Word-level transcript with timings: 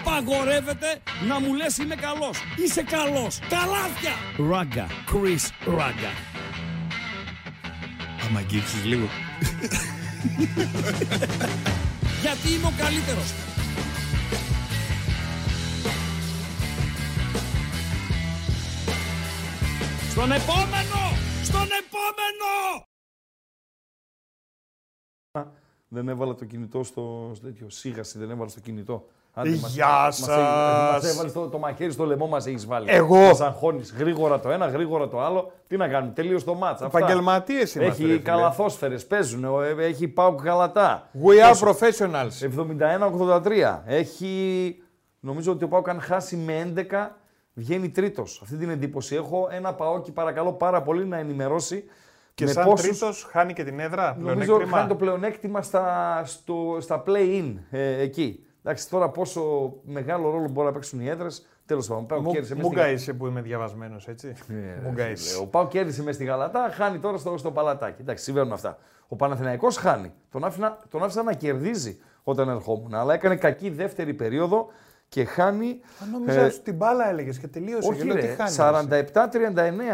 Απαγορεύεται 0.00 1.00
να 1.28 1.40
μου 1.40 1.54
λες 1.54 1.78
είμαι 1.78 1.94
καλός. 1.94 2.38
Είσαι 2.56 2.82
καλός. 2.82 3.38
Καλάθια. 3.48 4.12
Ράγκα. 4.50 4.86
Chris 4.86 5.50
Ράγκα. 5.66 6.10
Άμα 8.26 8.38
αγγίξεις 8.38 8.84
λίγο. 8.84 9.08
Γιατί 12.22 12.52
είμαι 12.52 12.66
ο 12.66 12.72
καλύτερος. 12.76 13.32
Στον 20.10 20.32
επόμενο! 20.32 21.00
Στον 21.42 21.68
επόμενο! 21.82 22.84
Δεν 25.88 26.08
έβαλα 26.08 26.34
το 26.34 26.44
κινητό 26.44 26.82
στο, 26.82 27.32
στο 27.34 27.46
τέτοιο. 27.46 27.70
Σίγαση 27.70 28.18
δεν 28.18 28.30
έβαλα 28.30 28.48
στο 28.48 28.60
κινητό. 28.60 29.08
Γεια 29.44 29.86
Μας 30.04 30.16
σας. 30.16 31.12
έβαλες 31.12 31.32
το, 31.32 31.48
το 31.48 31.58
μαχαίρι 31.58 31.90
στο 31.92 32.04
λαιμό 32.04 32.26
μας 32.26 32.46
έχεις 32.46 32.66
βάλει. 32.66 32.86
Εγώ. 32.90 33.16
Μας 33.16 33.40
αγχώνεις. 33.40 33.94
Γρήγορα 33.98 34.40
το 34.40 34.50
ένα, 34.50 34.66
γρήγορα 34.66 35.08
το 35.08 35.20
άλλο. 35.20 35.52
Τι 35.68 35.76
να 35.76 35.88
κάνουμε, 35.88 36.12
τελείω 36.12 36.42
το 36.42 36.54
μάτσα. 36.54 36.84
Επαγγελματίες 36.84 37.58
είμαστε. 37.74 37.78
ρε 37.80 37.86
Έχει 37.86 38.02
φίλε. 38.02 38.16
καλαθόσφαιρες, 38.18 39.06
παίζουν. 39.06 39.44
ο- 39.44 39.62
ε, 39.62 39.74
Έχει 39.78 40.08
πάω 40.08 40.34
καλατά. 40.34 41.08
We 41.24 41.52
are 41.52 41.68
professionals. 41.68 42.42
71-83. 42.42 43.82
Έχει. 43.86 44.76
Νομίζω 45.20 45.52
ότι 45.52 45.64
ο 45.64 45.68
Πάουκ 45.68 45.88
αν 45.88 46.00
χάσει 46.00 46.36
με 46.36 46.58
11 46.58 47.16
βγαίνει 47.54 47.90
τρίτος. 47.90 48.40
Αυτή 48.42 48.56
την 48.56 48.70
εντύπωση 48.70 49.14
έχω. 49.14 49.48
Ένα 49.50 49.74
Παόκι 49.74 50.12
παρακαλώ 50.12 50.52
πάρα 50.52 50.82
πολύ 50.82 51.06
να 51.06 51.16
ενημερώσει. 51.18 51.84
Και 52.34 52.44
με 52.44 52.50
σαν 52.50 52.64
πόσους- 52.64 52.86
τρίτος 52.98 53.26
χάνει 53.30 53.52
και 53.52 53.64
την 53.64 53.80
έδρα. 53.80 54.16
Νομίζω 54.18 54.36
πλεονέκτημα. 54.44 54.76
χάνει 54.76 54.88
το 54.88 54.94
πλεονέκτημα 54.94 55.62
στα, 55.62 56.22
στο, 56.24 56.76
στα 56.80 57.02
play-in 57.06 57.54
ε, 57.70 58.00
εκεί. 58.00 58.40
Εντάξει, 58.68 58.90
τώρα 58.90 59.08
πόσο 59.08 59.72
μεγάλο 59.82 60.30
ρόλο 60.30 60.48
μπορεί 60.48 60.66
να 60.66 60.72
παίξουν 60.72 61.00
οι 61.00 61.08
έδρε. 61.08 61.26
Τέλος 61.66 61.86
πάντων, 61.86 62.02
ο 62.02 62.06
Πάουκ 62.06 62.22
Μου- 62.22 62.32
κέρδισε 62.32 62.54
μέσα 62.54 62.66
στη 62.68 62.76
Μούγκα 62.76 62.90
είσαι 62.90 63.12
που 63.12 63.26
είμαι 63.26 63.40
διαβασμένος, 63.40 64.08
έτσι. 64.08 64.28
ε, 64.48 64.54
Μούγκα 64.84 65.02
φίλε, 65.02 65.12
είσαι. 65.12 65.38
Ο 65.38 65.46
Πάο 65.46 65.66
κέρδισε 65.68 66.02
με 66.02 66.12
στη 66.12 66.24
Γαλατά, 66.24 66.70
χάνει 66.72 66.98
τώρα 66.98 67.16
στο, 67.16 67.36
στο 67.38 67.50
παλατάκι. 67.50 68.00
Εντάξει, 68.02 68.24
συμβαίνουν 68.24 68.52
αυτά. 68.52 68.78
Ο 69.08 69.16
Παναθηναϊκός 69.16 69.76
χάνει. 69.76 70.12
Τον, 70.30 70.44
άφηνα, 70.44 70.78
τον 70.90 71.02
άφησα 71.02 71.22
να 71.22 71.32
κερδίζει 71.32 71.98
όταν 72.22 72.48
ερχόμουν. 72.48 72.94
Αλλά 72.94 73.14
έκανε 73.14 73.36
κακή 73.36 73.70
δεύτερη 73.70 74.14
περίοδο 74.14 74.66
και 75.08 75.24
χάνει. 75.24 75.80
Αν 76.02 76.10
νόμιζα 76.10 76.40
ε, 76.40 76.44
ότι 76.44 76.60
την 76.60 76.74
μπάλα 76.74 77.08
έλεγες 77.08 77.38
και 77.38 77.46
τελείωσε. 77.48 77.88
όχι, 77.88 77.98
και 77.98 78.04
λέω, 78.04 78.14
τι 78.14 78.20
ρε, 78.20 78.34
χάνει. 78.34 78.50
εσύ. 78.94 79.12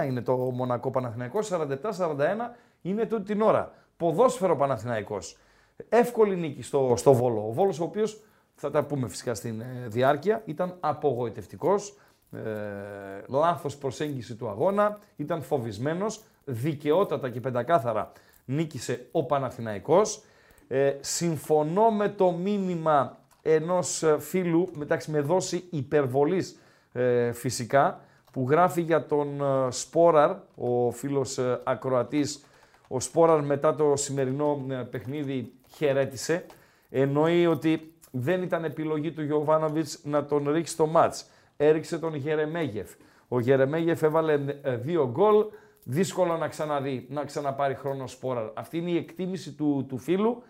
47-39 0.02 0.06
είναι 0.06 0.20
το 0.20 0.36
Μονακό 0.36 0.90
Παναθηναϊκός, 0.90 1.50
47-41 1.52 1.58
είναι 2.82 3.04
τούτη 3.06 3.22
την 3.24 3.40
ώρα. 3.42 3.72
Ποδόσφαιρο 3.96 4.56
Παναθηναϊκός. 4.56 5.36
Εύκολη 5.88 6.36
νίκη 6.36 6.62
στο, 6.62 6.94
στο 6.96 7.12
Βόλο. 7.14 7.46
Ο 7.48 7.52
Βόλος 7.52 7.80
ο 7.80 7.84
οποίος, 7.84 8.22
θα 8.62 8.70
τα 8.70 8.84
πούμε 8.84 9.08
φυσικά 9.08 9.34
στην 9.34 9.60
ε, 9.60 9.86
διάρκεια, 9.86 10.42
ήταν 10.44 10.76
απογοητευτικός, 10.80 11.98
ε, 12.32 12.38
λάθος 13.28 13.76
προσέγγιση 13.76 14.34
του 14.34 14.48
αγώνα, 14.48 14.98
ήταν 15.16 15.42
φοβισμένος, 15.42 16.22
δικαιότατα 16.44 17.30
και 17.30 17.40
πεντακάθαρα 17.40 18.12
νίκησε 18.44 19.06
ο 19.12 19.24
Παναθηναϊκός. 19.24 20.22
Ε, 20.68 20.96
συμφωνώ 21.00 21.90
με 21.90 22.08
το 22.08 22.30
μήνυμα 22.30 23.18
ενός 23.42 24.02
ε, 24.02 24.18
φίλου, 24.18 24.68
μεταξύ 24.76 25.10
με 25.10 25.20
δόση 25.20 25.64
υπερβολής 25.70 26.58
ε, 26.92 27.32
φυσικά, 27.32 28.00
που 28.32 28.46
γράφει 28.50 28.80
για 28.80 29.06
τον 29.06 29.40
ε, 29.40 29.70
Σπόραρ, 29.70 30.36
ο 30.54 30.90
φίλος 30.90 31.38
ε, 31.38 31.60
ακροατής. 31.64 32.44
Ο 32.88 33.00
Σπόραρ 33.00 33.42
μετά 33.44 33.74
το 33.74 33.96
σημερινό 33.96 34.66
ε, 34.68 34.74
παιχνίδι 34.74 35.52
χαιρέτησε. 35.74 36.46
Εννοεί 36.90 37.46
ότι 37.46 37.91
δεν 38.14 38.42
ήταν 38.42 38.64
επιλογή 38.64 39.12
του 39.12 39.22
Γιωβάνοβιτς 39.22 40.00
να 40.04 40.24
τον 40.24 40.50
ρίξει 40.50 40.76
το 40.76 40.86
μάτς. 40.86 41.26
Έριξε 41.56 41.98
τον 41.98 42.14
Γερεμέγεφ. 42.14 42.90
Ο 43.28 43.40
Γερεμέγεφ 43.40 44.02
έβαλε 44.02 44.32
ε, 44.62 44.76
δύο 44.76 45.08
γκολ. 45.10 45.44
Δύσκολο 45.84 46.36
να 46.36 46.48
ξαναδεί, 46.48 47.06
να 47.10 47.24
ξαναπάρει 47.24 47.74
χρόνο 47.74 48.06
Σπόραρ. 48.06 48.50
Αυτή 48.54 48.78
είναι 48.78 48.90
η 48.90 48.96
εκτίμηση 48.96 49.52
του, 49.52 49.86
του 49.88 49.98
φίλου. 49.98 50.42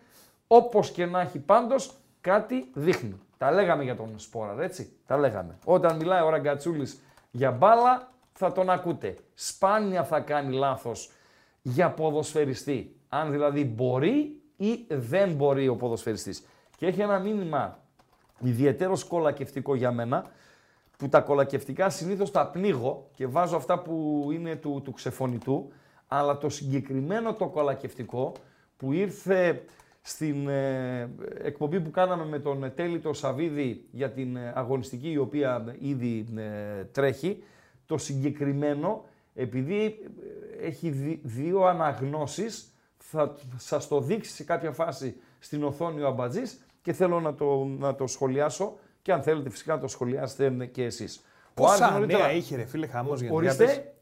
Όπως 0.47 0.91
και 0.91 1.06
να 1.06 1.21
έχει 1.21 1.39
πάντως, 1.39 1.95
κάτι 2.21 2.71
δείχνει. 2.75 3.21
Τα 3.39 3.53
λέγαμε 3.53 3.83
για 3.83 3.97
τον 3.97 4.19
Σπόραρ, 4.19 4.61
έτσι. 4.61 4.93
Τα 5.06 5.19
λέγαμε. 5.19 5.59
Όταν 5.65 5.97
μιλάει 5.97 6.23
ο 6.23 6.29
Ραγκατσούλης 6.29 7.00
για 7.31 7.50
μπάλα, 7.50 8.12
θα 8.33 8.53
τον 8.53 8.71
ακούτε. 8.71 9.17
Σπάνια 9.34 10.05
θα 10.05 10.21
κάνει 10.21 10.55
λάθος 10.55 11.11
για 11.62 11.91
ποδοσφαιριστή. 11.91 12.97
Αν 13.09 13.31
δηλαδή 13.31 13.65
μπορεί 13.65 14.41
ή 14.56 14.84
δεν 14.89 15.33
μπορεί 15.33 15.69
ο 15.69 15.77
ποδοσφαιριστής. 15.77 16.47
Και 16.82 16.88
έχει 16.88 17.00
ένα 17.00 17.19
μήνυμα 17.19 17.78
ιδιαίτερο 18.41 18.98
κολακευτικό 19.09 19.75
για 19.75 19.93
μένα, 19.93 20.25
που 20.97 21.09
τα 21.09 21.20
κολακευτικά 21.20 21.91
συνήθως 21.91 22.31
τα 22.31 22.47
πνίγω 22.47 23.10
και 23.15 23.26
βάζω 23.26 23.56
αυτά 23.56 23.78
που 23.78 24.28
είναι 24.32 24.56
του, 24.56 24.81
του 24.84 24.93
ξεφωνητού, 24.93 25.72
αλλά 26.06 26.38
το 26.38 26.48
συγκεκριμένο 26.48 27.34
το 27.34 27.48
κολακευτικό 27.48 28.32
που 28.76 28.93
ήρθε 28.93 29.65
στην 30.00 30.48
ε, 30.48 31.10
εκπομπή 31.43 31.81
που 31.81 31.91
κάναμε 31.91 32.25
με 32.25 32.38
τον 32.38 32.72
Τέλη 32.75 32.99
το 32.99 33.12
Σαβίδη 33.12 33.88
για 33.91 34.10
την 34.10 34.37
ε, 34.37 34.53
αγωνιστική 34.54 35.10
η 35.10 35.19
οποία 35.19 35.76
ήδη 35.78 36.26
ε, 36.37 36.84
τρέχει, 36.84 37.43
το 37.87 37.99
συγκεκριμένο, 37.99 39.04
επειδή 39.34 39.84
ε, 40.60 40.66
έχει 40.66 40.91
δι- 40.91 41.20
δύο 41.22 41.62
αναγνώσεις, 41.64 42.75
θα 42.97 43.34
σας 43.56 43.88
το 43.88 44.00
δείξει 44.00 44.31
σε 44.31 44.44
κάποια 44.44 44.72
φάση 44.72 45.16
στην 45.38 45.64
οθόνη 45.64 46.00
ο 46.00 46.06
Αμπατζής 46.06 46.66
και 46.82 46.93
θέλω 46.93 47.20
να 47.20 47.34
το, 47.34 47.65
να 47.65 47.94
το 47.94 48.06
σχολιάσω 48.06 48.78
και 49.03 49.12
αν 49.12 49.22
θέλετε 49.22 49.50
φυσικά 49.50 49.75
να 49.75 49.81
το 49.81 49.88
σχολιάσετε 49.88 50.66
και 50.66 50.84
εσείς. 50.84 51.25
Ο 51.60 51.65
Άρης 51.66 51.78
Πόσα 51.81 51.91
νωρίτερα- 51.93 52.19
νέα 52.26 52.32
είχε, 52.32 52.56
ρε 52.56 52.65
φίλε, 52.65 52.87
χαμός 52.87 53.20
για 53.20 53.31
Ορίστε. 53.32 53.93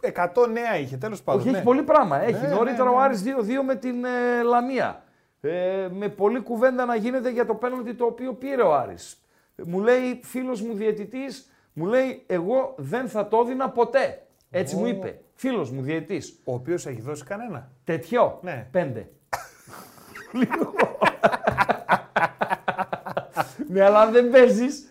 100 0.00 0.46
νέα 0.52 0.78
είχε, 0.78 0.96
τέλος 0.96 1.22
πάντων. 1.22 1.40
Όχι, 1.40 1.50
ναι. 1.50 1.56
έχει 1.56 1.66
πολύ 1.66 1.82
πράγμα. 1.82 2.22
Έχει 2.22 2.32
Ναι, 2.46 2.48
νωρίτερα 2.48 2.84
ναι, 2.84 2.90
ναι. 2.90 2.96
ο 2.96 3.00
Άρης 3.00 3.22
2-2 3.22 3.62
με 3.66 3.74
την 3.74 4.04
ε, 4.04 4.42
Λαμία. 4.42 5.02
Ε, 5.40 5.88
με 5.92 6.08
πολλή 6.08 6.40
κουβέντα 6.40 6.84
να 6.84 6.96
γίνεται 6.96 7.30
για 7.30 7.46
το 7.46 7.54
πέναλτι 7.54 7.94
το 7.94 8.04
οποίο 8.04 8.32
πήρε 8.34 8.62
ο 8.62 8.74
Άρης. 8.74 9.20
Μου 9.64 9.80
λέει 9.80 10.20
φίλος 10.22 10.62
μου 10.62 10.74
διαιτητής, 10.74 11.50
μου 11.72 11.86
λέει 11.86 12.22
εγώ 12.26 12.74
δεν 12.76 13.08
θα 13.08 13.28
το 13.28 13.38
έδινα 13.44 13.70
ποτέ. 13.70 14.26
Έτσι 14.50 14.76
μου 14.76 14.86
είπε. 14.86 15.20
Φίλος 15.34 15.70
μου 15.70 15.82
διαιτητής. 15.82 16.40
Ο 16.44 16.54
οποίος 16.54 16.86
έχει 16.86 17.00
δώσει 17.00 17.24
κανένα. 17.24 17.70
Τέτοιο. 17.84 18.38
Ναι. 18.42 18.68
Πέντε. 18.70 19.08
Λίγο. 20.32 20.74
Ναι, 23.68 23.82
αλλά 23.84 24.00
αν 24.00 24.12
δεν 24.12 24.30
παίζεις. 24.30 24.88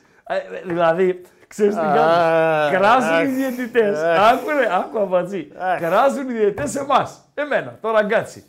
Δηλαδή, 0.65 1.21
ξέρεις 1.47 1.73
τι 1.75 1.79
κάνουν. 1.81 1.97
Αχ, 1.99 2.71
Κράζουν 2.71 3.09
οι 3.09 3.21
αχ, 3.21 3.27
διαιτητές. 3.35 3.99
Άκου 4.03 4.49
ρε, 4.59 4.67
άκου 4.75 4.99
αμπατζή. 4.99 5.47
Κράζουν 5.79 6.29
οι 6.29 6.33
διαιτητές 6.33 6.71
σε 6.71 6.79
εμάς. 6.79 7.29
Εμένα, 7.33 7.77
το 7.81 7.91
ραγκάτσι. 7.91 8.43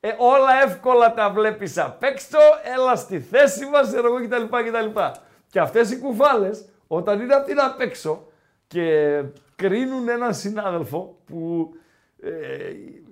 Ε, 0.00 0.08
όλα 0.18 0.62
εύκολα 0.64 1.14
τα 1.14 1.30
βλέπεις 1.30 1.78
απ' 1.78 2.02
έξω, 2.02 2.38
έλα 2.74 2.96
στη 2.96 3.20
θέση 3.20 3.66
μας, 3.66 3.94
εγώ 3.94 4.14
κτλ. 4.24 4.42
κτλ. 4.56 5.00
Και 5.50 5.60
αυτές 5.60 5.90
οι 5.90 5.98
κουβάλε, 5.98 6.50
όταν 6.86 7.20
είναι 7.20 7.34
απ' 7.34 7.46
την 7.46 7.60
απ' 7.60 7.80
έξω 7.80 8.26
και 8.66 9.22
κρίνουν 9.56 10.08
έναν 10.08 10.34
συνάδελφο 10.34 11.18
που 11.26 11.70
ε, 12.22 12.28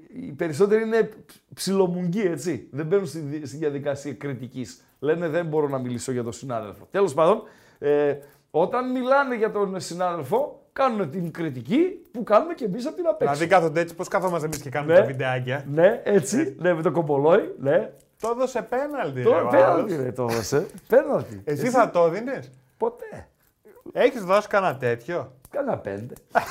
οι 0.09 0.33
περισσότεροι 0.33 0.83
είναι 0.83 1.09
ψιλομουγγοί, 1.55 2.23
έτσι. 2.27 2.69
Δεν 2.71 2.87
μπαίνουν 2.87 3.07
στη, 3.07 3.19
δι- 3.19 3.47
στη 3.47 3.57
διαδικασία 3.57 4.13
κριτικής. 4.15 4.86
Λένε 4.99 5.29
δεν 5.29 5.47
μπορώ 5.47 5.69
να 5.69 5.79
μιλήσω 5.79 6.12
για 6.12 6.23
τον 6.23 6.33
συνάδελφο. 6.33 6.89
Τέλος 6.91 7.15
πάντων, 7.15 7.43
ε, 7.79 8.15
όταν 8.51 8.91
μιλάνε 8.91 9.37
για 9.37 9.51
τον 9.51 9.81
συνάδελφο, 9.81 10.61
κάνουν 10.73 11.11
την 11.11 11.31
κριτική 11.33 12.03
που 12.12 12.23
κάνουμε 12.23 12.55
και 12.55 12.65
εμείς 12.65 12.87
από 12.87 12.97
την 12.97 13.07
απ' 13.07 13.23
έξω. 13.23 13.34
Δηλαδή 13.34 13.55
κάθονται 13.55 13.81
έτσι, 13.81 13.95
πώς 13.95 14.09
κάθομαστε 14.09 14.47
εμείς 14.47 14.59
και 14.61 14.71
κάνουμε 14.71 14.93
Ναι. 14.93 14.99
τα 15.01 15.05
βιντεάκια. 15.07 15.65
Ναι, 15.73 16.01
έτσι, 16.05 16.57
ναι, 16.59 16.75
με 16.75 16.83
το 16.83 16.91
κομπολόι, 16.91 17.55
ναι. 17.61 17.91
Το 18.21 18.29
έδωσε 18.34 18.62
πέναλτι. 18.62 19.19
ρε, 19.23 19.25
Το 19.25 19.31
ο 19.31 19.49
πέναλτι 19.51 19.93
άλλος. 19.93 20.05
ρε, 20.05 20.12
το 20.12 20.27
έδωσε. 20.31 20.67
Πέναλτι. 20.89 21.41
Εσύ 21.45 21.69
θα 21.71 21.91
το 21.91 22.05
έδινες; 22.05 22.51
Ποτέ. 22.78 23.28
Έχεις 23.93 24.25
δώσει 24.25 24.48
κανένα 24.48 24.77
τέτοιο; 24.77 25.33
Κάνα 25.51 25.78
πέντε. 25.78 26.15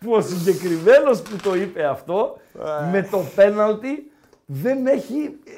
που 0.00 0.12
ο 0.12 0.20
συγκεκριμένος 0.20 1.22
που 1.22 1.36
το 1.42 1.54
είπε 1.54 1.84
αυτό 1.84 2.36
με 2.92 3.08
το 3.10 3.18
πέναλτι 3.34 4.10
δεν 4.52 4.86
έχει 4.86 5.38
ε, 5.46 5.50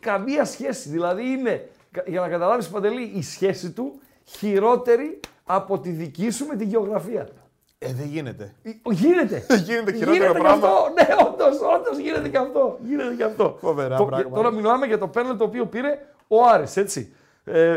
καμία 0.00 0.44
σχέση. 0.44 0.88
Δηλαδή 0.88 1.22
είναι, 1.30 1.68
κα- 1.90 2.04
για 2.06 2.20
να 2.20 2.28
καταλάβεις 2.28 2.68
Παντελή, 2.68 3.02
η 3.14 3.22
σχέση 3.22 3.70
του 3.70 4.00
χειρότερη 4.24 5.20
από 5.44 5.78
τη 5.78 5.90
δική 5.90 6.30
σου 6.30 6.46
με 6.46 6.56
τη 6.56 6.64
γεωγραφία. 6.64 7.28
Ε, 7.78 7.92
δεν 7.92 8.06
γίνεται. 8.06 8.54
Ε, 8.62 8.70
Γίνεται. 8.90 9.46
Γίνεται 9.66 9.92
χειρότερο 9.92 10.12
γίνεται 10.12 10.32
και 10.32 10.38
πράγμα. 10.38 10.68
αυτό. 10.68 10.92
Ναι, 10.92 11.14
όντως, 11.28 11.60
όντως 11.76 11.98
γίνεται 11.98 12.28
και 12.28 12.36
αυτό. 12.38 12.78
Γίνεται 12.84 13.14
και 13.14 13.24
αυτό. 13.24 13.56
Φοβερά 13.60 13.96
Το- 13.96 14.04
πράγματα. 14.04 14.36
Τώρα 14.36 14.50
μιλάμε 14.50 14.86
για 14.86 14.98
το 14.98 15.08
πέναλτι 15.08 15.38
το 15.38 15.44
οποίο 15.44 15.66
πήρε 15.66 15.98
ο 16.28 16.44
Άρης, 16.44 16.76
έτσι. 16.76 17.12
Ε, 17.44 17.76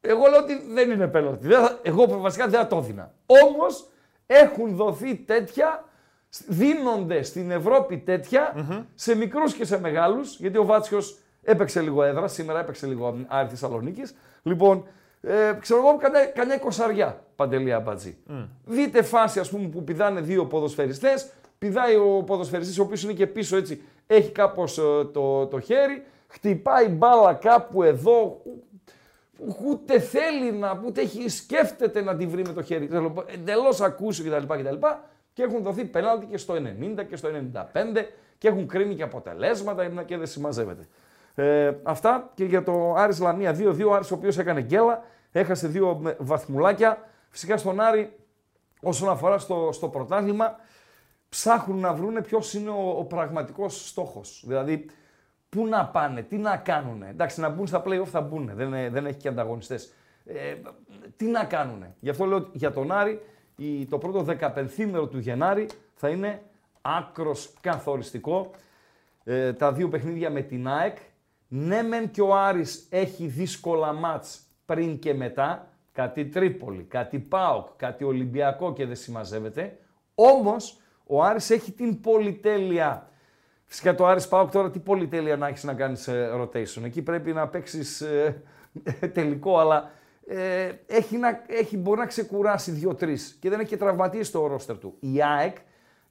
εγώ 0.00 0.26
λέω 0.30 0.40
ότι 0.40 0.62
δεν 0.72 0.90
είναι 0.90 1.06
πέναλτι. 1.06 1.46
Δεν 1.46 1.60
θα- 1.60 1.78
εγώ 1.82 2.06
βασικά 2.20 2.48
δεν 2.48 2.60
θα 2.60 2.66
το 2.66 2.76
έδινα. 2.76 3.12
Όμως 3.26 3.88
έχουν 4.26 4.76
δοθεί 4.76 5.14
τέτοια, 5.16 5.84
δίνονται 6.46 7.22
στην 7.22 7.50
Ευρώπη 7.50 7.98
τέτοια, 7.98 8.66
σε 8.94 9.16
μικρούς 9.16 9.54
και 9.54 9.64
σε 9.64 9.80
μεγάλους, 9.80 10.38
γιατί 10.38 10.58
ο 10.58 10.64
Βάτσιος 10.64 11.18
Έπαιξε 11.50 11.80
λίγο 11.80 12.02
έδρα, 12.02 12.28
σήμερα 12.28 12.60
έπαιξε 12.60 12.86
λίγο 12.86 13.16
Άρη 13.26 13.48
Θεσσαλονίκης. 13.48 14.14
Λοιπόν, 14.42 14.84
ε, 15.20 15.52
ξέρω 15.60 15.80
εγώ, 15.80 15.96
κανένα, 15.96 16.26
κανένα 16.26 16.54
εικοσαριά 16.54 17.24
παντελή 17.36 17.72
αμπατζή. 17.72 18.16
Δείτε 18.64 19.02
φάση 19.02 19.40
ας 19.40 19.50
πούμε, 19.50 19.68
που 19.68 19.84
πηδάνε 19.84 20.20
δύο 20.20 20.46
ποδοσφαιριστές. 20.46 21.30
Πηδάει 21.58 21.96
ο 21.96 22.22
ποδοσφαιριστής 22.26 22.78
ο 22.78 22.82
οποίος 22.82 23.02
είναι 23.02 23.12
και 23.12 23.26
πίσω 23.26 23.56
έτσι, 23.56 23.82
έχει 24.06 24.30
κάπως 24.30 24.74
το, 25.12 25.46
το 25.46 25.60
χέρι, 25.60 26.04
χτυπάει 26.28 26.88
μπάλα 26.88 27.34
κάπου 27.34 27.82
εδώ, 27.82 28.42
ούτε 29.66 29.98
θέλει 29.98 30.52
να, 30.52 30.82
ούτε 30.86 31.00
έχει, 31.00 31.28
σκέφτεται 31.28 32.02
να 32.02 32.16
τη 32.16 32.26
βρει 32.26 32.42
με 32.46 32.52
το 32.52 32.62
χέρι. 32.62 32.88
Εντελώς 33.34 33.80
ακούσιο 33.80 34.24
κτλ. 34.24 34.54
κτλ. 34.54 34.86
Και 35.38 35.44
έχουν 35.44 35.62
δοθεί 35.62 35.84
πέναλτι 35.84 36.26
και 36.26 36.36
στο 36.36 36.54
90 36.54 37.04
και 37.08 37.16
στο 37.16 37.28
95 37.52 37.62
και 38.38 38.48
έχουν 38.48 38.66
κρίνει 38.66 38.94
και 38.94 39.02
αποτελέσματα 39.02 40.02
και 40.02 40.16
δεν 40.16 40.26
συμμαζεύεται. 40.26 40.88
Ε, 41.34 41.72
αυτά 41.82 42.30
και 42.34 42.44
για 42.44 42.62
το 42.62 42.94
Άρης 42.94 43.20
Λαμία 43.20 43.56
2-2. 43.58 43.84
Ο 43.86 43.94
Άρης 43.94 44.10
ο 44.10 44.14
οποίος 44.14 44.38
έκανε 44.38 44.60
γκέλα, 44.60 45.02
έχασε 45.32 45.68
δύο 45.68 46.14
βαθμουλάκια. 46.18 47.08
Φυσικά 47.28 47.56
στον 47.56 47.80
Άρη, 47.80 48.16
όσον 48.82 49.08
αφορά 49.08 49.38
στο, 49.38 49.68
στο 49.72 49.88
πρωτάθλημα, 49.88 50.56
ψάχνουν 51.28 51.78
να 51.78 51.92
βρουν 51.92 52.22
ποιος 52.22 52.54
είναι 52.54 52.70
ο, 52.70 52.94
ο 52.98 53.04
πραγματικός 53.04 53.88
στόχος. 53.88 54.42
Δηλαδή, 54.46 54.86
πού 55.48 55.66
να 55.66 55.86
πάνε, 55.86 56.22
τι 56.22 56.36
να 56.36 56.56
κάνουν. 56.56 57.02
Εντάξει, 57.02 57.40
να 57.40 57.48
μπουν 57.48 57.66
στα 57.66 57.82
playoff 57.86 58.06
θα 58.06 58.20
μπουν, 58.20 58.50
δεν, 58.54 58.70
δεν 58.70 59.06
έχει 59.06 59.18
και 59.18 59.28
ανταγωνιστές. 59.28 59.92
Ε, 60.24 60.54
τι 61.16 61.26
να 61.26 61.44
κάνουν. 61.44 61.84
Γι' 62.00 62.10
αυτό 62.10 62.24
λέω 62.24 62.48
για 62.52 62.72
τον 62.72 62.92
Άρη, 62.92 63.20
το 63.88 63.98
πρώτο 63.98 64.24
15 64.94 65.08
του 65.10 65.18
Γενάρη 65.18 65.66
θα 65.94 66.08
είναι 66.08 66.42
άκρος 66.82 67.52
καθοριστικό. 67.60 68.50
Ε, 69.24 69.52
τα 69.52 69.72
δύο 69.72 69.88
παιχνίδια 69.88 70.30
με 70.30 70.40
την 70.40 70.68
ΑΕΚ. 70.68 70.96
Ναι 71.48 71.82
μεν 71.82 72.10
και 72.10 72.20
ο 72.20 72.36
Άρης 72.36 72.86
έχει 72.90 73.26
δύσκολα 73.26 73.92
μάτς 73.92 74.40
πριν 74.66 74.98
και 74.98 75.14
μετά, 75.14 75.68
κάτι 75.92 76.26
Τρίπολη, 76.26 76.82
κάτι 76.82 77.18
ΠΑΟΚ, 77.18 77.68
κάτι 77.76 78.04
Ολυμπιακό 78.04 78.72
και 78.72 78.86
δεν 78.86 78.96
συμμαζεύεται. 78.96 79.78
Όμως 80.14 80.80
ο 81.06 81.22
Άρης 81.22 81.50
έχει 81.50 81.72
την 81.72 82.00
πολυτέλεια. 82.00 83.10
Φυσικά 83.64 83.94
το 83.94 84.06
Άρης 84.06 84.28
ΠΑΟΚ 84.28 84.50
τώρα 84.50 84.70
τι 84.70 84.78
πολυτέλεια 84.78 85.36
να 85.36 85.46
έχεις 85.48 85.64
να 85.64 85.74
κάνεις 85.74 86.08
ε, 86.08 86.30
rotation. 86.40 86.82
Εκεί 86.84 87.02
πρέπει 87.02 87.32
να 87.32 87.48
παίξεις 87.48 88.00
ε, 88.00 88.42
τελικό, 89.14 89.58
αλλά 89.58 89.90
ε, 90.28 90.72
έχει, 90.86 91.16
να, 91.16 91.44
έχει, 91.46 91.76
μπορεί 91.76 91.98
να 91.98 92.06
ξεκουράσει 92.06 92.70
δύο-τρεις 92.70 93.36
και 93.40 93.48
δεν 93.48 93.60
έχει 93.60 93.68
και 93.68 93.76
τραυματίε 93.76 94.22
στο 94.22 94.46
ρόστερ 94.46 94.78
του. 94.78 94.96
Η 95.00 95.22
ΑΕΚ 95.22 95.56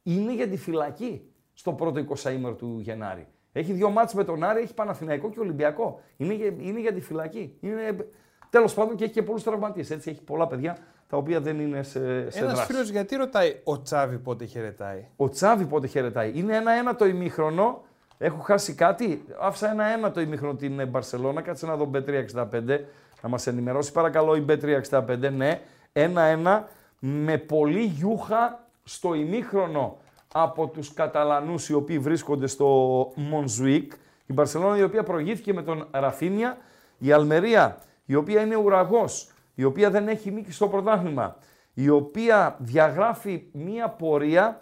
είναι 0.04 0.34
για 0.34 0.48
τη 0.48 0.58
φυλακή 0.58 1.22
στο 1.54 1.74
πρώτο 1.74 2.06
20 2.24 2.56
του 2.58 2.78
Γενάρη. 2.80 3.28
Έχει 3.52 3.74
δύο 3.74 3.90
μάτς 3.90 4.14
με 4.14 4.24
τον 4.24 4.44
Άρη, 4.44 4.62
έχει 4.62 4.74
Παναθηναϊκό 4.74 5.30
και 5.30 5.40
Ολυμπιακό. 5.40 6.02
Είναι, 6.18 6.34
για, 6.34 6.54
είναι 6.60 6.80
για 6.80 6.94
τη 6.94 7.02
φυλακή. 7.02 7.58
Είναι, 7.60 8.08
τέλος 8.50 8.74
πάντων 8.74 8.96
και 8.96 9.04
έχει 9.04 9.14
και 9.14 9.24
πολλούς 9.24 9.44
τραυματίες. 9.44 9.92
Έτσι 9.92 10.10
έχει 10.10 10.22
πολλά 10.22 10.48
παιδιά 10.48 10.78
τα 11.08 11.18
οποία 11.18 11.42
δεν 11.42 11.60
είναι 11.60 11.84
σε, 11.84 12.30
σε 12.30 12.40
Ένας 12.40 12.66
φίλος 12.66 12.90
γιατί 12.90 13.16
ρωτάει 13.16 13.60
ο 13.64 13.82
Τσάβη 13.82 14.18
πότε 14.18 14.46
χαιρετάει; 14.46 15.06
Ο 15.16 15.30
Τσάβη 15.30 15.66
πότε 15.66 15.88
χαιρετάει. 15.88 16.32
Είναι 16.36 16.56
ένα-ένα 16.56 16.96
το 16.96 17.06
ημίχρονο. 17.06 17.86
Έχω 18.18 18.42
χάσει 18.42 18.74
κάτι. 18.74 19.26
Άφησα 19.40 19.72
ένα-ένα 19.72 20.12
το 20.12 20.22
ημίχρονο 20.22 20.56
την 20.56 20.88
Μπαρσελόνα. 20.88 21.42
Κάτσε 21.42 21.66
να 21.66 21.76
δω 21.76 21.90
B365. 21.94 22.80
Να 23.22 23.30
μας 23.30 23.48
ενημερώσει 23.48 23.92
παρακαλώ 23.92 24.36
η 24.36 24.46
B365. 24.50 25.32
Ναι, 25.32 25.62
ένα-ένα 25.94 26.68
με 27.00 27.38
πολύ 27.38 27.84
γιούχα 27.84 28.68
στο 28.84 29.14
ημίχρονο 29.14 29.98
από 30.34 30.68
τους 30.68 30.94
Καταλανούς 30.94 31.70
οι 31.70 31.74
οποίοι 31.74 32.00
βρίσκονται 32.00 32.48
στο 32.48 33.12
Μονζουίκ. 33.16 33.94
Η 34.26 34.34
Μπαρσελόνα 34.34 34.78
η 34.78 34.84
οποία 34.84 35.04
προηγήθηκε 35.04 35.54
με 35.54 35.64
τον 35.64 35.88
Ραφίνια. 35.92 36.58
Η 36.98 37.12
Αλμερία 37.12 37.78
η 38.08 38.16
οποία 38.16 38.42
είναι 38.42 38.56
ουραγός, 38.56 39.32
η 39.56 39.64
οποία 39.64 39.90
δεν 39.90 40.08
έχει 40.08 40.32
νίκη 40.32 40.52
στο 40.52 40.68
πρωτάθλημα, 40.68 41.38
η 41.74 41.90
οποία 41.90 42.56
διαγράφει 42.60 43.44
μία 43.52 43.90
πορεία 43.90 44.60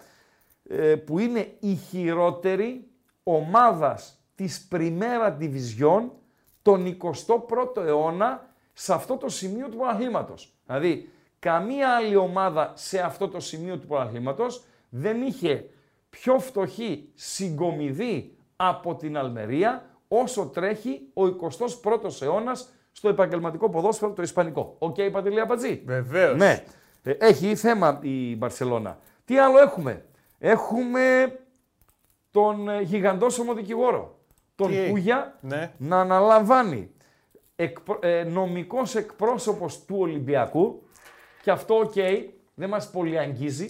ε, 0.70 0.96
που 0.96 1.20
είναι 1.20 1.56
η 1.60 1.76
χειρότερη 1.76 2.88
ομάδας 3.24 4.20
της 4.36 4.68
Primera 4.68 5.38
División 5.40 6.10
τον 6.66 6.98
21ο 7.02 7.86
αιώνα 7.86 8.50
σε 8.74 8.94
αυτό 8.94 9.18
το 9.18 9.30
σημείο 9.30 9.70
του 9.70 9.78
πρωταθλήματος. 9.78 10.54
Δηλαδή, 10.66 11.10
καμία 11.40 11.96
άλλη 11.96 12.16
ομάδα 12.16 12.72
σε 12.76 13.00
αυτό 13.00 13.28
το 13.28 13.40
σημείο 13.40 13.78
του 13.78 13.88
πρωταθλήματος 13.88 14.64
δεν 14.90 15.22
είχε 15.22 15.70
πιο 16.10 16.40
φτωχή 16.40 17.10
συγκομιδή 17.14 18.38
από 18.56 18.96
την 18.96 19.18
Αλμερία 19.18 19.86
όσο 20.08 20.46
τρέχει 20.46 21.10
ο 21.14 21.22
21ος 21.24 22.22
αιώνας 22.22 22.74
στο 22.92 23.10
επαγγελματικό 23.10 23.70
ποδόσφαιρο 23.70 24.12
το 24.12 24.22
Ισπανικό. 24.22 24.76
Okay, 24.80 25.10
Παντελή 25.12 25.40
Απατζή. 25.40 25.82
Βεβαίως. 25.86 26.38
Ναι. 26.38 26.64
Ε, 27.04 27.12
έχει 27.12 27.56
θέμα 27.56 28.00
η 28.02 28.36
Μπαρσελόνα. 28.36 29.00
Τι 29.26 29.40
άλλο 29.40 29.60
έχουμε; 29.60 30.06
Έχουμε 30.40 31.36
τον 32.32 32.70
ε, 32.70 32.82
γιγαντόσωμο 32.82 33.54
δικηγόρο. 33.54 34.15
Τον 34.56 34.68
Τι; 34.68 34.90
Κούγια 34.90 35.38
ναι. 35.42 35.74
να 35.78 36.00
αναλαμβάνει 36.00 36.92
εκπρο... 37.56 38.00
ε, 38.02 38.24
νομικός 38.24 38.96
εκπρόσωπος 38.96 39.86
του 39.86 39.96
Ολυμπιακού 40.00 40.82
και 41.42 41.52
αυτό 41.52 41.76
okay, 41.76 42.24
δεν 42.54 42.70
μας 42.70 42.90
πολύ 42.90 43.20
αγγίζει, 43.20 43.70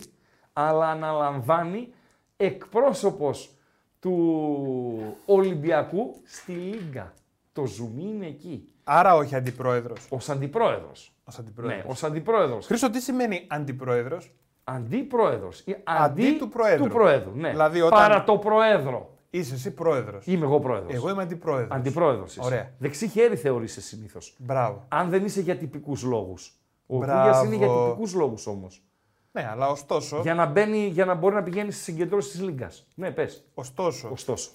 αλλά 0.54 0.90
αναλαμβάνει 0.90 1.94
εκπρόσωπος 2.38 3.56
του 4.00 5.18
Ολυμπιακού 5.26 6.22
στη 6.26 6.52
Λίγκα. 6.52 7.14
Το 7.54 7.66
ζουμί 7.66 8.04
είναι 8.04 8.26
εκεί. 8.26 8.70
Άρα 8.84 9.16
όχι 9.16 9.36
αντιπρόεδρος. 9.36 10.08
Ως 10.10 10.30
αντιπρόεδρος. 10.30 11.14
Ως 11.24 11.40
αντιπρόεδρος. 11.40 11.84
Ναι, 11.84 11.92
ως 11.92 12.04
αντιπρόεδρος. 12.04 12.66
Χρήστο, 12.66 12.90
τι 12.90 13.02
σημαίνει 13.02 13.48
αντιπρόεδρος; 13.50 14.36
Αντιπρόεδρος. 14.64 15.64
Αντί, 15.84 16.24
αντί 16.28 16.38
του 16.38 16.50
προέδρου. 16.50 16.84
Του 16.84 16.94
προέδρου 16.94 17.32
ναι. 17.36 17.50
Δηλαδή, 17.50 17.82
όταν... 17.82 18.00
Παρά 18.00 18.24
το 18.24 18.38
προέδρο. 18.38 19.15
Είσαι 19.38 19.54
εσύ 19.54 19.72
πρόεδρος. 19.72 20.26
Είμαι 20.26 20.46
εγώ 20.46 20.60
πρόεδρος. 20.60 20.94
Εγώ 20.94 21.10
είμαι 21.10 21.22
αντιπρόεδρος. 21.22 21.78
Αντιπρόεδρος. 21.78 22.38
Ωραία. 22.38 22.72
Δεξί 22.78 23.08
χέρι 23.08 23.36
θεωρείσαι 23.36 23.82
συνήθως. 23.82 24.36
Μπράβο. 24.38 24.86
Αν 24.88 25.10
δεν 25.10 25.26
είσαι 25.26 25.42
για 25.42 25.58
τυπικούς 25.58 26.04
λόγους. 26.04 26.54
Ο 26.86 26.98
Κούγιας 26.98 27.44
είναι 27.44 27.56
για 27.56 27.68
τυπικούς 27.68 28.14
λόγους 28.14 28.48
όμως. 28.48 28.84
Ναι, 29.32 29.48
αλλά 29.52 29.68
ωστόσο. 29.68 30.20
Για 30.22 30.34
να, 30.34 30.46
μπαίνει, 30.46 30.88
για 30.88 31.06
να 31.06 31.14
μπορεί 31.14 31.36
να 31.36 31.44
πηγαίνει 31.44 31.72
στις 31.72 31.84
συγκεντρώσεις 31.84 32.32
της 32.32 32.42
Λίγκας. 32.42 32.88
Ναι, 32.96 33.12
πες. 33.12 33.44
Ωστόσο. 33.54 34.10
ωστόσο. 34.12 34.52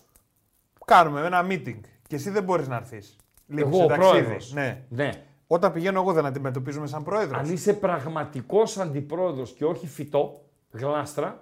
Κάνουμε 0.84 1.26
ένα 1.26 1.46
meeting 1.48 1.80
και 2.06 2.14
εσύ 2.14 2.30
δεν 2.30 2.42
μπορείς 2.42 2.68
να 2.68 2.76
έρθεις. 2.76 3.16
Εγώ 3.56 3.84
ο 3.84 3.86
πρόεδρος. 3.86 4.52
Ναι. 4.52 4.84
ναι. 4.88 5.10
Όταν 5.46 5.72
πηγαίνω 5.72 6.00
εγώ 6.00 6.12
δεν 6.12 6.26
αντιμετωπίζουμε 6.26 6.86
σαν 6.86 7.02
πρόεδρος. 7.02 7.38
Αν 7.38 7.52
είσαι 7.52 7.72
πραγματικός 7.72 8.78
αντιπρόεδρος 8.78 9.52
και 9.52 9.64
όχι 9.64 9.86
φυτό, 9.86 10.40
γλάστρα, 10.70 11.40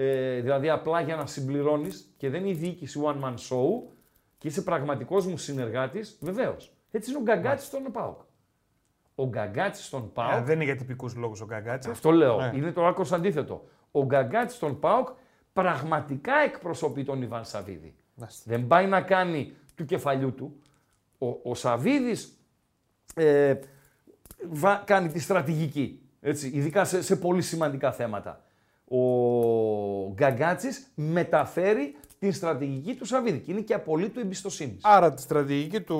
ε, 0.00 0.40
δηλαδή 0.40 0.70
απλά 0.70 1.00
για 1.00 1.16
να 1.16 1.26
συμπληρώνεις 1.26 2.14
και 2.16 2.30
δεν 2.30 2.40
είναι 2.40 2.50
η 2.50 2.54
διοίκηση 2.54 3.00
one 3.04 3.24
man 3.24 3.34
show 3.34 3.92
και 4.38 4.48
είσαι 4.48 4.62
πραγματικός 4.62 5.26
μου 5.26 5.36
συνεργάτης, 5.36 6.18
βεβαίως. 6.20 6.72
Έτσι 6.90 7.10
είναι 7.10 7.18
ο 7.18 7.22
Γκαγκάτση 7.22 7.66
στον 7.66 7.92
ΠΑΟΚ. 7.92 8.20
Ο 9.14 9.26
Γκαγκάτση 9.26 9.82
στον 9.82 10.12
ΠΑΟΚ. 10.12 10.32
Ε, 10.32 10.42
δεν 10.42 10.54
είναι 10.54 10.64
για 10.64 10.76
τυπικούς 10.76 11.14
λόγους 11.14 11.40
ο 11.40 11.44
Γκαγκάτση. 11.44 11.90
Αυτό 11.90 12.10
λέω. 12.10 12.40
Ναι. 12.40 12.50
Είναι 12.54 12.72
το 12.72 12.86
άκρος 12.86 13.12
αντίθετο. 13.12 13.64
Ο 13.90 14.04
Γκαγκάτση 14.04 14.56
στον 14.56 14.78
ΠΑΟΚ 14.78 15.08
πραγματικά 15.52 16.36
εκπροσωπεί 16.36 17.04
τον 17.04 17.22
Ιβάν 17.22 17.44
Σαββίδη. 17.44 17.94
Δεν 18.44 18.66
πάει 18.66 18.86
να 18.86 19.00
κάνει 19.00 19.52
του 19.74 19.84
κεφαλιού 19.84 20.34
του. 20.34 20.60
Ο, 21.18 21.50
ο 21.50 21.54
Σαββίδης 21.54 22.38
ε, 23.14 23.54
κάνει 24.84 25.08
τη 25.08 25.20
στρατηγική. 25.20 26.02
Έτσι, 26.20 26.50
ειδικά 26.54 26.84
σε, 26.84 27.02
σε 27.02 27.16
πολύ 27.16 27.42
σημαντικά 27.42 27.92
θέματα 27.92 28.42
ο 28.88 30.12
Γκαγκάτσης 30.12 30.92
μεταφέρει 30.94 31.96
την 32.18 32.32
στρατηγική 32.32 32.94
του 32.94 33.04
Σαββίδη 33.04 33.38
και 33.38 33.52
είναι 33.52 33.60
και 33.60 33.74
απολύτω 33.74 34.20
εμπιστοσύνης. 34.20 34.84
Άρα 34.84 35.14
τη 35.14 35.20
στρατηγική 35.20 35.80
του 35.80 35.98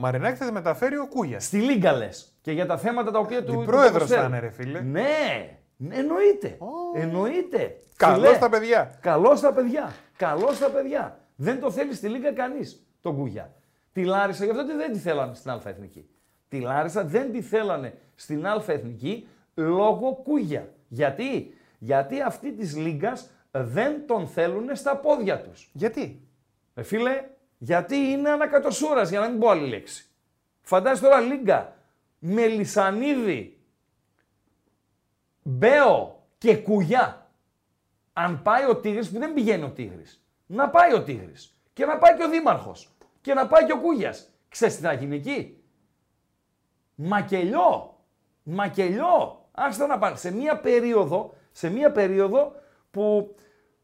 Μαρινάκη 0.00 0.36
θα 0.36 0.46
τη 0.46 0.52
μεταφέρει 0.52 0.96
ο 0.96 1.06
Κούγιας. 1.08 1.44
Στη 1.44 1.58
Λίγκα 1.58 1.92
λες. 1.92 2.32
Και 2.40 2.52
για 2.52 2.66
τα 2.66 2.78
θέματα 2.78 3.10
τα 3.10 3.18
οποία 3.18 3.44
του. 3.44 3.62
πρόεδρο 3.66 4.06
θα 4.06 4.24
είναι, 4.24 4.38
ρε 4.38 4.50
φίλε. 4.50 4.80
Ναι, 4.80 5.58
εννοείται. 5.88 6.58
Oh. 6.58 7.00
Εννοείται. 7.00 7.76
Καλώς 7.96 8.38
τα 8.38 8.48
παιδιά. 8.48 8.94
Καλώς 9.00 9.40
τα 9.40 9.52
παιδιά. 9.52 9.94
Καλώς 10.16 10.58
τα 10.58 10.70
παιδιά. 10.70 11.18
Δεν 11.36 11.60
το 11.60 11.70
θέλει 11.70 11.94
στη 11.94 12.08
Λίγκα 12.08 12.32
κανείς 12.32 12.86
τον 13.00 13.16
Κούγια. 13.16 13.54
Τη 13.92 14.04
Λάρισα, 14.04 14.44
γι' 14.44 14.50
αυτό 14.50 14.66
δεν 14.76 14.92
τη 14.92 14.98
θέλανε 14.98 15.34
στην 15.34 15.50
Α 15.50 15.60
Εθνική. 15.64 16.08
Τη 16.48 16.60
Λάρισα 16.60 17.04
δεν 17.04 17.32
τη 17.32 17.42
θέλανε 17.42 17.94
στην 18.14 18.46
Α 18.46 18.62
Εθνική 18.66 19.28
λόγω 19.54 20.20
Κούγια. 20.24 20.68
Γιατί; 20.88 21.54
Γιατί 21.78 22.20
αυτοί 22.20 22.52
της 22.52 22.76
Λίγκας 22.76 23.30
δεν 23.50 24.06
τον 24.06 24.28
θέλουν 24.28 24.76
στα 24.76 24.96
πόδια 24.96 25.42
τους. 25.42 25.70
Γιατί; 25.72 26.28
Ε, 26.74 26.82
φίλε, 26.82 27.24
γιατί 27.58 27.96
είναι 27.96 28.30
ανακατοσούρας, 28.30 29.10
για 29.10 29.20
να 29.20 29.28
μην 29.28 29.38
πω 29.38 29.48
άλλη 29.48 29.68
λέξη. 29.68 30.10
Φαντάζεσαι 30.60 31.02
τώρα 31.02 31.20
Λίγκα, 31.20 31.76
Μελισανίδη, 32.18 33.60
Μπέο 35.42 36.26
και 36.38 36.56
Κουγιά. 36.56 37.30
Αν 38.12 38.42
πάει 38.42 38.64
ο 38.70 38.76
Τίγρης, 38.76 39.10
που 39.10 39.18
δεν 39.18 39.34
πηγαίνει 39.34 39.64
ο 39.64 39.70
Τίγρης, 39.70 40.24
να 40.46 40.70
πάει 40.70 40.94
ο 40.94 41.02
Τίγρης 41.02 41.60
και 41.72 41.84
να 41.84 41.98
πάει 41.98 42.16
και 42.16 42.24
ο 42.24 42.28
Δήμαρχος 42.28 42.96
και 43.20 43.34
να 43.34 43.46
πάει 43.46 43.64
και 43.64 43.72
ο 43.72 43.80
Κούγιας. 43.80 44.30
Ξέρεις 44.48 44.76
τι 44.76 44.82
θα 44.82 44.92
γίνει 44.92 45.16
εκεί; 45.16 45.64
Μακελιό. 46.94 48.00
Μακελιό. 48.42 49.48
Άστα 49.50 49.86
να 49.86 49.98
πάνε. 49.98 50.16
Σε 50.16 50.30
μία 50.30 50.60
περίοδο, 50.60 51.34
σε 51.56 51.70
μία 51.70 51.92
περίοδο 51.92 52.52
που 52.90 53.34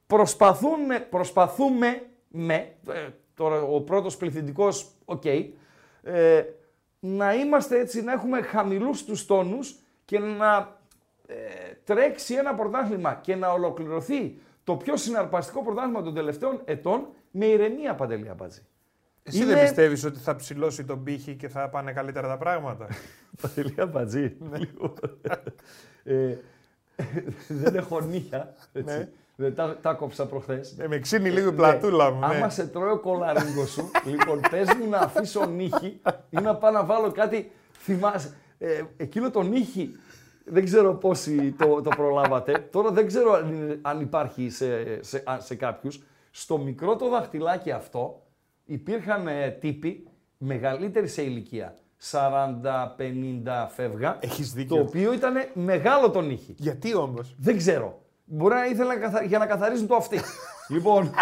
προσπαθούν, 0.07 0.79
προσπαθούμε 1.11 2.03
με, 2.29 2.55
ε, 2.89 3.09
τώρα 3.35 3.63
ο 3.63 3.81
πρώτος 3.81 4.17
πληθυντικός, 4.17 4.93
οκ, 5.05 5.25
ε, 5.25 6.45
να 7.01 7.35
είμαστε 7.35 7.79
έτσι, 7.79 8.03
να 8.03 8.13
έχουμε 8.13 8.43
χαμηλούς 8.43 9.05
τους 9.05 9.27
τόνους 9.27 9.77
και 10.05 10.19
να 10.19 10.77
ε, 11.27 11.35
τρέξει 11.85 12.35
ένα 12.35 12.55
πρωτάθλημα 12.55 13.15
και 13.15 13.35
να 13.35 13.53
ολοκληρωθεί 13.53 14.39
το 14.65 14.77
πιο 14.77 14.97
συναρπαστικό 14.97 15.63
πρωτάθλημα 15.63 16.03
των 16.03 16.15
τελευταίων 16.15 16.61
ετών 16.65 17.07
με 17.31 17.47
ηρεμία 17.47 17.95
Παντελή 17.95 18.29
Αμπατζή. 18.29 18.61
Εσύ 19.23 19.45
δεν 19.45 19.61
πιστεύεις 19.61 20.05
ότι 20.05 20.19
θα 20.19 20.37
ψηλώσει 20.37 20.85
τον 20.85 21.03
πύχη 21.03 21.35
και 21.35 21.49
θα 21.49 21.69
πάνε 21.69 21.93
καλύτερα 21.93 22.29
τα 22.29 22.37
πράγματα; 22.37 22.87
Παντελή 23.43 23.75
απατζή. 23.77 24.37
ε, 26.97 27.05
δεν 27.49 27.75
έχω 27.75 28.01
νύχια. 28.01 28.55
Έτσι. 28.73 28.97
Ναι. 28.97 29.09
Δεν 29.37 29.55
τα, 29.55 29.77
τα 29.83 29.93
κόψα 29.93 30.27
προχθές. 30.27 30.79
Ε, 30.79 30.89
με 30.89 30.99
ξύνει 30.99 31.31
λίγο 31.31 31.49
η 31.49 31.53
πλατούλα 31.53 32.11
μου. 32.11 32.19
ναι. 32.19 32.27
Άμα 32.27 32.49
σε 32.49 32.67
τρώει 32.67 32.91
ο 32.91 32.99
κολαρίγκο 32.99 33.67
σου, 33.67 33.91
λοιπόν, 34.05 34.41
πες 34.51 34.75
μου 34.81 34.89
να 34.89 34.99
αφήσω 34.99 35.47
νύχη 35.47 36.01
ή 36.31 36.37
να 36.43 36.57
πάω 36.57 36.71
να 36.71 36.85
βάλω 36.85 37.13
κάτι. 37.13 37.51
Θυμάσαι. 37.79 38.35
Ε, 38.59 38.83
εκείνο 38.97 39.31
το 39.31 39.43
νύχη, 39.43 39.97
δεν 40.45 40.65
ξέρω 40.65 40.95
πόσοι 40.95 41.55
το, 41.59 41.81
το 41.83 41.89
προλάβατε. 41.97 42.69
Τώρα 42.71 42.91
δεν 42.91 43.07
ξέρω 43.07 43.33
αν, 43.33 43.55
είναι- 43.55 43.79
αν 43.83 44.01
υπάρχει 44.01 44.51
σε, 44.51 45.03
σε, 45.03 45.23
α- 45.27 45.41
σε 45.41 45.55
κάποιους. 45.55 46.03
Στο 46.31 46.59
μικρό 46.59 46.97
το 46.97 47.09
δαχτυλάκι 47.09 47.71
αυτό 47.71 48.23
υπήρχαν 48.65 49.27
ε, 49.29 49.49
τύποι 49.51 50.07
μεγαλύτεροι 50.39 51.09
σε 51.09 51.23
ηλικία. 51.23 51.77
40-50 52.11 53.67
φεύγα. 53.75 54.17
Έχεις 54.21 54.53
δίκιο. 54.53 54.77
Το 54.77 54.83
οποίο 54.83 55.13
ήταν 55.13 55.35
μεγάλο 55.53 56.11
το 56.11 56.21
νύχη. 56.21 56.55
Γιατί 56.59 56.95
όμως; 56.95 57.35
Δεν 57.39 57.57
ξέρω. 57.57 58.01
Μπορεί 58.25 58.55
να 58.55 58.65
ήθελα 58.67 58.95
να 58.95 59.01
καθα- 59.01 59.23
για 59.23 59.39
να 59.39 59.47
καθαρίζουν 59.47 59.87
το 59.87 59.95
αυτή. 59.97 60.21
λοιπόν. 60.75 61.11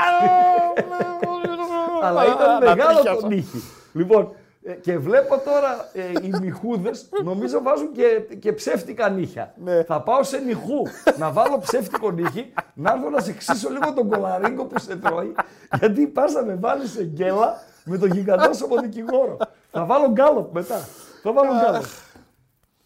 Αλλά 2.02 2.24
ήταν 2.24 2.52
Να 2.52 2.58
μεγάλο 2.60 2.92
τρίχιασα. 2.94 3.20
το 3.20 3.26
νύχι. 3.26 3.62
Λοιπόν, 3.92 4.32
ε, 4.62 4.72
και 4.72 4.98
βλέπω 4.98 5.38
τώρα 5.38 5.88
ε, 5.92 6.26
οι 6.26 6.30
νυχούδε 6.40 6.90
νομίζω 7.24 7.62
βάζουν 7.62 7.92
και, 7.92 8.34
και 8.38 8.52
ψεύτικα 8.52 9.08
νύχια. 9.08 9.54
Ναι. 9.64 9.82
Θα 9.84 10.02
πάω 10.02 10.22
σε 10.22 10.38
νυχού 10.38 10.82
να 11.18 11.30
βάλω 11.30 11.58
ψεύτικο 11.58 12.10
νύχι, 12.10 12.52
να 12.74 12.92
έρθω 12.92 13.10
να 13.10 13.20
σε 13.20 13.32
ξύσω 13.32 13.68
λίγο 13.70 13.92
τον 13.92 14.08
κολαρίγκο 14.08 14.64
που 14.64 14.78
σε 14.78 14.96
τρώει, 14.96 15.32
γιατί 15.78 16.06
πας 16.06 16.32
να 16.32 16.44
με 16.44 16.54
βάλεις 16.54 16.90
σε 16.90 17.04
γκέλα 17.04 17.62
με 17.84 17.98
τον 17.98 18.10
γιγαντόσωμο 18.12 18.76
δικηγόρο. 18.80 19.36
Θα 19.70 19.84
βάλω 19.84 20.10
γκάλωπ 20.10 20.54
μετά. 20.54 20.78
Θα 21.22 21.32
βάλω 21.32 21.50
γκάλωπ. 21.60 21.84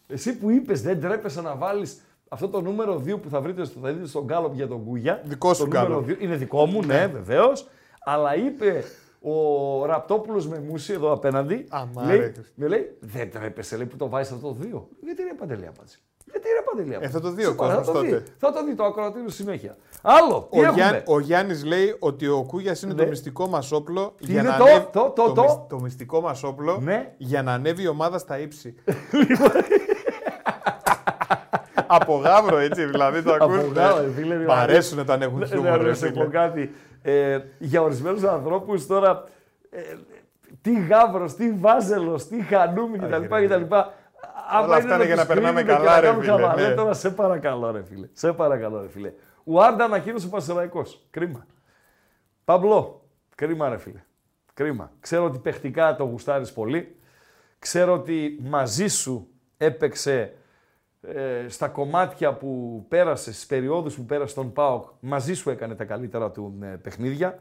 Εσύ 0.07 0.37
που 0.37 0.49
είπες, 0.49 0.81
δεν 0.81 1.01
τρέπεσαι 1.01 1.41
να 1.41 1.55
βάλεις 1.55 2.01
αυτό 2.29 2.47
το 2.47 2.61
νούμερο 2.61 3.01
2 3.05 3.21
που 3.21 3.29
θα 3.29 3.41
βρείτε 3.41 3.65
στο, 3.65 3.79
θα 3.79 3.93
δείτε 3.93 4.07
στον 4.07 4.23
γκάλωπ 4.23 4.53
για 4.53 4.67
τον 4.67 4.83
Κούγια. 4.83 5.21
Δικό 5.25 5.53
σου 5.53 5.59
το 5.59 5.67
νούμερο 5.67 5.87
γκάλωπ. 5.87 6.05
δύο, 6.05 6.15
Είναι 6.19 6.35
δικό 6.35 6.65
μου, 6.65 6.83
ναι, 6.85 7.07
βεβαίως. 7.07 7.67
Αλλά 7.99 8.35
είπε 8.35 8.83
ο 9.21 9.85
Ραπτόπουλος 9.85 10.47
με 10.47 10.59
μουσι 10.59 10.93
εδώ 10.93 11.11
απέναντι. 11.11 11.65
Αμά, 11.69 12.05
λέει, 12.05 12.17
ρε. 12.17 12.31
με 12.55 12.67
λέει, 12.67 12.97
δεν 12.99 13.31
τρέπεσαι 13.31 13.77
λέει, 13.77 13.85
που 13.85 13.97
το 13.97 14.09
βάζεις 14.09 14.33
αυτό 14.33 14.47
το 14.47 14.57
2. 14.61 14.87
Γιατί 15.03 15.21
είναι 15.21 15.33
παντελή 15.33 15.67
απάντηση. 15.67 15.99
Γιατί 16.31 16.47
είναι 16.49 16.61
παντελή 16.71 16.95
απάντηση. 16.95 17.09
Ε, 17.17 17.19
θα 17.19 17.21
το 17.21 17.31
δει 17.35 17.41
Σε 17.43 17.47
ο 17.49 17.55
παρα- 17.55 17.75
κόσμος 17.75 17.87
θα 17.87 17.93
το 17.93 18.01
δει. 18.01 18.09
τότε. 18.11 18.23
Θα 18.37 18.51
το 18.53 18.63
δει 18.65 18.75
το 18.75 18.83
ακροατήριο 18.83 19.29
συνέχεια. 19.29 19.75
Άλλο, 20.01 20.47
τι 20.51 20.59
Ο, 20.59 20.63
έχουμε; 20.63 20.81
Γιάν, 20.81 21.01
ο 21.05 21.19
Γιάννης 21.19 21.65
λέει 21.65 21.95
ότι 21.99 22.27
ο 22.27 22.43
Κούγιας 22.47 22.81
είναι 22.81 22.93
Ναι. 22.93 23.03
το 23.03 23.07
μυστικό 23.09 23.47
μας 23.47 23.71
όπλο 23.71 24.15
για 24.19 24.39
είναι 24.41 24.49
να 24.49 24.57
το, 24.57 24.63
ανέβει... 24.63 24.85
το, 24.91 25.09
το, 25.15 25.31
το; 25.31 25.41
μυσ- 25.41 25.59
το 25.69 25.79
μυστικό 25.79 26.21
μας 26.21 26.43
όπλο 26.43 26.79
Ναι. 26.83 27.13
για 27.17 27.43
να 27.43 27.53
ανέβει 27.53 27.83
η 27.83 27.87
ομάδα 27.87 28.17
στα 28.17 28.39
ύψη. 28.39 28.75
Από 31.87 32.15
γάβρο 32.15 32.57
έτσι 32.57 32.85
δηλαδή 32.85 33.21
το 33.23 33.33
Από 33.35 33.43
ακούς. 33.43 33.57
γάβρο, 33.71 34.01
ναι. 34.01 34.05
ρε 34.07 34.11
φίλε, 34.13 34.35
Μ' 34.45 34.51
αρέσουν 34.51 34.99
όταν 34.99 35.21
έχουν 35.21 35.39
Ναι, 35.39 35.45
χιούμορ. 35.45 35.71
ναι, 35.77 35.77
ρε 35.83 35.87
να 35.89 35.93
σε 35.93 36.07
φίλε. 36.07 36.23
πω 36.23 36.29
κάτι. 36.31 36.71
Ε, 37.01 37.39
για 37.59 37.81
ορισμένους 37.81 38.23
ανθρώπους 38.23 38.85
τώρα. 38.87 39.23
Ε, 39.69 39.79
τι 40.61 40.85
γάβρος, 40.89 41.33
τι 41.35 41.51
βάζελος, 41.51 42.27
τι 42.27 42.41
χανούμι 42.41 42.97
κτλ. 42.97 43.23
Ρε, 44.51 44.57
κτλ. 44.57 44.65
Όλα 44.65 44.75
αυτά 44.75 44.95
είναι 44.95 45.05
για 45.05 45.15
να 45.15 45.25
περνάμε 45.25 45.63
καλά, 45.63 45.99
ρε 45.99 46.13
φίλε, 46.19 46.53
ναι. 46.55 46.73
Τώρα 46.73 46.93
σε 46.93 47.09
παρακαλώ, 47.09 47.71
ρε 47.71 47.83
φίλε. 47.83 48.07
Σε 48.13 48.33
παρακαλώ, 48.33 48.81
ρε 48.81 48.89
φίλε. 48.89 49.13
Ο 49.43 49.61
Άρντα 49.61 49.83
ανακοίνωσε 49.83 50.27
ο 50.27 50.29
Πανσεραϊκός. 50.29 51.05
Κρίμα. 51.09 51.45
Παμπλό. 52.45 53.01
Κρίμα, 53.35 53.69
ρε 53.69 53.77
φίλε. 53.77 54.03
Κρίμα. 54.53 54.91
Ξέρω 54.99 55.25
ότι 55.25 55.39
παιχτικά 55.39 55.95
το 55.95 56.03
γουστάρεις 56.03 56.51
πολύ. 56.51 56.95
Ξέρω 57.59 57.93
ότι 57.93 58.39
μαζί 58.41 58.87
σου 58.87 59.27
έπαιξε 59.57 60.33
ε, 61.01 61.45
στα 61.47 61.67
κομμάτια 61.67 62.33
που 62.33 62.85
πέρασε, 62.89 63.33
στις 63.33 63.45
περιόδους 63.45 63.95
που 63.95 64.05
πέρασε 64.05 64.35
τον 64.35 64.53
ΠΑΟΚ, 64.53 64.89
μαζί 64.99 65.33
σου 65.33 65.49
έκανε 65.49 65.75
τα 65.75 65.83
καλύτερα 65.83 66.31
του 66.31 66.59
ε, 66.61 66.65
παιχνίδια. 66.65 67.39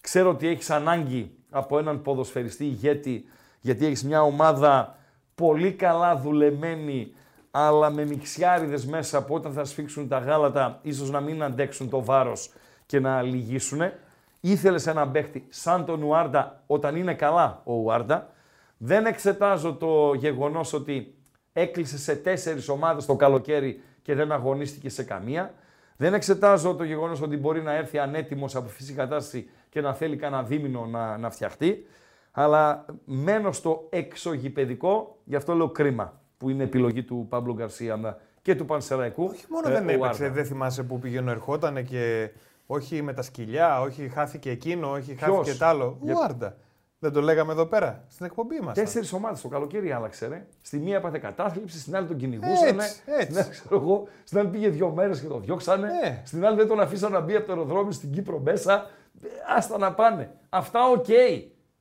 Ξέρω 0.00 0.30
ότι 0.30 0.48
έχεις 0.48 0.70
ανάγκη 0.70 1.36
από 1.50 1.78
έναν 1.78 2.02
ποδοσφαιριστή 2.02 2.64
ηγέτη, 2.64 3.24
γιατί 3.60 3.86
έχεις 3.86 4.04
μια 4.04 4.22
ομάδα 4.22 4.98
πολύ 5.36 5.72
καλά 5.72 6.16
δουλεμένη, 6.16 7.12
αλλά 7.50 7.90
με 7.90 8.04
μιξιάριδες 8.04 8.86
μέσα 8.86 9.24
που 9.24 9.34
όταν 9.34 9.52
θα 9.52 9.64
σφίξουν 9.64 10.08
τα 10.08 10.18
γάλατα, 10.18 10.78
ίσως 10.82 11.10
να 11.10 11.20
μην 11.20 11.42
αντέξουν 11.42 11.88
το 11.88 12.04
βάρος 12.04 12.52
και 12.86 13.00
να 13.00 13.22
λυγίσουν. 13.22 13.80
Ήθελες 14.40 14.86
έναν 14.86 15.10
παίχτη 15.10 15.46
σαν 15.48 15.84
τον 15.84 16.02
Ουάρντα 16.02 16.62
όταν 16.66 16.96
είναι 16.96 17.14
καλά 17.14 17.60
ο 17.64 17.72
Ουάρντα. 17.72 18.30
Δεν 18.76 19.06
εξετάζω 19.06 19.74
το 19.74 20.14
γεγονός 20.14 20.72
ότι 20.72 21.14
έκλεισε 21.52 21.98
σε 21.98 22.16
τέσσερις 22.16 22.68
ομάδες 22.68 23.06
το 23.06 23.16
καλοκαίρι 23.16 23.82
και 24.02 24.14
δεν 24.14 24.32
αγωνίστηκε 24.32 24.88
σε 24.88 25.02
καμία. 25.02 25.54
Δεν 25.96 26.14
εξετάζω 26.14 26.74
το 26.74 26.84
γεγονός 26.84 27.20
ότι 27.20 27.36
μπορεί 27.36 27.62
να 27.62 27.74
έρθει 27.74 27.98
ανέτοιμος 27.98 28.56
από 28.56 28.68
φυσική 28.68 28.96
κατάσταση 28.96 29.50
και 29.68 29.80
να 29.80 29.94
θέλει 29.94 30.16
κανένα 30.16 30.42
δίμηνο 30.42 30.86
να, 30.86 31.18
να 31.18 31.30
φτιαχτεί. 31.30 31.86
Αλλά 32.38 32.84
μένω 33.04 33.52
στο 33.52 33.86
εξωγηπαιδικό, 33.90 35.18
γι' 35.24 35.36
αυτό 35.36 35.54
λέω 35.54 35.68
κρίμα 35.68 36.20
που 36.38 36.48
είναι 36.50 36.62
επιλογή 36.62 37.02
του 37.02 37.26
Παύλου 37.28 37.54
Γκαρσία 37.54 38.18
και 38.42 38.54
του 38.54 38.64
Πανσεραϊκού. 38.64 39.24
Όχι 39.24 39.44
μόνο 39.48 39.68
ε, 39.68 39.72
δεν 39.72 39.88
ο 39.88 39.90
έπαιξε, 39.92 40.24
Άρντα. 40.24 40.34
δεν 40.34 40.44
θυμάσαι 40.44 40.82
που 40.82 40.98
πήγαινε 40.98 41.30
ερχόταν 41.30 41.84
και 41.84 42.30
όχι 42.66 43.02
με 43.02 43.12
τα 43.12 43.22
σκυλιά, 43.22 43.80
όχι 43.80 44.08
χάθηκε 44.08 44.50
εκείνο, 44.50 44.90
όχι 44.90 45.14
Ποιος; 45.14 45.36
χάθηκε 45.36 45.58
τ' 45.58 45.62
άλλο. 45.62 45.98
Για- 46.00 46.14
Ο 46.16 46.22
Άρντα. 46.22 46.56
Δεν 46.98 47.12
το 47.12 47.20
λέγαμε 47.20 47.52
εδώ 47.52 47.66
πέρα, 47.66 48.04
στην 48.08 48.26
εκπομπή 48.26 48.60
μας. 48.60 48.74
Τέσσερις 48.74 49.12
ομάδες 49.12 49.40
το 49.40 49.48
καλοκαίρι 49.48 49.92
άλλαξε. 49.92 50.26
Ρε. 50.26 50.46
Στη 50.62 50.78
μία 50.78 50.96
έπαθε 50.96 51.18
κατάθλιψη, 51.18 51.78
στην 51.78 51.96
άλλη 51.96 52.06
τον 52.06 52.16
κυνηγούσαν. 52.16 52.78
Έτσι, 52.78 53.00
έτσι. 53.06 53.24
Στην 53.24 53.38
άλλη, 53.38 53.50
ξέρω 53.50 53.76
εγώ, 53.76 54.08
στην 54.24 54.38
άλλη 54.38 54.48
πήγε 54.48 54.68
δύο 54.68 54.90
μέρες 54.90 55.20
και 55.20 55.26
το 55.26 55.38
διώξανε. 55.38 55.86
Ναι. 55.86 56.22
Στην 56.24 56.46
άλλη 56.46 56.56
δεν 56.56 56.68
τον 56.68 56.80
αφήσαν 56.80 57.12
να 57.12 57.20
μπει 57.20 57.36
από 57.36 57.46
το 57.46 57.52
αεροδρόμιο 57.52 57.90
στην 57.92 58.12
Κύπρο 58.12 58.38
μέσα. 58.38 58.86
Ε, 59.22 59.28
Άστα 59.56 59.78
να 59.78 59.92
πάνε. 59.92 60.30
Αυτά 60.48 60.80
οκ. 60.90 61.06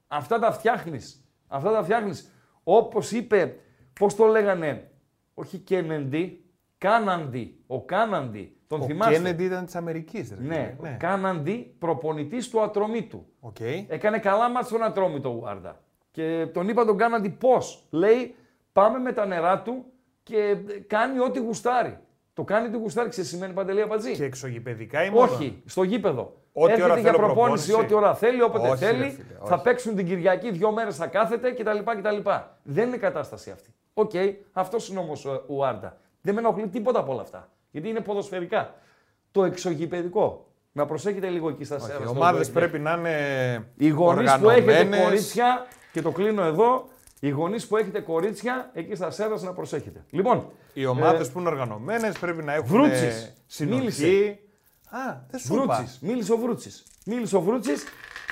Αυτά 0.07 0.39
τα 0.39 0.51
φτιάχνεις. 0.51 1.25
Αυτά 1.47 1.71
τα 1.71 1.83
φτιάχνεις. 1.83 2.31
Όπως 2.63 3.11
είπε, 3.11 3.55
πώς 3.99 4.15
το 4.15 4.25
λέγανε, 4.25 4.91
όχι 5.33 5.57
Κένεντι, 5.57 6.45
Κάναντι. 6.77 7.63
Ο 7.67 7.81
Κάναντι. 7.85 8.57
Τον 8.67 8.81
Ο 8.81 8.85
θυμάστε; 8.85 9.13
Κέννεντι 9.13 9.43
ήταν 9.43 9.65
της 9.65 9.75
Αμερικής. 9.75 10.29
Ρε, 10.29 10.43
Ναι, 10.43 10.75
φίλε. 10.77 10.89
ο 10.89 10.95
Κάναντι, 10.99 11.75
προπονητής 11.79 12.49
του 12.49 12.61
ατρωμίτου. 12.61 13.25
Οκ. 13.39 13.59
Έκανε 13.87 14.19
καλά 14.19 14.49
μάτς 14.49 14.67
στον 14.67 14.83
Ατρόμητο 14.83 15.29
ο 15.29 15.31
Γουάρντα. 15.33 15.81
Και 16.11 16.47
τον 16.53 16.69
είπα 16.69 16.85
τον 16.85 16.97
Κάναντι 16.97 17.29
πώς. 17.29 17.87
Λέει 17.89 18.35
πάμε 18.73 18.99
με 18.99 19.11
τα 19.13 19.25
νερά 19.25 19.61
του 19.61 19.85
και 20.23 20.55
κάνει 20.87 21.19
ό,τι 21.19 21.39
γουστάρει. 21.39 21.97
Το 22.35 22.43
κάνει 22.43 22.69
τι 22.69 22.77
γουστάρει, 22.77 23.09
ξέρεις 23.09 23.29
σημαίνει 23.29 23.53
παντελή 23.53 23.81
απατζή. 23.81 24.11
Και 24.11 24.23
εξωγηπαιδικά 24.23 25.03
ή 25.05 25.09
μόνο; 25.09 25.31
Όχι, 25.31 25.61
στο 25.65 25.83
γήπεδο. 25.83 26.33
Ό,τι 26.53 26.71
Έρχεται 26.71 26.83
ώρα 26.91 26.99
για 26.99 27.11
θέλω 27.11 27.25
προπόνηση, 27.25 27.65
προπόνηση. 27.67 27.93
ό,τι 27.93 28.03
ώρα 28.05 28.15
θέλει, 28.15 28.41
όποτε 28.41 28.67
Όχι, 28.69 28.85
ρε 28.85 28.91
θέλει. 28.91 29.03
φίλε, 29.09 29.25
θα 29.45 29.53
όχι. 29.55 29.63
παίξουν 29.63 29.95
την 29.95 30.05
Κυριακή 30.05 30.51
δύο 30.51 30.71
μέρες, 30.71 30.95
θα 30.95 31.07
κάθεται 31.07 31.51
κτλ. 31.51 31.77
κτλ. 31.97 32.29
Δεν 32.63 32.87
είναι 32.87 32.97
κατάσταση 32.97 33.51
αυτή. 33.51 33.69
Οκ, 33.93 34.11
αυτός 34.51 34.89
είναι 34.89 34.99
όμω 34.99 35.13
ο 35.47 35.65
Άρντα. 35.65 35.97
Δεν 36.21 36.33
με 36.33 36.39
ενοχλεί 36.39 36.67
τίποτα 36.67 36.99
από 36.99 37.11
όλα 37.11 37.21
αυτά. 37.21 37.49
Γιατί 37.71 37.89
είναι 37.89 37.99
ποδοσφαιρικά. 37.99 38.73
Το 39.31 39.43
εξωγηπαιδικό. 39.43 40.45
Να 40.71 40.85
προσέχετε 40.85 41.27
λίγο 41.27 41.49
εκεί 41.49 41.63
στα 41.63 41.75
Όχι, 41.75 41.85
σέρα. 41.85 41.97
Οι 41.99 42.01
στο 42.01 42.11
ομάδες 42.15 42.51
Βέγγερ. 42.51 42.53
πρέπει 42.69 42.83
να 42.83 42.91
είναι 42.93 43.67
Οι 43.77 43.87
γονείς 43.89 44.31
που 44.37 44.49
έχετε 44.49 44.71
οργανωμένες. 44.71 45.03
κορίτσια, 45.03 45.65
και 45.91 46.01
το 46.01 46.11
κλείνω 46.11 46.43
εδώ, 46.43 46.87
οι 47.19 47.29
γονείς 47.29 47.67
που 47.67 47.77
έχετε 47.77 47.99
κορίτσια, 47.99 48.69
εκεί 48.73 48.95
στα 48.95 49.11
σέρα 49.11 49.41
να 49.41 49.53
προσέχετε. 49.53 50.05
Λοιπόν, 50.09 50.51
Οι 50.73 50.85
ομάδες 50.85 51.31
που 51.31 51.39
είναι 51.39 51.49
οργανωμένες 51.49 52.19
πρέπει 52.19 52.43
να 52.43 52.53
έχουν 52.53 52.67
Βρούτσης. 52.67 53.33
συνοχή. 53.45 53.79
Μίλησε. 53.79 54.39
Α, 54.89 55.15
δεν 55.29 55.39
σου 55.39 55.53
είπα. 55.55 55.75
Βρούτσης, 55.75 55.99
μίλησε 56.01 56.33
ο 56.33 56.37
Βρούτσης. 56.37 56.85
Μίλησε 57.05 57.35
ο 57.35 57.41
Βρούτσης, 57.41 57.83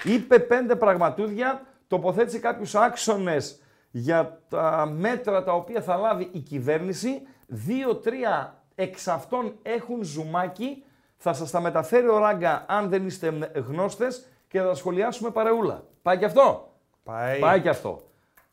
είπε 0.03 0.39
πέντε 0.39 0.75
πραγματούδια, 0.75 1.61
τοποθέτησε 1.87 2.39
κάποιους 2.39 2.75
άξονες 2.75 3.61
για 3.91 4.41
τα 4.49 4.91
μέτρα 4.97 5.43
τα 5.43 5.53
οποία 5.53 5.81
θα 5.81 5.95
λάβει 5.97 6.29
η 6.31 6.39
κυβέρνηση. 6.39 7.21
Δύο-τρία 7.47 8.63
εξ 8.75 9.07
αυτών 9.07 9.55
έχουν 9.61 10.03
ζουμάκι. 10.03 10.83
Θα 11.17 11.33
σας 11.33 11.51
τα 11.51 11.59
μεταφέρει 11.61 12.07
ο 12.07 12.17
Ράγκα 12.17 12.65
αν 12.67 12.89
δεν 12.89 13.05
είστε 13.05 13.51
γνώστες 13.67 14.27
και 14.47 14.59
θα 14.59 14.65
τα 14.65 14.73
σχολιάσουμε 14.75 15.29
παρεούλα. 15.29 15.83
Πάει 16.01 16.17
και 16.17 16.25
αυτό; 16.25 16.73
Πάει. 17.03 17.39
Πάει 17.39 17.61
και 17.61 17.69
αυτό. 17.69 18.01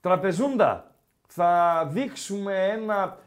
Τραπεζούντα. 0.00 0.95
Θα 1.26 1.85
δείξουμε 1.92 2.69
ένα. 2.69 3.19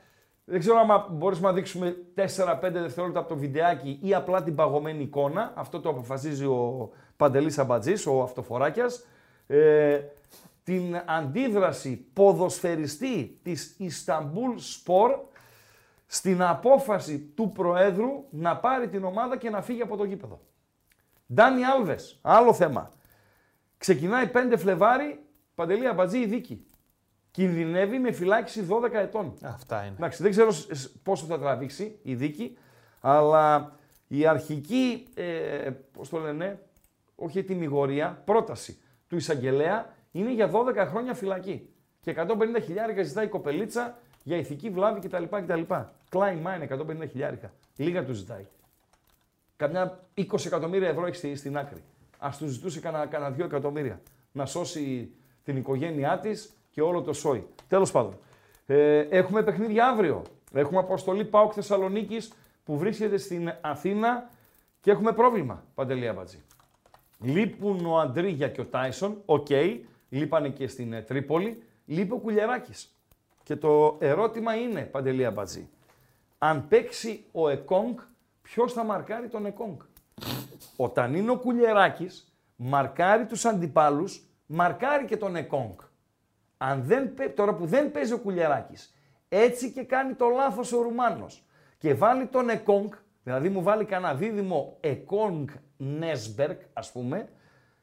Δεν 0.45 0.59
ξέρω 0.59 0.79
αν 0.79 1.05
μπορούμε 1.09 1.47
να 1.47 1.53
δείξουμε 1.53 1.95
4-5 2.15 2.23
δευτερόλεπτα 2.61 3.19
από 3.19 3.29
το 3.29 3.37
βιντεάκι 3.37 3.99
ή 4.01 4.13
απλά 4.13 4.43
την 4.43 4.55
παγωμένη 4.55 5.03
εικόνα. 5.03 5.53
Αυτό 5.55 5.79
το 5.79 5.89
αποφασίζει 5.89 6.45
ο 6.45 6.89
Παντελής 7.17 7.57
Αμπατζής, 7.59 8.05
ο 8.05 8.21
αυτοφοράκιας. 8.21 9.05
Ε, 9.47 9.99
την 10.63 11.01
αντίδραση 11.05 12.07
ποδοσφαιριστή 12.13 13.39
της 13.43 13.75
Ισταμπούλ 13.77 14.57
Σπορ 14.57 15.19
στην 16.05 16.41
απόφαση 16.41 17.19
του 17.19 17.51
Προέδρου 17.51 18.25
να 18.29 18.57
πάρει 18.57 18.89
την 18.89 19.03
ομάδα 19.03 19.37
και 19.37 19.49
να 19.49 19.61
φύγει 19.61 19.81
από 19.81 19.97
το 19.97 20.03
γήπεδο. 20.03 20.41
Ντάνι 21.33 21.65
Άλβες, 21.65 22.19
άλλο 22.21 22.53
θέμα. 22.53 22.91
Ξεκινάει 23.77 24.31
5 24.33 24.57
Φλεβάρι, 24.57 25.25
Παντελή 25.55 25.87
Αμπατζή 25.87 26.17
η 26.17 26.25
δίκη. 26.25 26.65
Κινδυνεύει 27.31 27.99
με 27.99 28.11
φυλάκιση 28.11 28.67
12 28.69 28.93
ετών. 28.93 29.33
Αυτά 29.41 29.83
είναι. 29.83 29.95
Εντάξει, 29.97 30.21
δεν 30.21 30.31
ξέρω 30.31 30.49
πόσο 31.03 31.25
θα 31.25 31.39
τραβήξει 31.39 31.99
η 32.01 32.15
δίκη, 32.15 32.57
αλλά 33.01 33.75
η 34.07 34.25
αρχική, 34.27 35.07
ε, 35.13 35.69
πώς 35.91 36.09
το 36.09 36.17
λένε, 36.17 36.59
όχι 37.15 37.39
ετοιμιγορία, 37.39 38.21
πρόταση 38.25 38.77
του 39.07 39.15
εισαγγελέα 39.15 39.93
είναι 40.11 40.33
για 40.33 40.51
12 40.53 40.85
χρόνια 40.89 41.13
φυλακή. 41.13 41.69
Και 42.01 42.15
150 42.17 42.61
χιλιάρικα 42.63 43.03
ζητάει 43.03 43.25
η 43.25 43.29
κοπελίτσα 43.29 43.97
για 44.23 44.37
ηθική 44.37 44.69
βλάβη 44.69 45.07
κτλ. 45.07 45.23
κτλ. 45.23 45.61
Klein 46.09 46.43
Mine 46.43 46.79
150 47.03 47.07
χιλιάρικα. 47.09 47.53
Λίγα 47.75 48.05
του 48.05 48.13
ζητάει. 48.13 48.45
Καμιά 49.55 49.99
20 50.17 50.45
εκατομμύρια 50.45 50.87
ευρώ 50.87 51.05
έχει 51.05 51.35
στην 51.35 51.57
άκρη. 51.57 51.83
Α 52.17 52.29
τους 52.37 52.51
ζητούσε 52.51 52.79
κανένα, 52.79 53.05
κανένα 53.05 53.35
2 53.35 53.39
εκατομμύρια. 53.39 54.01
Να 54.31 54.45
σώσει 54.45 55.13
την 55.43 55.57
οικογένειά 55.57 56.19
της 56.19 56.53
και 56.71 56.81
όλο 56.81 57.01
το 57.01 57.13
σόι. 57.13 57.47
Τέλος 57.67 57.91
πάντων. 57.91 58.17
Ε, 58.65 58.99
έχουμε 58.99 59.43
παιχνίδια 59.43 59.87
αύριο. 59.87 60.21
Έχουμε 60.53 60.79
αποστολή 60.79 61.25
Πάοκ 61.25 61.51
Θεσσαλονίκης 61.55 62.33
που 62.63 62.77
βρίσκεται 62.77 63.17
στην 63.17 63.53
Αθήνα 63.61 64.29
και 64.81 64.91
έχουμε 64.91 65.11
πρόβλημα. 65.11 65.63
Παντελή 65.75 66.07
Αμπατζή. 66.07 66.43
Λείπουν 67.19 67.85
ο 67.85 67.99
Αντρίγια 67.99 68.49
και 68.49 68.61
ο 68.61 68.65
Τάισον. 68.65 69.21
Ok. 69.25 69.47
Okay. 69.49 69.79
Λείπανε 70.09 70.49
και 70.49 70.67
στην 70.67 70.93
ε, 70.93 71.01
Τρίπολη. 71.01 71.63
Λείπει 71.85 72.13
ο 72.13 72.17
Κουλιεράκης. 72.17 72.95
Και 73.43 73.55
το 73.55 73.97
ερώτημα 73.99 74.55
είναι, 74.55 74.81
Παντελή 74.81 75.25
Αμπατζή, 75.25 75.69
αν 76.37 76.67
παίξει 76.67 77.25
ο 77.31 77.49
Εκόνγκ, 77.49 77.97
ποιος 78.41 78.73
θα 78.73 78.83
μαρκάρει 78.83 79.27
τον 79.27 79.45
Εκόνγκ; 79.45 79.77
Όταν 80.75 81.15
είναι 81.15 81.31
ο 81.31 81.37
Κουλιεράκης, 81.37 82.09
μαρκάρει 82.55 83.25
τους 83.25 83.45
αντιπάλους, 83.45 84.23
μαρκάρει 84.53 85.05
και 85.05 85.17
τον 85.17 85.35
Εκόνγκ. 85.35 85.79
Αν 86.57 86.83
δεν, 86.83 87.13
τώρα 87.35 87.53
που 87.53 87.65
δεν 87.65 87.91
παίζει 87.91 88.13
ο 88.13 88.19
Κουλιεράκη, 88.19 88.75
έτσι 89.29 89.71
και 89.71 89.83
κάνει 89.83 90.13
το 90.13 90.27
λάθος 90.27 90.73
ο 90.73 90.81
Ρουμάνος 90.81 91.43
και 91.77 91.93
βάλει 91.93 92.25
τον 92.25 92.49
Εκόνγκ, 92.49 92.91
δηλαδή 93.23 93.49
μου 93.49 93.63
βάλει 93.63 93.85
κανένα 93.85 94.13
δίδυμο 94.15 94.77
Εκόνγκ 94.79 95.49
Νέσμπερκ, 95.77 96.61
ας 96.73 96.91
πούμε, 96.91 97.29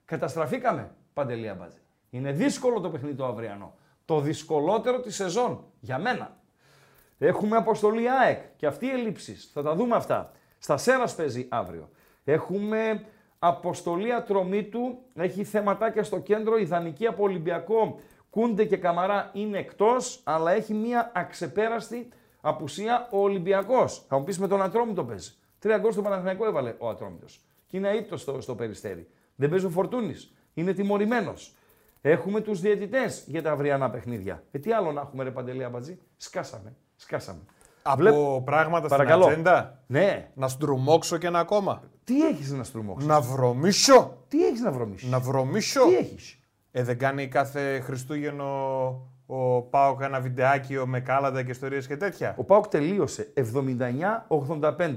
καταστραφήκαμε. 0.04 0.94
Παντελή 1.12 1.48
Αμπατζή. 1.48 1.78
Είναι 2.10 2.32
δύσκολο 2.32 2.80
το 2.80 2.90
παιχνίδι 2.90 3.14
το 3.14 3.26
αυριανό. 3.26 3.74
Το 4.04 4.20
δυσκολότερο 4.20 5.00
της 5.00 5.14
σεζόν 5.14 5.64
για 5.80 5.98
μένα. 5.98 6.36
Έχουμε 7.18 7.56
αποστολή 7.56 8.10
ΑΕΚ 8.10 8.42
και 8.56 8.66
αυτή 8.66 8.86
οι 8.86 8.90
ελλείψεις. 8.90 9.50
Θα 9.52 9.62
τα 9.62 9.74
δούμε 9.74 9.96
αυτά. 9.96 10.32
Στα 10.58 10.76
Σέρας 10.76 11.14
παίζει 11.14 11.46
αύριο. 11.50 11.90
Έχουμε 12.24 13.04
αποστολή 13.42 14.12
ατρωμίτου. 14.12 14.98
Έχει 15.14 15.44
θεματάκια 15.44 16.02
στο 16.02 16.18
κέντρο. 16.18 16.56
Ιδανική 16.56 17.06
από 17.06 17.22
Ολυμπιακό. 17.22 18.00
Κούντε 18.30 18.64
και 18.64 18.76
Καμαρά 18.76 19.30
είναι 19.32 19.58
εκτός, 19.58 20.20
αλλά 20.24 20.52
έχει 20.52 20.74
μία 20.74 21.12
αξεπέραστη 21.14 22.08
απουσία 22.40 23.08
ο 23.10 23.18
Ολυμπιακός. 23.18 24.04
Θα 24.08 24.18
μου 24.18 24.24
πεις 24.24 24.38
με 24.38 24.48
τον 24.48 24.62
Ατρόμητο 24.62 25.04
παίζει. 25.04 25.32
Τρία 25.58 25.78
γκολ 25.78 25.92
στο 25.92 26.02
Παναθηναϊκό 26.02 26.46
έβαλε 26.46 26.74
ο 26.78 26.88
Ατρόμητος. 26.88 27.40
Και 27.66 27.76
είναι 27.76 27.88
αίτητο 27.88 28.16
στο, 28.16 28.40
στο 28.40 28.54
περιστέρι. 28.54 29.08
Δεν 29.34 29.50
παίζει 29.50 29.66
ο 29.66 29.70
Φορτούνης. 29.70 30.34
Είναι 30.54 30.72
τιμωρημένος. 30.72 31.54
Έχουμε 32.00 32.40
τους 32.40 32.60
διαιτητές 32.60 33.24
για 33.26 33.42
τα 33.42 33.50
αυριανά 33.52 33.90
παιχνίδια. 33.90 34.42
Ε, 34.50 34.58
τι 34.58 34.72
άλλο 34.72 34.92
να 34.92 35.00
έχουμε, 35.00 35.24
ρε 35.24 35.30
Παντελή 35.30 35.64
Αμπατζή; 35.64 35.98
Σκάσαμε. 36.16 36.76
Σκάσαμε. 36.96 37.40
Από 37.82 37.96
Βλέπ... 37.96 38.14
πράγματα 38.44 38.88
Παρακαλώ. 38.88 39.22
στην 39.22 39.32
ατζέντα; 39.32 39.82
Ναι. 39.86 40.30
Να 40.34 40.48
στρουμώξω 40.48 41.16
και 41.18 41.26
ένα 41.26 41.38
ακόμα. 41.38 41.82
Τι 42.04 42.26
έχεις 42.26 42.50
να 42.50 42.64
στρουμώξω. 42.64 43.06
Να 43.06 43.20
βρωμίσω. 43.20 44.24
Τι 44.28 44.46
έχεις 44.46 44.60
να 44.60 44.70
βρωμίσω. 44.72 45.08
Να 45.08 45.18
βρωμίσω. 45.20 45.86
Τι 45.86 45.94
έχεις; 45.94 46.38
Ε, 46.70 46.82
δεν 46.82 46.98
κάνει 46.98 47.28
κάθε 47.28 47.80
Χριστούγεννο 47.80 48.46
ο 49.26 49.62
Πάοκ 49.62 50.00
ένα 50.00 50.20
βιντεάκι 50.20 50.86
με 50.86 51.00
κάλαντα 51.00 51.42
και 51.42 51.50
ιστορίες 51.50 51.86
και 51.86 51.96
τέτοια; 51.96 52.34
Ο 52.38 52.44
Πάοκ 52.44 52.68
τελείωσε 52.68 53.32
79-85. 54.28 54.94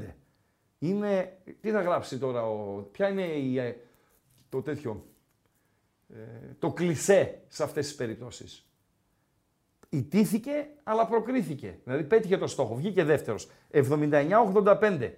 Είναι. 0.79 1.37
Τι 1.61 1.71
θα 1.71 1.81
γράψει 1.81 2.17
τώρα, 2.17 2.43
ο... 2.49 2.87
ποια 2.91 3.07
είναι 3.07 3.21
η... 3.21 3.57
Ε, 3.57 3.75
το 4.49 4.61
τέτοιο. 4.61 5.05
Ε, 6.09 6.53
το 6.59 6.71
κλισέ 6.71 7.41
σε 7.47 7.63
αυτές 7.63 7.85
τις 7.85 7.95
περιπτώσεις; 7.95 8.67
Ιτήθηκε, 9.93 10.67
αλλά 10.83 11.05
προκρίθηκε. 11.05 11.77
Δηλαδή 11.83 12.03
πέτυχε 12.03 12.37
το 12.37 12.47
στόχο, 12.47 12.75
βγήκε 12.75 13.03
δεύτερος. 13.03 13.47
79-85. 13.71 15.11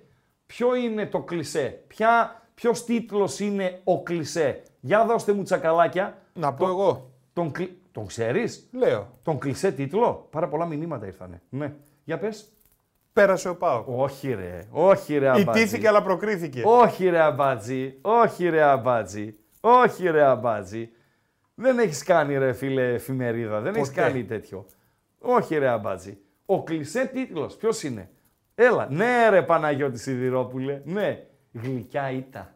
Ποιο 0.46 0.76
είναι 0.76 1.06
το 1.06 1.22
κλισέ, 1.22 1.84
Ποια, 1.88 2.42
ποιος 2.54 2.86
τίτλος 2.86 3.40
είναι 3.40 3.82
ο 3.84 4.04
κλισέ; 4.04 4.62
Για 4.80 5.06
δώστε 5.06 5.34
μου 5.34 5.44
τσακαλάκια. 5.44 6.22
Να 6.34 6.54
πω 6.54 6.68
εγώ. 6.68 7.12
Τον, 7.34 7.52
τον 7.92 8.06
ξέρεις; 8.06 8.70
Λέω. 8.72 9.08
Τον 9.24 9.40
κλισέ 9.40 9.72
τίτλο; 9.72 10.28
Πάρα 10.32 10.48
πολλά 10.48 10.66
μηνύματα 10.66 11.06
ήρθανε. 11.06 11.42
Ναι. 11.50 11.74
Για 12.04 12.18
πες. 12.18 12.50
Πέρασε 13.14 13.50
ο 13.50 13.56
Πάο. 13.56 13.84
Όχι 13.88 14.34
ρε, 14.34 14.68
όχι 14.72 15.18
ρε 15.18 15.30
αμπάτζι. 15.30 15.62
Ιτήθηκε 15.62 15.88
αλλά 15.88 16.04
προκρίθηκε. 16.04 16.62
Όχι 16.66 17.10
ρε 17.10 17.20
αμπάτζι, 17.20 17.98
όχι 18.02 18.50
ρε 18.50 18.62
αμπάτζι, 18.62 19.36
όχι 19.60 20.10
ρε 20.10 20.24
αμπάτζι. 20.24 20.90
Δεν 21.56 21.80
έχεις 21.80 22.04
κάνει 22.04 22.38
ρε 22.38 22.54
φίλε 22.54 22.94
εφημερίδα, 22.94 23.60
δεν 23.60 23.76
έχεις 23.76 23.92
κάνει 23.92 24.24
τέτοιο. 24.24 24.66
Όχι 25.20 25.58
ρε 25.58 25.68
αμπάτζι. 25.68 26.18
Ο 26.46 26.64
κλισέ 26.64 27.06
τίτλος, 27.06 27.56
ποιος 27.56 27.84
είναι; 27.84 28.10
Έλα, 28.56 28.88
ναι 28.90 29.30
ρε 29.30 29.42
Παναγιώτη 29.42 30.00
Σιδηρόπουλε, 30.00 30.82
ναι. 30.86 31.26
Γλυκιά 31.54 32.12
ήττα. 32.12 32.56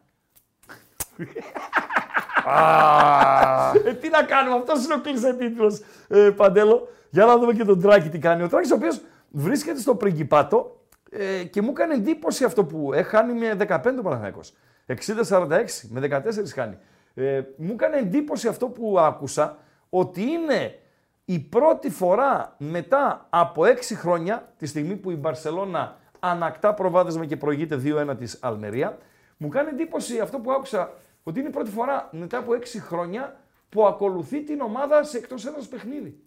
ε, 3.84 3.94
τι 3.94 4.08
να 4.08 4.22
κάνουμε, 4.22 4.56
αυτός 4.56 4.84
είναι 4.84 4.94
ο 4.94 5.00
κλεισέ 5.00 5.34
τίτλος, 5.34 5.80
ε, 6.08 6.30
Παντέλο. 6.36 6.88
Για 7.10 7.24
να 7.24 7.38
δούμε 7.38 7.52
και 7.52 7.64
τον 7.64 7.80
Τράκη 7.80 8.08
τι 8.08 8.18
κάνει. 8.18 8.42
Ο 8.42 8.48
Τράκης 8.48 8.70
ο 8.70 8.74
οποίος 8.74 9.00
βρίσκεται 9.30 9.80
στο 9.80 9.94
πριγκιπάτο 9.94 10.80
ε, 11.10 11.44
και 11.44 11.62
μου 11.62 11.70
έκανε 11.70 11.94
εντύπωση 11.94 12.44
αυτό 12.44 12.64
που 12.64 12.92
έχανε 12.92 13.32
με 13.32 13.56
15 13.68 13.94
ο 13.98 14.02
Παναθηναϊκός. 14.02 14.52
60-46, 14.86 15.64
με 15.88 16.00
14 16.10 16.20
χάνει. 16.54 16.78
Ε, 17.14 17.42
μου 17.56 17.72
έκανε 17.72 17.96
εντύπωση 17.96 18.48
αυτό 18.48 18.68
που 18.68 18.98
άκουσα, 18.98 19.58
ότι 19.90 20.22
είναι 20.22 20.78
η 21.24 21.38
πρώτη 21.38 21.90
φορά 21.90 22.54
μετά 22.58 23.26
από 23.30 23.62
6 23.62 23.94
χρόνια, 23.94 24.52
τη 24.58 24.66
στιγμή 24.66 24.96
που 24.96 25.10
η 25.10 25.16
Μπαρσελώνα 25.16 25.96
ανακτά 26.18 26.74
προβάδισμα 26.74 27.26
και 27.26 27.36
προηγείται 27.36 27.80
2-1 27.84 28.16
της 28.18 28.38
Αλμερία, 28.42 28.98
μου 29.36 29.48
κάνει 29.48 29.68
εντύπωση 29.68 30.18
αυτό 30.18 30.38
που 30.38 30.52
άκουσα, 30.52 30.92
ότι 31.22 31.38
είναι 31.38 31.48
η 31.48 31.52
πρώτη 31.52 31.70
φορά 31.70 32.08
μετά 32.12 32.38
από 32.38 32.52
6 32.52 32.64
χρόνια 32.80 33.40
που 33.68 33.86
ακολουθεί 33.86 34.42
την 34.42 34.60
ομάδα 34.60 35.04
σε 35.04 35.16
εκτός 35.16 35.46
έδρας 35.46 35.68
παιχνίδι. 35.68 36.22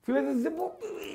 Φίλε, 0.00 0.22
δεν, 0.22 0.42
δεν, 0.42 0.52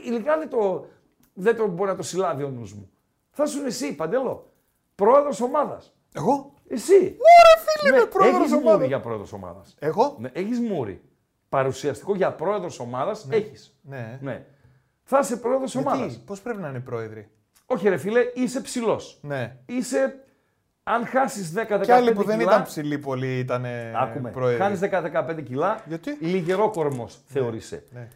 ειλικρινά 0.06 0.38
δεν 0.38 0.50
το, 0.50 0.86
δεν 1.34 1.56
το 1.56 1.68
μπορεί 1.68 1.90
να 1.90 1.96
το 1.96 2.04
συλλάβει 2.04 2.44
ο 2.44 2.50
νους 2.50 2.74
μου. 2.74 2.90
Θα 3.30 3.46
σου 3.46 3.66
εσύ, 3.66 3.96
Παντελό, 3.96 4.52
πρόεδρος 4.96 5.42
ομάδας. 5.42 5.94
Εγώ; 6.14 6.54
Εσύ. 6.70 6.94
Ωραία, 6.94 7.66
φίλε, 7.66 7.98
ναι, 7.98 8.06
πρόεδρος 8.06 8.52
ομάδα. 8.52 8.56
Έχει 8.56 8.74
μούρι 8.74 8.88
για 8.88 9.00
πρόεδρος 9.00 9.34
ομάδας. 9.34 9.76
Εγώ; 9.80 10.16
Ναι, 10.20 10.30
έχεις 10.34 10.60
μούρι. 10.60 11.02
Παρουσιαστικό 11.50 12.16
για 12.16 12.32
πρόεδρος 12.32 12.80
ομάδας 12.80 13.26
ναι. 13.26 13.36
έχεις. 13.36 13.78
Ναι. 13.82 14.20
ναι. 14.22 14.46
Θα 15.04 15.20
είσαι 15.20 15.38
πρόεδρος 15.38 15.76
ομάδας. 15.76 16.20
Πώς 16.26 16.42
πρέπει 16.42 16.62
να 16.62 16.68
είναι 16.68 16.78
οι 16.78 16.82
πρόεδροι; 16.82 17.30
Όχι, 17.66 17.90
ρε 17.90 17.98
φίλε, 17.98 18.20
είσαι 18.34 18.62
ψηλός. 18.62 19.20
Ναι. 19.22 19.56
Είσαι. 19.66 20.24
Αν 20.84 21.06
χάσεις 21.06 21.54
10-15 21.56 21.82
Και 21.82 21.94
άλλοι 21.94 22.14
που 22.14 22.24
δεν 22.24 22.40
ήταν 22.40 22.64
ψηλοί 22.64 22.98
πολύ 22.98 23.40
ήταν 23.40 23.66
πρόεδροι. 24.32 24.62
Χάνεις 24.62 24.80
10-15 24.82 25.44
κιλά. 25.44 25.84
Γιατί; 25.86 26.18
Λιγερό 26.20 26.70
κορμός 26.70 27.16
ναι. 27.16 27.40
θεωρείσαι. 27.40 27.84
Ναι. 27.94 28.08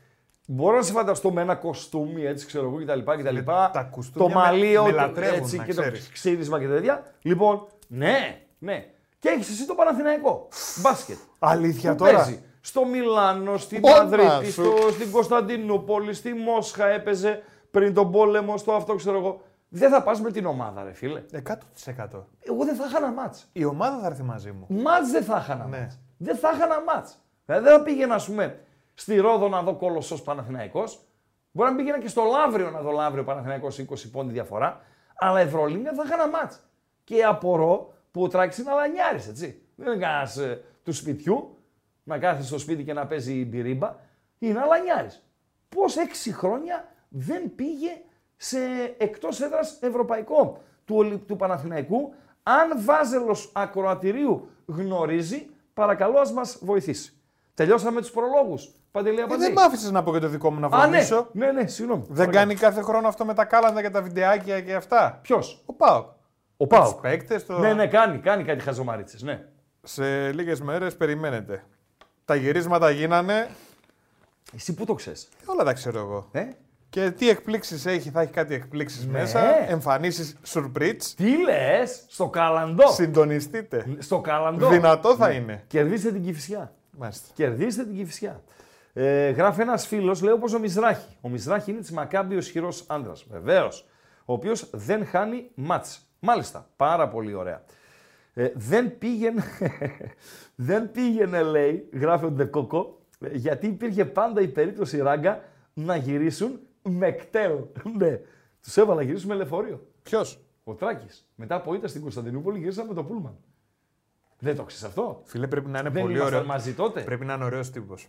Μπορώ 0.47 0.75
να 0.75 0.81
σε 0.81 0.91
φανταστώ 0.91 1.31
με 1.31 1.41
ένα 1.41 1.55
κοστούμι 1.55 2.25
έτσι 2.25 2.45
ξέρω 2.45 2.65
εγώ 2.65 2.77
κτλ. 2.77 3.11
κτλ. 3.11 3.37
Τα 3.45 3.89
το 4.13 4.29
μαλλίο 4.29 4.83
με, 4.83 5.11
έτσι 5.33 5.59
και 5.59 5.73
το 5.73 5.83
ξύρισμα 6.11 6.59
και 6.59 6.67
τέτοια. 6.67 7.03
Λοιπόν, 7.21 7.67
ναι, 7.87 8.42
ναι. 8.63 8.85
Και 9.19 9.29
έχεις 9.29 9.49
εσύ 9.49 9.65
το 9.65 9.75
Παναθηναϊκό. 9.75 10.47
Μπάσκετ. 10.81 11.17
Αλήθεια 11.39 11.91
που 11.91 12.03
τώρα; 12.03 12.17
Παίζει. 12.17 12.43
Στο 12.61 12.85
Μιλάνο, 12.85 13.57
στην 13.57 13.79
Μαδρίτη, 13.79 14.51
στο, 14.51 14.73
στην 14.91 15.11
Κωνσταντινούπολη, 15.11 16.13
στη 16.13 16.33
Μόσχα 16.33 16.87
έπαιζε 16.87 17.43
πριν 17.71 17.93
τον 17.93 18.11
πόλεμο, 18.11 18.57
στο 18.57 18.73
αυτό 18.73 18.95
ξέρω 18.95 19.17
εγώ. 19.17 19.41
Δεν 19.69 19.89
θα 19.89 20.03
πας 20.03 20.21
με 20.21 20.31
την 20.31 20.45
ομάδα, 20.45 20.83
ρε 20.83 20.93
φίλε. 20.93 21.23
100%. 21.31 21.41
Εγώ 22.39 22.65
δεν 22.65 22.75
θα 22.75 22.85
είχα 22.87 22.97
ένα 22.97 23.11
μάτς. 23.11 23.49
Η 23.53 23.65
ομάδα 23.65 23.99
θα 23.99 24.05
έρθει 24.05 24.23
μαζί 24.23 24.51
μου. 24.51 24.65
Μάτς 24.69 25.11
δεν 25.11 25.23
θα 25.23 25.37
είχα 25.41 25.53
ένα 25.53 25.65
ναι. 25.65 25.87
Δεν 26.17 26.37
θα 26.37 26.51
είχα 26.53 26.63
ένα 26.63 26.81
μάτς. 26.81 27.17
Δηλαδή 27.45 27.65
δεν 27.65 27.77
θα 27.77 27.83
πήγαινα, 27.83 28.15
ας 28.15 28.25
πούμε, 28.25 28.59
στη 28.93 29.17
Ρόδο 29.17 29.47
να 29.47 29.61
δω 29.61 29.75
κολοσσός 29.75 30.21
Παναθηναϊκός. 30.21 30.99
Μπορεί 31.51 31.69
να 31.69 31.75
πήγαινα 31.75 31.99
και 31.99 32.07
στο 32.07 32.23
Λαύριο 32.23 32.69
να 32.69 32.81
δω 32.81 32.91
Λαύριο 32.91 33.23
Παναθηναϊκός 33.23 33.77
20 33.77 34.11
πόντι 34.11 34.31
διαφορά. 34.31 34.81
Αλλά 35.15 35.39
Ευρωλίγκα 35.39 35.93
θα 35.93 36.03
είχα 36.05 36.13
ένα 36.13 36.27
μάτς. 36.27 36.59
Και 37.03 37.23
απορώ 37.23 37.92
που 38.13 38.23
ο 38.23 38.27
Τράκης 38.27 38.57
είναι 38.57 38.71
αλανιάρης, 38.71 39.27
έτσι. 39.27 39.61
Δεν 39.75 39.87
είναι 39.87 40.05
κανένας 40.05 40.37
ε, 40.37 40.63
του 40.83 40.93
σπιτιού 40.93 41.57
να 42.03 42.17
κάθεται 42.17 42.43
στο 42.43 42.57
σπίτι 42.57 42.83
και 42.83 42.93
να 42.93 43.07
παίζει 43.07 43.45
μπυρίμπα. 43.45 43.95
Είναι 44.39 44.59
αλανιάρης. 44.59 45.23
Πώς 45.69 45.97
έξι 45.97 46.33
χρόνια 46.33 46.85
δεν 47.09 47.55
πήγε 47.55 47.89
σε 48.35 48.57
εκτός 48.97 49.41
έδρας 49.41 49.77
ευρωπαϊκό 49.81 50.61
του, 50.85 50.95
Ολυ- 50.95 51.27
του 51.27 51.35
Παναθηναϊκού. 51.35 52.13
Αν 52.43 52.83
βάζελος 52.85 53.51
ακροατηρίου 53.53 54.49
γνωρίζει, 54.65 55.49
παρακαλώ 55.73 56.19
ας 56.19 56.31
μας 56.33 56.57
βοηθήσει. 56.61 57.13
Τελειώσαμε 57.53 58.01
τους 58.01 58.11
προλόγους. 58.11 58.71
Παντελή 58.91 59.19
Ε, 59.19 59.21
Αμπατζή. 59.21 59.43
δεν 59.45 59.51
μ' 59.53 59.59
άφησες 59.59 59.91
να 59.91 60.03
πω 60.03 60.11
και 60.11 60.19
το 60.19 60.27
δικό 60.27 60.51
μου 60.51 60.59
να 60.59 60.67
Α, 60.67 60.69
ναι, 60.87 60.91
βρωμίσω. 60.91 61.27
ναι, 61.31 61.51
ναι, 61.51 61.67
συγγνώμη. 61.67 62.05
Δεν 62.09 62.31
κάνει 62.31 62.55
κάθε 62.55 62.81
χρόνο 62.81 63.07
αυτό 63.07 63.25
με 63.25 63.33
τα 63.33 63.45
κάλαντα 63.45 63.81
και 63.81 63.89
τα 63.89 64.01
βιντεάκια 64.01 64.61
και 64.61 64.73
αυτά. 64.75 65.19
Ποιος; 65.21 65.63
Ο 65.65 65.73
Πάοκ. 65.73 66.07
Ο 66.63 66.67
Του 66.67 66.75
Πάοκ. 66.75 67.01
παίκτες. 67.01 67.45
Το... 67.45 67.59
Ναι, 67.59 67.73
ναι, 67.73 67.87
κάνει, 67.87 68.17
κάνει 68.17 68.43
κάτι 68.43 68.63
χαζομαρίτσες, 68.63 69.21
ναι. 69.21 69.45
Σε 69.83 70.31
λίγες 70.31 70.61
μέρες 70.61 70.95
περιμένετε. 70.95 71.63
Τα 72.25 72.35
γυρίσματα 72.35 72.89
γίνανε. 72.89 73.49
Εσύ 74.55 74.73
πού 74.73 74.85
το 74.85 74.93
ξέρεις; 74.93 75.29
Όλα 75.45 75.63
τα 75.63 75.73
ξέρω 75.73 75.99
εγώ. 75.99 76.27
Ε; 76.31 76.43
Και 76.89 77.11
τι 77.11 77.29
εκπλήξεις 77.29 77.85
έχει, 77.85 78.09
θα 78.09 78.21
έχει 78.21 78.31
κάτι 78.31 78.53
εκπλήξεις 78.53 79.05
Ναι. 79.05 79.11
μέσα. 79.11 79.69
Εμφανίσεις 79.69 80.35
surprise. 80.53 81.01
Τι 81.15 81.43
λες, 81.43 82.05
στο 82.07 82.29
καλαντό. 82.29 82.87
Συντονιστείτε. 82.91 83.85
Στο 83.99 84.19
καλαντό. 84.21 84.69
Δυνατό 84.69 85.15
θα 85.15 85.31
είναι. 85.31 85.63
Κερδίστε 85.67 86.11
την 86.11 86.23
Κηφισιά. 86.23 86.73
Μάλιστα. 86.97 87.27
Κερδίστε 87.33 87.83
την 87.83 87.95
Κηφισιά. 87.95 88.41
Ε, 88.93 89.29
γράφει 89.29 89.61
ένας 89.61 89.87
φίλος, 89.87 90.21
λέει 90.21 90.33
όπως 90.33 90.53
ο 90.53 90.59
Μιζράχη. 90.59 91.17
Ο 91.21 91.29
Μιζράχη 91.29 91.71
είναι 91.71 91.79
της 91.79 91.91
Μακάμπη 91.91 92.35
ο 92.35 92.37
ισχυρό 92.37 92.69
άντρα. 92.87 93.13
Βεβαίως. 93.29 93.85
Ο 94.25 94.33
οποίος 94.33 94.69
δεν 94.73 95.05
χάνει 95.05 95.49
μάτς. 95.55 96.07
Μάλιστα. 96.25 96.69
Πάρα 96.75 97.07
πολύ 97.07 97.33
ωραία. 97.33 97.63
Ε, 98.33 98.51
δεν 98.55 98.97
πήγαινε, 98.97 99.43
δεν 100.55 100.91
πήγαινε, 100.91 101.41
λέει, 101.41 101.89
γράφει 101.93 102.25
ο 102.25 102.29
Ντεκόκο, 102.31 102.99
ε, 103.19 103.29
γιατί 103.37 103.67
υπήρχε 103.67 104.05
πάντα 104.05 104.41
η 104.41 104.47
περίπτωση 104.47 104.97
ράγκα 105.01 105.39
να 105.73 105.95
γυρίσουν 105.95 106.59
με 106.81 107.11
κτέλ. 107.11 107.51
ναι. 107.97 108.19
Τους 108.63 108.77
έβαλα 108.77 108.95
να 108.99 109.05
γυρίσουν 109.05 109.29
με 109.29 109.35
λεωφορείο. 109.35 109.87
Ποιος; 110.03 110.39
Ο 110.63 110.73
Τράκης. 110.73 111.27
Μετά 111.35 111.55
από 111.55 111.73
ήττα 111.73 111.87
στην 111.87 112.01
Κωνσταντινούπολη 112.01 112.59
γύρισαν 112.59 112.87
με 112.87 112.93
το 112.93 113.03
Πούλμαν. 113.03 113.37
Δεν 114.39 114.55
το 114.55 114.63
ξέρεις 114.63 114.83
αυτό; 114.83 115.21
Φίλε, 115.23 115.47
πρέπει 115.47 115.69
να 115.69 115.79
είναι 115.79 115.89
Δεν 115.89 116.01
πολύ 116.01 116.13
ήμασταν 116.15 116.33
ωραίο. 116.35 116.47
μαζί 116.47 116.73
τότε; 116.73 117.01
Πρέπει 117.01 117.25
να 117.25 117.33
είναι 117.33 117.43
ωραίος 117.43 117.69
τύπος. 117.71 118.07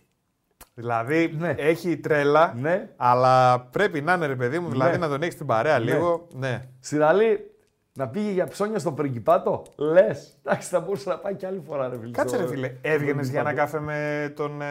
Δηλαδή 0.73 1.35
Ναι. 1.37 1.55
έχει 1.57 1.97
τρέλα, 1.97 2.53
Ναι. 2.57 2.89
αλλά 2.95 3.59
πρέπει 3.59 4.01
να 4.01 4.13
είναι 4.13 4.25
ρε 4.25 4.35
παιδί 4.35 4.59
μου, 4.59 4.69
δηλαδή 4.69 4.91
Ναι. 4.91 4.97
να 4.97 5.07
τον 5.07 5.21
έχεις 5.21 5.33
στην 5.33 5.45
παρέα 5.45 5.79
Ναι. 5.79 5.85
λίγο. 5.93 6.27
Ναι. 6.33 6.67
Σιραλή, 6.79 7.54
να 7.97 8.07
πήγε 8.07 8.31
για 8.31 8.47
ψώνια 8.47 8.79
στο 8.79 8.91
πριγκιπάτο; 8.91 9.63
Λες. 9.75 10.37
Εντάξει, 10.43 10.69
θα 10.69 10.79
μπορούσε 10.79 11.09
να 11.09 11.17
πάει 11.17 11.35
κι 11.35 11.45
άλλη 11.45 11.61
φορά, 11.67 11.87
ρε 11.89 11.97
φίλε. 11.99 12.11
Κάτσε 12.11 12.35
στο- 12.35 12.43
ρε 12.45 12.51
φίλε, 12.51 12.67
στο 12.67 12.77
έβγαινες 12.81 13.29
για 13.29 13.39
ένα 13.39 13.49
Πριγκιπάτο. 13.49 13.71
καφέ 13.77 13.85
με 13.85 14.33
τον. 14.35 14.61
Ε... 14.61 14.65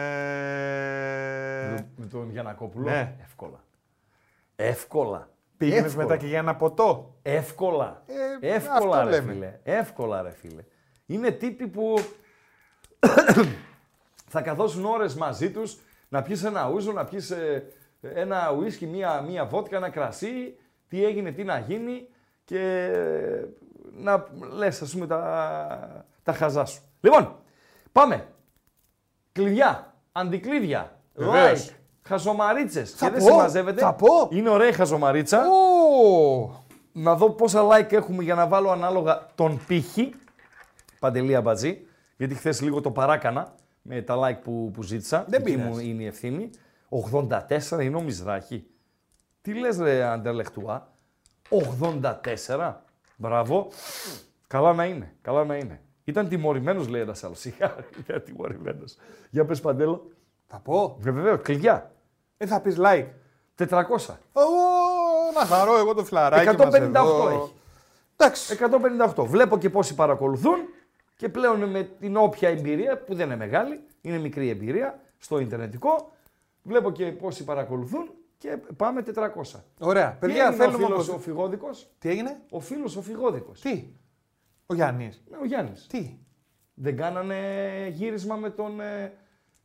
Με 1.95 2.05
τον 2.11 2.29
Γιανακόπουλο; 2.31 2.89
Ναι. 2.89 3.15
Εύκολα. 3.23 3.63
Εύκολα. 4.55 5.29
Πήγαινες 5.57 5.85
Εύκολα. 5.85 6.05
μετά 6.05 6.17
και 6.17 6.25
για 6.27 6.37
ένα 6.37 6.55
ποτό; 6.55 7.15
Εύκολα. 7.21 8.03
Ε, 8.41 8.53
Εύκολα, 8.53 8.97
αυτό 8.97 9.09
ρε 9.09 9.15
λέμε. 9.15 9.31
φίλε. 9.33 9.59
Εύκολα, 9.63 10.21
ρε 10.21 10.31
φίλε. 10.31 10.61
Είναι 11.05 11.31
τύποι 11.31 11.67
που 11.67 11.95
θα 14.33 14.41
καθόσουν 14.41 14.85
ώρες 14.85 15.15
μαζί 15.15 15.51
τους 15.51 15.77
να 16.09 16.21
πιεις 16.21 16.43
ένα 16.43 16.69
ούζο, 16.69 16.91
να 16.91 17.05
πιεις 17.05 17.31
ε, 17.31 17.63
ένα 18.01 18.51
ουίσκι, 18.51 18.85
μία, 18.87 19.21
μία 19.21 19.45
βότκα, 19.45 19.75
ένα 19.77 19.89
κρασί, 19.89 20.57
τι 20.87 21.05
έγινε, 21.05 21.31
τι 21.31 21.43
να 21.43 21.59
γίνει 21.59 22.07
και 22.45 22.59
ε, 22.93 23.45
να 23.97 24.25
λες, 24.55 24.81
ας 24.81 24.91
πούμε, 24.91 25.07
τα, 25.07 26.05
τα 26.23 26.33
χαζά 26.33 26.65
σου. 26.65 26.81
Λοιπόν, 27.01 27.35
πάμε. 27.91 28.27
Κλειδιά, 29.31 29.93
αντικλείδια, 30.11 30.99
Βεβαίως. 31.13 31.69
like, 31.69 31.73
χαζομαρίτσες. 32.01 32.91
Θα 32.91 33.05
και 33.05 33.11
δεν 33.11 33.21
πω, 33.23 33.29
συμμαζεύεται. 33.29 33.81
θα 33.81 33.93
πω. 33.93 34.27
Είναι 34.29 34.49
ωραία 34.49 34.67
η 34.67 34.71
χαζομαρίτσα 34.73 35.41
Ω! 35.47 36.63
να 36.91 37.15
δω 37.15 37.29
πόσα 37.29 37.61
like 37.67 37.91
έχουμε 37.93 38.23
για 38.23 38.35
να 38.35 38.47
βάλω 38.47 38.69
ανάλογα 38.69 39.27
τον 39.35 39.59
πύχη. 39.67 40.13
Παντελή 40.99 41.35
Αμπατζή, 41.35 41.85
γιατί 42.17 42.35
χθες 42.35 42.61
λίγο 42.61 42.81
το 42.81 42.91
παράκανα 42.91 43.55
με 43.81 44.01
τα 44.01 44.15
like 44.19 44.41
που, 44.43 44.71
που 44.73 44.83
ζήτησα. 44.83 45.25
Δεν 45.27 45.43
Δική 45.43 45.57
πειράζει. 45.57 45.69
μου 45.73 45.79
είναι 45.79 46.03
η 46.03 46.05
ευθύνη. 46.05 46.49
84 46.89 47.81
είναι 47.81 47.95
ο 47.95 48.01
Μιζράχη. 48.01 48.65
Τι 49.41 49.53
λες 49.59 49.77
ρε 49.77 50.03
Αντερλεχτουά. 50.03 50.93
84. 51.49 52.73
Μπράβο. 53.15 53.67
Καλά 54.47 54.73
να 54.73 54.85
είναι. 54.85 55.15
Καλά 55.21 55.45
να 55.45 55.55
είναι. 55.55 55.81
Ήταν 56.03 56.27
τιμωρημένος 56.27 56.87
λέει 56.87 57.01
ένας 57.01 57.23
άλλος. 57.23 57.39
Σιγά, 57.39 57.75
τιμωρημένος. 58.25 58.95
Για 59.29 59.45
πες 59.45 59.61
Παντέλο. 59.61 60.11
Θα 60.47 60.57
πω. 60.59 60.97
Βεβαίω, 60.99 61.37
κλειδιά. 61.37 61.91
Ε, 62.37 62.45
θα 62.45 62.61
πεις 62.61 62.75
like. 62.79 63.05
400. 63.57 64.17
Ω, 64.33 64.41
να 65.39 65.45
χαρώ 65.45 65.77
εγώ 65.77 65.93
το 65.93 66.03
φιλαράκι 66.05 66.49
158 66.49 66.59
μας 66.63 66.73
εδώ. 66.75 67.29
έχει. 67.29 67.53
Εντάξει. 68.15 68.57
158. 69.15 69.25
Βλέπω 69.25 69.57
και 69.57 69.69
πόσοι 69.69 69.95
παρακολουθούν 69.95 70.57
και 71.17 71.29
πλέον 71.29 71.69
με 71.69 71.83
την 71.83 72.17
όποια 72.17 72.49
εμπειρία, 72.49 72.97
που 72.97 73.15
δεν 73.15 73.25
είναι 73.25 73.35
μεγάλη, 73.35 73.83
είναι 74.01 74.17
μικρή 74.17 74.49
εμπειρία, 74.49 74.99
στο 75.17 75.39
Ιντερνετικό, 75.39 76.11
βλέπω 76.63 76.91
και 76.91 77.05
πόσοι 77.05 77.43
παρακολουθούν 77.43 78.09
και 78.37 78.57
πάμε 78.77 79.01
400. 79.01 79.63
Ωραία. 79.79 80.11
Τι 80.11 80.17
Παιδιά, 80.19 80.43
έγινε 80.43 80.55
ο 80.55 80.57
θέλουμε 80.57 80.75
φίλος 80.85 80.91
όπως- 80.91 81.09
ο 81.09 81.19
Φυγόδικος, 81.19 81.89
Τι 81.99 82.09
έγινε; 82.09 82.41
ο 82.49 82.59
φίλος 82.59 82.95
ο 82.95 83.01
Φυγόδικος, 83.01 83.61
Τι; 83.61 83.87
Ο 84.65 84.73
Γιάννης. 84.73 85.23
ο 85.41 85.45
Γιάννης. 85.45 85.87
Τι; 85.87 86.17
Δεν 86.73 86.97
κάνανε 86.97 87.37
γύρισμα 87.91 88.35
με 88.35 88.49
τον, 88.49 88.79
ε, 88.81 89.13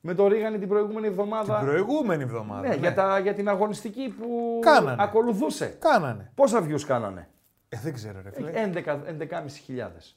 με 0.00 0.14
τον 0.14 0.26
Ρίγανη 0.28 0.58
την 0.58 0.68
προηγούμενη 0.68 1.06
εβδομάδα; 1.06 1.58
Την 1.58 1.66
προηγούμενη 1.66 2.22
εβδομάδα. 2.22 2.68
ναι, 2.68 2.74
Για, 2.74 2.94
τα, 2.94 3.18
για 3.18 3.34
την 3.34 3.48
αγωνιστική 3.48 4.14
που 4.20 4.58
Κάνανε. 4.62 5.02
ακολουθούσε. 5.02 5.66
Κάνανε. 5.80 6.32
Πόσα 6.34 6.64
views 6.66 6.80
κάνανε; 6.86 7.28
Ε, 7.68 7.78
δεν 7.82 7.92
ξέρω, 7.92 8.20
ρε 8.22 8.30
φίλε. 8.30 8.50
11 8.54 9.02
11.500. 9.06 10.16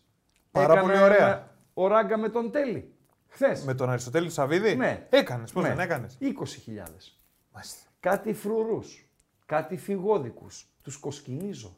Πάρα 0.52 0.82
πολύ 0.82 0.98
ωραία. 0.98 1.52
Ο 1.74 1.88
Ράγκα 1.88 2.18
με 2.18 2.30
τον 2.30 2.52
Τέλη. 2.52 2.94
Χθες. 3.28 3.64
Με 3.64 3.74
τον 3.74 3.90
Αριστοτέλη 3.90 4.26
του 4.26 4.32
Σαββίδη; 4.34 4.76
Ναι. 4.76 5.08
Έκανες. 5.10 5.52
Πώς 5.52 5.64
Ναι. 5.64 5.70
δεν 5.70 5.80
έκανες; 5.80 6.18
20.000. 6.20 7.18
Μάλιστα. 7.54 7.90
Κάτι 8.04 8.34
φρουρούς. 8.34 9.08
Κάτι 9.46 9.78
φυγόδικους. 9.78 10.68
Τους 10.82 10.98
κοσκινίζω. 10.98 11.78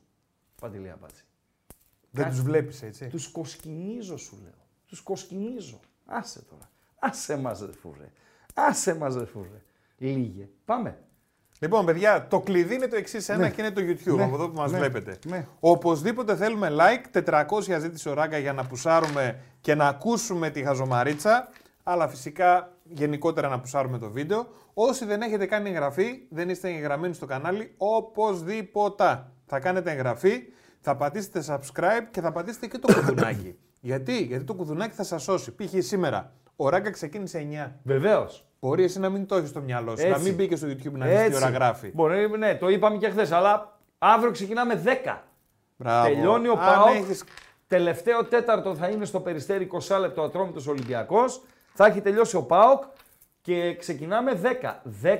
Παντελή 0.61 0.89
Αμπάτση. 0.89 1.23
Δεν 2.11 2.23
Κάτι- 2.23 2.35
τους 2.35 2.45
βλέπεις 2.45 2.81
έτσι; 2.81 3.07
Τους 3.07 3.27
κοσκινίζω 3.27 4.17
σου 4.17 4.39
λέω. 4.43 4.67
Τους 4.87 5.01
κοσκινίζω. 5.01 5.79
Άσε 6.05 6.41
τώρα. 6.49 6.69
Άσε 6.99 7.37
μας 7.37 7.59
ρε 7.59 7.71
φούρε. 7.71 8.11
Άσε 8.53 8.95
μας 8.95 9.15
ρε 9.15 9.25
φούρε. 9.25 9.61
Λίγε. 9.97 10.49
Πάμε. 10.65 10.97
Λοιπόν, 11.59 11.85
παιδιά, 11.85 12.27
το 12.27 12.39
κλειδί 12.41 12.73
είναι 12.75 12.87
το 12.87 12.95
εξής 12.95 13.29
ένα 13.29 13.37
Ναι. 13.37 13.49
και 13.49 13.61
είναι 13.61 13.71
το 13.71 13.81
YouTube, 13.81 14.15
Ναι. 14.15 14.23
από 14.23 14.35
εδώ 14.35 14.49
που 14.49 14.55
μας 14.55 14.71
Ναι. 14.71 14.77
βλέπετε. 14.77 15.19
Ναι. 15.25 15.47
Οπωσδήποτε 15.59 16.35
θέλουμε 16.35 16.69
like, 16.79 17.05
400 17.11 17.79
ζήτησε 17.79 18.09
ο 18.09 18.13
Ράγκα 18.13 18.37
για 18.37 18.53
να 18.53 18.65
πουσάρουμε 18.65 19.39
και 19.61 19.75
να 19.75 19.87
ακούσουμε 19.87 20.49
τη 20.49 20.63
χαζομαρίτσα. 20.63 21.49
Αλλά 21.83 22.07
φυσικά 22.07 22.74
γενικότερα 22.89 23.47
να 23.49 23.59
πουσάρουμε 23.59 23.97
το 23.97 24.09
βίντεο. 24.09 24.47
Όσοι 24.73 25.05
δεν 25.05 25.21
έχετε 25.21 25.45
κάνει 25.45 25.69
εγγραφή, 25.69 26.19
δεν 26.29 26.49
είστε 26.49 26.69
εγγραμμένοι 26.69 27.13
στο 27.13 27.25
κανάλι, 27.25 27.73
οπωσδήποτε. 27.77 29.23
Θα 29.45 29.59
κάνετε 29.59 29.91
εγγραφή, 29.91 30.43
θα 30.81 30.95
πατήσετε 30.95 31.43
subscribe 31.47 32.07
και 32.11 32.21
θα 32.21 32.31
πατήσετε 32.31 32.67
και 32.67 32.77
το 32.77 32.93
κουδουνάκι. 32.93 33.55
Γιατί; 33.81 34.17
Γιατί 34.23 34.43
το 34.43 34.53
κουδουνάκι 34.53 34.95
θα 34.95 35.03
σας 35.03 35.23
σώσει. 35.23 35.55
Π.χ. 35.55 35.69
σήμερα, 35.77 36.33
ο 36.55 36.69
Ράγκα 36.69 36.91
ξεκίνησε 36.91 37.47
9. 37.51 37.71
Βεβαίως. 37.83 38.45
Μπορεί 38.59 38.83
εσύ 38.83 38.99
να 38.99 39.09
μην 39.09 39.25
το 39.25 39.35
έχεις 39.35 39.49
στο 39.49 39.61
μυαλό 39.61 39.95
σου, 39.95 40.03
να 40.07 40.09
Έτσι. 40.15 40.23
μην 40.23 40.35
μπήκες 40.35 40.59
στο 40.59 40.67
YouTube 40.67 40.91
να 40.91 41.05
δεις 41.05 41.29
τι 41.29 41.35
ώρα 41.35 41.49
γράφει. 41.49 41.91
Μπορεί, 41.93 42.29
ναι, 42.37 42.55
το 42.55 42.69
είπαμε 42.69 42.97
και 42.97 43.09
χθες, 43.09 43.31
αλλά 43.31 43.79
αύριο 43.97 44.31
ξεκινάμε 44.31 44.81
10. 45.05 45.23
Μπράβο. 45.75 46.07
Τελειώνει 46.07 46.47
ο 46.47 46.51
Αν 46.51 46.57
ΠΑΟΚ. 46.57 46.95
έχεις- 46.95 47.23
Τελευταίο 47.67 48.23
τέταρτο 48.25 48.75
θα 48.75 48.87
είναι 48.87 49.05
στο 49.05 49.19
περιστέρι 49.19 49.63
20 49.63 49.99
λεπτό 49.99 50.21
ατρόμητος 50.21 50.67
Ολυμπιακός. 50.67 51.41
Θα 51.77 51.85
έχει 51.85 52.01
τελειώσει 52.01 52.35
ο 52.35 52.43
ΠΑΟΚ 52.43 52.83
και 53.41 53.75
ξεκινάμε 53.75 54.41
10. 54.43 54.47
10 55.03 55.17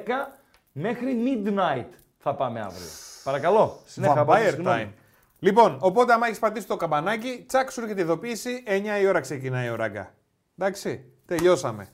μέχρι 0.72 1.16
midnight 1.26 1.88
θα 2.18 2.36
πάμε 2.36 2.60
αύριο. 2.60 2.88
Παρακαλώ. 3.24 3.80
Συνέχεια, 3.86 4.24
Μπάμπη, 4.24 4.42
Vampire 4.42 4.50
συγγνώμη. 4.50 4.84
time. 4.84 4.94
Λοιπόν, 5.40 5.78
οπότε 5.80 6.14
άμα 6.14 6.26
έχεις 6.26 6.40
πατήσει 6.40 6.68
το 6.68 6.76
καμπανάκι, 6.76 7.44
τσακ 7.48 7.72
σου 7.72 7.82
έρχεται 7.82 8.02
ειδοποίηση, 8.02 8.64
9 8.68 9.02
η 9.02 9.08
ώρα 9.08 9.20
ξεκινάει 9.20 9.70
ο 9.70 9.76
ράγκα. 9.76 10.14
Εντάξει, 10.58 11.06
τελειώσαμε. 11.26 11.88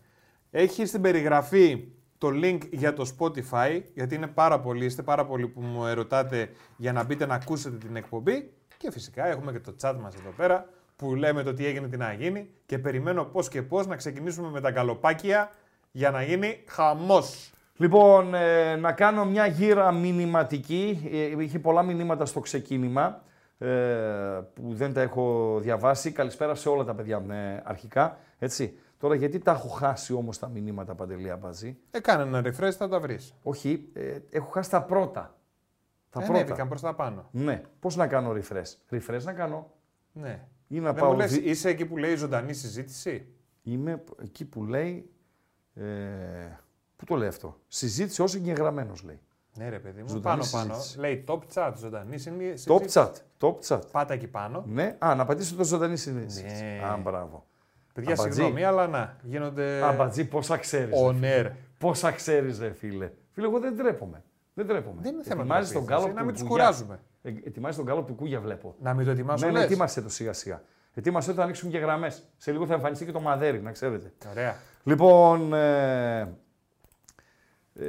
Έχει 0.52 0.86
στην 0.86 1.02
περιγραφή 1.02 1.88
το 2.18 2.28
link 2.28 2.60
για 2.72 2.94
το 2.94 3.16
Spotify, 3.18 3.82
γιατί 3.94 4.16
είναι 4.16 4.28
πάρα 4.28 4.60
πολλοί, 4.60 4.86
είστε 4.86 5.02
πάρα 5.02 5.26
πολλοί 5.26 5.48
που 5.48 5.62
μου 5.62 5.86
ερωτάτε 5.86 6.52
για 6.78 6.94
να 6.94 7.04
μπείτε 7.04 7.26
να 7.26 7.36
ακούσετε 7.36 7.78
την 7.78 7.96
εκπομπή. 7.96 8.54
Και 8.78 8.92
φυσικά 8.92 9.28
έχουμε 9.28 9.52
και 9.52 9.60
το 9.60 9.76
chat 9.82 9.96
μας 10.02 10.16
εδώ 10.16 10.30
πέρα, 10.38 10.70
που 11.02 11.16
λέμε 11.16 11.44
το 11.44 11.54
τι 11.54 11.66
έγινε, 11.66 11.88
τι 11.88 11.98
να 11.98 12.14
γίνει 12.14 12.50
και 12.66 12.80
περιμένω 12.80 13.24
πώς 13.24 13.48
και 13.50 13.62
πώς 13.62 13.88
να 13.88 13.96
ξεκινήσουμε 13.96 14.50
με 14.50 14.62
τα 14.62 14.72
καλοπάκια 14.72 15.50
για 15.92 16.12
να 16.12 16.24
γίνει 16.24 16.64
χαμός. 16.68 17.52
Λοιπόν, 17.76 18.34
ε, 18.34 18.76
να 18.76 18.92
κάνω 18.92 19.26
μια 19.26 19.46
γύρα 19.46 19.92
μηνυματική. 19.92 21.10
Ε, 21.12 21.44
είχε 21.44 21.60
πολλά 21.60 21.84
μηνύματα 21.84 22.26
στο 22.26 22.40
ξεκίνημα 22.40 23.24
ε, 23.58 23.68
που 24.54 24.74
δεν 24.74 24.94
τα 24.94 25.02
έχω 25.02 25.58
διαβάσει. 25.62 26.12
Καλησπέρα 26.12 26.56
σε 26.56 26.70
όλα 26.70 26.84
τα 26.84 26.96
παιδιά 26.96 27.24
ε, 27.30 27.62
αρχικά. 27.64 28.18
Έτσι. 28.40 28.78
Τώρα 28.98 29.16
γιατί 29.16 29.40
τα 29.40 29.52
έχω 29.52 29.68
χάσει 29.68 30.14
όμως 30.14 30.40
τα 30.40 30.48
μηνύματα 30.48 30.96
Παντελία 30.96 31.38
Μπατζή; 31.38 31.78
Ε, 31.92 32.00
κάνε 32.00 32.24
ένα 32.24 32.42
refresh, 32.50 32.72
θα 32.72 32.88
τα 32.88 33.00
βρεις. 33.00 33.34
Όχι, 33.44 33.90
ε, 33.94 34.18
έχω 34.30 34.50
χάσει 34.50 34.70
τα 34.70 34.82
πρώτα. 34.84 35.36
Τα 36.10 36.20
Ανέβηκαν 36.20 36.68
προς 36.68 36.82
τα 36.82 36.96
πάνω. 36.96 37.30
Ναι. 37.32 37.62
Πώς 37.80 37.96
να 37.96 38.08
κάνω 38.08 38.32
refresh; 38.32 38.96
Refresh 38.96 39.24
να 39.24 39.34
κάνω. 39.34 39.72
Ναι. 40.14 40.46
Ή 40.74 40.80
να 40.80 40.92
Δεν 40.94 41.02
πάω 41.02 41.12
μου 41.12 41.18
λες, 41.18 41.32
δι- 41.32 41.46
είσαι 41.46 41.70
εκεί 41.70 41.86
που 41.86 41.98
λέει 41.98 42.16
ζωντανή 42.16 42.54
συζήτηση; 42.54 43.26
Είμαι 43.64 44.04
εκεί 44.24 44.46
που 44.46 44.64
λέει... 44.64 45.10
Ε, 45.74 45.84
πού 46.96 47.06
το 47.06 47.16
λέει 47.16 47.28
αυτό; 47.28 47.58
Συζήτηση 47.68 48.22
ως 48.22 48.36
εγγεγραμμένος 48.36 49.04
λέει. 49.04 49.20
Ναι, 49.58 49.70
ρε 49.70 49.80
παιδί 49.80 50.02
μου. 50.02 50.08
Ζωντανή 50.08 50.42
πάνω 50.52 50.52
πάνω. 50.52 50.74
συζήτηση. 50.74 51.00
Λέει 51.00 51.24
top 51.28 51.40
chat, 51.54 51.74
ζωντανή 51.78 52.18
συνή- 52.18 52.58
συζήτηση. 52.58 53.00
Top 53.00 53.02
chat. 53.02 53.12
Top 53.40 53.56
chat. 53.68 53.82
Πάτα 53.92 54.14
εκεί 54.14 54.28
πάνω. 54.28 54.64
Ναι. 54.68 54.96
Α, 55.00 55.16
να 55.16 55.26
πατήσω 55.26 55.56
το 55.56 55.64
ζωντανή 55.64 55.98
συνείδηση. 55.98 56.44
Ναι. 56.44 56.82
Α, 56.86 56.98
μπράβο. 56.98 57.46
Παιδιά, 57.94 58.14
Αμπατζή. 58.14 58.32
συγγνώμη, 58.34 58.64
αλλά 58.64 58.88
να, 58.88 59.16
γίνονται 59.24 59.84
Αμπατζή, 59.84 60.26
πόσα 60.26 60.58
ξέρεις. 60.58 60.96
on 61.08 61.16
air. 61.24 61.52
Πόσα 61.78 62.12
ξέρεις, 62.12 62.60
ρε 62.60 62.72
φίλε. 62.74 63.12
Φίλε, 63.32 63.48
εγώ 63.48 63.60
δεν 63.60 63.78
τρέπομαι. 63.78 64.24
Δεν 64.54 64.68
τρέπομαι. 64.68 65.02
Δεν 65.02 65.14
είναι 65.14 65.24
θέμα 65.24 65.40
Ετοιμάζεις 65.42 65.72
τον 65.72 65.86
τραπέζι, 65.86 66.08
γκάλοπ 66.08 66.16
να 66.16 66.20
του 66.22 66.26
μην 66.26 66.34
τους 66.36 66.44
Κουκούγια. 66.44 66.66
κουράζουμε. 66.66 67.00
Ε, 67.22 67.30
ετοιμάζεις 67.44 67.78
τον 67.78 67.86
γκάλοπ 67.86 68.08
του 68.08 68.16
Κούγια, 68.16 68.40
βλέπω. 68.40 68.76
Να 68.80 68.94
μην 68.94 69.06
το 69.06 69.12
ετοιμάσω, 69.12 69.46
Ναι, 69.46 69.52
ναι, 69.52 69.58
λες. 69.58 69.68
ετοίμασε 69.68 70.02
το 70.02 70.10
σιγά 70.10 70.34
σιγά. 70.34 70.62
Ετοίμασε 70.94 71.30
το, 71.30 71.36
θα 71.36 71.44
ανοίξουν 71.44 71.70
και 71.70 71.78
γραμμές. 71.78 72.24
Σε 72.38 72.52
λίγο 72.52 72.66
θα 72.66 72.74
εμφανιστεί 72.74 73.06
και 73.06 73.12
το 73.12 73.20
μαδέρι, 73.20 73.62
να 73.62 73.72
ξέρετε. 73.72 74.14
Ωραία. 74.30 74.56
Λοιπόν. 74.84 75.54
Ε, 75.54 76.20
ε, 77.76 77.86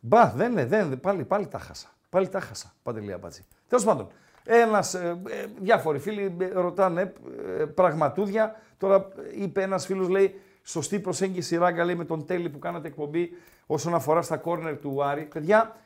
μπα, 0.00 0.30
δεν 0.36 0.50
είναι, 0.52 0.66
δεν, 0.66 0.86
είναι, 0.86 0.96
πάλι, 0.96 1.24
πάλι 1.24 1.46
τα 1.46 1.58
χάσα. 1.58 1.88
Πάλι 2.10 2.28
τα 2.28 2.40
χάσα. 2.40 2.72
Παντελή 2.82 3.12
Αμπατζή. 3.12 3.44
Τέλος 3.68 3.84
πάντων, 3.84 4.08
ένας, 4.44 4.94
ε, 4.94 5.20
ε, 5.28 5.46
διάφοροι 5.60 5.98
φίλοι 5.98 6.36
ε, 6.40 6.48
ρωτάνε 6.48 7.12
ε, 7.58 7.64
πραγματούδια. 7.64 8.60
Τώρα 8.78 8.96
ε, 8.96 9.42
είπε 9.42 9.62
ένας 9.62 9.86
φίλος, 9.86 10.08
λέει, 10.08 10.40
σωστή 10.62 11.00
προσέγγιση 11.00 11.56
ράγκα 11.56 11.84
λέει, 11.84 11.94
με 11.94 12.04
τον 12.04 12.26
τέλη 12.26 12.50
που 12.50 12.58
κάνατε 12.58 12.88
εκπομπή 12.88 13.30
όσον 13.66 13.94
αφορά 13.94 14.22
στα 14.22 14.36
κόρνερ 14.36 14.78
του 14.78 15.04
Άρη. 15.04 15.22
Παιδιά, 15.24 15.76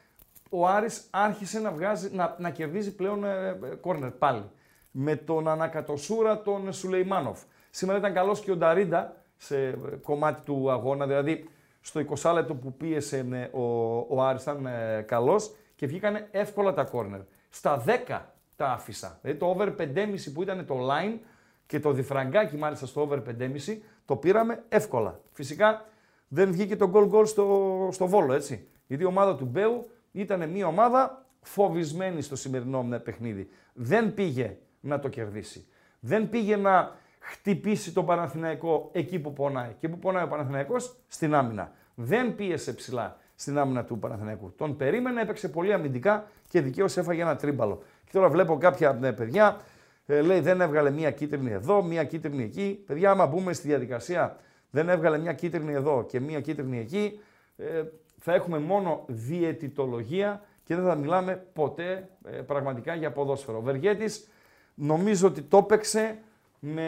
ο 0.49 0.67
Άρης 0.67 1.07
άρχισε 1.11 1.61
να, 1.61 1.71
βγάζει, 1.71 2.11
να, 2.13 2.37
να 2.39 2.51
κερδίζει 2.51 2.95
πλέον 2.95 3.25
ε, 3.25 3.49
ε, 3.49 3.75
κόρνερ 3.75 4.11
πάλι. 4.11 4.51
Με 4.91 5.17
τον 5.17 5.49
ανακατοσούρα 5.49 6.43
τον 6.43 6.73
Σουλεϊμάνοφ. 6.73 7.41
Σήμερα 7.71 7.99
ήταν 7.99 8.13
καλός 8.13 8.41
και 8.41 8.51
ο 8.51 8.57
Νταρίντα 8.57 9.17
σε 9.37 9.67
ε, 9.67 9.75
κομμάτι 10.03 10.45
του 10.45 10.71
αγώνα, 10.71 11.07
δηλαδή 11.07 11.49
στο 11.81 12.05
20 12.23 12.33
λεπτό 12.35 12.55
που 12.55 12.73
πίεσε 12.73 13.27
ε, 13.33 13.57
ο, 13.57 13.97
ο 14.09 14.23
Άρης 14.23 14.43
ήταν 14.43 14.67
ε, 14.67 15.05
καλός 15.07 15.55
και 15.77 15.87
βγήκανε 15.87 16.29
εύκολα 16.31 16.73
τα 16.73 16.85
κόρνερ. 16.85 17.21
Στα 17.51 17.85
10 18.09 18.21
τα 18.57 18.67
άφησα. 18.67 19.19
Δηλαδή 19.23 19.39
το 19.39 19.47
over 19.47 19.75
5,5 19.79 20.33
που 20.35 20.43
ήταν 20.43 20.67
το 20.67 20.79
line 20.91 21.19
και 21.67 21.81
το 21.81 21.93
διφραγκάκι 21.93 22.57
μάλιστα 22.57 22.87
στο 22.87 23.01
over 23.01 23.19
5,5 23.39 23.79
το 24.05 24.17
πήραμε 24.17 24.65
εύκολα. 24.69 25.21
Φυσικά 25.33 25.85
δεν 26.29 26.53
βγήκε 26.53 26.77
το 26.77 26.91
goal 26.95 27.11
goal 27.11 27.27
στο, 27.27 27.89
στο 27.93 28.07
Βόλο, 28.07 28.33
έτσι. 28.33 28.69
Γιατί 28.87 29.03
η 29.03 29.07
ομάδα 29.07 29.37
του 29.37 29.45
Μπέου 29.45 29.91
ήταν 30.13 30.49
μια 30.51 30.67
ομάδα 30.67 31.27
φοβισμένη 31.41 32.23
στο 32.23 32.37
σημερινό 32.37 32.89
ε, 32.93 32.97
παιχνίδι. 32.97 33.49
Δεν 33.73 34.15
πήγε 34.15 34.57
να 34.81 34.99
το 34.99 35.09
κερδίσει. 35.09 35.67
Δεν 36.01 36.29
πήγε 36.29 36.57
να 36.57 36.97
χτυπήσει 37.19 37.93
τον 37.93 38.07
Παναθηναϊκό 38.07 38.91
εκεί 38.93 39.19
που 39.19 39.33
πονάει. 39.33 39.75
Και 39.79 39.89
που 39.89 39.99
πονάει 39.99 40.25
ο 40.25 40.29
Παναθηναϊκός 40.29 40.97
στην 41.09 41.35
άμυνα. 41.35 41.73
Δεν 41.95 42.35
πίεσε 42.35 42.73
ψηλά 42.73 43.17
στην 43.35 43.59
άμυνα 43.59 43.85
του 43.85 43.99
Παναθηναϊκού. 43.99 44.53
Τον 44.57 44.77
περίμενε, 44.77 45.21
έπαιξε 45.21 45.49
πολύ 45.49 45.73
αμυντικά 45.73 46.27
και 46.49 46.61
δικαίως 46.61 46.97
έφαγε 46.97 47.23
ένα 47.23 47.37
τρίμπαλο. 47.37 47.83
Και 48.05 48.11
τώρα 48.13 48.29
βλέπω 48.29 48.59
κάποια 48.59 48.99
ε, 49.03 49.11
παιδιά, 49.11 49.61
ε, 50.07 50.21
λέει 50.21 50.41
δεν 50.41 50.61
έβγαλε 50.61 50.91
μία 50.91 51.11
κίτρινη 51.11 51.51
εδώ, 51.51 51.83
μία 51.83 52.05
κίτρινη 52.05 52.43
εκεί. 52.43 52.83
Παιδιά, 52.87 53.11
άμα 53.11 53.27
μπούμε 53.27 53.53
στη 53.53 53.69
διαδικασία, 53.69 54.37
δεν 54.71 54.89
έβγαλε 54.89 55.19
μία 55.19 55.33
κίτρινη 55.33 55.73
εδώ 55.73 56.05
και 56.09 56.21
μία 56.21 56.41
κίτρινη 56.41 56.79
εκεί, 56.79 57.21
ε, 57.57 57.83
θα 58.21 58.35
έχουμε 58.35 58.59
μόνο 58.59 59.05
διαιτητολογία 59.07 60.43
και 60.65 60.75
δεν 60.75 60.85
θα 60.85 60.95
μιλάμε 60.95 61.47
ποτέ 61.53 62.09
ε, 62.25 62.31
πραγματικά 62.37 62.95
για 62.95 63.13
ποδόσφαιρο. 63.13 63.59
Ο 63.59 63.61
Βεργέτης 63.61 64.29
νομίζω 64.75 65.27
ότι 65.29 65.43
το 65.43 65.57
έπαιξε 65.57 66.19
με... 66.59 66.83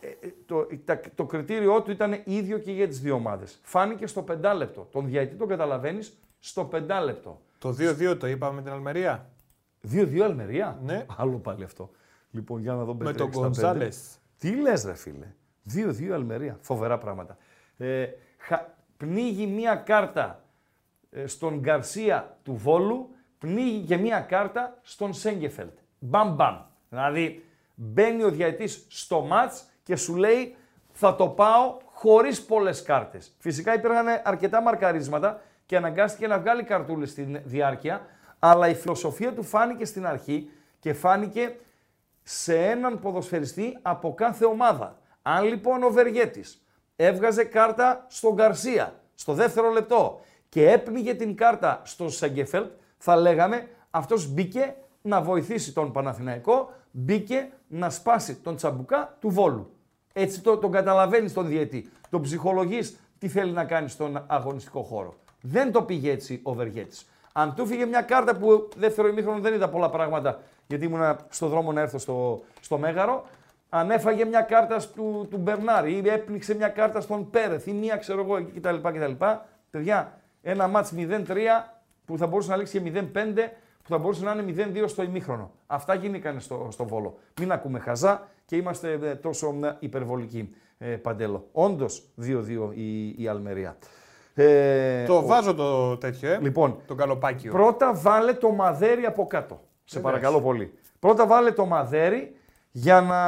ε, 0.00 0.06
ε, 0.20 0.28
Το, 0.46 0.66
τα- 0.84 1.00
το 1.14 1.24
κριτήριό 1.26 1.82
του 1.82 1.90
ήταν 1.90 2.20
ίδιο 2.24 2.58
και 2.58 2.72
για 2.72 2.88
τις 2.88 3.00
δύο 3.00 3.14
ομάδες. 3.14 3.60
Φάνηκε 3.62 4.06
στο 4.06 4.22
πεντάλεπτο. 4.22 4.88
Τον 4.92 5.06
διαιτητή 5.06 5.36
τον 5.36 5.48
καταλαβαίνεις 5.48 6.18
στο 6.38 6.64
πεντάλεπτο. 6.64 7.40
Το 7.58 7.68
2-2 7.78 8.16
το 8.18 8.26
είπαμε 8.26 8.54
με 8.54 8.62
την 8.62 8.72
Αλμερία. 8.72 9.30
2-2 9.92 10.18
Αλμερία; 10.20 10.78
Ναι. 10.84 11.06
Άλλο 11.16 11.36
πάλι 11.38 11.64
αυτό. 11.64 11.90
Λοιπόν, 12.30 12.60
για 12.60 12.72
να 12.72 12.84
δω 12.84 12.94
Με 12.94 13.12
τον 13.12 13.28
5-3-65. 13.28 13.32
Γκοντζάλε. 13.32 13.88
Τι 14.38 14.60
λες 14.60 14.84
ρε 14.84 14.94
φίλε; 14.94 15.26
2-2 15.74 16.08
Αλμερία. 16.12 16.58
Φοβερά 16.60 16.98
πράγματα. 16.98 17.36
Ε, 17.76 18.06
χα- 18.38 18.66
πνίγει 19.00 19.46
μία 19.46 19.74
κάρτα 19.74 20.44
ε, 21.10 21.26
στον 21.26 21.58
Γκαρσία 21.58 22.38
του 22.42 22.54
Βόλου, 22.54 23.14
πνίγει 23.38 23.84
και 23.86 23.96
μία 23.96 24.20
κάρτα 24.20 24.78
στον 24.82 25.12
Σέγκεφελτ. 25.12 25.78
Μπαμ 25.98 26.34
μπαμ. 26.34 26.56
Δηλαδή 26.88 27.44
μπαίνει 27.74 28.22
ο 28.22 28.30
διαετής 28.30 28.86
στο 28.88 29.20
μάτς 29.20 29.64
και 29.82 29.96
σου 29.96 30.16
λέει 30.16 30.56
θα 30.92 31.14
το 31.14 31.28
πάω 31.28 31.76
χωρίς 31.84 32.44
πολλές 32.44 32.82
κάρτες. 32.82 33.34
Φυσικά 33.38 33.74
υπήρχαν 33.74 34.06
αρκετά 34.24 34.62
μαρκαρίσματα 34.62 35.40
και 35.66 35.76
αναγκάστηκε 35.76 36.26
να 36.26 36.38
βγάλει 36.38 36.62
καρτούλες 36.62 37.10
στην 37.10 37.40
διάρκεια, 37.44 38.06
αλλά 38.38 38.68
η 38.68 38.74
φιλοσοφία 38.74 39.34
του 39.34 39.42
φάνηκε 39.42 39.84
στην 39.84 40.06
αρχή 40.06 40.50
και 40.78 40.92
φάνηκε 40.92 41.56
σε 42.22 42.64
έναν 42.64 42.98
ποδοσφαιριστή 42.98 43.78
από 43.82 44.14
κάθε 44.14 44.44
ομάδα. 44.44 44.98
Αν 45.22 45.44
λοιπόν 45.44 45.82
ο 45.82 45.90
Βεργέτης 45.90 46.64
έβγαζε 47.04 47.44
κάρτα 47.44 48.04
στον 48.08 48.34
Γκαρσία 48.34 48.94
στο 49.14 49.32
δεύτερο 49.32 49.70
λεπτό 49.70 50.20
και 50.48 50.70
έπνιγε 50.70 51.14
την 51.14 51.36
κάρτα 51.36 51.80
στο 51.84 52.10
Σέγκεφελτ, 52.10 52.70
θα 52.98 53.16
λέγαμε 53.16 53.68
αυτός 53.90 54.32
μπήκε 54.32 54.74
να 55.02 55.20
βοηθήσει 55.22 55.72
τον 55.72 55.92
Παναθηναϊκό, 55.92 56.72
μπήκε 56.90 57.50
να 57.68 57.90
σπάσει 57.90 58.34
τον 58.34 58.56
τσαμπουκά 58.56 59.16
του 59.20 59.30
Βόλου. 59.30 59.70
Έτσι 60.12 60.40
το, 60.40 60.56
τον 60.56 60.70
καταλαβαίνεις 60.70 61.32
τον 61.32 61.46
διαιτή. 61.46 61.90
Τον 62.10 62.22
ψυχολογείς 62.22 62.96
τι 63.18 63.28
θέλει 63.28 63.52
να 63.52 63.64
κάνει 63.64 63.88
στον 63.88 64.24
αγωνιστικό 64.26 64.82
χώρο. 64.82 65.14
Δεν 65.40 65.72
το 65.72 65.82
πήγε 65.82 66.10
έτσι 66.10 66.40
ο 66.42 66.52
Βεργέτης. 66.52 67.06
Αν 67.32 67.54
του 67.54 67.66
φύγε 67.66 67.84
μια 67.84 68.02
κάρτα 68.02 68.36
που 68.36 68.68
δεύτερο 68.76 69.08
ημίχρονο 69.08 69.40
δεν 69.40 69.54
είδα 69.54 69.68
πολλά 69.68 69.90
πράγματα 69.90 70.40
γιατί 70.66 70.84
ήμουν 70.84 71.16
στο 71.28 71.46
δρόμο 71.46 71.72
να 71.72 71.80
έρθω 71.80 71.98
στο, 71.98 72.42
στο 72.60 72.78
Μέγαρο, 72.78 73.24
αν 73.70 73.90
έφαγε 73.90 74.24
μια 74.24 74.40
κάρτα 74.40 74.80
του, 74.94 75.26
του 75.30 75.36
Μπερνάρ 75.36 75.88
ή 75.88 76.02
έπνιξε 76.06 76.54
μια 76.54 76.68
κάρτα 76.68 77.00
στον 77.00 77.30
Πέρεθ 77.30 77.66
ή 77.66 77.72
μία 77.72 77.96
ξέρω 77.96 78.20
εγώ 78.20 78.36
εκεί 78.36 78.60
κτλ. 78.60 78.76
κτλ. 78.76 79.24
Παιδιά, 79.70 80.18
ένα 80.42 80.68
μάτς 80.68 80.92
0-3 80.96 81.00
που 82.04 82.18
θα 82.18 82.26
μπορούσε 82.26 82.50
να 82.50 82.56
λήξει 82.56 82.80
και 82.80 82.92
0-5 82.94 83.00
που 83.82 83.88
θα 83.88 83.98
μπορούσε 83.98 84.24
να 84.24 84.32
είναι 84.32 84.70
0-2 84.82 84.84
στο 84.86 85.02
ημίχρονο. 85.02 85.50
Αυτά 85.66 85.94
γίνηκαν 85.94 86.40
στο, 86.40 86.68
στο 86.70 86.84
Βόλο. 86.84 87.18
Μην 87.40 87.52
ακούμε 87.52 87.78
χαζά 87.78 88.28
και 88.44 88.56
είμαστε 88.56 88.98
ε, 89.02 89.14
τόσο 89.14 89.54
ε, 89.64 89.76
υπερβολικοί, 89.78 90.54
ε, 90.78 90.86
Παντέλο. 90.86 91.48
Όντως 91.52 92.02
2-2 92.22 92.26
η, 92.74 93.08
η 93.22 93.28
Αλμερία. 93.28 93.76
Ε, 94.34 95.04
Το 95.04 95.16
ο- 95.16 95.22
βάζω 95.26 95.54
το 95.54 95.96
τέτοιο, 95.96 96.30
ε. 96.32 96.38
Λοιπόν, 96.40 96.80
Το 96.86 96.94
καλοπάκιο. 96.94 97.52
Πρώτα 97.52 97.94
βάλε 97.94 98.32
το 98.32 98.50
μαδέρι 98.50 99.04
από 99.04 99.26
κάτω. 99.26 99.60
Σε 99.84 99.98
Βεβαίως. 100.00 100.12
παρακαλώ 100.20 100.42
πολύ. 100.42 100.72
Πρώτα 100.98 101.26
βάλε 101.26 101.50
το 101.52 101.66
μαδέρι 101.66 102.34
για 102.70 103.00
να 103.00 103.20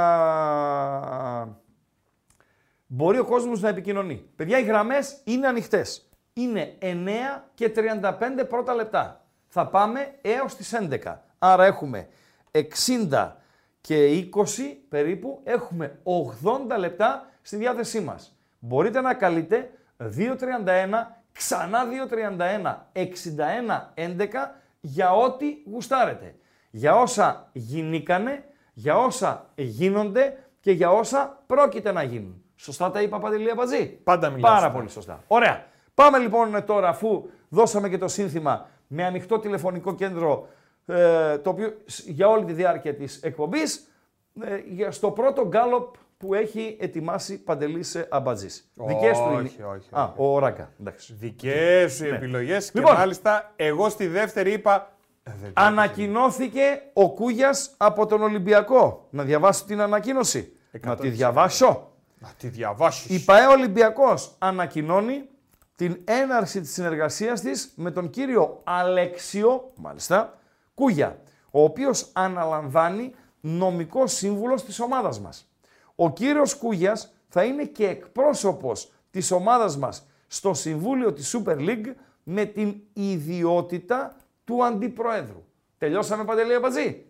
μπορεί 2.87 3.19
ο 3.19 3.25
κόσμος 3.25 3.61
να 3.61 3.69
επικοινωνεί. 3.69 4.25
Παιδιά, 4.37 4.59
οι 4.59 4.63
γραμμές 4.63 5.21
είναι 5.25 5.47
ανοιχτές. 5.47 6.11
Είναι 6.33 6.77
9 6.81 7.45
και 7.55 7.73
35 7.77 8.47
πρώτα 8.49 8.75
λεπτά. 8.75 9.25
Θα 9.49 9.67
πάμε 9.67 10.15
έως 10.23 10.55
τις 10.55 10.73
11. 10.73 11.17
Άρα 11.39 11.65
έχουμε 11.65 12.09
60 12.51 13.33
και 13.81 14.07
20 14.07 14.77
περίπου, 14.89 15.41
έχουμε 15.45 15.99
80 16.73 16.79
λεπτά 16.79 17.29
στη 17.43 17.57
διάθεσή 17.57 18.01
μας. 18.01 18.37
Μπορείτε 18.59 19.01
να 19.01 19.15
καλείτε 19.15 19.71
2.31, 19.99 21.23
ξανά 21.33 21.85
2.31, 21.85 22.77
61, 22.93 23.93
11 23.95 24.51
για 24.81 25.13
ό,τι 25.13 25.47
γουστάρετε. 25.71 26.35
Για 26.71 26.97
όσα 26.97 27.49
γινήκανε, 27.53 28.45
για 28.83 28.97
όσα 28.99 29.51
γίνονται 29.55 30.37
και 30.61 30.73
για 30.73 30.91
όσα 30.91 31.43
πρόκειται 31.47 31.93
να 31.93 32.03
γίνουν. 32.03 32.43
Σωστά 32.57 32.91
τα 32.91 33.03
είπα 33.03 33.19
Παντελή 33.19 33.51
Αμπατζή. 33.51 33.87
Πάντα 33.87 34.31
μιλάς 34.31 34.43
Πάρα 34.51 34.57
σωστά. 34.63 34.73
πολύ 34.77 34.91
σωστά. 34.91 35.23
Ωραία. 35.27 35.65
Πάμε 35.95 36.19
λοιπόν 36.19 36.65
τώρα 36.65 36.89
αφού 36.89 37.25
δώσαμε 37.49 37.89
και 37.89 37.99
το 37.99 38.09
σύνθημα 38.09 38.67
με 38.87 39.05
ανοιχτό 39.05 39.39
τηλεφωνικό 39.39 39.95
κέντρο 39.95 40.49
ε, 40.87 41.39
το 41.39 41.51
οποίο 41.51 41.73
σ- 41.87 42.09
για 42.09 42.29
όλη 42.29 42.45
τη 42.45 42.53
διάρκεια 42.53 42.95
της 42.95 43.21
εκπομπής 43.23 43.87
ε, 44.43 44.57
για- 44.69 44.91
στο 44.91 45.11
πρώτο 45.11 45.47
γκάλοπ 45.47 45.95
που 46.17 46.35
έχει 46.35 46.77
ετοιμάσει 46.81 47.43
Παντελή 47.43 47.85
Αμπατζής. 48.09 48.71
Δικές 48.75 49.19
του 49.19 49.29
είναι. 49.33 49.41
όχι, 49.41 49.63
όχι, 49.63 49.89
Α, 49.91 50.03
όχι. 50.03 50.13
ο 50.17 50.39
Ράκα. 50.39 50.73
Εντάξει. 50.81 51.15
Δικές 51.15 51.93
σου 51.95 52.05
οι 52.05 52.09
επιλογές. 52.09 52.71
Και 52.71 52.79
Λοιπόν. 52.79 52.95
μάλιστα 52.97 53.53
εγώ 53.57 53.89
στη 53.89 54.07
δεύτερη 54.07 54.53
είπα. 54.53 54.93
«Ε, 55.23 55.33
δεν 55.41 55.53
το 55.53 55.63
Ανακοινώθηκε 55.63 56.83
ο 56.93 57.13
Κούγιας 57.13 57.75
από 57.77 58.07
τον 58.07 58.23
Ολυμπιακό. 58.23 59.07
Να 59.11 59.23
διαβάσω 59.23 59.65
την 59.65 59.81
ανακοίνωση. 59.81 60.57
Να 60.81 60.97
τη 60.97 61.09
διαβάσω. 61.09 61.91
Να 62.19 62.29
τη 62.39 62.49
διαβάσεις. 62.49 63.23
Η 63.23 63.25
ΠαΕ 63.25 63.47
Ολυμπιακός 63.47 64.35
ανακοινώνει 64.39 65.29
την 65.77 66.01
έναρξη 66.05 66.61
της 66.61 66.73
συνεργασίας 66.73 67.41
της 67.41 67.73
με 67.77 67.91
τον 67.91 68.11
κύριο 68.11 68.61
Αλέξιο, 68.65 69.71
μάλιστα, 69.77 70.39
Κούγια, 70.75 71.19
ο 71.51 71.63
οποίος 71.63 72.11
αναλαμβάνει 72.13 73.15
νομικός 73.41 74.13
σύμβουλος 74.13 74.65
της 74.65 74.81
ομάδας 74.81 75.21
μας. 75.21 75.49
Ο 75.95 76.13
κύριος 76.13 76.55
Κούγιας 76.55 77.13
θα 77.29 77.45
είναι 77.45 77.65
και 77.65 77.87
εκπρόσωπος 77.87 78.93
της 79.11 79.31
ομάδας 79.31 79.77
μας 79.77 80.07
στο 80.27 80.55
Συμβούλιο 80.55 81.13
της 81.13 81.37
Super 81.37 81.57
League 81.57 81.95
με 82.23 82.45
την 82.45 82.75
ιδιότητα 82.93 84.17
του 84.45 84.65
Αντιπροέδρου. 84.65 85.45
Τελειώσαμε 85.79 86.25
Παντελή 86.25 86.55
Αμπατζή. 86.55 87.05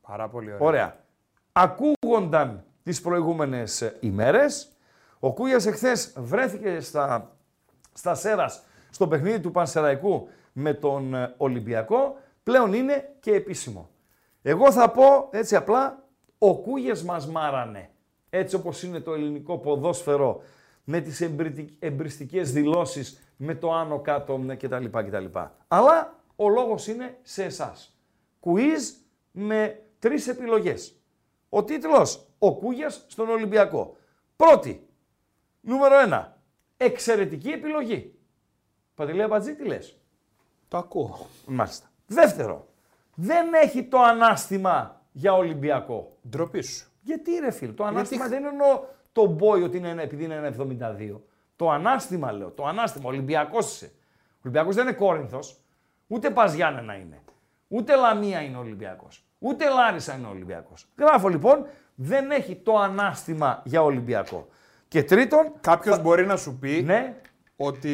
Πάρα 0.00 0.28
πολύ 0.28 0.46
ωραία. 0.52 0.66
Ωραία. 0.66 0.96
Ακούγονταν 1.52 2.64
τις 2.82 3.00
προηγούμενες 3.00 3.82
ε, 3.82 3.96
ημέρες. 4.00 4.68
Ο 5.18 5.32
Κούγιας 5.32 5.66
εχθές 5.66 6.12
βρέθηκε 6.16 6.80
στα, 6.80 7.36
στα 7.92 8.14
Σέρας 8.14 8.62
στο 8.90 9.08
παιχνίδι 9.08 9.40
του 9.40 9.50
Πανσεραϊκού 9.50 10.28
με 10.52 10.74
τον 10.74 11.14
ε, 11.14 11.34
Ολυμπιακό. 11.36 12.16
Πλέον 12.42 12.72
είναι 12.72 13.14
και 13.20 13.32
επίσημο. 13.34 13.90
Εγώ 14.42 14.72
θα 14.72 14.90
πω 14.90 15.28
έτσι 15.30 15.56
απλά, 15.56 16.04
ο 16.38 16.56
Κούγιας 16.56 17.02
μας 17.02 17.26
μάρανε. 17.26 17.90
Έτσι 18.30 18.54
όπως 18.56 18.82
είναι 18.82 19.00
το 19.00 19.12
ελληνικό 19.12 19.58
ποδόσφαιρο 19.58 20.42
με 20.84 21.00
τις 21.00 21.20
εμπριτικ- 21.20 21.84
εμπριστικές 21.84 22.52
δηλώσεις 22.52 23.20
με 23.36 23.54
το 23.54 23.72
άνω 23.74 24.00
κάτω 24.00 24.38
ναι, 24.38 24.56
κτλ. 24.56 24.84
κτλ. 24.84 25.24
Αλλά 25.68 26.14
ο 26.36 26.48
λόγος 26.48 26.86
είναι 26.86 27.18
σε 27.22 27.44
εσάς. 27.44 27.98
Quiz 28.40 28.94
με 29.30 29.82
τρεις 29.98 30.28
επιλογές. 30.28 31.00
Ο 31.48 31.64
τίτλος 31.64 32.26
«Ο 32.38 32.54
Κούγιας 32.54 33.04
στον 33.08 33.28
Ολυμπιακό». 33.28 33.96
Πρώτη, 34.36 34.88
νούμερο 35.60 35.98
ένα, 35.98 36.42
εξαιρετική 36.76 37.48
επιλογή. 37.48 38.18
Παντελή 38.94 39.22
Αμπατζή, 39.22 39.54
τι 39.54 39.64
λες; 39.64 40.00
Το 40.68 40.76
ακούω. 40.76 41.26
Μάλιστα. 41.46 41.90
Δεύτερο, 42.06 42.68
δεν 43.14 43.54
έχει 43.54 43.84
το 43.84 43.98
ανάστημα 44.02 45.02
για 45.12 45.34
Ολυμπιακό. 45.34 46.16
Ντροπή 46.28 46.62
σου. 46.62 46.90
Γιατί 47.02 47.38
ρε 47.38 47.50
φίλ, 47.50 47.74
το 47.74 47.84
ανάστημα 47.84 48.28
δεν 48.28 48.44
εννοώ 48.44 48.84
το 49.12 49.26
μπόι 49.26 49.62
ότι 49.62 49.76
είναι 49.76 49.88
ένα, 49.88 50.02
επειδή 50.02 50.24
είναι 50.24 50.34
ένα 50.34 50.46
72. 50.46 51.20
Το 51.56 51.70
ανάστημα 51.70 52.32
λέω, 52.32 52.50
το 52.50 52.66
ανάστημα, 52.66 53.08
Ολυμπιακός 53.08 53.74
είσαι. 53.74 53.92
Ο 53.94 54.38
Ολυμπιακός 54.42 54.74
δεν 54.74 54.86
είναι 54.86 54.96
Κόρινθος, 54.96 55.60
ούτε 56.06 56.30
Πας 56.30 56.54
Γιάννενα 56.54 56.94
είναι. 56.94 57.20
Ούτε 57.68 57.96
Λαμία 57.96 58.40
είναι 58.40 58.56
Ολυμπιακός. 58.56 59.24
Ούτε 59.38 59.68
Λάρισα 59.68 60.14
είναι 60.14 60.26
Ολυμπιακός. 60.26 60.86
Γράφω 60.98 61.28
λοιπόν, 61.28 61.66
δεν 61.94 62.30
έχει 62.30 62.56
το 62.56 62.78
ανάστημα 62.78 63.62
για 63.64 63.82
Ολυμπιακό. 63.82 64.46
Και 64.88 65.02
τρίτον, 65.04 65.52
Κάποιος 65.60 66.02
μπορεί 66.02 66.26
να 66.26 66.36
σου 66.36 66.58
πει 66.58 66.82
ναι, 66.82 67.14
ότι 67.56 67.90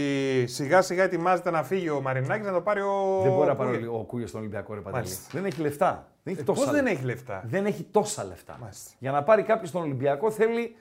σιγά 0.46 0.82
σιγά 0.82 1.02
ετοιμάζεται 1.02 1.50
να 1.50 1.62
φύγει 1.62 1.88
ο 1.88 2.00
Μαρινάκης 2.00 2.46
να 2.46 2.52
το 2.52 2.60
πάρει 2.60 2.80
ο. 2.80 3.20
δεν 3.22 3.32
μπορεί 3.32 3.48
να 3.48 3.54
πάρει 3.56 3.70
Κούγια. 3.76 3.90
ο 3.90 4.04
Κούγια 4.04 4.26
στον 4.26 4.40
Ολυμπιακό 4.40 4.74
ρε 4.74 4.80
Παντελή. 4.80 5.02
Μάλιστα. 5.02 5.28
Δεν 5.32 5.44
έχει 5.44 5.60
λεφτά. 5.60 6.06
Δεν 6.22 6.34
έχει 6.34 6.44
Πώ 6.44 6.52
τόσα 6.52 6.64
δεν 6.70 6.74
λεφτά. 6.74 6.90
έχει 6.90 7.04
λεφτά; 7.04 7.42
Δεν 7.44 7.66
έχει 7.66 7.82
τόσα 7.82 8.24
λεφτά. 8.24 8.56
Μάλιστα. 8.60 8.90
Για 8.98 9.10
να 9.10 9.22
πάρει 9.22 9.42
κάποιος 9.42 9.70
τον 9.70 9.82
Ολυμπιακό 9.82 10.30
θέλει 10.30 10.76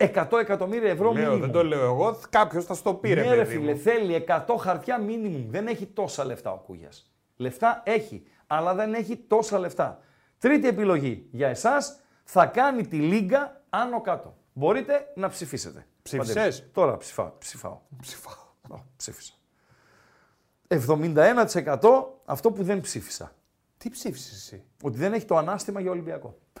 100 0.00 0.38
εκατομμύρια 0.40 0.90
ευρώ 0.90 1.12
Λέω, 1.12 1.34
minimum. 1.34 1.40
δεν 1.40 1.50
το 1.50 1.64
λέω 1.64 1.84
εγώ. 1.84 2.18
Κάποιος 2.30 2.64
θα 2.64 2.74
στο 2.74 2.94
πει, 2.94 3.12
ρε 3.12 3.22
Ναι, 3.22 3.34
ρε 3.34 3.36
παιδί 3.44 3.56
φίλε, 3.56 3.72
μου. 3.72 3.78
θέλει 3.78 4.24
100 4.28 4.56
χαρτιά 4.58 5.00
minimum. 5.06 5.44
Δεν 5.48 5.66
έχει 5.66 5.86
τόσα 5.86 6.24
λεφτά 6.24 6.52
ο 6.52 6.56
Κούγιας. 6.58 7.10
Λεφτά 7.36 7.82
έχει, 7.84 8.22
αλλά 8.46 8.74
δεν 8.74 8.94
έχει 8.94 9.16
τόσα 9.16 9.58
λεφτά. 9.58 9.98
Τρίτη 10.38 10.68
επιλογή 10.68 11.26
για 11.30 11.48
εσάς 11.48 12.00
θα 12.24 12.46
κάνει 12.46 12.86
τη 12.86 12.96
λίγκα 12.96 13.62
άνω 13.68 14.00
κάτω. 14.00 14.36
Μπορείτε 14.52 15.06
να 15.14 15.28
ψηφίσετε. 15.28 15.86
Ψήφισες; 16.02 16.34
Παντελής. 16.34 16.68
Τώρα 16.72 16.96
ψηφάω. 16.96 17.32
ψηφάω. 17.38 17.78
Ψηφάω. 18.00 18.34
Ω, 18.70 18.74
ψήφισα. 18.96 19.32
71% 20.68 22.04
αυτό 22.24 22.52
που 22.52 22.62
δεν 22.62 22.80
ψήφισα. 22.80 23.32
Τι 23.76 23.90
ψήφισες 23.90 24.32
εσύ; 24.32 24.64
Ότι 24.82 24.98
δεν 24.98 25.12
έχει 25.12 25.24
το 25.24 25.36
ανάστημα 25.36 25.80
για 25.80 25.90
Ολυμπιακό. 25.90 26.38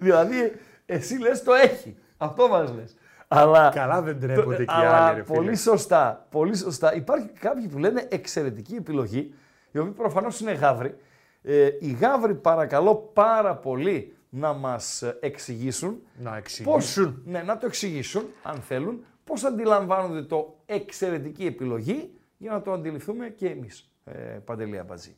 δηλαδή, 0.00 0.52
εσύ 0.86 1.18
λες 1.18 1.42
το 1.42 1.52
έχει. 1.52 1.96
Αυτό 2.16 2.48
μας 2.48 2.72
λες. 2.74 2.96
Αλλά, 3.28 3.70
Καλά 3.74 4.02
δεν 4.02 4.20
τρέπονται 4.20 4.56
και 4.56 4.62
οι 4.62 4.66
αλλά 4.68 5.06
άλλοι, 5.06 5.16
ρε 5.18 5.24
φίλε. 5.24 5.36
πολύ 5.36 5.56
σωστά, 5.56 6.26
πολύ 6.30 6.56
σωστά. 6.56 6.94
Υπάρχει 6.94 7.28
κάποιοι 7.28 7.68
που 7.68 7.78
λένε 7.78 8.06
εξαιρετική 8.10 8.74
επιλογή, 8.74 9.34
οι 9.70 9.78
οποίοι 9.78 9.92
προφανώς 9.92 10.40
είναι 10.40 10.52
γάβροι. 10.52 10.94
Ε, 11.42 11.68
οι 11.80 11.90
γάβροι 12.00 12.34
παρακαλώ 12.34 12.94
πάρα 13.12 13.56
πολύ 13.56 14.16
να 14.28 14.52
μας 14.52 15.02
εξηγήσουν 15.20 16.02
Να 16.18 16.30
Πώς, 16.30 16.38
εξηγήσουν. 16.38 17.22
ναι, 17.24 17.42
να 17.42 17.58
το 17.58 17.66
εξηγήσουν, 17.66 18.24
αν 18.42 18.56
θέλουν, 18.60 19.04
πώς 19.24 19.44
αντιλαμβάνονται 19.44 20.22
το 20.22 20.56
εξαιρετική 20.66 21.46
επιλογή 21.46 22.10
για 22.36 22.50
να 22.52 22.62
το 22.62 22.72
αντιληφθούμε 22.72 23.28
και 23.28 23.48
εμείς, 23.48 23.90
ε, 24.04 24.12
Παντελή 24.44 24.78
Αμπατζή. 24.78 25.16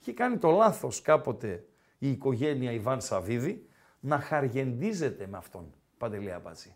Είχε 0.00 0.12
κάνει 0.12 0.36
το 0.36 0.50
λάθος 0.50 1.02
κάποτε 1.02 1.64
η 1.98 2.10
οικογένεια 2.10 2.72
Ιβάν 2.72 3.00
Σαββίδη 3.00 3.66
να 4.00 4.18
χαργεντίζεται 4.20 5.26
με 5.26 5.36
αυτόν, 5.36 5.72
Παντελή 5.98 6.32
Αμπατζή. 6.32 6.74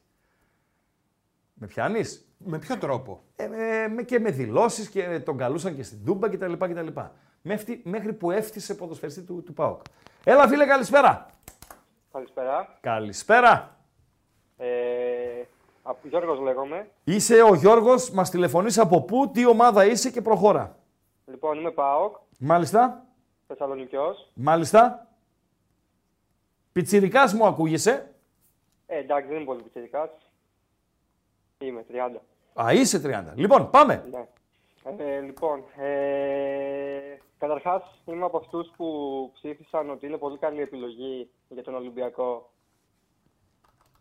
Με 1.55 1.67
πιάνεις; 1.67 2.29
Με 2.39 2.59
ποιο 2.59 2.79
τρόπο; 2.79 3.23
Ε, 3.37 3.47
με- 3.47 3.89
με, 3.89 4.03
και 4.03 4.19
με 4.19 4.31
δηλώσεις 4.31 4.89
και 4.89 5.21
τον 5.25 5.37
καλούσαν 5.37 5.77
και 5.77 5.83
στην 5.83 6.05
Τούμπα 6.05 6.29
κτλ. 6.29 6.53
κτλ. 6.53 6.87
Μέχρι, 7.43 7.81
μέχρι 7.85 8.13
που 8.13 8.31
έφτιασε 8.31 8.75
ποδοσφαιριστή 8.75 9.23
του, 9.23 9.43
του 9.43 9.53
ΠΑΟΚ. 9.55 9.81
Έλα 10.25 10.49
φίλε 10.49 10.67
καλησπέρα. 10.67 11.27
Καλησπέρα. 12.13 12.79
Καλησπέρα. 12.81 13.77
Ε, 14.57 14.67
από 15.83 16.09
Γιώργος 16.09 16.39
λέγομαι. 16.41 16.89
Είσαι 17.05 17.43
ο 17.43 17.55
Γιώργος, 17.55 18.11
μας 18.11 18.31
τηλεφωνείς 18.31 18.79
από 18.79 19.03
πού, 19.03 19.31
τι 19.31 19.47
ομάδα 19.47 19.85
είσαι 19.87 20.11
και 20.11 20.21
προχώρα. 20.23 20.77
Λοιπόν, 21.27 21.59
είμαι 21.59 21.71
ΠΑΟΚ, 21.71 22.17
Μάλιστα, 22.39 23.05
Θεσσαλονικιός. 23.47 24.31
μάλιστα. 24.35 25.09
Πιτσιρικάς 26.75 27.35
μου 27.35 27.47
ακούγεσαι; 27.47 28.15
Ε, 28.87 28.99
εντάξει, 28.99 29.27
δεν 29.29 29.37
είμαι 29.37 29.45
πολύ 29.45 29.63
πιτσιρικάς. 29.63 30.11
Είμαι 31.59 31.85
30. 31.89 32.21
Α, 32.65 32.73
είσαι 32.73 32.99
30. 32.99 33.33
Λοιπόν, 33.35 33.71
πάμε. 33.71 34.05
Ναι. 34.11 34.27
Ε, 35.05 35.21
λοιπόν, 35.21 35.63
ε, 35.77 37.19
καταρχάς 37.39 37.83
είμαι 38.07 38.25
από 38.25 38.37
αυτούς 38.37 38.71
που 38.77 39.31
ψήφισαν 39.35 39.91
ότι 39.91 40.07
είναι 40.07 40.17
πολύ 40.17 40.39
καλή 40.39 40.61
επιλογή 40.61 41.31
για 41.49 41.63
τον 41.63 41.75
Ολυμπιακό 41.75 42.51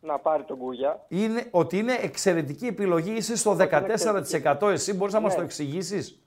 να 0.02 0.20
πάρει 0.20 0.44
τον 0.44 0.58
Κούγια. 0.58 1.06
Είναι, 1.08 1.48
ότι 1.52 1.78
είναι 1.78 1.94
εξαιρετική 2.02 2.68
επιλογή, 2.68 3.12
είσαι 3.12 3.38
στο 3.38 3.56
14% 3.56 4.70
εσύ, 4.70 4.94
μπορείς 4.94 5.14
να 5.14 5.20
μας 5.20 5.32
Ναι. 5.32 5.38
το 5.38 5.44
εξηγήσεις; 5.44 6.22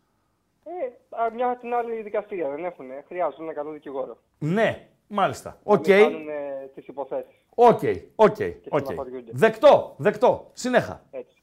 Ε, 0.64 1.16
α, 1.22 1.30
μια 1.30 1.56
την 1.60 1.74
άλλη 1.74 2.02
δικαστήρια 2.02 2.48
δεν 2.48 2.64
έχουν. 2.64 2.86
Χρειάζονται 3.06 3.42
ένα 3.42 3.52
καλό 3.52 3.70
δικηγόρο. 3.70 4.16
Ναι, 4.38 4.88
μάλιστα. 5.08 5.58
Να 5.64 5.72
Οκ, 5.72 5.86
μην 5.86 5.98
κάνουν 5.98 6.28
ε, 6.28 6.70
τις 6.74 6.86
υποθέσεις. 6.86 7.34
ok, 7.54 7.80
ok, 8.14 8.36
ok. 8.68 8.84
στεναχωριούνται. 8.84 9.30
Δεκτό, 9.34 9.94
δεκτό. 9.98 10.50
Συνέχα. 10.52 11.04
Έτσι. 11.10 11.36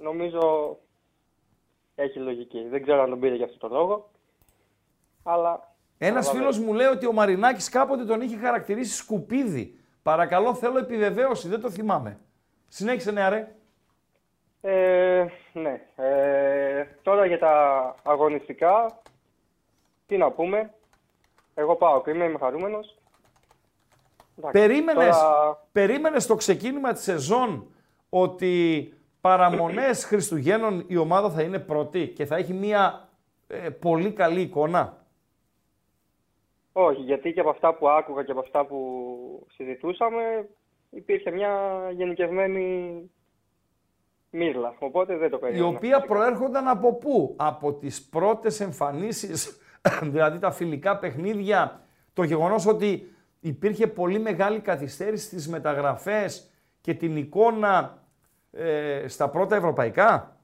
Νομίζω 0.00 0.76
έχει 1.94 2.18
λογική. 2.18 2.66
Δεν 2.68 2.82
ξέρω 2.82 3.02
αν 3.02 3.10
τον 3.10 3.20
πήρε 3.20 3.34
για 3.34 3.44
αυτό 3.44 3.68
το 3.68 3.74
λόγο. 3.74 4.10
Αλλά. 5.22 5.74
Ένας 5.98 6.26
καταλαβαίνω. 6.26 6.52
φίλος 6.52 6.66
μου 6.68 6.74
λέει 6.74 6.86
ότι 6.86 7.06
ο 7.06 7.12
Μαρινάκης 7.12 7.68
κάποτε 7.68 8.04
τον 8.04 8.20
είχε 8.20 8.36
χαρακτηρίσει 8.36 8.96
σκουπίδι. 8.96 9.78
Παρακαλώ, 10.02 10.54
θέλω 10.54 10.78
επιβεβαίωση, 10.78 11.48
δεν 11.48 11.60
το 11.60 11.70
θυμάμαι. 11.70 12.18
Συνέχισε, 12.68 13.10
νεαρέ. 13.10 13.54
Ε, 14.60 15.26
ναι. 15.52 15.80
Ε, 15.96 16.84
τώρα 17.02 17.26
για 17.26 17.38
τα 17.38 17.94
αγωνιστικά. 18.02 19.00
Τι 20.06 20.16
να 20.16 20.30
πούμε. 20.30 20.74
Εγώ 21.54 21.76
πάω 21.76 22.02
και 22.02 22.10
είμαι, 22.10 22.24
είμαι 22.24 22.38
χαρούμενος. 22.38 22.95
Εντάξει, 24.38 24.60
Περίμενες, 24.60 25.16
τώρα- 25.18 25.66
περίμενες 25.72 26.26
το 26.26 26.34
ξεκίνημα 26.34 26.92
της 26.92 27.02
σεζόν 27.02 27.66
ότι 28.08 28.92
παραμονές 29.20 30.04
Χριστουγέννων 30.04 30.84
η 30.86 30.96
ομάδα 30.96 31.30
θα 31.30 31.42
είναι 31.42 31.58
πρώτη 31.58 32.08
και 32.08 32.24
θα 32.26 32.36
έχει 32.36 32.52
μια 32.52 33.08
ε, 33.46 33.68
πολύ 33.70 34.12
καλή 34.12 34.40
εικόνα; 34.40 35.04
Όχι, 36.72 37.00
γιατί 37.00 37.32
και 37.32 37.40
από 37.40 37.50
αυτά 37.50 37.74
που 37.74 37.88
άκουγα 37.88 38.22
και 38.24 38.30
από 38.30 38.40
αυτά 38.40 38.66
που 38.66 39.46
συζητούσαμε 39.54 40.48
υπήρχε 40.90 41.30
μια 41.30 41.50
γενικευμένη 41.92 43.00
μύρλα. 44.30 44.74
Οπότε 44.78 45.16
δεν 45.16 45.30
το 45.30 45.36
Η 45.36 45.40
περίμενα. 45.40 45.66
οποία 45.66 46.00
προέρχονταν 46.00 46.68
από 46.68 46.94
πού; 46.94 47.34
Από 47.38 47.72
τις 47.72 48.02
πρώτες 48.08 48.60
εμφανίσεις, 48.60 49.58
δηλαδή 50.12 50.38
τα 50.38 50.50
φιλικά 50.50 50.98
παιχνίδια 50.98 51.80
Το 52.12 52.22
γεγονός 52.22 52.66
ότι 52.66 53.10
υπήρχε 53.40 53.86
πολύ 53.86 54.18
μεγάλη 54.18 54.60
καθυστέρηση 54.60 55.24
στις 55.24 55.48
μεταγραφές 55.48 56.50
και 56.80 56.94
την 56.94 57.16
εικόνα 57.16 58.02
ε, 58.52 59.04
στα 59.08 59.28
πρώτα 59.28 59.56
ευρωπαϊκά; 59.56 60.36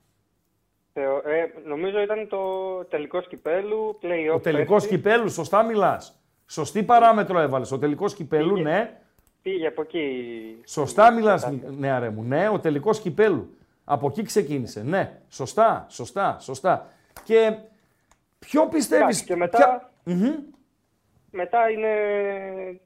Θεω- 0.92 1.22
ε, 1.28 1.52
νομίζω 1.66 2.00
ήταν 2.00 2.28
το 2.28 2.38
τελικό 2.84 3.20
κυπέλου, 3.20 3.98
play-off. 4.02 4.34
Ο 4.34 4.38
τελικός 4.40 4.82
πέρσι. 4.82 4.96
κυπέλου, 4.96 5.28
σωστά 5.28 5.62
μιλάς. 5.64 6.16
Σωστή 6.46 6.82
παράμετρο 6.82 7.38
έβαλες. 7.40 7.72
Ο 7.72 7.78
τελικός 7.78 8.14
κυπέλου, 8.14 8.52
Πήγε. 8.54 8.62
ναι. 8.68 8.96
Πήγε 9.42 9.66
από 9.66 9.82
εκεί. 9.82 10.20
Σωστά 10.66 11.10
μιλάς, 11.12 11.42
Κατάσταση. 11.44 11.74
ναι, 11.78 11.90
αρέ 11.90 12.10
μου. 12.10 12.22
Ναι, 12.22 12.48
ο 12.48 12.60
τελικός 12.60 13.00
κυπέλου. 13.00 13.56
Από 13.84 14.06
εκεί 14.06 14.22
ξεκίνησε. 14.22 14.82
Ναι, 14.82 15.18
σωστά, 15.28 15.86
σωστά, 15.88 16.36
σωστά. 16.40 16.86
Και 17.24 17.56
ποιο 18.38 18.66
πιστεύεις. 18.66 19.02
Εντάξει, 19.04 19.24
και 19.24 19.36
μετά- 19.36 19.90
Μμμ. 20.04 20.30
Μετά 21.34 21.70
είναι 21.70 21.90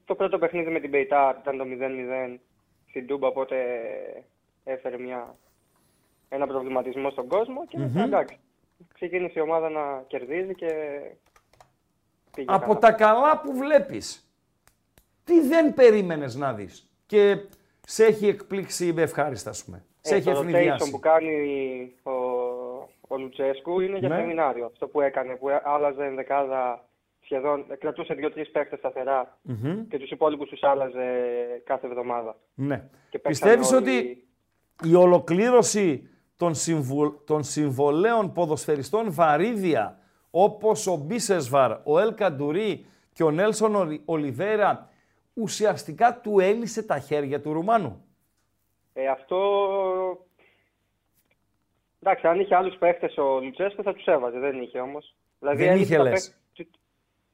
το 0.05 0.15
πρώτο 0.15 0.37
παιχνίδι 0.37 0.71
με 0.71 0.79
την 0.79 0.89
Μπεϊτάρ, 0.89 1.35
ήταν 1.37 1.57
το 1.57 1.63
0-0 1.67 2.37
στην 2.89 3.07
Τούμπα, 3.07 3.27
οπότε 3.27 3.55
έφερε 4.63 4.97
μια, 4.97 5.35
ένα 6.29 6.47
προβληματισμό 6.47 7.09
στον 7.09 7.27
κόσμο 7.27 7.65
και 7.67 7.77
μετά 7.77 8.03
εντάξει. 8.03 8.37
Ξεκίνησε 8.93 9.39
η 9.39 9.41
ομάδα 9.41 9.69
να 9.69 10.03
κερδίζει 10.07 10.55
και 10.55 10.71
πήγε 12.35 12.47
Από 12.53 12.65
καλά. 12.65 12.79
τα 12.79 12.91
καλά 12.91 13.41
που 13.41 13.53
βλέπεις, 13.57 14.31
τι 15.23 15.39
δεν 15.47 15.73
περίμενες 15.73 16.35
να 16.35 16.53
δεις 16.53 16.89
και 17.05 17.37
σε 17.87 18.05
έχει 18.05 18.27
εκπλήξει 18.27 18.93
με 18.93 19.01
ευχάριστα, 19.01 19.49
ας 19.49 19.63
πούμε. 19.65 19.83
Σε 20.01 20.13
Ε, 20.13 20.17
έχει 20.17 20.25
το 20.25 20.31
rotation 20.39 20.41
ευνηδιάσει. 20.41 20.91
που 20.91 20.99
κάνει 20.99 21.31
ο, 22.03 22.11
ο 23.07 23.17
Λουτσέσκου 23.17 23.79
είναι 23.79 23.97
για 23.97 24.09
Ναι. 24.09 24.15
σεμινάριο. 24.15 24.65
Αυτό 24.65 24.87
που 24.87 25.01
έκανε, 25.01 25.35
που 25.35 25.47
άλλαζε 25.63 26.05
ενδεκάδα 26.05 26.86
σχεδόν, 27.27 27.65
κρατούσε 27.79 28.13
δύο-τρεις 28.13 28.51
παίχτε 28.51 28.77
σταθερά 28.77 29.37
Μμμ. 29.41 29.87
και 29.87 29.97
τους 29.99 30.09
υπόλοιπους 30.11 30.49
τους 30.49 30.63
άλλαζε 30.63 31.01
κάθε 31.65 31.87
εβδομάδα. 31.87 32.35
Ναι. 32.53 32.89
Και 33.09 33.19
παίξανε 33.19 33.55
Πιστεύεις 33.55 33.71
όλοι- 33.71 33.97
ότι 33.97 34.27
η 34.83 34.95
ολοκλήρωση 34.95 36.09
των, 36.37 36.55
συμβου... 36.55 37.23
των 37.25 37.43
συμβολέων 37.43 38.31
ποδοσφαιριστών 38.31 39.13
βαρύδια 39.13 39.99
όπως 40.31 40.87
ο 40.87 40.95
Μπίσεσβαρ, 40.95 41.71
ο 41.83 41.99
Ελ 41.99 42.13
Καντουρί 42.13 42.85
και 43.13 43.23
ο 43.23 43.31
Νέλσον 43.31 43.75
Ολι- 43.75 44.01
Ολιβέρα 44.05 44.89
ουσιαστικά 45.33 46.19
του 46.19 46.39
έλυσε 46.39 46.83
τα 46.83 46.99
χέρια 46.99 47.41
του 47.41 47.53
Ρουμάνου; 47.53 48.05
Ε, 48.93 49.07
αυτό. 49.07 49.37
Εντάξει, 52.01 52.27
αν 52.27 52.39
είχε 52.39 52.55
άλλους 52.55 52.75
παίχτε 52.75 53.21
ο 53.21 53.39
Λουτσέσκο 53.41 53.83
θα 53.83 53.93
τους 53.93 54.05
έβαζε. 54.05 54.39
Δεν 54.39 54.61
είχε 54.61 54.79
όμως. 54.79 55.15
Δηλαδή, 55.39 55.57
Δεν 55.57 55.67
έλειπε 55.67 55.83
είχε, 55.85 55.95
τα 55.95 56.03
λες. 56.03 56.11
παίχ- 56.27 56.37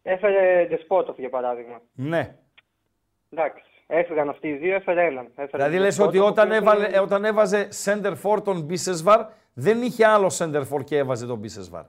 Έφερε 0.03 0.65
Ντεσπότοφ 0.69 1.17
για 1.17 1.29
παράδειγμα. 1.29 1.81
Ναι. 1.93 2.35
Εντάξει. 3.29 3.63
Έφυγαν 3.87 4.29
αυτοί 4.29 4.47
οι 4.47 4.53
δύο, 4.55 4.75
έφερε 4.75 5.05
έναν. 5.05 5.25
Έφερε 5.35 5.47
Δηλαδή 5.51 5.75
τον 5.75 5.83
λες 5.85 5.99
ότι 5.99 6.17
Despotov, 6.19 6.25
όταν, 6.27 6.47
που 6.47 6.53
έβαλε, 6.53 6.85
είναι- 6.85 6.95
ε, 6.97 6.99
όταν 6.99 7.25
έβαζε 7.25 7.67
center 7.85 8.13
for 8.23 8.43
τον 8.43 8.61
Μπίσεσβαρ 8.61 9.25
δεν 9.53 9.81
είχε 9.81 10.05
άλλο 10.05 10.35
center 10.37 10.63
for 10.73 10.83
και 10.83 10.97
έβαζε 10.97 11.25
τον 11.27 11.37
Μπίσεσβαρ. 11.37 11.83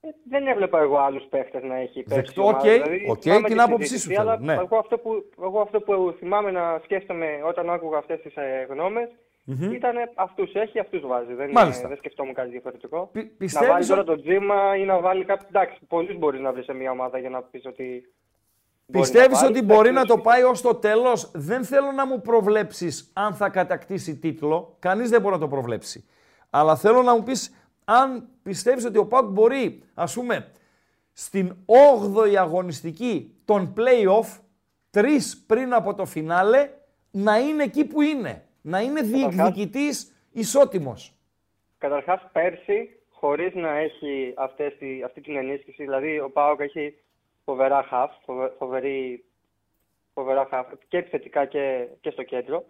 Ε, 0.00 0.08
Δεν 0.28 0.46
έβλεπα 0.46 0.80
εγώ 0.80 0.96
άλλους 0.98 1.24
παίχτες 1.30 1.66
να 1.66 1.76
έχει 1.76 2.02
πέσει. 2.02 2.20
Δεκτό, 2.20 2.42
η 2.42 2.44
ομάδα. 2.44 2.58
οκ, 2.58 2.64
Δηλαδή, 2.64 3.06
οκ, 3.08 3.20
θυμάμαι 3.22 3.46
την 3.48 3.56
τη 3.56 3.62
άποψή 3.62 3.86
συζήτηση, 3.88 4.08
σου 4.08 4.14
θέλω, 4.20 4.30
Αλλά 4.30 4.40
ναι. 4.40 4.54
εγώ, 4.54 4.76
αυτό 4.78 4.98
που, 4.98 5.24
εγώ 5.42 5.60
αυτό 5.60 5.80
που 5.80 6.14
θυμάμαι 6.18 6.50
να 6.50 6.80
σκέφτομαι 6.84 7.40
όταν 7.46 7.70
άκουγα 7.70 7.98
αυτές 7.98 8.20
τις 8.20 8.36
ε, 8.36 8.66
γνώμες 8.70 9.08
ήταν 9.72 9.96
αυτούς 10.14 10.54
έχει, 10.54 10.78
αυτούς 10.78 11.00
βάζει. 11.06 11.34
Δεν, 11.34 11.50
Μάλιστα. 11.50 11.84
ε, 11.84 11.88
δεν 11.88 11.96
σκεφτόμουν 11.96 12.34
κάτι 12.34 12.48
διαφορετικό. 12.50 13.08
Πι- 13.12 13.24
να 13.24 13.30
πιστεύεις 13.38 13.68
βάλει 13.72 13.86
τώρα 13.86 14.00
ότι- 14.00 14.10
τον 14.10 14.22
Τζίμα 14.22 14.76
ή 14.76 14.84
να 14.84 15.00
βάλει 15.00 15.24
κάποιο. 15.24 15.46
Εντάξει, 15.48 15.78
πολλούς 15.88 16.18
μπορείς 16.18 16.40
να 16.40 16.52
βρεις 16.52 16.64
σε 16.64 16.72
μια 16.72 16.90
ομάδα 16.90 17.18
για 17.18 17.30
να 17.30 17.42
πεις 17.42 17.66
ότι. 17.66 18.12
μπορεί 18.86 19.04
Πιστεύεις 19.04 19.40
να 19.40 19.46
βάλει. 19.46 19.56
ότι 19.58 19.66
μπορεί 19.66 19.90
να 19.90 20.00
Εντάξει, 20.00 20.16
το 20.16 20.18
πάει 20.22 20.42
ως 20.42 20.60
το 20.60 20.74
τέλος; 20.74 21.30
Δεν 21.34 21.64
θέλω 21.64 21.92
να 21.92 22.06
μου 22.06 22.20
προβλέψεις 22.20 23.10
αν 23.12 23.34
θα 23.34 23.48
κατακτήσει 23.48 24.16
τίτλο. 24.18 24.76
Κανείς 24.78 25.10
δεν 25.10 25.20
μπορεί 25.20 25.34
να 25.34 25.40
το 25.40 25.48
προβλέψει. 25.48 26.04
Αλλά 26.50 26.76
θέλω 26.76 27.02
να 27.02 27.14
μου 27.16 27.22
πεις 27.22 27.54
αν 27.84 28.28
πιστεύεις 28.42 28.84
ότι 28.84 28.98
ο 28.98 29.06
Πάουκ 29.06 29.28
μπορεί, 29.30 29.82
ας 29.94 30.14
πούμε, 30.14 30.50
στην 31.12 31.56
8η 31.66 32.36
αγωνιστική 32.36 33.34
των 33.44 33.74
play-off, 33.76 34.38
τρεις 34.90 35.44
πριν 35.46 35.74
από 35.74 35.94
το 35.94 36.04
φινάλε, 36.04 36.70
να 37.10 37.38
είναι 37.38 37.62
εκεί 37.62 37.84
που 37.84 38.00
είναι. 38.02 38.44
Να 38.62 38.80
είναι 38.80 39.00
διεκδικητής 39.00 40.12
ισότιμος. 40.32 41.14
Καταρχάς, 41.78 42.28
πέρσι, 42.32 42.98
χωρίς 43.10 43.54
να 43.54 43.76
έχει 43.76 44.34
αυτές 44.36 44.76
τη, 44.78 45.02
αυτή 45.02 45.20
την 45.20 45.36
ενίσχυση, 45.36 45.82
δηλαδή 45.82 46.20
ο 46.20 46.30
Πάοκ 46.30 46.60
έχει 46.60 46.94
φοβερά 47.44 47.82
χαφ, 47.82 48.12
φοβε- 48.24 48.52
φοβερή, 48.58 49.24
φοβερά 50.14 50.46
χαφ 50.50 50.66
και 50.88 50.96
επιθετικά 50.96 51.44
και, 51.44 51.86
και 52.00 52.10
στο 52.10 52.22
κέντρο. 52.22 52.64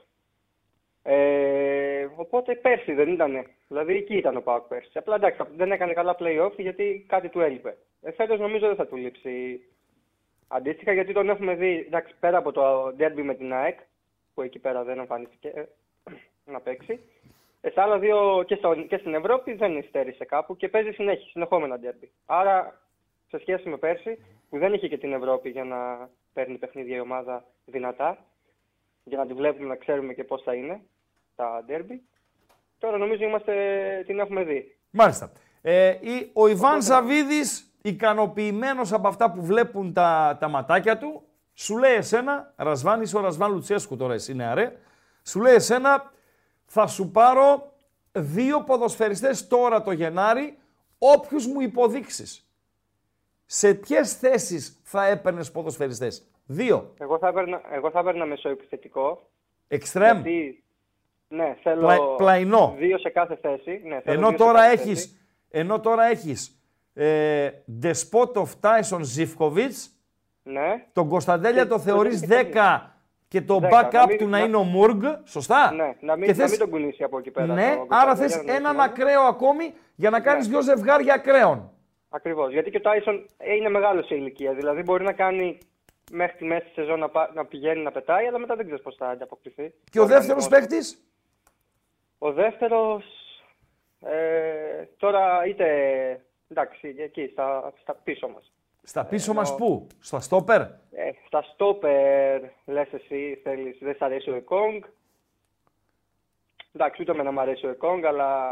Ε, 1.03 2.07
οπότε 2.17 2.55
πέρσι 2.55 2.93
δεν 2.93 3.09
ήταν. 3.13 3.47
Δηλαδή 3.69 3.97
εκεί 3.97 4.17
ήταν 4.17 4.37
ο 4.37 4.41
Πάοκ 4.41 4.67
πέρσι. 4.67 4.91
Απλά 4.95 5.15
εντάξει, 5.15 5.43
δεν 5.57 5.73
έκανε 5.73 5.93
καλά 5.93 6.17
play-off 6.19 6.53
γιατί 6.57 7.05
κάτι 7.09 7.29
του 7.29 7.41
έλειπε. 7.41 7.77
Ε, 8.03 8.13
Φέτος 8.13 8.39
νομίζω 8.39 8.67
δεν 8.67 8.77
θα 8.77 8.87
του 8.87 8.97
λείψει 8.97 9.61
αντίστοιχα 10.49 10.93
γιατί 10.93 11.13
τον 11.13 11.29
έχουμε 11.29 11.55
δει 11.55 11.85
εντάξει, 11.87 12.15
πέρα 12.21 12.39
από 12.39 12.53
το 12.53 12.87
derby 12.87 13.23
με 13.23 13.35
την 13.35 13.53
ΑΕΚ 13.53 13.79
που 14.41 14.47
εκεί 14.47 14.59
πέρα 14.59 14.83
δεν 14.85 14.99
εμφανίστηκε 14.99 15.49
ε, 15.49 15.65
να 16.45 16.61
παίξει. 16.61 17.01
Ε, 17.61 17.71
στα 17.71 17.83
άλλα 17.83 17.99
δύο 17.99 18.43
και, 18.47 18.55
στο, 18.55 18.75
και 18.75 18.97
στην 18.97 19.15
Ευρώπη 19.15 19.53
δεν 19.53 19.77
υστέρησε 19.77 20.25
κάπου 20.25 20.57
και 20.57 20.69
παίζει 20.69 20.91
συνέχεια, 20.91 21.29
συνεχόμενα 21.31 21.79
ντέρμπι. 21.79 22.11
Άρα, 22.27 22.81
σε 23.29 23.39
σχέση 23.39 23.69
με 23.69 23.77
πέρσι, 23.77 24.19
που 24.51 24.59
δεν 24.59 24.73
είχε 24.73 24.89
και 24.89 24.99
την 24.99 25.13
Ευρώπη 25.13 25.49
για 25.51 25.65
να 25.65 26.09
παίρνει 26.33 26.59
παιχνίδια 26.59 26.97
η 26.97 27.01
ομάδα 27.01 27.45
δυνατά, 27.65 28.19
για 29.05 29.19
να 29.19 29.27
τη 29.27 29.33
βλέπουμε 29.35 29.69
να 29.69 29.77
ξέρουμε 29.77 30.13
και 30.15 30.25
πώς 30.25 30.43
θα 30.43 30.55
είναι 30.55 30.81
τα 31.37 31.63
ντέρμπι, 31.67 32.03
τώρα 32.79 32.97
νομίζω 32.99 33.25
είμαστε, 33.25 33.55
την 34.07 34.19
έχουμε 34.19 34.43
δει. 34.45 34.77
Μάλιστα. 34.91 35.33
Ε, 35.63 35.89
η- 36.01 36.31
ο 36.33 36.49
Ιβάν 36.49 36.83
Σαββίδης, 36.83 37.75
ικανοποιημένος 37.83 38.93
από 38.93 39.09
αυτά 39.09 39.33
που 39.33 39.43
βλέπουν 39.43 39.93
τα, 39.93 40.37
τα 40.41 40.49
ματάκια 40.49 40.99
του, 40.99 41.23
σου 41.63 41.79
λέει 41.79 41.95
εσένα, 41.95 42.53
Ρασβάν, 42.57 43.03
είσαι 43.03 43.17
ο 43.17 43.21
Ρασβάν 43.21 43.53
Λουτσέσκου 43.53 43.97
τώρα 43.97 44.15
εσύ 44.15 44.35
νεαρέ, 44.35 44.77
σου 45.23 45.41
λέει 45.41 45.55
εσένα, 45.55 46.13
θα 46.65 46.87
σου 46.87 47.11
πάρω 47.11 47.73
δύο 48.13 48.63
ποδοσφαιριστές 48.65 49.47
τώρα 49.47 49.83
το 49.83 49.93
Γενάρη, 49.93 50.59
όποιους 50.99 51.47
μου 51.47 51.61
υποδείξεις. 51.61 52.45
Σε 53.47 53.75
ποιες 53.75 54.13
θέσεις 54.17 54.81
θα 54.83 55.07
έπαιρνες 55.07 55.51
ποδοσφαιριστές; 55.51 56.25
Δύο. 56.47 56.95
Εγώ 56.99 57.19
θα 57.19 57.29
έπαιρνα, 57.29 57.61
εγώ 57.73 57.91
θα 57.91 57.99
έπαιρνα 57.99 58.25
μεσοεπιθετικό. 58.27 59.29
Εξτρέμ. 59.69 60.15
γιατί, 60.15 60.65
ναι, 61.29 61.57
θέλω 61.63 61.81
Πλα- 61.81 62.15
πλαϊνό. 62.17 62.75
δύο 62.79 62.99
σε 62.99 63.09
κάθε 63.09 63.37
θέση. 63.37 63.81
Ναι, 63.85 64.01
θέλω 64.01 64.19
Ενώ 64.19 64.29
δύο 64.29 64.39
σε 64.39 64.45
τώρα 64.45 64.61
κάθε 64.61 64.73
έχεις, 64.73 65.03
θέση. 65.03 65.19
ενώ 65.51 65.81
τώρα 65.81 66.05
έχεις 66.05 66.61
ε, 66.95 67.51
Ντεσπότοφ 67.79 68.57
Τάισον 68.57 69.03
Ζιφκοβιτς, 69.05 69.91
Ναι, 70.53 70.87
Τον 70.93 71.09
Κωνσταντέλια 71.09 71.63
Και- 71.63 71.69
το 71.69 71.75
το 71.75 71.81
θεωρείς 71.81 72.21
δίνει 72.21 72.45
και 72.45 72.51
10 72.53 72.95
και 73.29 73.43
το 73.43 73.59
10, 73.63 73.69
backup 73.71 73.93
να 73.93 74.07
μην- 74.07 74.19
του 74.19 74.25
να 74.29 74.39
να- 74.39 74.45
είναι 74.45 74.57
ο 74.57 74.63
Μούργκ, 74.63 75.03
σωστά; 75.25 75.73
ναι, 75.73 75.97
να 76.01 76.17
μην, 76.17 76.25
Και 76.25 76.31
να 76.31 76.37
θες- 76.39 76.51
μην 76.51 76.59
τον 76.59 76.71
κουνήσει 76.71 77.03
από 77.03 77.19
εκεί 77.19 77.31
πέρα. 77.31 77.47
Ναι, 77.55 77.75
το 77.77 77.87
άρα 77.89 78.05
Κωνσταντέλια, 78.05 78.15
θες 78.27 78.37
να 78.37 78.39
τον 78.45 78.49
έναν 78.55 78.71
θυμάμαι. 78.73 78.83
ακραίο 78.83 79.21
ακόμη 79.23 79.75
για 79.95 80.11
να 80.11 80.21
κάνεις 80.21 80.47
Ναι. 80.47 80.51
δυο 80.53 80.63
ζευγάρια 80.63 81.15
ακραίων. 81.15 81.71
Ακριβώς. 82.09 82.53
Γιατί 82.53 82.71
και 82.71 82.77
ο 82.77 82.81
Τάισον 82.81 83.27
είναι 83.57 83.69
μεγάλος 83.69 84.07
σε 84.07 84.15
ηλικία. 84.15 84.53
Δηλαδή 84.53 84.83
μπορεί 84.83 85.05
να 85.05 85.13
κάνει 85.13 85.59
μέχρι 86.13 86.37
τη 86.37 86.45
μέση 86.45 86.65
της 86.65 86.73
σεζόν 86.73 86.99
να, 86.99 87.09
πα- 87.09 87.31
να 87.35 87.45
πηγαίνει 87.47 87.83
να 87.83 87.91
πετάει, 87.91 88.27
αλλά 88.27 88.39
μετά 88.39 88.57
δεν 88.57 88.65
ξέρεις 88.65 88.83
πώς 88.85 88.95
θα 88.99 89.09
ανταποκριθεί. 89.09 89.73
Και 89.91 90.01
ο 90.01 90.07
δεύτερος 90.07 90.45
οργανισμός. 90.45 90.49
παίκτης, 90.71 91.05
Ο 92.19 92.33
δεύτερος. 92.33 93.05
Ε, 94.01 94.85
τώρα 94.97 95.47
είτε. 95.47 95.67
Εντάξει, 96.49 96.95
εκεί, 96.99 97.29
στα, 97.33 97.73
στα 97.81 97.95
πίσω 97.95 98.29
μας. 98.29 98.53
Στα 98.83 99.05
πίσω 99.05 99.31
Ε, 99.33 99.35
μας 99.35 99.51
ο- 99.51 99.55
πού, 99.55 99.87
στα 100.01 100.21
στόπερ; 100.21 100.61
Ε, 100.61 100.71
στα 101.27 101.43
στόπερ, 101.43 102.41
λες 102.67 102.93
εσύ, 102.93 103.41
θέλεις, 103.43 103.79
δεν 103.81 103.95
σ' 103.99 104.03
αρέσει 104.03 104.31
ο 104.31 104.35
Εκόνγκ. 104.35 104.83
Εντάξει, 106.73 107.03
ούτε 107.03 107.13
εμένα 107.13 107.33
μου 107.33 107.41
αρέσει 107.41 107.67
ο 107.67 107.71
Εκόνγκ, 107.71 108.05
αλλά 108.05 108.51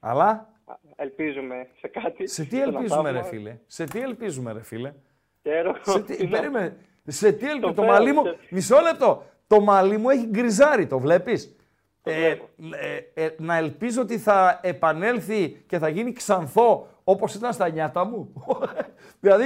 Αλλά; 0.00 0.48
ελπίζουμε 0.96 1.68
σε 1.78 1.88
κάτι. 1.88 2.26
σε 2.28 2.44
τι 2.44 2.56
σε 2.56 2.62
ένα 2.62 2.72
ελπίζουμε 2.78 3.10
ρε 3.10 3.16
θαύμα. 3.16 3.30
φίλε, 3.30 3.58
σε 3.66 3.84
τι 3.84 4.00
ελπίζουμε 4.00 4.52
ρε 4.52 4.62
φίλε; 4.62 4.92
Ξέρω. 5.42 5.74
Σε 5.82 6.02
τι, 6.02 6.16
Τι 6.16 6.26
να- 6.26 6.38
περίμενε, 6.38 6.76
σε 7.06 7.32
τι 7.32 7.44
ελπίζουμε, 7.46 7.74
το, 7.74 7.82
φέρω, 7.82 7.92
μαλλί 7.92 8.12
μου, 8.12 8.22
σε- 8.24 8.38
μισό 8.50 8.80
λεπτό, 8.80 9.24
το 9.46 9.60
μαλλί 9.60 9.96
μου 9.98 10.10
έχει 10.10 10.26
γκριζάρει, 10.26 10.86
το 10.86 10.98
βλέπεις; 10.98 11.56
Ε, 12.02 12.12
βλέπω. 12.12 12.48
ε, 13.14 13.24
ε, 13.24 13.34
να 13.38 13.56
ελπίζω 13.56 14.02
ότι 14.02 14.18
θα 14.18 14.60
επανέλθει 14.62 15.64
και 15.66 15.78
θα 15.78 15.88
γίνει 15.88 16.12
ξανθό 16.12 16.88
όπως 17.04 17.34
ήταν 17.34 17.52
στα 17.52 17.68
νιάτα 17.68 18.04
μου. 18.04 18.32
δηλαδή, 19.20 19.44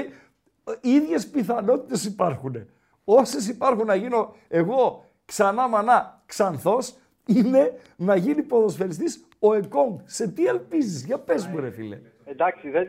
οι 0.81 0.91
ίδιες 0.91 1.29
πιθανότητες 1.29 2.05
υπάρχουν. 2.05 2.67
Όσες 3.05 3.49
υπάρχουν 3.49 3.87
να 3.87 3.95
γίνω 3.95 4.35
εγώ 4.49 5.05
ξανά 5.25 5.69
μανά 5.69 6.23
ξανθός, 6.27 6.95
είναι 7.27 7.73
να 7.97 8.17
γίνει 8.17 8.43
ποδοσφαιριστής 8.43 9.25
ο 9.39 9.55
Εκόνγκ. 9.55 9.99
Σε 10.05 10.29
τι 10.29 10.47
ελπίζεις, 10.47 11.05
για 11.05 11.19
πες 11.19 11.47
μου 11.47 11.61
ρε 11.61 11.71
φίλε. 11.71 12.01
Εντάξει, 12.25 12.71
δεν... 12.71 12.87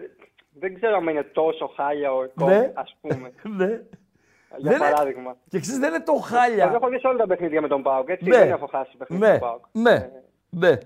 δεν 0.60 0.76
ξέρω 0.76 0.96
αν 0.96 1.08
είναι 1.08 1.24
τόσο 1.24 1.72
χάλια 1.76 2.14
ο 2.14 2.24
Εκόνγκ, 2.24 2.50
Ναι. 2.50 2.72
ας 2.76 2.98
πούμε. 3.02 3.32
ναι. 3.58 3.66
Για 4.58 4.72
Δεν 4.72 4.72
είναι- 4.72 4.90
παράδειγμα. 4.92 5.38
Και 5.50 5.60
ξέρεις 5.60 5.80
δεν 5.80 5.90
είναι 5.94 6.04
το 6.04 6.12
Εγώ 6.16 6.22
χάλια. 6.22 6.72
έχω 6.74 6.90
δει 6.90 7.00
σε 7.00 7.08
όλα 7.08 7.18
τα 7.18 7.28
παιχνίδια 7.28 7.62
με 7.62 7.68
τον 7.68 7.82
Πάοκ, 7.84 8.10
έτσι. 8.10 8.30
Ναι. 8.30 8.38
Δεν 8.38 8.50
έχω 8.52 8.68
χάσει 8.68 8.98
παιχνίδια 8.98 9.28
Ναι, 9.28 9.34
με 9.34 9.40
τον 9.40 9.48
Πάοκ. 9.50 9.64
ναι, 9.72 10.10
ναι. 10.50 10.78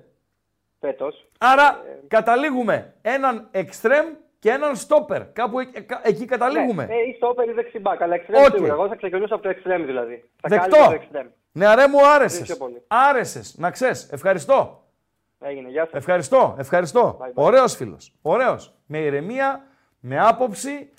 Φέτος. 0.88 1.25
Άρα 1.38 1.81
καταλήγουμε 2.07 2.93
έναν 3.01 3.47
εξτρέμ 3.51 4.05
και 4.39 4.49
έναν 4.49 4.75
στόπερ. 4.75 5.31
Κάπου 5.31 5.59
εκ- 5.59 5.77
εκ- 5.77 5.91
εκεί 6.03 6.25
καταλήγουμε. 6.25 6.86
Ναι, 6.86 6.93
ε, 6.93 6.97
ή 7.09 7.13
στόπερ 7.15 7.49
ή 7.49 7.51
δεξί 7.51 7.74
μπακ, 7.74 8.01
αλλά 8.01 8.15
εξτρέμ 8.15 8.43
Οκ. 8.43 8.51
σίγουρα. 8.53 8.73
Εγώ 8.73 8.88
θα 8.88 8.95
ξεκινούσα 8.95 9.34
από 9.34 9.43
το 9.43 9.49
εξτρέμ 9.49 9.86
δηλαδή. 9.86 10.29
Θα 10.41 10.49
Δεκτό. 10.49 10.69
κάλυπτα 10.69 10.88
το 10.88 10.93
εξτρέμ. 11.01 11.27
Ναι, 11.51 11.65
αρέ 11.67 11.88
μου 11.88 12.07
άρεσες. 12.07 12.41
πιο 12.41 12.57
πολύ. 12.57 12.84
Άρεσες, 12.88 13.55
να 13.57 13.71
ξέρεις. 13.71 14.11
Ευχαριστώ. 14.11 14.84
Έγινε, 15.39 15.69
γεια 15.69 15.84
σας. 15.84 15.93
Ευχαριστώ, 15.93 16.55
ευχαριστώ. 16.59 17.17
Bye 17.21 17.25
bye. 17.27 17.31
Ωραίος 17.34 17.75
φίλος. 17.75 18.13
Ωραίος. 18.21 18.73
Με 18.86 18.97
ηρεμία, 18.97 19.65
με 19.99 20.19
άποψη, 20.19 20.93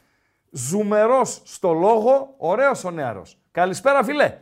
ζουμερός 0.51 1.41
στο 1.45 1.73
λόγο, 1.73 2.35
ωραίος 2.39 2.85
ο 2.85 2.91
νεαρός. 2.91 3.39
Καλησπέρα 3.53 4.05
φίλε. 4.05 4.39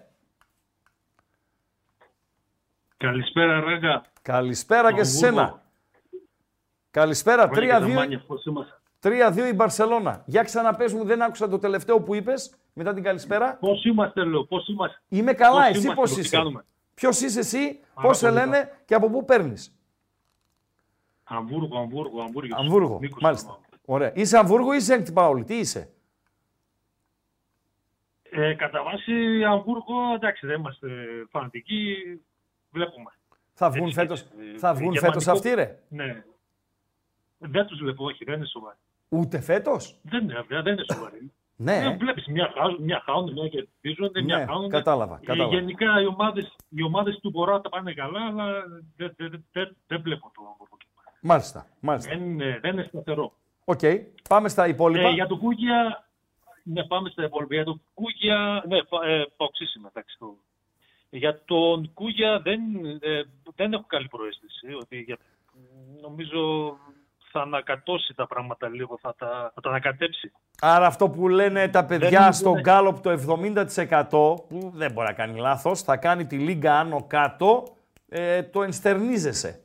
Καλησπέρα, 2.96 3.60
Ράγκα. 3.60 4.02
Καλησπέρα 4.22 4.92
και 4.92 5.02
σε 5.04 5.26
Αμβούργο. 5.26 5.44
σένα. 5.46 5.62
Καλησπέρα, 6.90 7.48
Ωραία 7.50 7.64
και 7.66 7.70
τα 7.72 7.86
3-2 7.86 7.92
μάνια, 7.94 8.24
πώς 8.26 8.44
είμαστε. 8.44 8.80
3-2 9.00 9.48
η 9.48 9.52
Μπαρσελώνα. 9.54 10.22
Για 10.26 10.42
ξαναπες 10.42 10.92
μου, 10.92 11.04
δεν 11.04 11.22
άκουσα 11.22 11.48
το 11.48 11.58
τελευταίο 11.58 12.00
που 12.00 12.14
είπες 12.14 12.54
μετά 12.72 12.94
την 12.94 13.02
καλησπέρα. 13.02 13.56
Πώς 13.56 13.84
είμαστε, 13.84 14.24
λέω, 14.24 14.44
πώς 14.44 14.68
είμαστε. 14.68 15.02
Είμαι 15.08 15.32
καλά, 15.32 15.58
Πώς 15.60 15.68
εσύ 15.68 15.78
είμαστε, 15.80 16.00
πώς 16.00 16.12
τι 16.14 16.20
είσαι; 16.20 16.36
κάνουμε; 16.36 16.64
Ποιος 16.94 17.20
είσαι 17.20 17.38
εσύ, 17.38 17.80
Πάρα 17.94 18.08
πώς 18.08 18.18
σε 18.18 18.28
πολύ 18.28 18.38
λένε 18.38 18.78
και 18.84 18.94
από 18.94 19.10
πού 19.10 19.24
παίρνεις; 19.24 19.76
Αμβούργο, 21.24 21.78
Αμβούργο, 21.78 22.20
Αμβούργο. 22.22 22.56
Αμβούργο, 22.56 22.98
Νίκος 23.00 23.22
μάλιστα. 23.22 23.46
ονομάζομαι. 23.48 23.76
Ωραία. 23.84 24.12
Είσαι 24.14 24.38
Αμβούργο 24.38 24.72
ή 24.72 24.76
είσαι 24.76 24.86
Σέγκτη 24.86 25.12
Πάολη, 25.12 25.44
τι 25.44 25.58
είσαι; 25.58 25.92
Ε, 28.22 28.54
κατά 28.54 28.82
βάση, 28.82 29.44
Αμβούργο, 29.44 30.14
εντάξει, 30.14 30.46
δεν 30.46 30.58
είμαστε 30.58 30.88
φανατικοί, 31.30 31.96
βλέπουμε. 32.70 33.10
Θα 33.62 33.70
βγουν 33.70 33.86
Έτσι, 33.86 33.98
φέτος, 33.98 34.20
έτσι. 34.20 34.58
θα 34.58 34.74
βγουν 34.74 34.92
Γερμανικό- 34.92 35.20
φέτος 35.20 35.26
αυτοί 35.36 35.54
ρε. 35.54 35.78
Ναι. 35.88 36.22
Δεν 37.38 37.66
τους 37.66 37.78
βλέπω, 37.78 38.04
όχι, 38.04 38.24
δεν 38.24 38.34
είναι 38.34 38.46
σοβαροί. 38.46 38.76
Ούτε 39.08 39.40
φέτος; 39.40 39.98
Δεν 40.02 40.22
είναι, 40.22 40.34
βέβαια, 40.34 40.62
δεν 40.62 40.72
είναι 40.72 40.84
σοβαροί. 40.94 41.32
Ναι. 41.56 41.76
Ε, 41.76 41.96
βλέπεις, 41.96 42.26
μια 42.26 42.52
χάνουν, 42.56 42.82
μια 42.82 43.02
χάνουν, 43.04 43.32
μια 43.32 43.48
κερδίζονται, 43.48 44.20
Ναι, 44.20 44.24
μια 44.24 44.46
χάνουν. 44.46 44.68
κατάλαβα, 44.68 45.14
Ε, 45.22 45.26
κατάλαβα. 45.26 45.54
γενικά 45.54 46.00
οι 46.00 46.06
ομάδες, 46.06 46.56
οι 46.68 46.82
ομάδες 46.82 47.18
του 47.22 47.30
Βορρά 47.30 47.60
τα 47.60 47.68
πάνε 47.68 47.92
καλά, 47.94 48.26
αλλά 48.26 48.52
δεν, 48.96 49.14
δεν, 49.16 49.44
δεν, 49.52 49.76
δεν 49.86 50.00
βλέπω 50.02 50.30
το 50.34 50.40
Αμβούργο. 50.50 50.76
Μάλιστα, 51.20 51.66
μάλιστα. 51.80 52.10
Δεν, 52.10 52.22
είναι- 52.30 52.58
δεν 52.62 52.72
είναι 52.72 52.82
σταθερό. 52.88 53.32
Οκ. 53.64 53.80
Πάμε 54.28 54.48
στα 54.48 54.66
υπόλοιπα. 54.68 55.08
Ε, 55.08 55.12
για 55.12 55.26
το 55.26 55.36
Κούγια, 55.36 56.08
ναι, 56.62 56.84
πάμε 56.84 57.08
στα 57.10 57.24
υπόλοιπα. 57.24 57.54
Για 57.54 57.64
το 57.64 57.78
Κούγια, 57.94 58.64
ναι, 58.68 58.82
πα- 58.82 59.06
ε, 59.06 59.26
παοκτσής 59.36 59.74
είμαι, 59.74 59.88
εντάξει. 59.94 60.16
Το... 60.18 60.36
Για 61.14 61.42
τον 61.44 61.90
Κούγια 61.94 62.40
δεν, 62.40 62.60
ε, 63.00 63.22
δεν 63.54 63.72
έχω 63.72 63.84
καλή 63.86 64.08
προαίσθηση. 64.08 64.72
Ότι 64.80 65.00
για... 65.00 65.16
Νομίζω 66.00 66.40
θα 67.30 67.40
ανακατώσει 67.40 68.14
τα 68.14 68.26
πράγματα 68.26 68.68
λίγο, 68.68 68.98
θα 69.00 69.14
τα, 69.18 69.50
θα 69.54 69.60
τα 69.60 69.68
ανακατέψει. 69.68 70.32
Άρα 70.60 70.86
αυτό 70.86 71.10
που 71.10 71.28
λένε 71.28 71.68
τα 71.68 71.84
παιδιά 71.84 72.22
είναι- 72.22 72.32
στον 72.32 72.60
γκάλοπ 72.60 73.00
το 73.00 73.10
70% 73.10 73.66
που 74.48 74.70
δεν 74.74 74.92
μπορεί 74.92 75.06
να 75.06 75.12
κάνει 75.12 75.38
λάθος, 75.38 75.82
θα 75.82 75.96
κάνει 75.96 76.26
τη 76.26 76.38
λίγκα 76.38 76.78
άνω 76.78 77.04
κάτω, 77.06 77.76
ε, 78.08 78.42
το 78.42 78.62
ενστερνίζεσαι. 78.62 79.64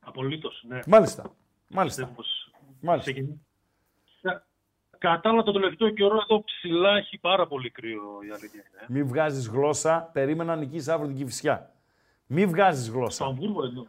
Απολύτως, 0.00 0.64
ναι. 0.68 0.80
Μάλιστα. 0.86 1.34
Μάλιστα. 1.68 2.02
Πιστεύω 2.02 2.12
πως 2.12 2.50
Μάλιστα. 2.80 3.12
Ξεκινεί. 4.98 4.98
Κα- 4.98 5.16
Κατά 5.16 5.28
άλλα, 5.30 5.42
το 5.42 5.52
τελευταίο 5.52 5.88
καιρό 5.90 6.16
εδώ 6.28 6.44
ψηλά 6.44 6.96
έχει 6.96 7.18
πάρα 7.18 7.46
πολύ 7.46 7.70
κρύο 7.70 8.02
η 8.28 8.30
αλήθεια 8.30 8.62
είναι. 8.72 8.80
ε. 8.80 8.84
Μη 8.88 9.02
βγάζεις 9.02 9.48
γλώσσα, 9.48 10.10
περίμενα 10.12 10.54
να 10.54 10.60
νικήσεις 10.60 10.88
αύριο 10.88 11.08
την 11.08 11.16
Κηφισιά. 11.16 11.70
Μη 12.26 12.46
βγάζεις 12.46 12.84
Στο 12.86 12.96
γλώσσα. 12.98 13.24
Αμβούργο 13.24 13.64
εννοώ. 13.64 13.84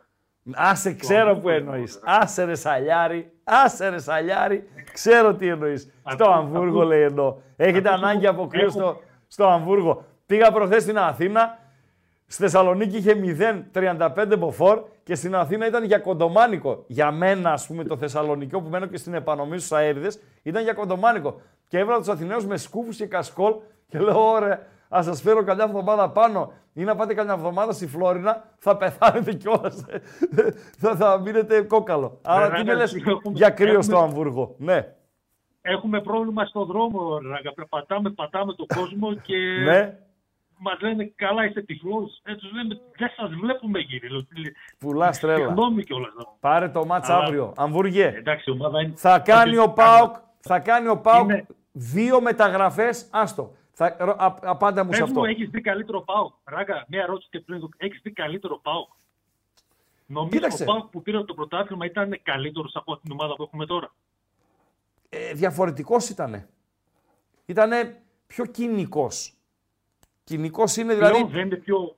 Άσε, 0.53 0.93
ξέρω 0.93 1.19
Αμβούργο 1.29 1.41
που 1.41 1.49
εννοώ, 1.49 1.73
εννοείς. 1.73 1.95
ρε. 1.95 2.01
Άσε 2.13 2.43
ρε 2.43 2.55
σαλιάρι, 2.55 3.31
άσε 3.43 3.89
ρε 3.89 3.97
σαλιάρι, 3.99 4.69
ξέρω 4.93 5.33
τι 5.35 5.47
εννοείς. 5.47 5.81
Στο 6.11 6.23
Ακού- 6.23 6.35
Αμβούργο 6.35 6.77
ακού- 6.79 6.89
λέει 6.89 7.01
εννοώ. 7.01 7.35
Έχετε 7.55 7.89
ακούς, 7.89 8.01
ανάγκη 8.01 8.25
έχω- 8.25 8.35
από 8.35 8.47
κρύο 8.47 8.61
έχω- 8.61 8.71
στο, 8.71 9.01
στο 9.27 9.47
Αμβούργο. 9.47 10.05
Πήγα 10.25 10.51
προχθές 10.51 10.81
στην 10.81 10.97
Αθήνα, 10.97 11.57
στη 12.28 12.41
Θεσσαλονίκη 12.43 12.97
είχε 12.97 13.13
0,35 13.73 14.36
μποφόρ 14.38 14.82
και 15.03 15.15
στην 15.15 15.36
Αθήνα 15.36 15.67
ήταν 15.67 15.84
για 15.84 15.99
κοντομάνικο. 15.99 16.84
Για 16.88 17.11
μένα, 17.11 17.51
ας 17.51 17.67
πούμε, 17.67 17.84
το 17.84 17.97
Θεσσαλονικό 17.97 18.61
που 18.61 18.69
μένω 18.69 18.86
και 18.86 18.97
στην 18.97 19.13
επανομή 19.13 19.57
στους 19.57 19.71
αέριδες, 19.71 20.19
ήταν 20.43 20.63
για 20.63 20.73
κοντομάνικο. 20.73 21.41
Και 21.67 21.78
έβαλα 21.78 21.97
τους 21.97 22.07
Αθηναίους 22.07 22.45
με 22.45 22.57
σκούφους 22.57 22.95
και 22.97 23.05
κασκόλ 23.05 23.53
και 23.88 23.99
λέω, 23.99 24.32
ωραία, 24.32 24.59
ας 24.89 25.05
σας 25.05 25.21
φέρω 25.21 25.43
καμιά 25.43 25.63
εβδομάδα 25.63 26.09
πάνω 26.09 26.51
ή 26.73 26.84
να 26.84 26.95
πάτε 26.95 27.13
καμιά 27.13 27.34
εβδομάδα 27.34 27.71
στη 27.71 27.88
Φλόρινα, 27.88 28.43
θα 28.57 28.78
πεθάνετε 28.78 29.34
κιόλας. 29.34 29.86
θα, 30.82 30.95
θα 30.95 31.19
μείνετε 31.19 31.61
κόκαλο. 31.61 32.19
Άρα 32.21 32.45
Βέβαια, 32.45 32.59
τι 32.59 32.65
με 32.65 32.73
λες 32.73 32.95
έχουμε- 32.95 33.19
για 33.34 33.49
κρύο 33.49 33.67
έχουμε- 33.67 33.84
στο 33.84 33.97
Αμβούργο. 33.97 34.55
Ναι, 34.57 34.93
Έχουμε 35.67 36.01
πρόβλημα 36.01 36.45
στον 36.45 36.65
δρόμο, 36.65 37.17
Ράγκα. 37.17 37.53
Πατάμε, 37.69 38.09
πατάμε 38.09 38.53
τον 38.53 38.65
κόσμο 38.76 39.13
και 39.13 39.36
ναι. 39.65 39.97
Μας 40.66 40.80
λένε 40.82 41.11
καλά 41.16 41.45
είστε 41.45 41.61
τυφλός. 41.61 42.22
Ε, 42.24 42.36
τους 42.36 42.51
λέμε 42.51 42.80
δεν 42.97 43.09
σας 43.16 43.30
βλέπουμε 43.41 43.82
κύριε. 43.82 44.09
Λέω, 44.09 44.24
τι- 44.24 44.51
Πουλά 44.80 45.09
τρέλα. 45.11 45.45
Συγγνώμη 45.45 45.84
κιόλας. 45.84 46.13
Πάρε 46.39 46.70
το 46.70 46.86
μάτς 46.86 47.09
Αλλά- 47.09 47.24
αύριο. 47.26 47.53
Αμβούργε. 47.55 48.05
Εντάξει, 48.16 48.49
η 48.49 48.53
ομάδα 48.53 48.82
είναι... 48.82 48.93
Θα 48.95 49.20
κάνει 49.20 49.57
ότι- 49.57 49.70
ο 49.70 49.74
Πάοκ, 49.74 50.16
θα 50.39 50.59
κάνει 50.59 50.88
ο 50.88 50.97
Πάοκ 50.97 51.24
Είναι- 51.30 51.45
δύο 51.72 52.22
μεταγραφές. 52.22 53.07
Άστο. 53.11 53.53
Θα, 53.78 53.95
ρω- 53.99 54.16
α- 54.18 54.39
απάντα 54.41 54.84
μου 54.84 54.93
σε 54.93 54.99
Πες 55.01 55.09
μου, 55.11 55.20
αυτό. 55.20 55.32
έχεις 55.32 55.49
δει 55.49 55.61
καλύτερο 55.61 56.01
ΠΑΟΚ. 56.01 56.34
Ράγκα, 56.43 56.86
μια 56.88 57.01
ερώτηση 57.01 57.28
και 57.32 57.39
πριν. 57.39 57.70
Έχεις 57.78 57.99
δει 58.03 58.11
καλύτερο 58.11 58.59
ΠΑΟΚ. 58.59 58.89
Νομίζω 60.05 60.30
Κοίταξε. 60.36 60.63
ο 60.63 60.66
ΠΑΟΚ 60.66 60.86
που 60.86 61.01
πήρε 61.01 61.24
το 61.24 61.34
πρωτάθλημα 61.34 61.86
ήταν 61.86 62.20
καλύτερος 62.24 62.76
από 62.76 62.97
την 62.97 63.11
ομάδα 63.11 63.36
που 63.36 63.43
έχουμε 63.43 63.66
τώρα. 63.66 63.93
Ε, 65.09 65.34
διαφορετικός 65.34 66.09
ήτανε. 66.09 66.47
Ήτανε 67.45 68.01
πιο 68.28 68.45
κοινικός. 68.45 69.34
Κοινικός 70.26 70.76
είναι 70.76 70.93
δηλαδή... 70.93 71.13
Πλέον 71.13 71.32
δεν 71.32 71.45
είναι 71.45 71.55
πιο... 71.55 71.97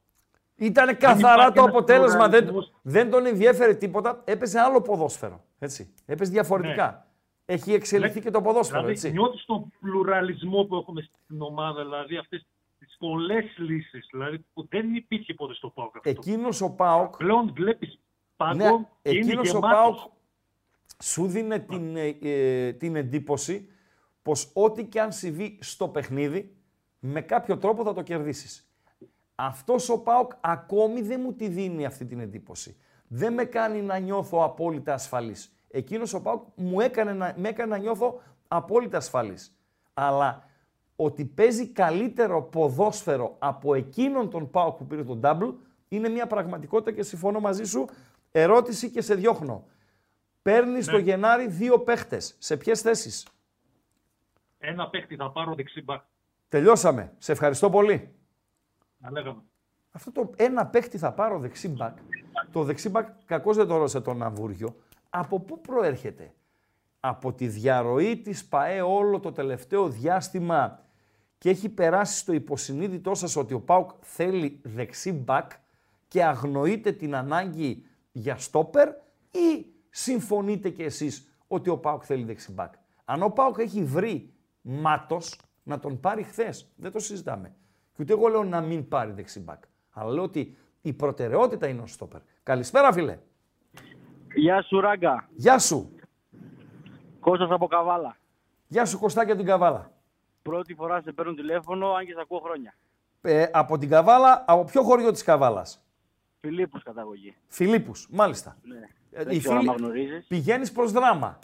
Ήτανε 0.56 0.94
καθαρά 0.94 1.34
υπάρχει 1.34 1.54
το 1.54 1.62
ένας 1.62 1.76
αποτέλεσμα. 1.76 2.30
Δεν, 2.30 2.44
πλουραλισμός. 2.46 2.74
δεν 2.82 3.10
τον 3.10 3.26
ενδιέφερε 3.26 3.74
τίποτα. 3.74 4.22
Έπαιζε 4.26 4.60
άλλο 4.60 4.82
ποδόσφαιρο. 4.82 5.44
Έτσι. 5.60 5.94
Έπαιζε 6.06 6.32
διαφορετικά. 6.32 7.08
Έχει 7.46 7.74
εξελιχθεί 7.74 8.18
Ναι. 8.18 8.24
και 8.24 8.32
το 8.32 8.42
ποδόσφαιρο. 8.42 8.80
Δηλαδή, 8.80 8.98
έτσι. 8.98 9.12
νιώθεις 9.12 9.46
τον 9.46 9.74
πλουραλισμό 9.80 10.64
που 10.64 10.76
έχουμε 10.76 11.02
στην 11.02 11.42
ομάδα, 11.42 11.84
δηλαδή 11.84 12.18
αυτές 12.18 12.46
τις 12.80 12.96
πολλές 13.00 13.58
λύσεις, 13.58 14.08
δηλαδή 14.12 14.46
που 14.54 14.68
δεν 14.70 14.96
υπήρχε 14.96 15.34
ποτέ 15.34 15.54
στο 15.54 15.70
ΠΑΟΚ 15.70 15.96
αυτό. 15.96 16.10
Εκείνος 16.10 16.62
ο 16.62 16.70
Πάοκ 16.76 17.18
Πλέον 17.18 17.52
βλέπεις 17.54 18.00
πάγκο 18.36 18.54
Ναι, 18.56 18.70
και 19.02 19.10
είναι 19.10 19.20
εκείνος 19.20 19.50
ο 19.50 19.52
γεμάτος. 19.52 19.80
Πάοκ 19.80 20.12
σου 21.04 21.28
δίνει 21.28 21.60
την, 21.60 21.96
ε, 21.98 22.18
ε, 22.22 22.74
την 22.74 22.96
εντύπωση 22.96 23.70
πως 24.22 24.52
ό,τι 24.54 24.86
και 24.86 25.02
αν 25.02 25.12
συμβεί 25.12 25.58
στο 25.62 25.88
παιχνίδι, 25.88 26.57
με 27.08 27.22
κάποιο 27.22 27.58
τρόπο 27.58 27.84
θα 27.84 27.94
το 27.94 28.02
κερδίσεις. 28.02 28.70
Αυτός 29.36 29.90
ο 29.90 30.00
Πάοκ 30.00 30.32
ακόμη 30.40 31.02
δεν 31.02 31.22
μου 31.24 31.34
τη 31.34 31.48
δίνει 31.48 31.86
αυτή 31.86 32.06
την 32.06 32.20
εντύπωση. 32.20 32.78
Δεν 33.08 33.34
με 33.34 33.44
κάνει 33.44 33.82
να 33.82 33.98
νιώθω 33.98 34.44
απόλυτα 34.44 34.94
ασφαλής. 34.94 35.52
Εκείνος 35.70 36.14
ο 36.14 36.22
Πάοκ 36.22 36.44
μου 36.56 36.80
έκανε 36.80 37.14
να, 37.14 37.34
με 37.38 37.50
έκανε 37.50 37.70
να 37.70 37.78
νιώθω 37.78 38.22
απόλυτα 38.48 38.98
ασφαλής. 38.98 39.58
Αλλά 39.94 40.50
ότι 40.96 41.26
παίζει 41.26 41.68
καλύτερο 41.68 42.44
ποδόσφαιρο 42.44 43.36
από 43.40 43.74
εκείνον 43.74 44.30
τον 44.30 44.50
Πάοκ 44.50 44.78
που 44.78 44.88
πήρε 44.88 45.04
τον 45.04 45.20
double 45.24 45.54
είναι 45.88 46.10
μια 46.10 46.28
πραγματικότητα 46.28 46.92
και 46.92 47.04
συμφωνώ 47.04 47.40
μαζί 47.40 47.64
σου. 47.64 47.86
Ερώτηση 48.32 48.90
και 48.92 49.02
σε 49.02 49.16
διώχνω. 49.16 49.68
Παίρνεις 50.42 50.86
το 50.86 50.98
Γενάρη 50.98 51.48
δύο 51.48 51.80
παίχτες. 51.80 52.36
Σε 52.40 52.58
ποιες 52.58 52.82
θέσεις; 52.82 53.28
Ένα 54.58 54.90
παίχτη 54.90 55.16
θα 55.16 55.32
πάρω 55.32 55.56
δεξί 55.56 55.82
μπακ. 55.82 56.02
Τελειώσαμε. 56.50 57.14
Σε 57.18 57.32
ευχαριστώ 57.32 57.70
πολύ. 57.70 58.16
Να 58.98 59.12
λέγαμε. 59.12 59.42
Αυτό 59.92 60.12
το 60.12 60.32
ένα 60.36 60.66
παίχτη 60.66 60.98
θα 60.98 61.14
πάρω 61.14 61.40
δεξί 61.40 61.68
μπακ. 61.68 61.98
Το 62.52 62.64
δεξί 62.64 62.90
μπακ, 62.90 63.08
κακώς 63.26 63.56
δεν 63.56 63.68
το 63.68 63.78
ρώτησε 63.78 64.02
τον 64.02 64.24
Αμβούργιο. 64.24 64.76
Από 65.10 65.40
πού 65.40 65.62
προέρχεται; 65.62 66.34
Από 67.00 67.34
τη 67.34 67.48
διαρροή 67.48 68.18
της 68.18 68.46
ΠαΕ 68.46 68.82
όλο 68.82 69.20
το 69.20 69.32
τελευταίο 69.32 69.90
διάστημα 69.90 70.80
και 71.38 71.50
έχει 71.50 71.70
περάσει 71.70 72.18
στο 72.18 72.34
υποσυνείδητό 72.34 73.16
σας 73.16 73.36
ότι 73.36 73.54
ο 73.54 73.62
ΠΑΟΚ 73.62 73.92
θέλει 74.02 74.62
δεξί 74.64 75.12
μπακ 75.12 75.52
και 76.08 76.24
αγνοείτε 76.24 76.92
την 76.92 77.16
ανάγκη 77.16 77.86
για 78.12 78.38
στόπερ 78.38 78.88
ή 79.32 79.66
συμφωνείτε 79.90 80.70
κι 80.70 80.84
εσείς 80.84 81.28
ότι 81.48 81.70
ο 81.70 81.78
ΠΑΟΚ 81.78 82.04
θέλει 82.06 82.24
δεξί 82.24 82.52
μπακ. 82.52 82.74
Αν 83.06 83.24
ο 83.24 83.30
ΠΑΟΚ 83.30 83.58
έχει 83.58 83.84
βρει 83.84 84.34
μάτος 84.62 85.40
να 85.68 85.80
τον 85.80 86.00
πάρει 86.00 86.24
χθες, 86.24 86.72
δεν 86.76 86.92
το 86.92 87.00
συζητάμε. 87.00 87.56
Και 87.94 88.02
ούτε 88.02 88.14
εγώ 88.14 88.28
λέω 88.28 88.44
να 88.44 88.62
μην 88.62 88.88
πάρει 88.88 89.12
δεξί 89.12 89.40
μπακ. 89.40 89.64
Αλλά 89.92 90.12
λέω 90.12 90.24
ότι 90.24 90.58
η 90.82 90.94
προτεραιότητα 90.94 91.68
είναι 91.68 91.82
ο 91.82 91.88
στόπερ. 91.88 92.22
Καλησπέρα 92.44 92.94
φίλε. 92.94 93.20
Γεια 94.36 94.62
σου 94.62 94.80
Ράγκα. 94.80 95.30
Γεια 95.36 95.60
σου. 95.60 95.96
Κώστας 97.20 97.50
από 97.52 97.68
Καβάλα. 97.68 98.18
Γεια 98.68 98.86
σου 98.86 99.00
Κωστά 99.00 99.26
και 99.26 99.36
την 99.36 99.46
Καβάλα. 99.46 99.92
Πρώτη 100.42 100.74
φορά 100.74 101.02
σε 101.02 101.12
παίρνω 101.12 101.34
τηλέφωνο, 101.34 101.92
αν 101.92 102.06
και 102.06 102.14
σε 102.14 102.20
ακούω 102.22 102.40
χρόνια. 102.40 102.74
Ε, 103.22 103.46
από 103.54 103.78
την 103.78 103.90
Καβάλα, 103.90 104.44
από 104.48 104.64
ποιο 104.64 104.84
χωριό 104.84 105.12
της 105.12 105.24
Καβάλας; 105.24 105.84
Φιλίππους 106.40 106.84
καταγωγή. 106.84 107.36
Φιλίππους, 107.48 108.08
μάλιστα. 108.12 108.58
Ναι. 108.64 108.76
Ε, 109.12 109.24
Δεν 109.24 109.36
οι 109.36 109.40
ξέρω 109.40 109.56
αν 109.56 109.62
φίλοι- 109.62 109.80
με 109.80 109.86
γνωρίζεις. 109.86 110.26
Πηγαίνεις 110.28 110.72
προς 110.72 110.92
δράμα. 110.92 111.40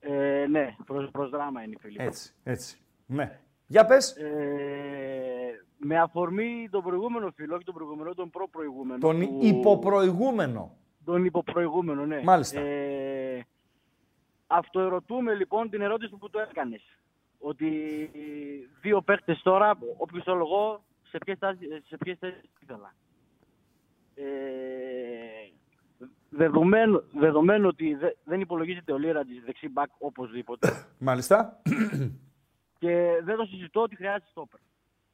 Ε, 0.00 0.46
ναι, 0.50 0.76
προς, 0.84 1.10
προς 1.10 1.30
δράμα 1.30 1.62
είναι 1.62 1.72
η 1.76 1.78
Φιλίππους. 1.80 2.06
Έτσι, 2.06 2.34
έτσι. 2.42 2.78
Ναι. 3.06 3.40
Για 3.66 3.86
πες. 3.86 4.10
Ε, 4.16 5.64
με 5.78 5.98
αφορμή 5.98 6.68
τον 6.70 6.82
προηγούμενο 6.82 7.30
φίλο, 7.36 7.54
όχι 7.54 7.64
τον 7.64 7.74
προηγούμενο, 7.74 8.14
τον 8.14 8.30
προ-προηγούμενο. 8.30 8.98
Τον 9.00 9.20
που- 9.20 9.38
υποπροηγούμενο. 9.42 10.76
Τον 11.04 11.24
υποπροηγούμενο, 11.24 12.06
ναι. 12.06 12.22
Μάλιστα. 12.22 12.60
Ε, 12.60 13.46
αυτοερωτούμε 14.46 15.34
λοιπόν 15.34 15.70
την 15.70 15.80
ερώτηση 15.80 16.16
που 16.16 16.30
το 16.30 16.38
έκανες. 16.38 16.82
Ότι 17.38 17.68
δύο 18.80 19.02
παίχτες 19.02 19.40
τώρα, 19.42 19.78
όποιος 19.96 20.24
το 20.24 20.34
λόγο, 20.34 20.84
σε 21.02 21.18
ποιες, 21.18 21.38
τάσεις- 21.38 21.86
σε 21.86 21.96
ποιες 21.96 22.18
θέσεις 22.18 22.42
ήθελα. 22.62 22.94
Ε, 24.14 24.24
δεδομένου, 26.30 27.02
δεδομένου 27.14 27.66
ότι 27.68 27.94
δε- 27.94 28.12
δεν 28.24 28.40
υπολογίζεται 28.40 28.92
ο 28.92 28.98
Λίρα 28.98 29.24
της 29.24 29.42
δεξί 29.44 29.68
μπακ 29.68 29.90
οπωσδήποτε 29.98 30.86
Μάλιστα. 30.98 31.60
και 32.86 33.20
δεν 33.24 33.36
το 33.36 33.44
συζητώ 33.44 33.80
ότι 33.82 33.96
χρειάζεται 33.96 34.26
στόπερ. 34.30 34.60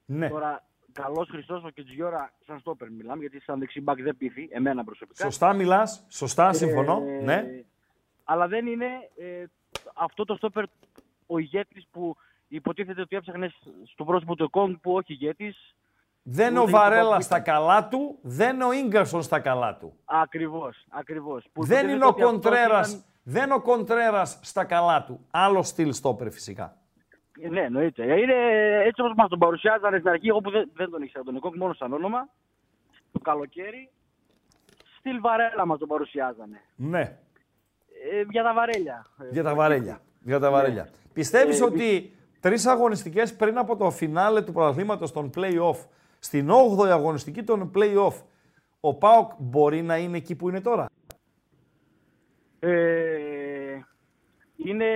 ναι. 0.05 0.29
Τώρα, 0.29 0.65
καλός 0.93 1.29
Χριστός 1.29 1.63
και 1.75 1.85
Τζιώρα 1.85 2.33
σαν 2.47 2.59
στόπερ 2.59 2.91
μιλάμε, 2.91 3.21
γιατί 3.21 3.41
σαν 3.41 3.59
δεξί 3.59 3.81
μπακ 3.81 4.03
δεν 4.03 4.17
πείθει, 4.17 4.49
εμένα 4.53 4.85
προσωπικά. 4.85 5.25
Σωστά 5.25 5.53
μιλάς. 5.53 6.05
Σωστά, 6.09 6.53
συμφωνώ. 6.53 7.03
Ε, 7.07 7.23
Ναι. 7.25 7.45
Αλλά 8.25 8.49
δεν 8.49 8.67
είναι 8.67 8.87
ε, 9.17 9.45
αυτό 9.95 10.25
το 10.25 10.35
στόπερ 10.35 10.65
ο 11.27 11.39
ηγέτης 11.39 11.87
που 11.91 12.17
υποτίθεται 12.49 13.01
ότι 13.01 13.17
έψαχνε 13.17 13.53
στο 13.93 14.05
πρόσωπο 14.05 14.35
του 14.37 14.45
Εκόνγκ 14.45 14.75
που 14.81 14.93
όχι 14.93 15.13
ηγέτης. 15.13 15.75
Δεν 16.23 16.51
ούτε 16.51 16.59
ο 16.59 16.63
είναι 16.63 16.71
το 16.71 16.77
Βαρέλα 16.77 17.03
Παππούκι. 17.03 17.23
στα 17.25 17.41
καλά 17.41 17.89
του, 17.89 18.19
δεν 18.23 18.61
ο 18.63 18.73
Ίγκαρσον 18.73 19.23
στα 19.23 19.41
καλά 19.41 19.77
του. 19.77 19.97
Ακριβώς, 20.05 20.85
ακριβώς. 20.89 21.45
Που 21.53 21.65
Δεν 21.65 21.71
υποτίθεται 21.79 21.93
είναι 21.95 22.05
ο 22.05 22.09
ότι 22.09 22.23
αυτός 22.23 22.41
Κοντρέρας, 22.43 22.89
ήταν- 22.91 23.05
δεν 23.23 23.53
ο 23.53 23.61
Κοντρέρας 23.61 24.39
στα 24.43 24.65
καλά 24.65 25.05
του. 25.05 25.27
Άλλο 25.31 25.63
στυλ 25.63 25.93
στόπερ 25.93 26.31
φυσικά. 26.31 26.77
Ναι, 27.49 27.61
εννοείται. 27.61 28.03
Είναι 28.21 28.35
έτσι 28.85 29.01
όπως 29.01 29.13
μας 29.17 29.29
τον 29.29 29.39
παρουσιάζανε 29.39 29.99
στην 29.99 30.11
αρχή, 30.11 30.29
εγώ 30.29 30.41
που 30.41 30.51
δεν, 30.51 30.71
δεν 30.75 30.91
τον 30.91 31.03
ήξερα 31.03 31.25
τον 31.25 31.37
Εκόνγκ 31.37 31.55
μόνο 31.57 31.73
σαν 31.73 31.93
όνομα, 31.93 32.29
το 33.13 33.19
καλοκαίρι, 33.19 33.91
στυλ 34.99 35.21
βαρέλα 35.21 35.67
μας 35.67 35.79
τον 35.79 35.89
παρουσιάζανε. 35.89 36.61
Ναι. 36.77 37.01
Ε, 38.13 38.25
για 38.31 38.43
τα 38.43 38.55
βαρέλια. 38.55 39.07
Ε, 39.23 39.29
Για 39.31 39.43
τα 39.43 39.55
βαρέλια. 39.55 40.01
Για 40.21 40.39
τα 40.39 40.51
βαρέλια. 40.51 40.89
Πιστεύεις 41.13 41.61
Ε, 41.61 41.65
ότι 41.65 42.13
τρεις 42.41 42.67
αγωνιστικές 42.67 43.37
πριν 43.37 43.59
από 43.59 43.77
το 43.77 43.91
φινάλε 43.91 44.43
του 44.43 44.53
πρωταθλήματος 44.53 45.13
των 45.13 45.31
play-off, 45.37 45.77
στην 46.19 46.51
8η 46.51 46.89
αγωνιστική 46.89 47.43
των 47.43 47.71
play-off, 47.75 48.23
ο 48.81 48.95
ΠΑΟΚ 48.95 49.33
μπορεί 49.39 49.83
να 49.83 49.97
είναι 49.97 50.17
εκεί 50.17 50.35
που 50.37 50.49
είναι 50.49 50.61
τώρα; 50.61 50.87
Ε, 52.59 53.81
είναι... 54.57 54.87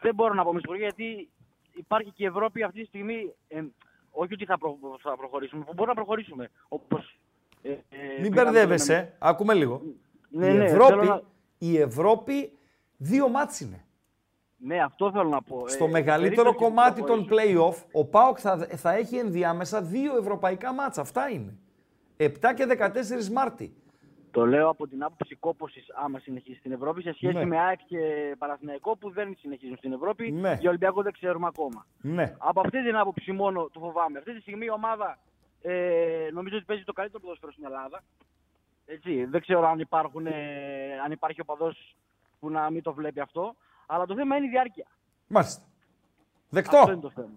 Δεν 0.00 0.14
μπορώ 0.14 0.34
να 0.34 0.44
πω 0.44 0.52
με 0.52 0.58
συγχωρείτε, 0.58 0.84
γιατί 0.84 1.28
υπάρχει 1.74 2.10
και 2.10 2.22
η 2.22 2.26
Ευρώπη 2.26 2.62
αυτή 2.62 2.80
τη 2.80 2.86
στιγμή. 2.86 3.32
ε, 3.48 3.62
όχι 4.10 4.32
ότι 4.32 4.44
θα, 4.44 4.58
προ, 4.58 4.78
θα 5.02 5.16
προχωρήσουμε, 5.16 5.62
μπορούμε 5.64 5.86
να 5.86 5.94
προχωρήσουμε. 5.94 6.50
Όπως, 6.68 7.18
ε, 7.62 7.70
ε, 7.70 7.76
Μην 8.20 8.30
πήγαμε 8.30 8.50
μπερδεύεσαι. 8.50 9.14
Ακούμε 9.18 9.54
λίγο. 9.54 9.82
Ναι, 10.28 10.46
η, 10.46 10.52
ναι, 10.56 10.64
Ευρώπη, 10.64 10.88
θέλω 10.90 11.02
να- 11.04 11.22
η 11.58 11.78
Ευρώπη 11.78 12.52
δύο 12.96 13.28
μάτς 13.28 13.60
είναι. 13.60 13.84
Ναι, 14.56 14.82
αυτό 14.82 15.10
θέλω 15.12 15.28
να 15.28 15.42
πω. 15.42 15.68
Στο 15.68 15.84
Ε, 15.84 15.88
μεγαλύτερο 15.88 16.34
περίπτωση 16.34 16.58
που 16.58 16.64
κομμάτι 16.64 17.02
των 17.04 17.24
προχωρήσουμε. 17.26 17.60
play-off, 17.70 17.84
ο 17.92 18.04
ΠΑΟΚ 18.04 18.38
θα, 18.40 18.56
θα 18.76 18.92
έχει 18.94 19.16
ενδιάμεσα 19.16 19.82
δύο 19.82 20.16
ευρωπαϊκά 20.16 20.72
μάτσα. 20.74 21.00
Αυτά 21.00 21.28
είναι. 21.28 21.56
7 22.16 22.52
και 22.54 22.66
14 22.66 23.28
Μάρτη. 23.32 23.74
Το 24.32 24.46
λέω 24.46 24.68
από 24.68 24.86
την 24.88 25.02
άποψη 25.02 25.34
κόπωσης 25.34 25.86
άμα 25.94 26.18
συνεχίσει 26.18 26.58
στην 26.58 26.72
Ευρώπη 26.72 27.02
σε 27.02 27.12
σχέση 27.12 27.34
Ναι. 27.36 27.44
με 27.44 27.58
ΑΕΚ 27.58 27.78
και 27.86 28.34
Παναθηναϊκό 28.38 28.96
που 28.96 29.10
δεν 29.10 29.36
συνεχίζουν 29.40 29.76
στην 29.76 29.92
Ευρώπη. 29.92 30.32
Ναι. 30.32 30.56
Για 30.60 30.68
Ολυμπιακό 30.68 31.02
δεν 31.02 31.12
ξέρουμε 31.12 31.46
ακόμα. 31.46 31.86
Ναι. 32.00 32.34
Από 32.38 32.60
αυτή 32.60 32.82
την 32.82 32.96
άποψη 32.96 33.32
μόνο 33.32 33.68
το 33.72 33.80
φοβάμαι. 33.80 34.18
Αυτή 34.18 34.34
τη 34.34 34.40
στιγμή 34.40 34.64
η 34.64 34.70
ομάδα 34.70 35.18
ε, 35.62 36.28
νομίζω 36.32 36.56
ότι 36.56 36.64
παίζει 36.64 36.84
το 36.84 36.92
καλύτερο 36.92 37.22
ποδόσφαιρο 37.22 37.52
στην 37.52 37.64
Ελλάδα. 37.64 38.02
Έτσι, 38.86 39.24
δεν 39.24 39.40
ξέρω 39.40 39.68
αν, 39.68 39.78
υπάρχουν, 39.78 40.26
ε, 40.26 40.32
αν 41.04 41.12
υπάρχει 41.12 41.40
οπαδός 41.40 41.96
που 42.40 42.50
να 42.50 42.70
μην 42.70 42.82
το 42.82 42.92
βλέπει 42.92 43.20
αυτό. 43.20 43.54
Αλλά 43.86 44.06
το 44.06 44.14
θέμα 44.14 44.36
είναι 44.36 44.46
η 44.46 44.48
διάρκεια. 44.48 44.86
Μάλιστα. 45.26 45.62
Αυτό 46.56 46.76
είναι 46.76 46.86
Δεκτό. 46.90 46.98
το 47.00 47.10
θέμα. 47.10 47.34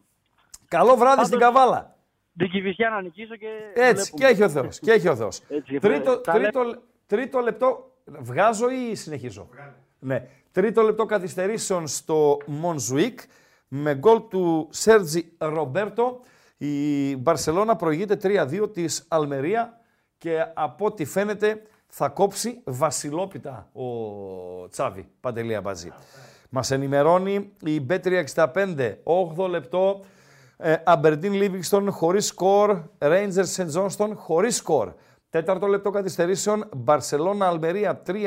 Καλό 0.67 0.95
βράδυ 0.95 1.05
Πάντως- 1.15 1.27
στην 1.27 1.39
Καβάλα. 1.39 1.95
Την 2.37 2.49
Κηφισιά 2.49 2.89
να 2.89 3.01
νικήσω 3.01 3.35
και. 3.35 3.47
Έτσι, 3.73 4.11
βλέπουμε. 4.11 4.27
και 4.27 4.33
έχει 4.33 4.43
ο 4.43 4.49
Θεός. 4.49 4.79
Και 4.79 4.91
έχει 4.91 5.07
ο 5.07 5.15
Θεός. 5.15 5.41
Έτσι, 5.49 5.79
τρίτο, 5.79 6.17
τα 6.17 6.33
τρίτο, 6.33 6.81
τρίτο 7.07 7.39
λεπτό. 7.39 7.91
Βγάζω 8.05 8.69
ή 8.69 8.95
συνεχίζω; 8.95 9.49
Ναι. 9.99 10.27
Τρίτο 10.51 10.81
λεπτό 10.81 11.05
καθυστερήσεων 11.05 11.87
στο 11.87 12.37
Μονζουίκ 12.45 13.19
με 13.67 13.95
γκολ 13.95 14.21
του 14.29 14.67
Σέρτζι 14.71 15.31
Ρομπέρτο. 15.37 16.19
Η 16.57 17.15
Μπαρσελώνα 17.17 17.75
προηγείται 17.75 18.17
3-2 18.23 18.73
της 18.73 19.05
Αλμερία 19.07 19.79
και 20.17 20.45
από 20.53 20.85
ό,τι 20.85 21.05
φαίνεται 21.05 21.61
θα 21.87 22.09
κόψει 22.09 22.61
βασιλόπιτα 22.63 23.69
ο 23.73 24.69
Τσάβη 24.69 25.07
Παντελία 25.19 25.61
Μπατζή. 25.61 25.91
Μας 26.49 26.71
ενημερώνει 26.71 27.51
η 27.65 27.85
B365, 27.89 28.95
8 29.37 29.47
λεπτό, 29.49 29.99
ε, 29.99 30.07
Αμπερντίν 30.83 31.33
Λίβιγκστον 31.33 31.91
χωρίς 31.91 32.25
σκορ, 32.25 32.81
Rangers 32.99 33.43
Σεντ 33.43 33.67
Τζόνστον 33.67 34.15
χωρίς 34.15 34.55
σκορ. 34.55 34.93
Τέταρτο 35.29 35.67
λεπτό 35.67 35.89
καθυστερήσεων, 35.89 36.69
Μπαρσελώνα 36.75 37.47
Αλμερία 37.47 38.01
3-2, 38.07 38.17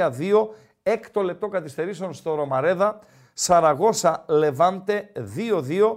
έκτο 0.83 1.23
λεπτό 1.23 1.49
καθυστερήσεων 1.49 2.13
στο 2.13 2.35
Ρωμαρέδα, 2.35 2.99
Σαραγώσα 3.33 4.25
Λεβάντε 4.29 5.13
2-2, 5.15 5.97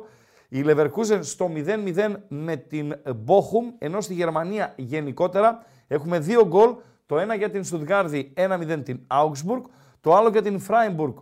η 0.49 0.63
Leverkusen 0.65 1.19
στο 1.21 1.51
0-0 1.55 2.13
με 2.27 2.55
την 2.55 2.95
Bochum, 3.05 3.73
ενώ 3.77 4.01
στη 4.01 4.13
Γερμανία 4.13 4.73
γενικότερα 4.75 5.65
έχουμε 5.87 6.19
δύο 6.19 6.47
γκολ, 6.47 6.75
το 7.05 7.19
ένα 7.19 7.35
για 7.35 7.49
την 7.49 7.63
Στουτγκάρδη 7.63 8.33
1-0 8.37 8.81
την 8.83 8.99
Augsburg, 9.07 9.61
το 10.01 10.15
άλλο 10.15 10.29
για 10.29 10.41
την 10.41 10.61
Freiburg 10.67 11.13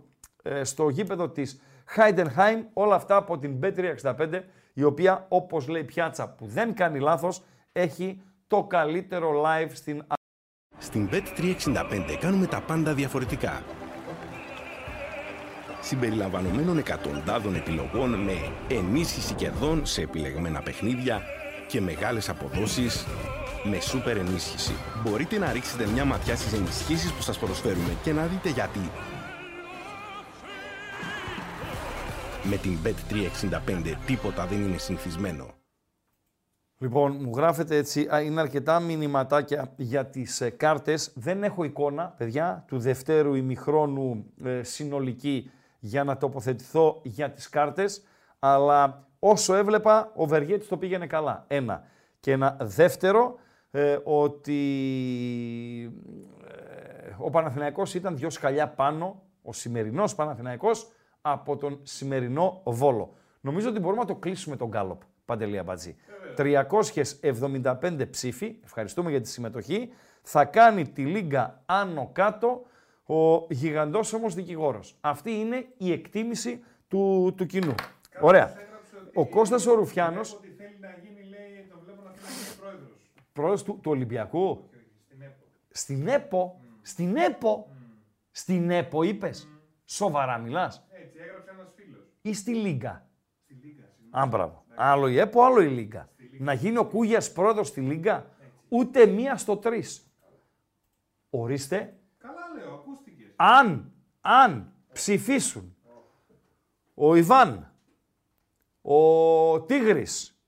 ε, 0.42 0.64
στο 0.64 0.88
γήπεδο 0.88 1.28
της 1.28 1.60
Heidenheim, 1.96 2.62
όλα 2.72 2.94
αυτά 2.94 3.16
από 3.16 3.38
την 3.38 3.58
B365, 3.62 4.40
η 4.78 4.82
οποία 4.82 5.26
όπως 5.28 5.68
λέει 5.68 5.84
Πιάτσα 5.84 6.28
που 6.28 6.46
δεν 6.46 6.74
κάνει 6.74 6.98
λάθος, 6.98 7.42
έχει 7.72 8.22
το 8.46 8.64
καλύτερο 8.64 9.42
live 9.44 9.70
στην 9.72 10.02
Στην 10.78 11.08
Bet365 11.12 12.16
κάνουμε 12.20 12.46
τα 12.46 12.60
πάντα 12.60 12.94
διαφορετικά. 12.94 13.62
Συμπεριλαμβανομένων 15.80 16.78
εκατοντάδων 16.78 17.54
επιλογών 17.54 18.10
με 18.10 18.52
ενίσχυση 18.68 19.34
κερδών 19.34 19.86
σε 19.86 20.02
επιλεγμένα 20.02 20.62
παιχνίδια 20.62 21.22
και 21.66 21.80
μεγάλες 21.80 22.28
αποδόσεις 22.28 23.06
με 23.64 23.80
σούπερ 23.80 24.16
ενίσχυση. 24.16 24.72
Μπορείτε 25.02 25.38
να 25.38 25.52
ρίξετε 25.52 25.86
μια 25.86 26.04
ματιά 26.04 26.36
στις 26.36 26.52
ενισχύσεις 26.52 27.12
που 27.12 27.22
σας 27.22 27.38
προσφέρουμε 27.38 27.96
και 28.02 28.12
να 28.12 28.26
δείτε 28.26 28.48
γιατί. 28.48 28.90
Με 32.50 32.56
την 32.56 32.78
Bet365 32.84 33.94
τίποτα 34.06 34.46
δεν 34.46 34.62
είναι 34.62 34.78
συνηθισμένο. 34.78 35.54
Λοιπόν, 36.78 37.16
μου 37.20 37.32
γράφετε 37.36 37.76
έτσι, 37.76 38.08
α, 38.14 38.20
είναι 38.20 38.40
αρκετά 38.40 38.80
μηνυματάκια 38.80 39.72
για 39.76 40.06
τις 40.06 40.40
ε, 40.40 40.50
κάρτες. 40.50 41.12
Δεν 41.14 41.42
έχω 41.42 41.64
εικόνα, 41.64 42.14
παιδιά, 42.18 42.64
του 42.66 42.78
δευτέρου 42.78 43.34
ημιχρόνου 43.34 44.24
ε, 44.44 44.62
συνολική 44.62 45.50
για 45.78 46.04
να 46.04 46.16
τοποθετηθώ 46.16 47.00
για 47.02 47.30
τις 47.30 47.48
κάρτες, 47.48 48.02
αλλά 48.38 49.06
όσο 49.18 49.54
έβλεπα, 49.54 50.12
ο 50.14 50.26
Βεργέτης 50.26 50.68
το 50.68 50.76
πήγαινε 50.76 51.06
καλά. 51.06 51.44
Ένα. 51.48 51.82
Και 52.20 52.32
ένα 52.32 52.56
δεύτερο, 52.60 53.38
ε, 53.70 53.98
ότι 54.04 54.60
ε, 56.46 57.14
ο 57.18 57.30
Παναθηναϊκός 57.30 57.94
ήταν 57.94 58.16
δυο 58.16 58.30
σκαλιά 58.30 58.68
πάνω, 58.68 59.22
ο 59.42 59.52
σημερινός 59.52 60.14
Παναθηναϊκός, 60.14 60.92
από 61.32 61.56
τον 61.56 61.80
σημερινό 61.82 62.60
Βόλο. 62.64 63.12
Νομίζω 63.40 63.68
ότι 63.68 63.78
μπορούμε 63.78 64.00
να 64.00 64.06
το 64.06 64.14
κλείσουμε 64.14 64.56
τον 64.56 64.68
Γκάλοπ, 64.68 65.00
Παντελία 65.24 65.62
Μπατζή. 65.62 65.96
375 66.36 68.06
ψήφοι, 68.10 68.56
ευχαριστούμε 68.64 69.10
για 69.10 69.20
τη 69.20 69.28
συμμετοχή, 69.28 69.90
θα 70.22 70.44
κάνει 70.44 70.88
τη 70.88 71.04
Λίγκα 71.04 71.62
άνω 71.66 72.10
κάτω 72.12 72.62
ο 73.06 73.46
γιγαντός 73.50 74.12
όμως 74.12 74.34
δικηγόρος. 74.34 74.96
Αυτή 75.00 75.30
είναι 75.30 75.66
η 75.76 75.92
εκτίμηση 75.92 76.64
του, 76.88 77.34
του 77.36 77.46
κοινού. 77.46 77.74
Ωραία. 78.20 78.52
Ο 79.14 79.26
Κώστας 79.26 79.66
ο 79.66 79.74
Ρουφιάνος, 79.74 80.34
Ότι 80.34 80.48
θέλει 80.48 80.76
να 80.80 80.88
γίνει, 81.02 81.28
λέει, 81.28 81.66
το 81.70 81.78
βλέπω 81.84 82.02
να 82.02 82.10
θέλει 82.10 82.26
να 82.26 82.42
γίνει 82.42 82.56
πρόεδρος. 82.60 83.10
πρόεδρος 83.32 83.62
του, 83.62 83.78
του 83.82 83.90
Ολυμπιακού. 83.90 84.68
Στην 85.10 85.18
ΕΠΟ. 85.22 85.44
Στην 85.70 86.06
ΕΠΟ; 86.08 86.60
Στην 86.82 87.16
ΕΠΟ; 87.16 87.68
Στην 88.30 88.70
ΕΠΟ 88.70 89.02
είπες; 89.02 89.48
Σοβαρά 89.84 90.38
μιλάς. 90.38 90.87
Έτσι, 91.18 91.30
έγραψε 91.30 91.50
ένας 91.50 91.72
φίλος. 91.76 92.06
Ή 92.22 92.34
στη 92.34 92.54
Λίγκα. 92.54 93.08
Α, 94.10 94.26
μπράβο. 94.26 94.64
Άλλο 94.74 95.08
η 95.08 95.18
ΕΠΟ, 95.18 95.42
άλλο 95.44 95.60
η 95.60 95.68
Λίγκα. 95.68 96.08
Να 96.38 96.52
γίνει 96.52 96.78
ο 96.78 96.84
Κούγιας 96.86 97.32
πρόεδρος 97.32 97.68
στη 97.68 97.80
Λίγκα. 97.80 98.30
Ούτε 98.68 99.06
μία 99.06 99.36
στο 99.36 99.56
τρεις. 99.56 100.12
Ορίστε, 101.30 101.96
Καλά 102.18 102.40
λέω, 102.58 102.74
ακούστηκες. 102.74 103.32
αν, 103.36 103.92
αν 104.20 104.72
ψηφίσουν 104.92 105.76
ο 106.94 107.14
Ιβάν, 107.14 107.72
ο 108.82 109.60
Τίγρης, 109.62 110.40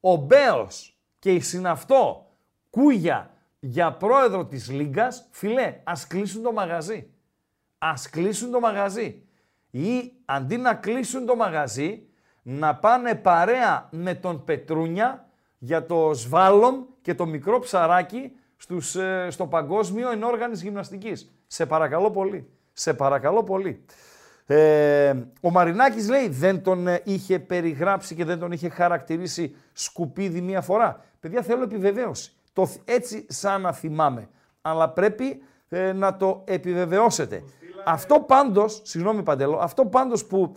ο 0.00 0.16
Μπέος 0.16 0.98
και 1.18 1.34
η 1.34 1.40
Συναυτό 1.40 2.26
Κούγια 2.70 3.34
για 3.60 3.92
πρόεδρο 3.92 4.46
της 4.46 4.70
Λίγκας, 4.70 5.28
φιλέ, 5.30 5.80
ας 5.84 6.06
κλείσουν 6.06 6.42
το 6.42 6.52
μαγαζί. 6.52 7.10
Ας 7.78 8.10
κλείσουν 8.10 8.50
το 8.50 8.60
μαγαζί. 8.60 9.26
Ή 9.74 10.12
αντί 10.24 10.56
να 10.56 10.74
κλείσουν 10.74 11.26
το 11.26 11.36
μαγαζί, 11.36 12.06
να 12.42 12.74
πάνε 12.74 13.14
παρέα 13.14 13.88
με 13.90 14.14
τον 14.14 14.44
Πετρούνια 14.44 15.26
για 15.58 15.86
το 15.86 16.10
Σβάλομ 16.14 16.82
και 17.02 17.14
το 17.14 17.26
μικρό 17.26 17.58
ψαράκι 17.58 18.32
στους, 18.56 18.94
ε, 18.94 19.26
στο 19.30 19.46
παγκόσμιο 19.46 20.10
ενόργανης 20.10 20.62
γυμναστικής. 20.62 21.32
Σε 21.46 21.66
παρακαλώ 21.66 22.10
πολύ. 22.10 22.48
Σε 22.72 22.94
παρακαλώ 22.94 23.42
πολύ. 23.42 23.84
Ε, 24.46 25.14
ο 25.40 25.50
Μαρινάκης 25.50 26.08
λέει 26.08 26.28
δεν 26.28 26.62
τον 26.62 26.86
ε, 26.86 27.00
είχε 27.04 27.38
περιγράψει 27.38 28.14
και 28.14 28.24
δεν 28.24 28.38
τον 28.38 28.52
είχε 28.52 28.68
χαρακτηρίσει 28.68 29.56
σκουπίδι 29.72 30.40
μία 30.40 30.60
φορά. 30.60 31.04
Παιδιά 31.20 31.42
θέλω 31.42 31.62
επιβεβαίωση. 31.62 32.32
Το, 32.52 32.66
θ- 32.66 32.90
έτσι 32.90 33.26
σαν 33.28 33.60
να 33.60 33.72
θυμάμαι. 33.72 34.28
Αλλά 34.62 34.88
πρέπει 34.90 35.42
ε, 35.68 35.92
να 35.92 36.16
το 36.16 36.42
επιβεβαιώσετε. 36.46 37.42
Αυτό 37.86 38.20
πάντως, 38.20 38.80
συγγνώμη 38.84 39.22
Παντελό, 39.22 39.56
αυτό 39.56 39.86
πάντως 39.86 40.26
που, 40.26 40.52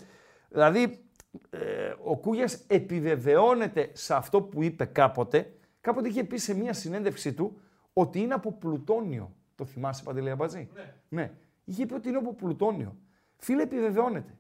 δηλαδή 0.50 1.06
ε, 1.50 1.94
ο 2.04 2.18
Κούγιας 2.18 2.64
επιβεβαιώνεται 2.68 3.90
σε 3.94 4.14
αυτό 4.16 4.42
που 4.42 4.64
είπε 4.64 4.86
κάποτε. 4.86 5.54
Κάποτε 5.82 6.08
είχε 6.08 6.24
πει 6.24 6.38
σε 6.38 6.56
μία 6.56 6.74
συνέντευξή 6.74 7.34
του 7.34 7.62
ότι 7.94 8.20
είναι 8.20 8.34
από 8.34 8.52
πλουτόνιο. 8.52 9.36
Το 9.56 9.66
θυμάσαι 9.66 10.04
Παντελή 10.04 10.30
Αμπατζή; 10.30 10.70
Ναι. 10.74 10.94
ναι. 11.10 11.32
Είχε 11.66 11.86
πει 11.86 11.94
ότι 11.94 12.10
είναι 12.10 12.18
από 12.18 12.34
πλουτόνιο. 12.34 12.96
Φίλε, 13.38 13.62
επιβεβαιώνεται. 13.62 14.38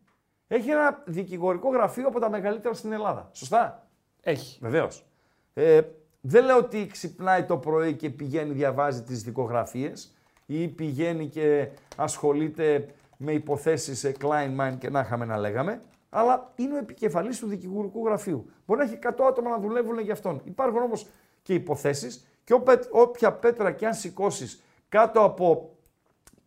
Έχει 0.47 0.69
ένα 0.69 1.03
δικηγορικό 1.05 1.69
γραφείο 1.69 2.07
από 2.07 2.19
τα 2.19 2.29
μεγαλύτερα 2.29 2.73
στην 2.73 2.91
Ελλάδα. 2.91 3.29
Σωστά; 3.31 3.87
Έχει. 4.21 4.59
Βεβαίως. 4.61 5.05
Ε, 5.53 5.81
δεν 6.21 6.45
λέω 6.45 6.57
ότι 6.57 6.87
ξυπνάει 6.87 7.43
το 7.43 7.57
πρωί 7.57 7.95
και 7.95 8.09
πηγαίνει, 8.09 8.53
διαβάζει 8.53 9.03
τις 9.03 9.23
δικογραφίες 9.23 10.14
ή 10.45 10.67
πηγαίνει 10.67 11.27
και 11.27 11.67
ασχολείται 11.95 12.87
με 13.17 13.31
υποθέσεις 13.31 13.99
σε 13.99 14.15
Kleinman 14.21 14.73
και 14.79 14.89
να 14.89 14.99
είχαμε 14.99 15.25
να 15.25 15.37
λέγαμε, 15.37 15.81
αλλά 16.09 16.51
είναι 16.55 16.73
ο 16.73 16.77
επικεφαλής 16.77 17.39
του 17.39 17.47
δικηγορικού 17.47 18.05
γραφείου. 18.05 18.49
Μπορεί 18.65 18.79
να 18.79 18.85
έχει 18.85 18.99
100 19.03 19.25
άτομα 19.29 19.49
να 19.49 19.59
δουλεύουν 19.59 19.99
για 19.99 20.13
αυτόν. 20.13 20.41
Υπάρχουν 20.43 20.81
όμως 20.81 21.07
και 21.41 21.53
υποθέσεις 21.53 22.25
και 22.43 22.53
όπε- 22.53 22.87
όποια 22.91 23.31
πέτρα 23.33 23.71
και 23.71 23.85
αν 23.85 23.93
σηκώσεις 23.93 24.61
κάτω 24.89 25.23
από 25.23 25.75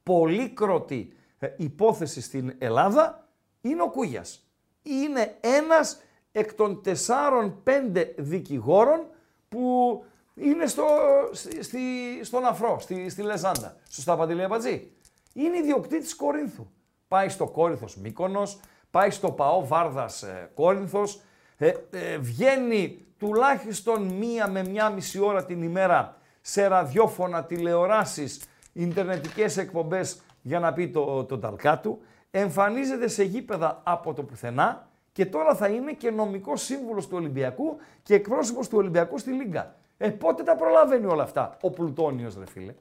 πολύκροτη 0.02 1.12
ε, 1.38 1.48
υπόθεση 1.56 2.20
στην 2.20 2.54
Ελλάδα 2.58 3.28
είναι 3.60 3.82
ο 3.82 3.90
Κούγιας. 3.90 4.48
Είναι 4.82 5.36
ένας 5.40 6.00
εκ 6.32 6.54
των 6.54 6.82
τεσσάρων-πέντε 6.82 8.14
δικηγόρων 8.18 9.06
που 9.48 10.04
είναι 10.40 10.66
στο, 10.66 10.84
στη, 11.32 11.62
στη- 11.62 12.20
στον 12.22 12.44
αφρό, 12.44 12.78
στη, 12.80 13.08
στη 13.08 13.22
Λεζάντα. 13.22 13.76
Σωστά, 13.88 14.16
Παντελή 14.16 14.42
Αμπατζή. 14.42 14.90
Είναι 15.32 15.56
ιδιοκτήτης 15.56 16.16
Κορίνθου. 16.16 16.66
Πάει 17.08 17.28
στο 17.28 17.46
Κόρινθος 17.46 17.96
Μύκονος, 17.96 18.60
πάει 18.90 19.10
στο 19.10 19.30
Παό 19.30 19.66
Βάρδας 19.66 20.22
ε, 20.22 20.50
Κόρινθος, 20.54 21.20
ε, 21.56 21.72
ε, 21.90 22.18
βγαίνει 22.18 23.06
τουλάχιστον 23.18 24.02
μία 24.02 24.48
με 24.48 24.64
μία 24.64 24.90
μισή 24.90 25.20
ώρα 25.20 25.44
την 25.44 25.62
ημέρα 25.62 26.16
σε 26.40 26.66
ραδιόφωνα, 26.66 27.44
τηλεοράσεις, 27.44 28.40
ιντερνετικές 28.72 29.56
εκπομπές 29.56 30.20
για 30.42 30.58
να 30.60 30.72
πει 30.72 30.88
το, 30.88 31.24
το 31.24 31.38
ταλκά 31.38 31.78
του, 31.78 32.00
εμφανίζεται 32.30 33.08
σε 33.08 33.22
γήπεδα 33.22 33.80
από 33.84 34.14
το 34.14 34.22
πουθενά 34.22 34.88
και 35.12 35.26
τώρα 35.26 35.54
θα 35.54 35.68
είναι 35.68 35.92
και 35.92 36.10
νομικός 36.10 36.62
σύμβουλος 36.62 37.06
του 37.08 37.16
Ολυμπιακού 37.16 37.76
και 38.02 38.14
εκπρόσωπος 38.14 38.68
του 38.68 38.78
Ολυμπιακού 38.78 39.18
στη 39.18 39.30
Λίγκα. 39.30 39.76
Ε, 39.98 40.08
πότε 40.10 40.42
τα 40.42 40.56
προλαβαίνει 40.56 41.06
όλα 41.06 41.22
αυτά 41.22 41.56
ο 41.60 41.70
Πλουτόνιος, 41.70 42.36
ρε 42.38 42.46
φίλε; 42.46 42.74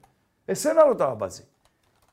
Εσένα 0.45 0.84
ρωτάω, 0.84 1.15
Μπατζή. 1.15 1.43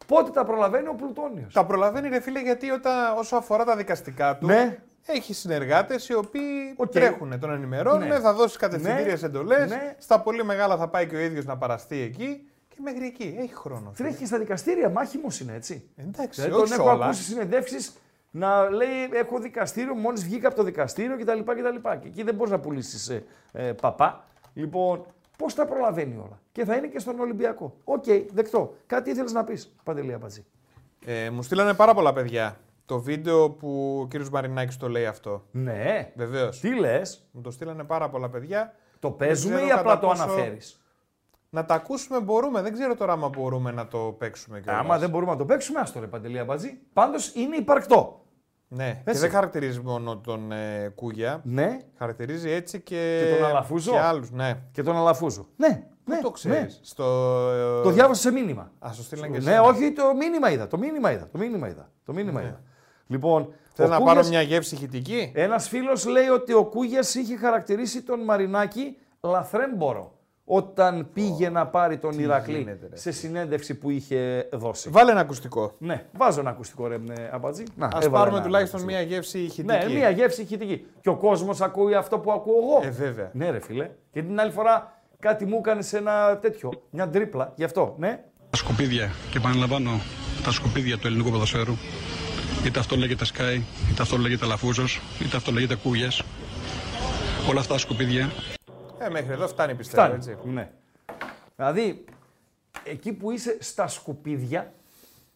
Πότε 0.06 0.30
τα 0.30 0.44
προλαβαίνει 0.44 0.88
ο 0.88 0.94
Πλουτόνιος; 0.94 1.52
Τα 1.52 1.64
προλαβαίνει 1.66 2.08
ρε 2.08 2.20
φίλε 2.20 2.40
γιατί 2.40 2.70
όταν, 2.70 3.18
όσο 3.18 3.36
αφορά 3.36 3.64
τα 3.64 3.76
δικαστικά 3.76 4.36
του 4.38 4.46
Ναι. 4.46 4.78
έχει 5.06 5.34
συνεργάτες 5.34 6.08
οι 6.08 6.14
οποίοι 6.14 6.74
Οκ. 6.76 6.90
τρέχουν, 6.90 7.38
τον 7.40 7.50
ενημερώνουν, 7.50 8.08
Ναι. 8.08 8.18
θα 8.20 8.32
δώσει 8.32 8.58
κατευθυντήριες 8.58 9.20
Ναι. 9.20 9.26
εντολές. 9.26 9.70
Ναι. 9.70 9.94
Στα 9.98 10.20
πολύ 10.20 10.44
μεγάλα 10.44 10.76
θα 10.76 10.88
πάει 10.88 11.06
και 11.06 11.16
ο 11.16 11.18
ίδιος 11.18 11.44
να 11.44 11.56
παραστεί 11.56 12.00
εκεί 12.00 12.48
και 12.68 12.76
μέχρι 12.82 13.06
εκεί. 13.06 13.36
Έχει 13.40 13.54
χρόνο. 13.54 13.90
φίλε. 13.94 14.08
Τρέχει 14.08 14.26
στα 14.26 14.38
δικαστήρια, 14.38 14.88
μάχημο 14.88 15.26
είναι 15.42 15.52
έτσι. 15.54 15.88
Εντάξει, 15.96 16.40
Δηλαδή, 16.42 16.60
όχι 16.60 16.68
τον 16.68 16.76
σε 16.76 16.82
έχω 16.82 16.90
όλα. 16.94 17.04
ακούσει 17.04 17.22
συνεντεύξεις 17.22 17.92
να 18.30 18.70
λέει: 18.70 18.88
Έχω 19.12 19.38
δικαστήριο, 19.38 19.94
μόλις 19.94 20.24
βγήκα 20.24 20.46
από 20.46 20.56
το 20.56 20.62
δικαστήριο 20.62 21.16
κτλ. 21.18 21.38
κτλ. 21.38 21.88
Και 22.00 22.06
εκεί 22.06 22.22
δεν 22.22 22.34
μπορείς 22.34 22.52
να 22.52 22.58
πουλήσεις 22.58 23.08
ε, 23.52 23.72
παπά. 23.72 24.24
Λοιπόν, 24.54 25.04
πώς 25.38 25.54
τα 25.54 25.66
προλαβαίνει 25.66 26.16
όλα. 26.16 26.40
Και 26.52 26.64
θα 26.64 26.74
είναι 26.76 26.86
και 26.86 26.98
στον 26.98 27.20
Ολυμπιακό. 27.20 27.74
Οκ, 27.84 28.04
δεκτό. 28.32 28.74
Κάτι 28.86 29.10
ήθελες 29.10 29.32
να 29.32 29.44
πεις, 29.44 29.74
Παντελή 29.84 30.12
Αμπατζή; 30.12 30.44
Ε, 31.06 31.30
μου 31.30 31.42
στείλανε 31.42 31.74
πάρα 31.74 31.94
πολλά 31.94 32.12
παιδιά 32.12 32.56
το 32.86 33.00
βίντεο 33.00 33.50
που 33.50 33.98
ο 34.02 34.06
κύριος 34.06 34.30
Μαρινάκης 34.30 34.76
το 34.76 34.88
λέει 34.88 35.06
αυτό. 35.06 35.42
Ναι. 35.50 36.12
Βεβαίως. 36.16 36.60
Τι 36.60 36.78
λες, 36.78 37.26
Μου 37.30 37.40
το 37.40 37.50
στείλανε 37.50 37.84
πάρα 37.84 38.08
πολλά 38.08 38.28
παιδιά. 38.28 38.74
το 38.98 39.10
παίζουμε 39.10 39.54
ξέρω 39.54 39.66
ή 39.68 39.70
απλά 39.70 39.82
κατά 39.82 39.98
το 40.00 40.06
πόσο- 40.06 40.22
αναφέρεις; 40.22 40.78
Να 41.50 41.64
τα 41.64 41.74
ακούσουμε 41.74 42.20
μπορούμε. 42.20 42.62
Δεν 42.62 42.72
ξέρω 42.72 42.94
τώρα 42.94 43.12
άμα 43.12 43.28
μπορούμε 43.28 43.70
να 43.70 43.86
το 43.88 43.98
παίξουμε 43.98 44.60
κιόλας. 44.60 44.80
Άμα 44.80 44.98
δεν 44.98 45.10
μπορούμε 45.10 45.30
να 45.30 45.36
το 45.38 45.44
παίξουμε, 45.44 45.80
άστο 45.80 46.00
ρε 46.00 46.06
Παντελή 46.06 46.38
Αμπατζή. 46.38 46.78
Πάντως 46.92 47.34
είναι 47.34 47.56
υπαρκτό. 47.56 48.23
Ναι, 48.76 48.90
και 49.04 49.10
Έτσι. 49.10 49.20
δεν 49.20 49.30
χαρακτηρίζει 49.30 49.80
μόνο 49.80 50.16
τον 50.16 50.52
ε, 50.52 50.92
Κούγια. 50.94 51.40
Ναι, 51.44 51.76
Χαρακτηρίζει 51.98 52.50
έτσι 52.50 52.80
και, 52.80 53.20
Και 53.28 53.36
τον 53.40 53.48
Αλαφούζο. 53.48 53.92
Και 53.92 53.98
άλλους, 53.98 54.30
ναι. 54.30 54.58
και 54.72 54.82
τον 54.82 54.96
Αλαφούζο. 54.96 55.46
Ναι, 55.56 55.82
ναι. 56.04 56.20
το 56.22 56.30
ξέρεις. 56.30 56.58
ναι. 56.60 56.68
Στο... 56.82 57.02
Το 57.82 57.90
διάβασα 57.90 58.20
σε 58.20 58.30
μήνυμα. 58.32 58.70
Α, 58.78 58.90
σου 58.92 59.02
στείλαν 59.02 59.24
και 59.32 59.38
Ναι, 59.38 59.50
εσένα. 59.50 59.62
όχι, 59.62 59.92
το 59.92 60.14
μήνυμα 60.16 60.50
είδα. 60.50 60.66
Το 60.66 60.78
μήνυμα 60.78 61.10
είδα. 61.12 61.28
Το 61.32 61.38
μήνυμα 61.38 61.68
είδα. 61.68 61.88
Το 62.04 62.12
μήνυμα 62.12 62.42
είδα. 62.42 62.60
Λοιπόν, 63.06 63.52
Θες 63.72 63.86
ο 63.86 63.88
να 63.88 63.96
Κούγιας- 63.96 64.14
πάρω 64.16 64.28
μια 64.28 64.40
γεύση 64.42 64.74
ηχητική; 64.74 65.32
Ένας 65.34 65.68
φίλος 65.68 66.06
λέει 66.06 66.26
ότι 66.28 66.52
ο 66.52 66.64
Κούγιας 66.64 67.14
είχε 67.14 67.36
χαρακτηρίσει 67.36 68.02
τον 68.02 68.20
Μαρινάκη 68.24 68.96
λαθρέμπορο 69.20 70.18
όταν 70.44 71.08
πήγε 71.12 71.48
να 71.48 71.66
πάρει 71.66 71.98
τον 71.98 72.18
Ηρακλή 72.18 72.58
γίνεται, 72.58 72.88
ρε 72.90 72.96
σε 72.96 73.10
συνέντευξη 73.10 73.74
που 73.74 73.90
είχε 73.90 74.48
δώσει. 74.52 74.88
Βάλε 74.90 75.10
ένα 75.10 75.20
ακουστικό. 75.20 75.74
Ναι, 75.78 76.04
βάζω 76.12 76.40
ένα 76.40 76.50
ακουστικό 76.50 76.86
ρε 76.86 76.94
ε, 76.94 77.28
Αμπατζή. 77.32 77.64
Να, 77.76 77.86
Α 77.86 77.90
έβαλα 77.94 78.10
πάρουμε 78.10 78.36
ένα 78.36 78.44
τουλάχιστον 78.44 78.80
ακουστικό. 78.80 79.02
μια 79.02 79.14
γεύση 79.14 79.38
ηχητική. 79.38 79.66
Ναι, 79.66 79.94
μια 79.94 80.10
γεύση 80.10 80.42
ηχητική. 80.42 80.86
Και 81.00 81.08
ο 81.08 81.16
κόσμος 81.16 81.60
ακούει 81.60 81.94
αυτό 81.94 82.18
που 82.18 82.32
ακούω 82.32 82.54
εγώ. 82.62 82.86
Ε, 82.86 82.90
βέβαια. 82.90 83.30
Ναι, 83.32 83.50
ρε 83.50 83.60
φίλε. 83.60 83.90
Και 84.12 84.22
την 84.22 84.40
άλλη 84.40 84.50
φορά 84.50 85.02
κάτι 85.18 85.46
μου 85.46 85.56
έκανε 85.58 85.82
σε 85.82 85.96
ένα 85.98 86.38
τέτοιο, 86.38 86.70
μια 86.90 87.08
τρίπλα. 87.08 87.52
Γι' 87.56 87.64
αυτό, 87.64 87.94
ναι. 87.98 88.24
Τα 88.50 88.56
σκουπίδια, 88.56 89.12
και 89.30 89.38
επαναλαμβάνω, 89.38 89.90
τα 90.44 90.50
σκουπίδια 90.50 90.98
του 90.98 91.06
ελληνικού 91.06 91.30
ποδοσφαίρου, 91.30 91.74
είτε 92.66 92.78
αυτό 92.78 92.96
λέγεται 92.96 93.24
Sky, 93.24 93.60
είτε 93.90 94.02
αυτό 94.02 94.16
λέγεται 94.16 94.46
Λαφούζος, 94.46 95.00
είτε 95.24 95.36
αυτό 95.36 95.52
λέγεται 95.52 95.74
Κούγιας, 95.74 96.22
όλα 97.48 97.60
αυτά 97.60 97.72
τα 97.72 97.78
σκουπίδια 97.78 98.30
Ε, 99.04 99.10
μέχρι 99.10 99.32
εδώ 99.32 99.48
φτάνει 99.48 99.74
πιστεύω. 99.74 100.02
Φτάνει. 100.02 100.32
Έτσι. 100.32 100.48
Ναι. 100.48 100.70
Δηλαδή, 101.56 102.04
εκεί 102.84 103.12
που 103.12 103.30
είσαι 103.30 103.56
στα 103.60 103.88
σκουπίδια, 103.88 104.72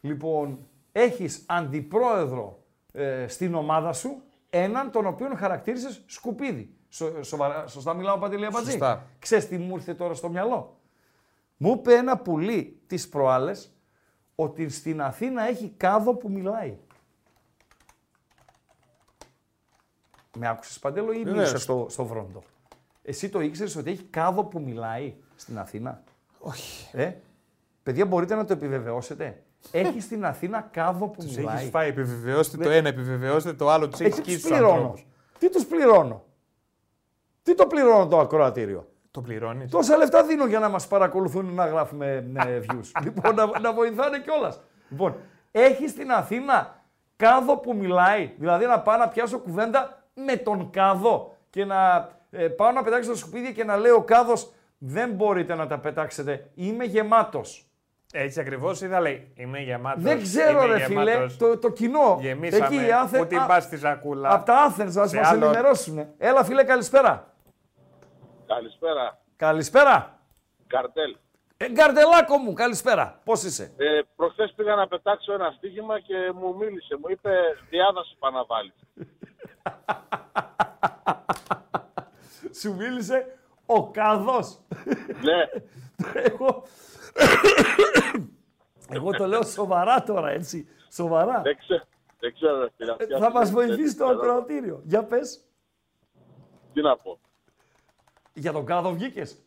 λοιπόν, 0.01 0.59
έχεις 0.93 1.43
αντιπρόεδρο 1.47 2.63
ε, 2.93 3.27
στην 3.29 3.55
ομάδα 3.55 3.93
σου, 3.93 4.23
έναν 4.51 4.91
τον 4.91 5.07
οποίον 5.07 5.37
χαρακτήρισες 5.37 6.03
σκουπίδι. 6.07 6.73
Σο, 6.89 7.23
σοβαρά, 7.23 7.67
σωστά 7.67 7.95
μιλάω, 7.95 8.19
Παντελή 8.19 8.47
Αμπατζή. 8.47 8.71
Σωστά. 8.71 9.07
Ξέρεις 9.19 9.49
τι 9.49 9.59
μου 9.59 9.77
ήρθε 9.77 9.95
τώρα 9.95 10.15
στο 10.15 10.29
μυαλό; 10.29 10.77
Μου 11.57 11.73
είπε 11.73 11.95
ένα 11.95 12.19
πουλί 12.19 12.81
τις 12.87 13.09
προάλλες 13.09 13.73
ότι 14.35 14.69
στην 14.69 15.03
Αθήνα 15.03 15.43
έχει 15.43 15.75
κάδο 15.77 16.15
που 16.15 16.31
μιλάει. 16.31 16.79
Με 20.39 20.49
άκουσες 20.49 20.79
Παντέλο 20.79 21.13
ή 21.13 21.17
Βεβαίως. 21.17 21.35
μίλησες 21.37 21.63
στο, 21.63 21.87
στο 21.89 22.05
βρόντο; 22.05 22.43
Εσύ 23.09 23.29
το 23.29 23.41
ήξερες 23.41 23.77
ότι 23.77 23.91
έχει 23.91 24.03
κάδο 24.03 24.45
που 24.45 24.61
μιλάει 24.61 25.15
στην 25.37 25.59
Αθήνα; 25.59 26.03
Όχι. 26.39 26.89
Ε, 26.97 27.13
παιδιά 27.83 28.07
μπορείτε 28.07 28.35
να 28.35 28.45
το 28.45 28.53
επιβεβαιώσετε; 28.53 29.43
Έχει 29.71 30.01
στην 30.01 30.25
Αθήνα 30.25 30.69
κάδο 30.73 31.09
που 31.09 31.23
Τους 31.25 31.37
μιλάει. 31.37 31.57
έχεις 31.57 31.69
φάει, 31.71 31.89
επιβεβαιώστε 31.89 32.57
το 32.57 32.71
ένα, 32.71 32.89
επιβεβαιώστε 32.89 33.53
το 33.53 33.69
άλλο. 33.71 33.89
Τους 33.89 34.01
Ε, 34.01 34.05
έχεις 34.05 34.15
τι 34.17 34.23
τους 34.23 34.31
σκίσει 34.33 34.47
τους 34.49 34.57
πληρώνω. 34.57 34.75
ανθρώπους. 34.75 35.07
Τι 35.39 35.51
τους 35.51 35.67
πληρώνω; 35.67 36.25
Τι 37.43 37.55
το 37.55 37.67
πληρώνω 37.67 38.07
το 38.07 38.19
ακροατήριο; 38.19 38.89
Το 39.11 39.21
πληρώνεις. 39.21 39.71
Τόσα 39.71 39.97
λεφτά 39.97 40.25
δίνω 40.25 40.47
για 40.47 40.59
να 40.59 40.69
μας 40.69 40.87
παρακολουθούν 40.89 41.55
να 41.55 41.67
γράφουμε 41.67 42.31
ε, 42.47 42.61
views. 42.69 42.91
λοιπόν, 43.05 43.35
να, 43.35 43.59
να 43.61 43.73
βοηθάνε 43.73 44.21
κιόλας. 44.21 44.61
Λοιπόν, 44.89 45.17
έχεις 45.51 45.91
στην 45.91 46.11
Αθήνα 46.13 46.83
κάδο 47.17 47.57
που 47.57 47.77
μιλάει. 47.77 48.33
Δηλαδή 48.39 48.67
να 48.67 48.81
πάω 48.81 48.97
να 48.97 49.09
πιάσω 49.09 49.39
κουβέντα 49.39 50.03
με 50.15 50.37
τον 50.37 50.71
κάδο 50.71 51.37
και 51.51 51.65
να 51.65 52.09
ε, 52.31 52.49
πάω 52.49 52.71
να 52.71 52.83
πετάξω 52.83 53.11
τα 53.11 53.17
σκουπίδια 53.17 53.53
και 53.53 53.65
να 53.65 53.77
λέει 53.77 53.93
ο 53.93 54.03
κάδος 54.03 54.53
δεν 54.79 55.11
μπορείτε 55.11 55.55
να 55.55 55.67
τα 55.67 55.79
πετάξετε. 55.79 56.51
Είμαι 56.55 56.85
γεμάτος. 56.85 57.63
Έτσι 58.13 58.41
ακριβώς 58.41 58.81
είδα 58.81 59.01
λέει. 59.01 59.33
Είμαι 59.37 59.59
γεμάτος. 59.59 60.03
Δεν 60.03 60.23
ξέρω, 60.23 60.67
ρε 60.67 60.79
φίλε, 60.79 61.27
το, 61.39 61.59
το 61.59 61.71
κοινό. 61.71 62.19
Γεμίσαμε. 62.21 62.67
Εκεί 62.67 62.87
οι 62.87 62.93
Άθεν- 62.93 63.23
Πού 63.23 63.27
την 63.29 63.39
Α, 63.39 63.47
πας 63.47 63.65
στη 63.65 63.79
σακούλα. 63.79 64.31
Από 64.31 64.45
τα 64.45 64.75
Athens 64.75 64.93
να 64.93 65.07
Σε 65.07 65.17
μας 65.17 65.29
άλλο- 65.31 65.45
ενημερώσουν. 65.47 66.07
Έλα, 66.19 66.45
φίλε, 66.45 66.65
καλησπέρα. 66.65 67.33
Καλησπέρα. 68.47 69.19
Καλησπέρα. 69.37 70.19
Καρτέλ. 70.67 71.17
Ε, 71.57 71.71
Γκαρντελάκο 71.71 72.37
μου, 72.37 72.53
καλησπέρα. 72.53 73.21
Πώς 73.25 73.43
είσαι; 73.43 73.73
Ε, 73.77 74.01
προχθές 74.17 74.53
πήγα 74.57 74.75
να 74.75 74.89
πετάξω 74.89 75.33
ένα 75.33 75.51
στοίχημα 75.57 76.01
και 76.01 76.15
μου 76.35 76.57
μίλησε. 76.57 76.97
Μου 77.01 77.07
είπε 77.09 77.31
διάδα 77.71 78.03
σου 78.05 78.17
πά 78.19 78.31
να 78.31 78.45
βάλεις». 78.45 78.75
Σου 82.61 82.75
μίλησε 82.75 83.39
ο 83.67 83.91
κάδος. 83.91 84.59
ναι, 85.23 85.63
Εγώ... 86.23 86.63
Εγώ 88.91 89.11
το 89.13 89.27
λέω 89.27 89.43
σοβαρά 89.43 90.03
τώρα, 90.03 90.31
έτσι. 90.31 90.69
Σοβαρά. 90.93 91.41
δεν 91.43 91.57
ξέρω. 91.59 91.83
Δεν 92.21 92.35
ξέρω, 92.35 92.61
ρε 92.63 92.69
φίλε. 92.77 92.91
Ε, 92.91 92.95
Αυτή 92.95 93.07
Θα 93.13 93.19
αυτή 93.27 93.33
μας 93.39 93.49
είναι 93.51 93.57
βοηθήσει 93.67 93.97
το 93.97 94.07
τέτοια. 94.07 94.19
ακροατήριο. 94.21 94.81
Για 94.85 95.05
πες. 95.05 95.45
Τι 96.73 96.81
να 96.83 96.97
πω. 96.97 97.19
Για 98.33 98.53
τον 98.53 98.65
κάδο 98.65 98.93
βγήκες. 98.93 99.39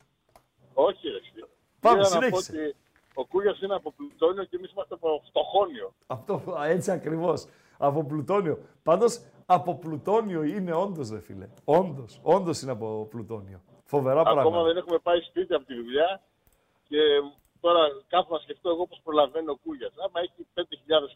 Όχι, 0.73 1.07
ρε 1.09 1.19
φίλε. 1.33 1.45
Πάμε, 1.79 1.99
Ήθελα 1.99 2.19
να 2.19 2.29
πω 2.29 2.41
συνέχισε. 2.41 2.51
ότι 2.67 2.75
ο 3.13 3.25
Κούγιας 3.25 3.61
είναι 3.61 3.75
από 3.75 3.91
πλουτόνιο 3.91 4.43
και 4.43 4.55
εμείς 4.55 4.71
είμαστε 4.71 4.93
από 4.93 5.21
φτωχόνιο. 5.27 5.93
Αυτό, 6.07 6.41
α, 6.59 6.65
έτσι 6.67 6.91
ακριβώς. 6.91 7.45
Από 7.77 8.03
πλουτόνιο. 8.03 8.59
Πάντως, 8.83 9.21
από 9.53 9.75
πλουτόνιο 9.75 10.43
είναι 10.43 10.73
όντως, 10.73 11.09
ρε 11.09 11.19
φίλε. 11.19 11.47
Όντως. 11.65 12.19
Όντως 12.23 12.61
είναι 12.61 12.71
από 12.71 13.07
πλουτόνιο. 13.09 13.61
Φοβερά 13.85 14.19
Ακόμα 14.19 14.41
πράγματα. 14.41 14.63
δεν 14.63 14.77
έχουμε 14.77 14.97
πάει 14.99 15.19
σπίτι 15.21 15.53
από 15.53 15.65
τη 15.65 15.75
δουλειά 15.75 16.21
και 16.87 16.97
τώρα 17.59 17.79
κάθομαι 18.07 18.35
να 18.35 18.41
σκεφτώ 18.41 18.69
εγώ 18.69 18.87
πώς 18.87 18.99
προλαβαίνει 19.03 19.49
ο 19.49 19.55
Κούγιας. 19.63 19.93
Άμα 20.05 20.19
έχει 20.19 20.47
5.000 20.53 20.61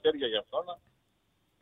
χέρια 0.01 0.27
για 0.27 0.39
αυτόν, 0.39 0.77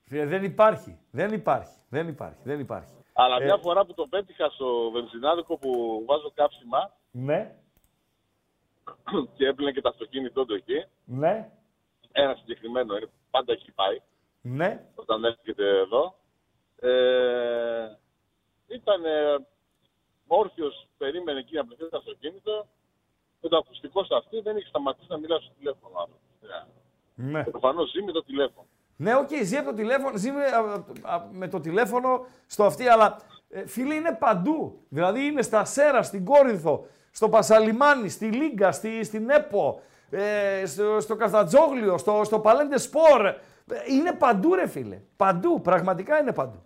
Φίλε, 0.06 0.26
δεν 0.26 0.44
υπάρχει. 0.44 1.00
Δεν 1.12 1.34
υπάρχει. 1.34 1.76
Δεν 1.90 2.08
υπάρχει. 2.08 2.40
Δεν 2.44 2.60
υπάρχει. 2.60 2.94
αλλά 3.14 3.36
Ε, 3.42 3.44
μια 3.44 3.58
φορά 3.58 3.86
που 3.86 3.94
τον 3.94 4.10
πέτυχα 4.10 4.50
στο 4.50 4.92
βενζινάδικο 4.92 5.58
που 5.58 6.04
βάζω 6.08 6.32
κάψιμα 6.34 6.92
Ναι. 7.12 7.56
και 9.36 9.48
έπλαινε 9.48 9.72
και 9.72 9.82
το 9.82 9.90
αυτοκίνητό 9.90 10.46
του 10.46 10.54
εκεί, 10.54 10.86
Ναι. 11.06 11.50
ένα 12.12 12.36
συγκεκριμένο, 12.36 12.96
είναι, 12.98 13.10
πάντα 13.32 13.54
έχει 13.54 13.72
πάει, 13.72 14.02
Ναι. 14.42 14.86
όταν 14.96 15.24
έρχεται 15.24 15.68
εδώ. 15.80 16.16
Ε, 16.88 17.98
ήταν 18.68 19.06
ε, 19.06 19.46
όρθιος, 20.28 20.88
περίμενε 20.98 21.40
εκεί 21.40 21.56
να 21.56 21.66
πληθεί 21.66 21.90
το 21.90 21.98
αυτοκίνητο, 21.98 22.68
με 23.42 23.50
το 23.50 23.58
ακουστικό 23.58 24.04
σε 24.04 24.16
αυτή 24.16 24.40
δεν 24.40 24.58
είχε 24.58 24.68
σταματήσει 24.68 25.08
να 25.10 25.18
μιλάει 25.18 25.40
στο 25.40 25.52
τηλέφωνο. 25.58 25.94
ο 25.96 26.00
άνθρωπος. 26.00 26.22
Ε, 26.42 26.68
Ναι. 27.16 27.44
Προφανώς 27.44 27.92
ζει 27.92 28.04
με 28.04 28.12
το 28.12 28.24
τηλέφωνο. 28.24 28.68
Ναι, 28.96 29.16
οκ, 29.16 29.30
ζει 29.44 29.58
από 29.58 29.70
το 29.70 29.76
τηλέφωνο, 29.76 30.18
ζει 30.18 30.32
με, 30.32 30.44
α, 30.46 30.84
α, 31.14 31.28
με 31.32 31.48
το 31.48 31.60
τηλέφωνο 31.60 32.26
στο 32.48 32.64
αυτή, 32.64 32.88
αλλά 32.88 33.18
ε, 33.50 33.68
φίλε 33.68 33.94
είναι 33.94 34.16
παντού. 34.20 34.86
Δηλαδή 34.90 35.26
είναι 35.26 35.42
στα 35.42 35.66
Σέρρας, 35.66 36.04
στην 36.04 36.26
Κόρινθο, 36.26 36.86
στο 37.12 37.30
Πασαλιμάνι, 37.30 38.10
στη 38.10 38.26
Λίγκα, 38.26 38.72
στη, 38.72 39.04
στην 39.04 39.30
ΕΠΟ, 39.30 39.82
ε, 40.10 40.66
στο, 40.66 41.00
στο 41.00 41.16
Καφτατζόγλιο, 41.16 41.98
στο, 41.98 42.22
στο 42.24 42.40
Παλέ 42.40 42.61
ντε 42.61 42.78
Σπορ. 42.78 43.26
Ε, 43.26 43.36
Είναι 43.90 44.14
παντού 44.14 44.56
ρε 44.56 44.68
φίλε. 44.68 45.02
Παντού, 45.16 45.62
πραγματικά 45.62 46.20
είναι 46.20 46.34
παντού. 46.34 46.66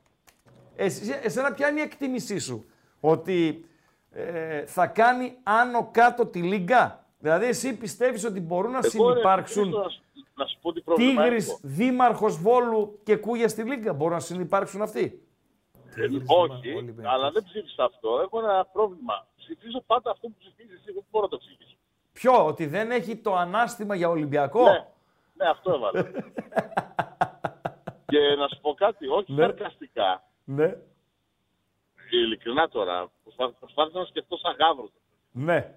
Εσύ, 0.80 1.20
εσένα 1.24 1.52
ποια 1.54 1.70
είναι 1.70 1.80
η 1.80 1.84
εκτίμησή 1.84 2.40
σου, 2.40 2.66
ότι 3.00 3.66
ε, 4.12 4.66
θα 4.66 4.88
κάνει 4.88 5.38
άνω 5.44 5.90
κάτω 5.92 6.26
τη 6.26 6.42
Λίγκα; 6.42 7.06
Δηλαδή 7.20 7.46
εσύ 7.46 7.78
πιστεύεις 7.78 8.26
ότι 8.26 8.40
μπορούν 8.40 8.72
να 8.72 8.78
Εγώ, 8.78 9.08
ρε, 9.08 9.14
συνυπάρξουν 9.14 9.64
Χρήστο, 9.64 9.82
να 9.84 9.90
σου- 9.90 10.02
Να 10.36 10.46
σου 10.46 10.58
πω 10.62 10.74
τι 10.74 10.82
πρόβλημα 10.82 11.24
Τίγρης, 11.24 11.48
έχω. 11.50 11.60
Δήμαρχος 11.62 12.38
Βόλου 12.42 13.00
και 13.04 13.16
Κούγια 13.16 13.48
στη 13.48 13.64
Λίγκα; 13.64 13.94
Μπορούν 13.94 14.14
να 14.14 14.20
συνυπάρξουν 14.20 14.82
αυτοί; 14.82 15.22
Ε, 15.96 16.06
Όχι, 16.28 16.86
αλλά 17.04 17.32
δεν 17.32 17.44
ψήφισα 17.44 17.84
αυτό. 17.84 18.20
Έχω 18.24 18.40
ένα 18.40 18.66
πρόβλημα. 18.74 19.28
Ψηφίζω 19.38 19.84
πάντα 19.86 20.12
αυτό 20.12 20.28
που 20.28 20.34
ψηφίζεις 20.40 20.74
εσύ. 20.80 20.92
Δεν 20.94 21.04
μπορώ 21.12 21.24
να 21.24 21.30
το 21.30 21.40
εξηγήσω. 21.42 21.78
Ποιο, 22.14 22.46
ότι 22.46 22.66
δεν 22.66 22.92
έχει 22.92 23.16
το 23.16 23.36
ανάστημα 23.36 23.96
για 23.96 24.10
Ολυμπιακό; 24.10 24.64
Ναι, 24.64 24.86
ναι, 25.34 25.50
αυτό 25.50 25.72
έβαλα. 25.74 26.04
και 28.12 28.20
να 28.38 28.48
σου 28.48 28.60
πω 28.62 28.74
κάτι, 28.74 29.08
όχι 29.08 29.34
Ναι. 29.34 29.54
Σαρκαστικά. 30.48 30.56
Ναι, 30.66 30.76
Ειλικρινά 32.12 32.68
τώρα, 32.70 33.12
προσπά- 33.24 33.60
προσπάθησα 33.60 34.00
να 34.00 34.06
σκεφτώ 34.06 34.38
σαν 34.38 34.56
γάβρος. 34.60 34.92
ναι. 35.32 35.74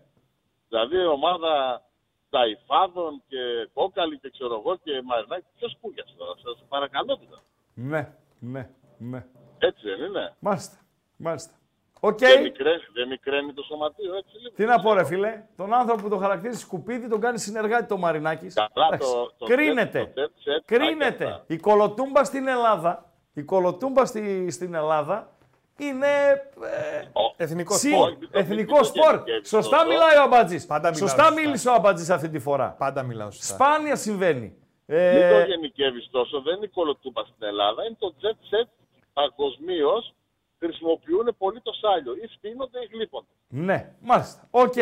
Δηλαδή 0.68 0.96
η 0.96 1.06
ομάδα 1.06 1.82
Ταϊφάδων 2.30 3.22
και 3.28 3.68
Κόκαλη 3.74 4.18
και 4.18 4.30
ξέρω 4.30 4.54
εγώ 4.54 4.76
και 4.76 5.02
Μαρινάκη, 5.04 5.46
ποιος 5.58 5.76
κούγιας 5.80 6.14
τώρα, 6.18 6.32
σας 6.42 6.64
παρακαλώ 6.68 7.16
τώρα. 7.18 7.42
Ναι, 7.74 8.12
ναι, 8.38 8.70
ναι. 8.98 9.26
Έτσι 9.58 9.88
δεν 9.88 10.04
είναι; 10.04 10.34
Μάλιστα, 10.38 10.76
μάλιστα. 11.16 11.54
Οκ. 12.00 12.18
Δεν, 12.18 12.42
μικραίνει, 12.42 12.82
δεν 12.92 13.08
μικραίνει 13.08 13.52
το 13.52 13.62
σωματείο, 13.62 14.14
έτσι 14.14 14.36
λίγο. 14.38 14.54
Τι 14.54 14.64
να 14.64 14.80
πω 14.80 14.94
ρε 14.94 15.04
φίλε, 15.04 15.44
τον 15.56 15.72
άνθρωπο 15.74 16.02
που 16.02 16.08
τον 16.08 16.18
χαρακτηρίζει 16.20 16.60
σκουπίδι 16.60 17.08
τον 17.08 17.20
κάνει 17.20 17.38
συνεργάτη 17.38 17.86
το 17.86 17.96
Μαρινάκης. 17.96 18.54
Καλά, 18.54 18.86
Εντάξει, 18.86 19.12
το- 19.12 19.32
το 19.38 19.46
Κρίνεται. 19.46 19.98
τέτ- 19.98 20.14
το 20.14 20.20
τέτ- 20.20 20.32
τέτ- 20.44 20.64
Κρίνεται. 20.64 21.24
αυτά. 21.24 21.44
Η 21.46 21.56
κολοτούμπα 21.58 22.24
στην 22.24 22.46
Ελλάδα, 22.48 23.09
η 23.40 23.44
κολοτούμπα 23.44 24.04
στη, 24.06 24.50
στην 24.50 24.74
Ελλάδα 24.74 25.30
είναι 25.78 26.06
ε, 26.06 27.08
Εθνικό 27.36 27.74
Συ- 27.74 27.92
σπορ. 27.92 28.08
Όχι, 28.08 28.16
μην 28.20 28.30
το- 28.30 28.38
Εθνικό 28.38 28.72
μην 28.72 28.82
το 28.82 28.84
σπορ. 28.84 29.12
γενικεύεις 29.14 29.48
Σωστά 29.48 29.76
αυτό. 29.76 29.88
μιλάει 29.88 30.16
ο 30.16 30.22
Αμπατζής. 30.22 30.66
Πάντα 30.66 30.90
μιλάω 30.90 31.08
Σωστά 31.08 31.24
σωστά. 31.24 31.40
μίλησε 31.40 31.68
ο 31.68 31.72
Αμπατζής 31.72 32.10
αυτή 32.10 32.28
τη 32.28 32.38
φορά. 32.38 32.68
Πάντα 32.78 33.02
μιλάω 33.02 33.30
σωστά. 33.30 33.54
Σπάνια 33.54 33.96
συμβαίνει. 33.96 34.54
Μην 34.86 34.98
Ε, 34.98 35.30
το 35.40 35.46
γενικεύεις 35.50 36.08
τόσο, 36.10 36.40
δεν 36.40 36.56
είναι 36.56 36.64
η 36.64 36.68
κολοτούμπα 36.68 37.22
στην 37.24 37.46
Ελλάδα, 37.46 37.84
είναι 37.84 37.96
το 37.98 38.14
jet 38.22 38.54
set 38.54 38.68
παγκοσμίως. 39.12 40.14
Χρησιμοποιούν 40.58 41.34
πολύ 41.38 41.60
το 41.60 41.72
σάλιο. 41.72 42.12
Ή 42.14 42.26
φτύνονται 42.36 42.78
ή 42.78 42.88
γλείφονται. 42.92 43.26
ναι, 43.48 43.92
μάλιστα. 44.00 44.48
Οκ, 44.50 44.74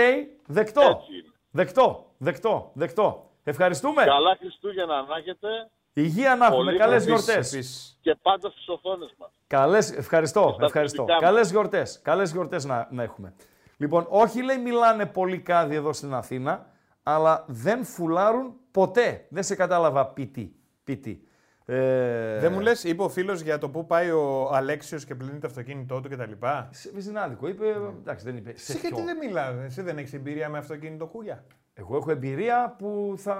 δεκτό. 0.46 0.80
Έτσι 0.80 1.12
είναι. 1.18 1.32
Δεκτό, 1.50 2.06
δεκτό, 2.18 2.70
δεκτό. 2.74 3.30
Ευχαριστούμε. 3.44 4.04
Καλά 4.04 4.36
Χριστούγεννα 4.40 5.02
να 5.02 5.16
έχετε 5.16 5.48
Υγεία 5.92 6.36
να 6.36 6.44
έχουμε. 6.46 6.64
Πολύ 6.64 6.78
Καλές 6.78 7.02
επίσης, 7.06 7.24
γιορτές. 7.24 7.52
Επίσης. 7.52 7.98
και 8.00 8.14
πάντα 8.22 8.50
στις 8.50 8.68
οθόνες 8.68 9.14
μας. 9.18 9.30
Καλές, 9.46 9.92
ευχαριστώ, 9.92 10.52
στα 10.56 10.64
ευχαριστώ. 10.64 10.96
θετικά 11.04 11.14
μας. 11.14 11.30
Καλές 11.30 11.50
γιορτές. 11.50 12.00
Καλές 12.02 12.32
γιορτές 12.32 12.64
να, 12.64 12.88
να 12.90 13.02
έχουμε. 13.02 13.34
Λοιπόν, 13.76 14.06
όχι 14.08 14.42
λέει 14.42 14.58
μιλάνε 14.58 15.06
πολύ 15.06 15.38
κάδι 15.38 15.74
εδώ 15.74 15.92
στην 15.92 16.14
Αθήνα, 16.14 16.66
αλλά 17.02 17.44
δεν 17.48 17.84
φουλάρουν 17.84 18.54
ποτέ. 18.70 19.26
Δεν 19.28 19.42
σε 19.42 19.54
κατάλαβα 19.54 20.06
ποιητή. 20.06 20.54
ποιητή. 20.84 21.22
Ε, 21.64 22.38
Δεν 22.38 22.52
μου 22.52 22.60
λες, 22.60 22.84
είπε 22.84 23.02
ο 23.02 23.08
φίλος 23.08 23.40
για 23.40 23.58
το 23.58 23.68
πού 23.68 23.86
πάει 23.86 24.10
ο 24.10 24.50
Αλέξιος 24.52 25.04
και 25.04 25.14
πλύνει 25.14 25.38
το 25.38 25.46
αυτοκίνητό 25.46 26.00
του 26.00 26.08
κτλ. 26.08 26.32
Σε 26.70 26.90
βυζινάδικο, 26.94 27.48
είπε. 27.48 27.66
Εντάξει, 28.00 28.24
δεν 28.24 28.36
είπε. 28.36 28.50
Σε 28.56 28.72
Εσύ 28.72 28.80
γιατί 28.80 28.94
ποιο; 28.94 29.04
δεν 29.04 29.16
μιλάς, 29.16 29.54
εσύ 29.64 29.82
δεν 29.82 29.98
έχεις 29.98 30.12
εμπειρία 30.12 30.48
με 30.48 30.58
αυτοκίνητο 30.58 31.06
κούγια. 31.06 31.44
Εγώ 31.80 31.96
έχω 31.96 32.10
εμπειρία 32.10 32.74
που 32.78 33.14
θα 33.16 33.34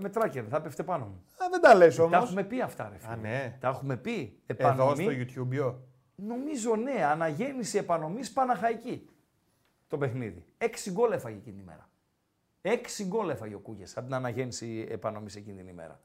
με 0.00 0.08
τράκερ, 0.08 0.44
θα 0.48 0.60
πέφτε 0.60 0.82
πάνω 0.82 1.04
μου. 1.04 1.24
Α, 1.44 1.48
δεν 1.50 1.60
τα 1.60 1.74
λες 1.74 1.96
Τα 1.96 2.02
όμως. 2.02 2.22
έχουμε 2.22 2.44
πει 2.44 2.60
αυτά, 2.60 2.88
ρε 2.92 2.98
φίλε. 2.98 3.12
Α, 3.12 3.16
ναι. 3.16 3.56
Τα 3.60 3.68
έχουμε 3.68 3.96
πει. 3.96 4.38
Εδώ 4.46 4.68
Επανομή. 4.68 5.02
στο 5.02 5.12
YouTube. 5.52 5.60
yo. 5.60 5.74
Νομίζω 6.14 6.76
ναι, 6.76 7.04
αναγέννηση 7.04 7.78
επανομής 7.78 8.32
Παναχαϊκή. 8.32 9.08
Το 9.88 9.98
παιχνίδι. 9.98 10.44
Έξι 10.58 10.90
γκολ 10.90 11.12
έφαγε 11.12 11.36
εκείνη 11.36 11.54
την 11.54 11.62
ημέρα. 11.64 11.88
Έξι 12.62 13.04
γκολ 13.04 13.28
έφαγε 13.28 13.54
ο 13.54 13.58
Κούγες 13.58 13.96
από 13.96 14.06
την 14.06 14.14
αναγέννηση 14.14 14.86
επανομής 14.90 15.36
εκείνη 15.36 15.56
την 15.56 15.68
ημέρα. 15.68 16.00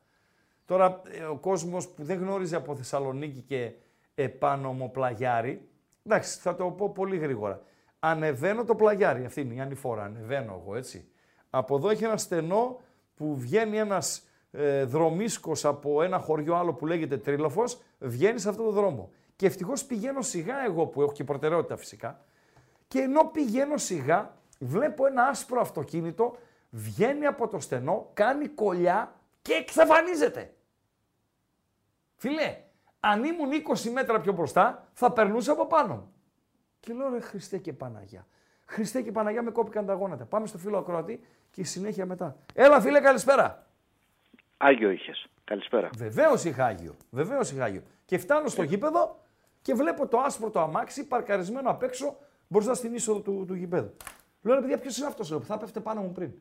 Τώρα 0.65 1.01
ε, 1.11 1.23
ο 1.23 1.35
κόσμος 1.35 1.87
που 1.89 2.03
δεν 2.03 2.19
γνώριζε 2.19 2.55
από 2.55 2.75
Θεσσαλονίκη 2.75 3.41
και 3.41 3.71
επάνωμο 4.15 4.89
πλαγιάρι, 4.89 5.69
εντάξει, 6.05 6.39
θα 6.39 6.55
το 6.55 6.65
πω 6.71 6.89
πολύ 6.89 7.17
γρήγορα. 7.17 7.61
Ανεβαίνω 7.99 8.63
το 8.63 8.75
πλαγιάρι, 8.75 9.25
αυτή 9.25 9.41
είναι 9.41 9.53
η 9.53 9.59
ανηφόρα. 9.59 10.03
Ανεβαίνω 10.03 10.61
εγώ 10.63 10.75
έτσι. 10.75 11.07
Από 11.49 11.75
εδώ 11.75 11.89
έχει 11.89 12.03
ένα 12.03 12.17
στενό 12.17 12.79
που 13.15 13.35
βγαίνει 13.37 13.77
ένας 13.77 14.23
ε, 14.51 14.83
δρομίσκος 14.83 15.65
από 15.65 16.01
ένα 16.03 16.19
χωριό 16.19 16.55
άλλο 16.55 16.73
που 16.73 16.85
λέγεται 16.85 17.17
Τρίλοφος, 17.17 17.81
βγαίνει 17.99 18.39
σε 18.39 18.49
αυτό 18.49 18.63
το 18.63 18.71
δρόμο. 18.71 19.11
Και 19.35 19.45
ευτυχώς 19.45 19.85
πηγαίνω 19.85 20.21
σιγά 20.21 20.63
εγώ 20.65 20.85
που 20.85 21.01
έχω 21.01 21.11
και 21.11 21.23
προτεραιότητα 21.23 21.77
φυσικά. 21.77 22.23
Και 22.87 22.99
ενώ 22.99 23.25
πηγαίνω 23.25 23.77
σιγά, 23.77 24.37
βλέπω 24.59 25.05
ένα 25.05 25.23
άσπρο 25.23 25.61
αυτοκίνητο, 25.61 26.37
βγαίνει 26.69 27.25
από 27.25 27.47
το 27.47 27.59
στενό, 27.59 28.09
κάνει 28.13 28.47
κολλιά 28.47 29.15
και 29.41 29.53
εξαφανίζεται. 29.53 30.53
Φίλε, 32.15 32.57
αν 32.99 33.23
ήμουν 33.23 33.49
20 33.75 33.89
μέτρα 33.91 34.19
πιο 34.19 34.33
μπροστά, 34.33 34.87
θα 34.93 35.11
περνούσα 35.11 35.51
από 35.51 35.67
πάνω 35.67 35.95
μου. 35.95 36.13
Και 36.79 36.93
λέω 36.93 37.09
ρε 37.09 37.19
Χριστέ 37.19 37.57
και 37.57 37.73
Παναγιά. 37.73 38.27
Χριστέ 38.69 39.01
και 39.01 39.11
Παναγιά 39.11 39.43
με 39.43 39.51
κόπηκαν 39.51 39.85
τα 39.85 39.93
γόνατα. 39.93 40.25
Πάμε 40.25 40.47
στο 40.47 40.57
φίλο 40.57 40.77
ακροατή 40.77 41.19
και 41.51 41.61
η 41.61 41.63
συνέχεια 41.63 42.05
μετά. 42.05 42.37
Έλα 42.53 42.81
φίλε 42.81 42.99
καλησπέρα. 42.99 43.67
Άγιο 44.57 44.89
είχες. 44.89 45.27
Καλησπέρα. 45.43 45.89
Βεβαίως 45.97 46.43
είχα 46.43 46.65
Άγιο. 46.65 46.95
Βεβαίως 47.09 47.51
είχα 47.51 47.63
Άγιο. 47.63 47.81
Και 48.05 48.17
φτάνω 48.17 48.47
στο 48.47 48.63
γήπεδο 48.63 49.19
και 49.61 49.73
βλέπω 49.73 50.07
το 50.07 50.19
άσπρο 50.19 50.49
το 50.49 50.59
αμάξι 50.59 51.07
παρκαρισμένο 51.07 51.69
απ' 51.69 51.83
έξω 51.83 52.17
μπροστά 52.47 52.73
στην 52.73 52.93
είσοδο 52.93 53.19
του, 53.19 53.45
του 53.47 53.53
γηπέδου. 53.53 53.93
Λέω 54.41 54.55
ρε 54.55 54.61
παιδιά, 54.61 54.77
ποιος 54.77 54.97
είναι 54.97 55.07
αυτός 55.07 55.29
που 55.29 55.43
θα 55.43 55.57
πέφτε 55.57 55.79
πάνω 55.79 56.01
μου 56.01 56.11
πριν; 56.11 56.31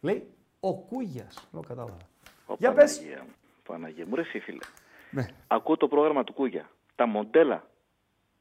Λέει 0.00 0.28
ο 0.60 0.74
Κούγιας. 0.74 1.48
Λέω 1.52 1.62
κατάλαβα. 1.62 1.96
Ω, 2.46 2.54
Για 2.58 2.72
πες. 2.72 2.96
Παναγία 2.96 3.22
μου. 3.22 3.32
Παναγία 3.66 4.06
μου, 4.06 4.14
ρε 4.14 4.20
εσύ, 4.20 4.38
φίλε. 4.40 4.58
Ναι. 5.10 5.26
Ακούω 5.46 5.76
το 5.76 5.88
πρόγραμμα 5.88 6.24
του 6.24 6.32
Κούγια. 6.32 6.68
Τα 6.94 7.06
μοντέλα. 7.06 7.64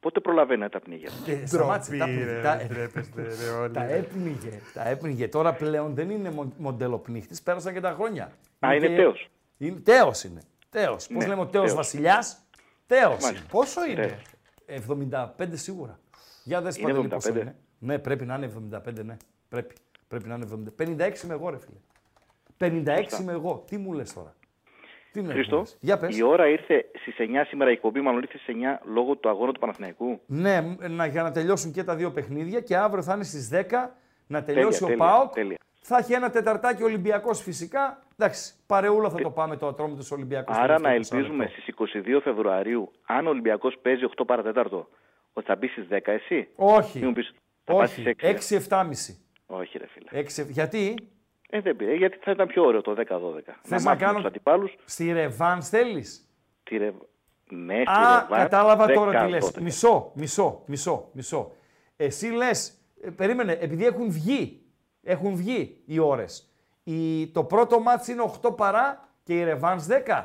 Πότε 0.05 0.19
προλαβαίνει 0.19 0.59
να 0.61 0.69
τα 0.69 0.79
πνίγει. 0.79 1.05
Και 1.23 1.45
σταμάτησε 1.45 1.97
τα 1.97 2.05
Ντροπή, 2.05 2.23
ρε, 2.23 2.41
τα- 2.41 2.61
ντρέπεστε, 2.67 3.21
ρε, 3.21 3.49
όλοι, 3.61 3.73
Τα 3.73 3.85
ρε. 3.85 3.93
έπνιγε. 3.95 4.59
Τα 4.73 4.87
έπνιγε. 4.87 5.27
Τώρα 5.27 5.53
πλέον 5.53 5.93
δεν 5.93 6.09
είναι 6.09 6.31
μο- 6.31 6.53
μοντέλο 6.57 6.97
πνίχτη, 6.97 7.35
πέρασαν 7.43 7.73
και 7.73 7.79
τα 7.79 7.91
χρόνια. 7.91 8.31
Α, 8.59 8.73
είναι 8.75 8.87
και- 8.87 8.95
τέος. 8.95 9.29
Είναι 9.57 9.79
τέος 9.79 10.23
είναι. 10.23 10.41
Τέος. 10.69 11.07
Πώς 11.07 11.23
Ναι, 11.23 11.27
λέμε 11.29 11.41
ο 11.41 11.45
τέος 11.45 11.63
τέος. 11.65 11.75
βασιλιάς; 11.75 12.37
Τέος 12.87 13.03
Μάλιστα. 13.07 13.29
είναι; 13.29 13.39
Πόσο 13.51 13.85
είναι. 13.85 14.17
75 14.65 15.57
σίγουρα. 15.57 15.99
Για 16.43 16.61
δες 16.61 16.77
Είναι 16.77 16.87
Παντελή, 16.87 17.07
πόσο 17.07 17.29
75. 17.29 17.41
είναι. 17.41 17.55
Ναι, 17.79 17.99
πρέπει 17.99 18.25
να 18.25 18.35
είναι 18.35 18.45
75, 18.45 19.03
ναι. 19.03 19.17
Πρέπει. 19.49 19.75
Πρέπει 20.07 20.27
να 20.27 20.35
είναι 20.35 20.43
70. 20.45 20.71
56 20.71 21.23
είμαι 21.23 21.33
εγώ, 21.33 21.49
ρε 21.49 21.57
φίλε. 21.57 21.77
56 22.57 23.19
είμαι 23.21 23.31
εγώ. 23.31 23.63
Τι 23.67 23.77
μου 23.77 23.93
λες 23.93 24.13
τώρα; 24.13 24.33
Τι 25.15 25.21
με 25.21 25.33
Χρήστο, 25.33 25.57
λες. 25.57 25.77
Για 25.79 25.97
πες. 25.97 26.17
η 26.17 26.23
ώρα 26.23 26.47
ήρθε 26.47 26.85
στις 27.01 27.15
9 27.17 27.45
σήμερα, 27.47 27.69
η 27.69 27.73
εκπομπή 27.73 28.01
μάλλον 28.01 28.21
ήρθε 28.21 28.37
στι 28.37 28.53
9 28.53 28.79
λόγω 28.93 29.15
του 29.15 29.29
αγώνα 29.29 29.51
του 29.51 29.59
Παναθηναϊκού. 29.59 30.19
Ναι, 30.25 30.61
μ, 30.61 30.75
να, 30.89 31.05
για 31.05 31.23
να 31.23 31.31
τελειώσουν 31.31 31.71
και 31.71 31.83
τα 31.83 31.95
δύο 31.95 32.11
παιχνίδια 32.11 32.59
και 32.59 32.75
αύριο 32.75 33.03
θα 33.03 33.13
είναι 33.13 33.23
στις 33.23 33.49
10 33.53 33.63
να 34.27 34.43
τελειώσει 34.43 34.83
ο 34.83 34.87
τέλεια, 34.87 35.05
ΠΑΟΚ. 35.05 35.33
τέλεια. 35.33 35.57
Θα 35.81 35.97
έχει 35.97 36.13
ένα 36.13 36.29
τεταρτάκι 36.29 36.83
Ολυμπιακός 36.83 37.41
φυσικά. 37.41 38.03
Εντάξει, 38.17 38.53
παρεούλα 38.65 39.09
θα 39.09 39.21
το 39.21 39.31
πάμε 39.31 39.57
το 39.57 39.67
ατρόμητος 39.67 40.11
Ολυμπιακός. 40.11 40.57
Άρα 40.57 40.79
να 40.79 40.89
τελευταίο 40.89 41.17
ελπίζουμε 41.19 41.43
μισό 41.43 41.61
στις 41.61 42.03
22 42.17 42.19
Φεβρουαρίου, 42.23 42.91
αν 43.05 43.27
ο 43.27 43.29
Ολυμπιακός 43.29 43.77
παίζει 43.81 44.03
8 44.17 44.23
παρατέταρτο, 44.25 44.89
ότι 45.33 45.45
θα 45.45 45.55
μπει 45.55 45.67
στις 45.67 45.87
10 45.89 45.99
εσύ; 46.03 46.47
Όχι. 46.55 46.97
Μην 46.97 47.07
μου 47.07 47.13
πεις, 47.13 47.33
θα 47.63 47.73
πας 47.73 47.91
Όχι, 47.91 48.01
στις 48.01 48.13
6. 48.17 48.55
6-7,5. 48.69 49.17
Όχι, 49.45 49.77
ρε 49.77 49.87
φίλε. 49.87 50.23
6, 50.23 50.47
γιατί; 50.49 50.95
Ε, 51.49 51.61
δεν 51.61 51.75
πήρε, 51.75 51.93
γιατί 51.95 52.17
θα 52.21 52.31
ήταν 52.31 52.47
πιο 52.47 52.63
ωραίο 52.65 52.81
το 52.81 52.91
10-12. 52.91 53.01
Θες 53.61 53.83
να 53.83 53.89
μάθουμε 53.89 53.95
κάνω- 53.95 54.17
τους 54.17 54.25
αντιπάλους, 54.25 54.75
στη 54.85 55.11
Ρεβάν 55.11 55.61
θέλεις; 55.61 56.29
τη 56.63 56.77
ρε... 56.77 56.93
Ναι, 57.49 57.73
στη 57.85 57.91
Α, 57.91 58.19
Ρεβάν, 58.21 58.39
κατάλαβα 58.41 58.87
τώρα 58.87 59.11
τι 59.11 59.25
10-12. 59.25 59.29
λες. 59.29 59.51
Μισό, 59.61 60.11
μισό, 60.15 60.63
μισό, 60.65 61.09
μισό. 61.13 61.51
Εσύ 61.95 62.27
λες, 62.27 62.77
ε, 63.01 63.09
περίμενε, 63.09 63.51
επειδή 63.51 63.85
έχουν 63.85 64.11
βγει, 64.11 64.61
έχουν 65.03 65.35
βγει 65.35 65.81
οι 65.85 65.99
ώρες. 65.99 66.49
Η, 66.83 67.27
το 67.27 67.43
πρώτο 67.43 67.79
μάτς 67.79 68.07
είναι 68.07 68.21
8 68.41 68.55
παρά 68.55 69.09
και 69.23 69.33
η 69.39 69.43
Ρεβάνς 69.43 69.85
10. 69.87 70.23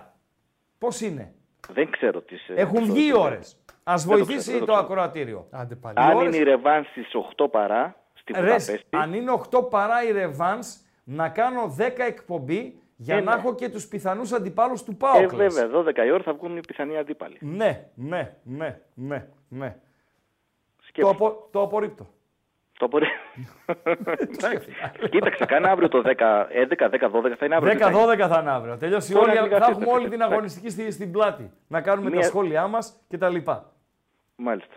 Πώς 0.78 1.00
είναι; 1.00 1.34
Δεν 1.72 1.90
ξέρω 1.90 2.20
τι. 2.20 2.36
Έχουν 2.54 2.84
βγει 2.84 3.06
οι 3.06 3.16
ώρες. 3.16 3.56
Ας 3.84 4.04
Δεν 4.04 4.10
το 4.18 4.24
βοηθήσει 4.24 4.38
ξέρω, 4.50 4.58
δεν 4.58 4.66
το, 4.66 4.72
το 4.72 4.78
ξέρω. 4.84 5.00
ακροατήριο. 5.00 5.46
Άντε 5.50 5.74
πάλι. 5.74 5.94
Οι 5.98 6.02
Αν 6.02 6.16
ώρες- 6.16 6.28
είναι 6.34 6.36
η 6.36 6.42
Ρεβάν 6.44 6.84
στις 6.84 7.14
8 7.36 7.48
παρά, 7.50 7.96
στη 8.14 8.32
Ρε, 8.32 8.40
Βουδαπέστη, 8.40 8.84
αν 8.90 9.12
είναι 9.14 9.30
8 9.30 9.62
παρά 9.70 10.04
η 10.08 10.12
Ρεβάνς, 10.12 10.76
να 11.12 11.28
κάνω 11.28 11.74
10 11.78 11.80
εκπομπή 12.06 12.80
για 12.96 13.16
Ε, 13.16 13.20
να 13.20 13.34
ναι. 13.34 13.40
έχω 13.40 13.54
και 13.54 13.68
τους 13.68 13.86
πιθανούς 13.88 14.32
αντιπάλους 14.32 14.82
του 14.82 14.90
ε, 14.90 14.94
ΠΑΟΚ. 14.98 15.32
λες. 15.32 15.54
βέβαια, 15.54 15.80
12 15.82 16.06
η 16.06 16.10
ώρα 16.10 16.22
θα 16.22 16.32
βγουν 16.32 16.56
οι 16.56 16.60
πιθανοί 16.60 16.96
αντίπαλοι. 16.98 17.36
Ναι, 17.40 17.86
ναι, 17.94 18.36
ναι, 18.42 18.80
ναι, 18.94 19.26
ναι. 19.48 19.70
Το, 20.76 20.84
Σκέψου. 20.86 21.10
απο, 21.10 21.48
το 21.50 21.62
απορρίπτω. 21.62 22.06
Το 22.78 22.88
μπορεί. 22.88 23.06
Εντάξει. 24.36 24.68
Κοίταξε, 25.10 25.44
κάνε 25.44 25.68
αύριο 25.68 25.88
το 25.88 26.02
10, 26.04 26.10
11, 26.10 26.90
10, 26.90 27.10
12 27.10 27.34
θα 27.38 27.46
είναι 27.46 27.54
αύριο. 27.54 27.72
10-12 27.72 28.26
θα 28.28 28.38
είναι 28.40 28.50
αύριο. 28.50 28.76
Τελειώσει 28.76 29.12
Τώρα 29.12 29.30
όλη, 29.32 29.40
λίγα 29.40 29.58
θα 29.58 29.64
σύστα, 29.64 29.80
έχουμε 29.80 29.90
όλη 29.92 30.04
την 30.04 30.12
εντάξει. 30.12 30.32
αγωνιστική 30.32 30.70
στη, 30.70 30.90
στην 30.90 31.10
πλάτη. 31.12 31.50
Να 31.68 31.80
κάνουμε 31.80 32.10
τα 32.10 32.16
Μία- 32.16 32.24
σχόλιά 32.26 32.66
μας 32.66 32.96
και 33.08 33.18
τα 33.18 33.28
λοιπά. 33.28 33.72
Μάλιστα. 34.36 34.74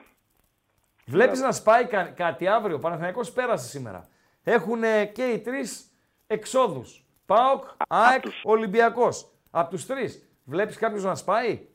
Βλέπεις 1.05 1.41
να 1.41 1.51
σπάει 1.51 1.86
κα- 1.86 2.03
κάτι 2.15 2.47
αύριο; 2.47 2.75
Ο 2.75 2.79
Παναθηναϊκός 2.79 3.31
πέρασε 3.31 3.67
σήμερα. 3.67 4.07
Έχουν 4.43 4.81
και 5.13 5.23
οι 5.23 5.39
τρεις 5.39 5.93
εξόδους. 6.34 7.03
ΠΑΟΚ, 7.25 7.63
ΑΕΚ, 7.88 8.21
τους. 8.21 8.41
Ολυμπιακός. 8.43 9.27
Από 9.51 9.69
τους 9.69 9.86
τρεις. 9.86 10.27
Βλέπεις 10.45 10.77
κάποιος 10.77 11.03
να 11.03 11.15
σπάει; 11.15 11.67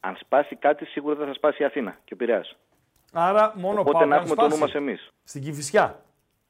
Αν 0.00 0.16
σπάσει 0.16 0.56
κάτι, 0.56 0.84
σίγουρα 0.84 1.14
δεν 1.14 1.26
θα 1.26 1.34
σπάσει 1.34 1.62
η 1.62 1.64
Αθήνα 1.64 1.96
και 2.04 2.14
ο 2.14 2.16
Πειραιάς. 2.16 2.56
Άρα 3.12 3.52
μόνο 3.56 3.80
Οπότε 3.80 3.92
ΠΑΟΚ 3.98 4.08
να 4.08 4.16
αν 4.16 4.22
έχουμε 4.22 4.34
το 4.36 4.42
νου 4.42 4.48
σπάσει. 4.56 4.62
μας 4.62 4.74
εμείς. 4.74 5.12
Στην 5.24 5.42
Κηφισιά. 5.42 6.02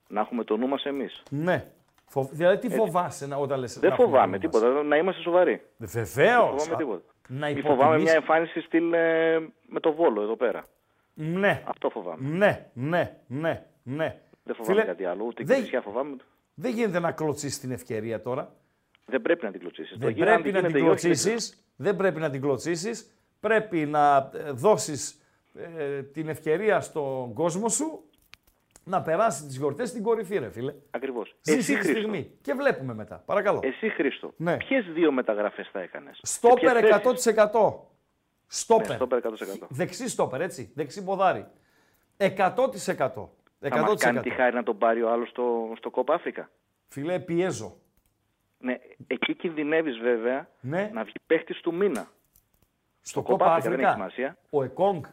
Να 0.08 0.20
έχουμε 0.20 0.44
το 0.44 0.56
νου 0.56 0.68
μας 0.68 0.84
εμείς. 0.84 1.22
Ναι. 1.30 1.70
Φοβ... 2.08 2.28
Δηλαδή 2.30 2.58
τι 2.68 2.74
φοβάσαι 2.74 3.26
να, 3.26 3.36
όταν 3.36 3.58
λες 3.60 3.78
Δεν 3.78 3.88
να 3.88 3.94
έχουμε 3.94 4.08
φοβάμαι 4.10 4.38
το 4.38 4.46
νου 4.46 4.52
μας; 4.52 4.62
τίποτα. 4.62 4.82
Να 4.82 4.96
είμαστε 4.96 5.22
σοβαροί. 5.22 5.62
Βεβαίως. 5.76 6.14
Δεν 6.14 6.58
φοβάμαι 6.58 6.76
τίποτα. 6.76 7.12
Να 7.28 7.46
Μη 7.48 7.60
φοβάμαι 7.60 7.82
υποτιμείς- 7.82 8.02
μια 8.04 8.12
εμφάνιση 8.14 8.60
στυλ 8.60 8.92
ε, 8.92 9.38
με 9.68 9.80
το 9.80 9.92
βόλο 9.92 10.22
εδώ 10.22 10.36
πέρα. 10.36 10.64
Ναι. 11.14 11.62
Αυτό 11.66 11.90
φοβάμαι. 11.90 12.28
Ναι, 12.28 12.66
ναι, 12.72 13.16
ναι, 13.26 13.66
ναι. 13.82 14.18
Δεν 14.42 14.54
φοβάμαι 14.54 14.80
Φίλε, 14.80 14.86
κάτι 14.92 15.04
άλλο. 15.04 15.24
Ούτε 15.24 15.44
δεν- 15.44 15.56
και 15.56 15.60
φυσικά 15.62 15.82
φοβάμαι. 15.82 16.16
Δεν 16.54 16.72
γίνεται 16.74 16.98
να 16.98 17.12
κλωτσίσεις 17.12 17.60
την 17.60 17.70
ευκαιρία 17.70 18.22
τώρα. 18.22 18.54
Δεν 19.06 19.22
πρέπει 19.22 19.44
να 19.44 19.50
την 19.50 19.60
κλωτσίσεις. 19.60 19.96
Δεν 19.98 20.14
πρέπει 20.14 20.52
να 20.52 20.62
την 20.62 20.72
κλωτσίσεις. 20.82 21.64
Δεν 21.76 21.96
πρέπει 21.96 22.20
να 22.20 22.30
την 22.30 22.40
κλωτσίσεις. 22.40 23.14
Πρέπει 23.40 23.86
να 23.86 24.30
δώσεις 24.50 25.18
την 26.12 26.28
ευκαιρία 26.28 26.80
στον 26.80 27.32
κόσμο 27.32 27.68
σου 27.68 28.08
να 28.84 29.02
περάσει 29.02 29.46
τις 29.46 29.56
γιορτές 29.56 29.88
στην 29.88 30.02
κορυφή, 30.02 30.38
ρε 30.38 30.50
φίλε. 30.50 30.74
Ακριβώς. 30.90 31.36
Ζήσει 31.40 31.58
Εσύ, 31.58 31.72
τη 31.72 31.78
Χρήστο, 31.78 31.98
στιγμή. 31.98 32.30
Και 32.40 32.52
βλέπουμε 32.52 32.94
μετά. 32.94 33.22
Παρακαλώ. 33.26 33.60
εσύ, 33.62 33.88
Χρήστο, 33.88 34.32
Ναι. 34.36 34.56
ποιες 34.56 34.84
δύο 34.94 35.12
μεταγραφές 35.12 35.68
θα 35.72 35.80
έκανες. 35.80 36.18
Στόπερ 36.22 36.76
100%. 36.76 37.88
Στόπερ. 38.46 38.88
Ναι, 38.88 38.94
στόπερ 38.94 39.18
100%. 39.18 39.66
Δεξί 39.68 40.08
στόπερ, 40.08 40.40
έτσι. 40.40 40.72
Δεξί 40.74 41.04
ποδάρι. 41.04 41.46
100%. 42.16 43.28
Θα 43.68 43.80
μα 43.82 43.94
κάνει 43.94 44.18
100%. 44.18 44.22
τη 44.22 44.30
χάρη 44.30 44.54
να 44.54 44.62
τον 44.62 44.78
πάρει 44.78 45.02
ο 45.02 45.10
άλλος 45.12 45.28
στο, 45.28 45.72
στο 45.76 45.90
Κόπα 45.90 46.14
Αφρικα. 46.14 46.50
Φιλέ, 46.88 47.20
πιέζω. 47.20 47.76
Ναι, 48.58 48.76
εκεί 49.06 49.34
κινδυνεύεις 49.34 49.98
βέβαια 49.98 50.48
Ναι. 50.60 50.90
να 50.92 51.02
βγει 51.04 51.12
παίχτης 51.26 51.60
του 51.60 51.74
μήνα. 51.74 52.08
Στο 53.00 53.22
Κόπα 53.22 53.32
Κόπα 53.44 53.50
Αφρικα 53.54 53.70
δεν 53.70 53.78
έχει 53.78 53.88
Αφρικα. 53.88 54.10
σημασία. 54.10 54.38
Ο 54.50 54.62
Εκόνγκ. 54.62 55.04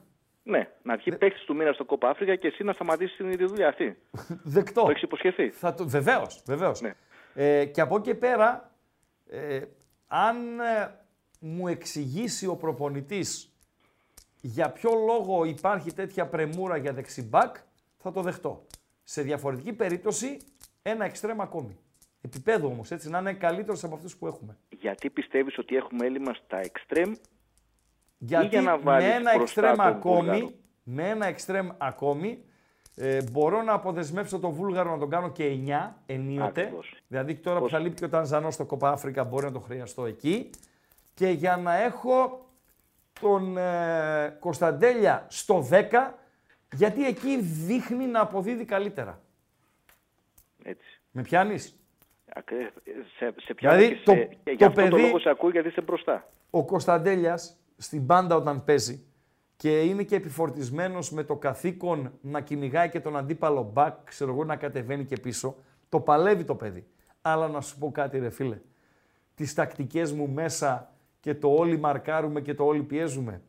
Ναι, 0.43 0.69
να 0.83 0.95
βγει 0.95 1.17
παίχτης 1.17 1.43
του 1.43 1.55
μήνα 1.55 1.73
στο 1.73 1.85
Κόπα 1.85 2.09
Αφρικα 2.09 2.35
και 2.35 2.47
εσύ 2.47 2.63
να 2.63 2.73
σταματήσεις 2.73 3.17
την 3.17 3.29
ίδια 3.31 3.45
δουλειά 3.47 3.67
αυτή. 3.67 3.97
Δεκτό. 4.55 4.83
Το 4.83 4.89
έχεις 4.89 5.01
υποσχεθεί. 5.01 5.49
Θα 5.49 5.73
το... 5.73 5.87
Βεβαίως, 5.89 6.43
βεβαίως. 6.45 6.81
Ναι. 6.81 6.93
Ε, 7.33 7.65
και 7.65 7.81
από 7.81 7.95
εκεί 7.95 8.09
και 8.09 8.15
πέρα, 8.15 8.71
ε, 9.29 9.61
αν 10.07 10.59
ε, 10.59 10.99
μου 11.39 11.67
εξηγήσει 11.67 12.47
ο 12.47 12.55
προπονητής 12.55 13.55
για 14.41 14.69
ποιο 14.71 14.91
λόγο 15.05 15.43
υπάρχει 15.43 15.93
τέτοια 15.93 16.27
πρεμούρα 16.27 16.77
για 16.77 16.93
δεξιμπάκ, 16.93 17.55
θα 18.01 18.11
το 18.11 18.21
δεχτώ. 18.21 18.65
Σε 19.03 19.21
διαφορετική 19.21 19.73
περίπτωση, 19.73 20.37
ένα 20.81 21.05
εξτρέμ 21.05 21.41
ακόμη. 21.41 21.77
Επιπέδου 22.21 22.67
όμως, 22.67 22.91
έτσι, 22.91 23.09
να 23.09 23.19
είναι 23.19 23.33
καλύτερος 23.33 23.83
από 23.83 23.95
αυτούς 23.95 24.17
που 24.17 24.27
έχουμε. 24.27 24.57
Γιατί 24.69 25.09
πιστεύεις 25.09 25.57
ότι 25.57 25.75
έχουμε 25.75 26.05
έλλειμμα 26.05 26.33
στα 26.33 26.57
εξτρέμ 26.57 27.13
Γιατί 28.17 28.47
για 28.47 28.61
να 28.61 28.77
με 28.77 28.83
βάλεις 28.83 29.07
ένα 29.07 29.35
μπροστά 29.35 29.41
εξτρέμ 29.41 29.75
τον 29.75 29.85
ακόμη, 29.85 30.29
Βούλγαρο; 30.29 30.51
με 30.83 31.09
ένα 31.09 31.25
εξτρέμ 31.25 31.69
ακόμη, 31.77 32.43
ε, 32.95 33.21
μπορώ 33.31 33.61
να 33.61 33.73
αποδεσμεύσω 33.73 34.39
τον 34.39 34.51
Βούλγαρο 34.51 34.91
να 34.91 34.97
τον 34.97 35.09
κάνω 35.09 35.31
και 35.31 35.45
9 35.45 35.95
ενίοτε. 36.05 36.61
Ακριβώς. 36.61 36.95
Δηλαδή 37.07 37.35
τώρα 37.35 37.57
που 37.57 37.63
Πώς; 37.63 37.71
θα 37.71 37.79
λείπει 37.79 37.95
και 37.95 38.05
ο 38.05 38.09
Τανζανός 38.09 38.53
στο 38.53 38.65
Κοπα 38.65 38.89
Αφρικα 38.89 39.23
μπορεί 39.23 39.45
να 39.45 39.51
το 39.51 39.59
χρειαστώ 39.59 40.05
εκεί. 40.05 40.49
Και 41.13 41.27
για 41.27 41.57
να 41.57 41.81
έχω 41.81 42.45
τον 43.21 43.57
ε, 43.57 44.37
Κωνσταντέλια 44.39 45.25
στο 45.29 45.67
10, 45.71 45.85
γιατί 46.75 47.05
εκεί 47.05 47.41
δείχνει 47.41 48.05
να 48.05 48.19
αποδίδει 48.21 48.65
καλύτερα. 48.65 49.21
έτσι. 50.63 51.01
Με 51.11 51.21
πιάνεις; 51.21 51.75
Ακρι- 52.35 52.73
Σε, 53.17 53.33
σε 53.37 53.53
πιάνω 53.53 53.77
Δηλαδή, 53.77 53.95
και, 53.95 54.01
το- 54.03 54.11
σε, 54.11 54.23
και 54.23 54.37
το 54.43 54.51
γι' 54.51 54.63
αυτό 54.63 54.81
το 54.81 54.87
παιδί- 54.89 55.01
λόγο 55.03 55.19
σε 55.19 55.29
ακούω 55.29 55.49
γιατί 55.49 55.67
είσαι 55.67 55.81
μπροστά. 55.81 56.29
ο 56.49 56.65
Κωνσταντέλιας 56.65 57.57
στην 57.77 58.05
πάντα 58.05 58.35
όταν 58.35 58.63
παίζει 58.63 59.03
και 59.55 59.81
είναι 59.81 60.03
και 60.03 60.15
επιφορτισμένος 60.15 61.11
με 61.11 61.23
το 61.23 61.35
καθήκον 61.35 62.11
να 62.21 62.41
κυνηγάει 62.41 62.89
και 62.89 62.99
τον 62.99 63.17
αντίπαλο 63.17 63.63
μπακ, 63.73 63.95
ξέρω 64.03 64.31
εγώ, 64.31 64.43
να 64.45 64.55
κατεβαίνει 64.55 65.05
και 65.05 65.15
πίσω, 65.17 65.55
το 65.89 65.99
παλεύει 65.99 66.43
το 66.43 66.55
παιδί. 66.55 66.87
Αλλά 67.21 67.47
να 67.47 67.61
σου 67.61 67.77
πω 67.77 67.91
κάτι 67.91 68.19
ρε 68.19 68.29
φίλε, 68.29 68.57
τις 69.35 69.53
τακτικές 69.53 70.11
μου 70.11 70.29
μέσα 70.29 70.93
και 71.19 71.35
το 71.35 71.53
όλοι 71.53 71.77
μαρκάρουμε 71.77 72.41
και 72.41 72.53
το 72.53 72.65
όλοι 72.65 72.83
πιέζουμε, 72.83 73.41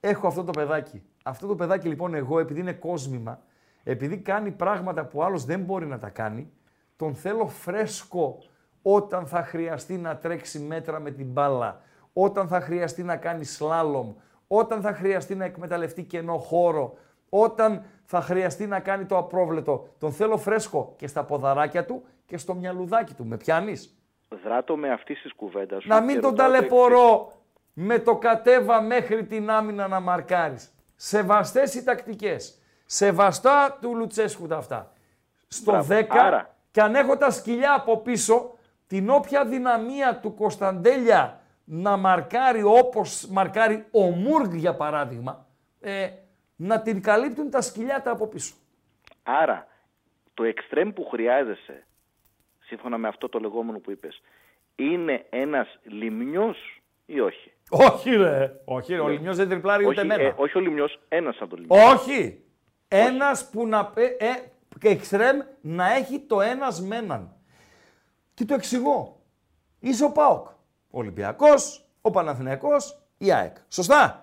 έχω 0.00 0.26
αυτό 0.26 0.44
το 0.44 0.50
παιδάκι. 0.50 1.02
Αυτό 1.28 1.46
το 1.46 1.54
παιδάκι 1.54 1.88
λοιπόν 1.88 2.14
εγώ 2.14 2.38
επειδή 2.38 2.60
είναι 2.60 2.72
κόσμημα, 2.72 3.40
επειδή 3.84 4.18
κάνει 4.18 4.50
πράγματα 4.50 5.04
που 5.04 5.22
άλλος 5.22 5.44
δεν 5.44 5.60
μπορεί 5.60 5.86
να 5.86 5.98
τα 5.98 6.08
κάνει, 6.08 6.52
τον 6.96 7.14
θέλω 7.14 7.46
φρέσκο 7.46 8.38
όταν 8.82 9.26
θα 9.26 9.42
χρειαστεί 9.42 9.96
να 9.96 10.16
τρέξει 10.16 10.58
μέτρα 10.58 11.00
με 11.00 11.10
την 11.10 11.26
μπάλα, 11.26 11.80
όταν 12.12 12.48
θα 12.48 12.60
χρειαστεί 12.60 13.02
να 13.02 13.16
κάνει 13.16 13.44
σλάλομ, 13.44 14.14
όταν 14.46 14.80
θα 14.80 14.92
χρειαστεί 14.92 15.34
να 15.34 15.44
εκμεταλλευτεί 15.44 16.02
κενό 16.02 16.38
χώρο, 16.38 16.96
όταν 17.28 17.82
θα 18.04 18.20
χρειαστεί 18.20 18.66
να 18.66 18.80
κάνει 18.80 19.04
το 19.04 19.16
απρόβλετο. 19.16 19.88
Τον 19.98 20.12
θέλω 20.12 20.36
φρέσκο 20.36 20.94
και 20.96 21.06
στα 21.06 21.24
ποδαράκια 21.24 21.84
του 21.84 22.02
και 22.26 22.38
στο 22.38 22.54
μυαλουδάκι 22.54 23.14
του. 23.14 23.26
Με 23.26 23.36
πιάνεις; 23.36 23.98
δράτω 24.44 24.76
με 24.76 24.92
αυτή 24.92 25.14
της 25.14 25.32
κουβέντας 25.34 25.82
σου. 25.82 25.88
Να 25.88 25.98
και 25.98 26.04
μην 26.04 26.20
τον 26.20 26.30
ρωτάω 26.30 26.46
το 26.46 26.52
ταλαιπωρώ 26.52 27.32
με 27.72 27.98
το 27.98 28.16
κατέβα 28.16 28.82
μέχρι 28.82 29.26
την 29.26 29.50
άμυνα 29.50 29.88
να 29.88 30.00
μαρκάρεις. 30.00 30.72
Σεβαστές 31.00 31.74
οι 31.74 31.84
τακτικές. 31.84 32.58
Σεβαστά 32.86 33.78
του 33.80 33.96
Λουτσέσκου 33.96 34.46
τα 34.46 34.56
αυτά. 34.56 34.92
Στο 35.48 35.70
Μπράβο. 35.70 35.94
10 35.94 36.04
Άρα. 36.08 36.54
και 36.70 36.80
αν 36.80 36.94
έχω 36.94 37.16
τα 37.16 37.30
σκυλιά 37.30 37.74
από 37.74 37.98
πίσω, 37.98 38.58
την 38.86 39.10
όποια 39.10 39.44
δυναμία 39.44 40.18
του 40.20 40.34
Κωνσταντέλια 40.34 41.40
να 41.64 41.96
μαρκάρει 41.96 42.62
όπως 42.62 43.26
μαρκάρει 43.26 43.86
ο 43.90 44.00
Μούργκ 44.00 44.52
για 44.52 44.74
παράδειγμα, 44.74 45.46
ε, 45.80 46.10
να 46.56 46.82
την 46.82 47.02
καλύπτουν 47.02 47.50
τα 47.50 47.60
σκυλιά 47.60 48.02
τα 48.02 48.10
από 48.10 48.26
πίσω. 48.26 48.54
Άρα, 49.22 49.66
το 50.34 50.44
εξτρέμ 50.44 50.92
που 50.92 51.04
χρειάζεσαι, 51.04 51.86
σύμφωνα 52.58 52.98
με 52.98 53.08
αυτό 53.08 53.28
το 53.28 53.38
λεγόμενο 53.38 53.78
που 53.78 53.90
είπες, 53.90 54.22
είναι 54.76 55.26
ένας 55.30 55.78
λιμνιός 55.82 56.82
ή 57.06 57.20
όχι; 57.20 57.52
Όχι 57.70 58.10
ρε, 58.10 58.60
όχι 58.64 58.94
ρε, 58.94 59.00
ο 59.00 59.08
Λιμιός 59.08 59.36
δεν 59.36 59.48
τριπλάρει 59.48 59.82
ούτε 59.86 60.00
όχι, 60.00 60.00
εμένα. 60.00 60.22
ε, 60.22 60.34
όχι 60.36 60.58
ο 60.58 60.60
λιμνιός, 60.60 61.00
ένας 61.08 61.36
από 61.40 61.50
το 61.50 61.56
λιμνιό. 61.56 61.90
Όχι. 61.90 62.42
Ένας 62.88 63.48
που 63.50 63.66
να 63.66 63.86
πέ- 63.86 64.22
ε, 64.22 64.26
και 64.80 64.88
εξτρέμ 64.88 65.38
να 65.60 65.92
έχει 65.94 66.18
το 66.20 66.40
ένας 66.40 66.80
με 66.80 66.96
έναν. 66.96 67.32
Τι 68.34 68.44
το 68.44 68.54
εξηγώ; 68.54 69.20
Είσαι 69.80 70.04
ο 70.04 70.12
ΠΑΟΚ. 70.12 70.46
Ο 70.90 70.98
Ολυμπιακός, 70.98 71.88
ο 72.00 72.10
Παναθηναϊκός, 72.10 73.02
η 73.18 73.32
ΑΕΚ. 73.32 73.56
Σωστά; 73.68 74.22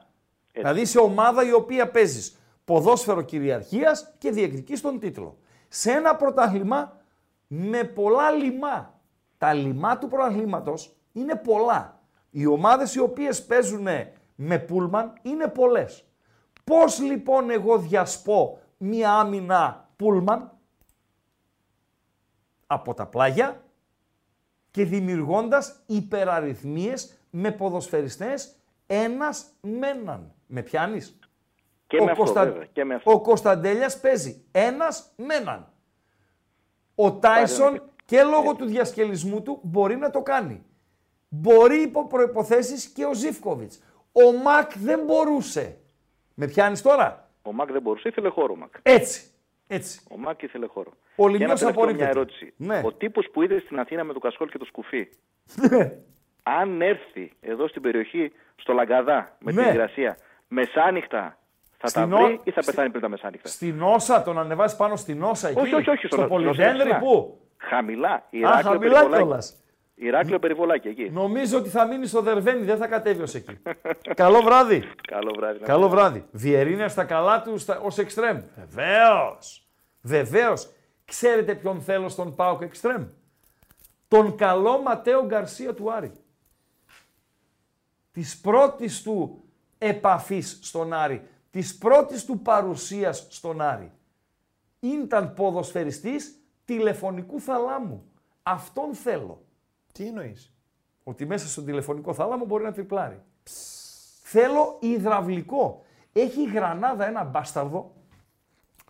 Δηλαδή 0.52 0.82
είσαι 0.82 1.00
ομάδα 1.00 1.46
η 1.48 1.54
οποία 1.54 1.90
παίζεις 1.92 2.40
ποδόσφαιρο 2.66 3.22
κυριαρχίας 3.22 4.14
και 4.18 4.32
διεκδικείς 4.32 4.82
τον 4.82 5.00
τίτλο. 5.00 5.38
Σε 5.68 5.92
ένα 5.92 6.16
πρωτάθλημα 6.16 6.98
με 7.48 7.84
πολλά 7.84 8.32
λιμά. 8.32 9.00
Τα 9.38 9.54
λιμά 9.54 9.98
του 9.98 10.08
πρωταθλήματος 10.08 10.96
είναι 11.14 11.36
πολλά. 11.36 11.95
Οι 12.38 12.46
ομάδες 12.46 12.96
οι 12.96 13.00
οποίες 13.00 13.46
παίζουν 13.46 13.88
με 14.36 14.60
πούλμαν 14.60 15.14
είναι 15.22 15.48
πολλές. 15.48 16.06
Πώς 16.64 17.00
λοιπόν 17.00 17.50
εγώ 17.50 17.78
διασπώ 17.78 18.60
μία 18.78 19.14
άμυνα 19.14 19.90
πούλμαν 19.96 20.58
από 22.68 22.94
τα 22.94 23.06
πλάγια 23.06 23.64
και 24.72 24.86
δημιουργώντας 24.86 25.84
υπεραριθμίες 25.86 27.18
με 27.30 27.52
ποδοσφαιριστές 27.52 28.56
ένας 28.88 29.46
με 29.62 29.88
έναν. 29.88 30.34
Με 30.48 30.62
πιάνεις; 30.62 31.20
Και 31.88 32.02
με 32.02 32.12
αυτό, 32.12 32.34
βέβαια, 32.34 32.66
και 32.66 32.84
με 32.84 32.96
αυτό. 32.96 33.12
Ο 33.12 33.22
Κωνσταντέλιας 33.22 34.00
παίζει 34.00 34.46
ένας 34.52 35.14
με 35.16 35.36
έναν. 35.36 35.72
Ο 36.96 37.14
Τάισον 37.14 37.82
και 38.06 38.24
λόγω 38.24 38.56
του 38.56 38.66
διασκελισμού 38.66 39.42
του 39.42 39.60
μπορεί 39.64 39.96
να 39.96 40.10
το 40.10 40.22
κάνει. 40.22 40.66
Μπορεί 41.40 41.82
υπό 41.82 42.08
προϋποθέσεις 42.08 42.86
και 42.88 43.06
ο 43.06 43.14
Ζίφκοβιτς. 43.14 43.84
Ο 44.12 44.32
Μακ 44.44 44.72
δεν 44.78 45.00
μπορούσε. 45.06 45.78
Με 46.34 46.48
πιάνεις 46.48 46.82
τώρα; 46.82 47.30
Ο 47.42 47.54
Μακ 47.54 47.72
δεν 47.72 47.82
μπορούσε, 47.82 48.08
ήθελε 48.08 48.30
χώρο 48.30 48.54
ο 48.54 48.56
Μακ. 48.56 48.74
Έτσι. 48.82 49.30
Έτσι. 49.68 50.02
Ο 50.12 50.18
Μακ 50.18 50.42
ήθελε 50.42 50.66
χώρο. 50.66 50.90
Ο 50.90 50.96
Και 51.16 51.22
ένα 51.24 51.32
Λιμιός 51.32 51.60
τελευταίο, 51.60 51.70
μια 51.70 51.78
απορρίπτεται. 51.82 52.10
ερώτηση. 52.10 52.54
Ναι. 52.58 52.82
Ο 52.86 52.94
τύπος 52.94 53.30
που 53.34 53.42
είδε 53.42 53.60
στην 53.60 53.80
Αθήνα 53.80 54.04
με 54.04 54.14
το 54.14 54.20
Κασκόλ 54.20 54.50
και 54.50 54.58
το 54.58 54.66
Σκουφί, 54.66 55.08
αν 56.44 56.82
έρθει 56.82 57.32
εδώ 57.42 57.68
στην 57.68 57.82
περιοχή, 57.82 58.32
στο 58.56 58.74
Λαγκαδά, 58.74 59.36
με 59.40 59.52
Ναι. 59.52 59.62
την 59.64 59.72
υγρασία, 59.72 60.18
μεσάνυχτα, 60.48 61.38
θα 61.78 61.88
Στην 61.88 62.10
τα 62.10 62.18
ο- 62.18 62.24
βρει 62.26 62.40
ή 62.44 62.52
θα 62.52 62.62
στη- 62.62 62.72
πεθάνει 62.72 62.90
πριν 62.90 63.02
τα 63.02 63.10
μεσάνυχτα; 63.10 63.48
Στην 63.50 63.82
όσα, 63.82 64.24
τον 64.24 64.40
ανεβάζει 64.40 64.76
πάνω 64.76 64.96
στην 64.96 65.24
όσα 65.24 65.48
εκεί; 65.50 65.60
Όχι, 65.60 65.74
όχι, 65.76 65.90
όχι. 65.90 66.08
Στο 66.08 66.16
στον- 66.16 66.28
Πολυδένδρη 66.28 66.88
στον- 66.90 67.00
πού; 67.00 67.40
Χαμηλά. 67.58 68.10
Α, 68.14 68.22
Ηράκλειο 68.30 68.62
χαμηλά 68.72 68.80
περιβολάκι. 68.94 69.24
κιόλας. 69.24 69.64
Ηράκλειο 69.96 70.40
περιβολάκι 70.40 70.88
εκεί. 70.88 71.10
Νομίζω 71.10 71.58
ότι 71.58 71.70
θα 71.70 71.86
μείνει 71.88 72.06
στο 72.08 72.22
Δερβένι, 72.22 72.66
δεν 72.66 72.78
θα 72.78 72.88
κατέβει 72.88 73.22
ως 73.22 73.34
εκεί. 73.36 73.58
Καλό 74.16 74.42
βράδυ. 74.42 74.84
Καλό 75.08 75.34
βράδυ. 75.38 75.60
να 75.60 75.66
Καλό 75.66 75.90
περάσει. 75.90 75.96
βράδυ. 76.02 76.26
Βιερίνια 76.32 76.88
στα 76.90 77.04
καλά 77.04 77.42
τους 77.42 77.62
στα, 77.62 77.80
ως 77.80 77.98
εξτρέμ. 77.98 78.40
Βεβαίως. 78.56 79.68
Βεβαίως. 80.02 80.70
Ξέρετε 81.06 81.56
ποιον 81.56 81.82
θέλω 81.82 82.10
στον 82.10 82.36
Πάοκ 82.36 82.62
εξτρέμ; 82.62 83.06
Τον 84.08 84.36
καλό 84.38 84.82
Ματέο 84.82 85.26
Γκαρσία 85.26 85.74
του 85.74 85.92
Άρη. 85.92 86.12
Της 88.12 88.40
πρώτης 88.42 89.02
του 89.02 89.44
επαφής 89.78 90.60
στον 90.62 90.94
Άρη. 90.94 91.28
Της 91.52 91.78
πρώτης 91.78 92.26
του 92.26 92.40
παρουσίας 92.40 93.28
στον 93.30 93.62
Άρη. 93.62 93.92
Ήταν 94.80 95.34
ποδοσφαιριστής 95.34 96.40
τηλεφωνικού 96.66 97.40
θαλάμου. 97.40 98.12
Αυτόν 98.44 98.94
θέλω. 98.94 99.45
Τι 99.96 100.08
εννοείς; 100.08 100.54
Ότι 101.04 101.26
μέσα 101.26 101.48
στον 101.48 101.66
τηλεφωνικό 101.66 102.14
θάλαμο 102.14 102.46
μπορεί 102.46 102.64
να 102.64 102.72
τριπλάρει. 102.72 103.22
Θέλω 104.22 104.78
υδραυλικό. 104.82 105.84
Έχει 106.14 106.42
η 106.42 106.50
Γρανάδα 106.52 107.06
ένα 107.06 107.24
μπάσταρδο. 107.24 107.96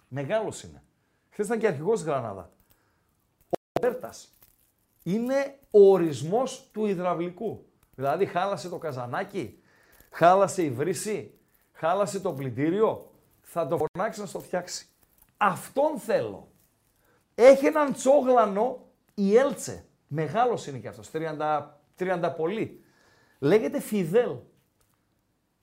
Μεγάλος 0.08 0.64
είναι. 0.64 0.84
Χθες 1.30 1.45
ήταν 1.45 1.60
και 1.60 1.68
αρχηγός 1.68 2.01
Γρανάδα. 2.01 2.51
Ο 3.49 3.80
Μπέρτας. 3.82 4.38
Είναι 5.03 5.60
ο 5.72 5.91
ορισμός 5.91 6.70
του 6.72 6.86
υδραυλικού. 6.86 7.66
Δηλαδή 7.95 8.26
χάλασε 8.26 8.70
το 8.70 8.78
καζανάκι, 8.78 9.60
χάλασε 10.10 10.64
η 10.64 10.70
βρύση, 10.70 11.39
χάλασε 11.72 12.20
το 12.20 12.34
πλυντήριο. 12.34 13.12
Θα 13.41 13.68
το 13.68 13.78
φωνάξει 13.78 14.20
να 14.20 14.26
στο 14.26 14.39
φτιάξει. 14.39 14.88
Αυτόν 15.38 15.99
θέλω. 15.99 16.47
Έχει 17.36 17.66
έναν 17.66 17.93
τσόγλανο 17.93 18.88
η 19.14 19.38
Έλτσε. 19.38 19.86
Μεγάλος 20.08 20.68
είναι 20.68 20.78
και 20.78 20.88
αυτός, 20.88 21.10
30, 21.12 21.80
30 21.95 22.34
πολύ. 22.38 22.84
Λέγεται 23.39 23.80
Φιδέλ. 23.80 24.32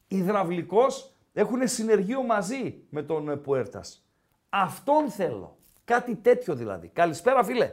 Υδραυλικός, 0.09 1.13
έχουν 1.33 1.69
συνεργείο 1.69 2.23
μαζί 2.23 2.83
με 2.91 3.03
τον 3.03 3.29
ε, 3.29 3.37
Πουέρτας. 3.37 4.07
Αυτόν 4.49 5.11
θέλω. 5.11 5.57
Κάτι 5.85 6.17
τέτοιο 6.17 6.55
δηλαδή. 6.55 6.89
Καλησπέρα 6.89 7.45
φίλε. 7.45 7.73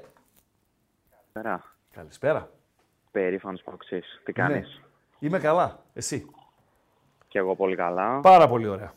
Καλησπέρα. 1.09 1.75
Καλησπέρα. 1.91 2.51
Περήφανος 3.11 3.61
Παοξής. 3.61 4.21
Τι 4.23 4.31
κάνεις; 4.33 4.67
Ναι. 5.19 5.27
Είμαι 5.27 5.39
καλά. 5.39 5.83
Εσύ; 5.93 6.25
Και 7.27 7.39
εγώ 7.39 7.55
πολύ 7.55 7.75
καλά. 7.75 8.19
Πάρα 8.19 8.47
πολύ 8.47 8.67
ωραία. 8.67 8.93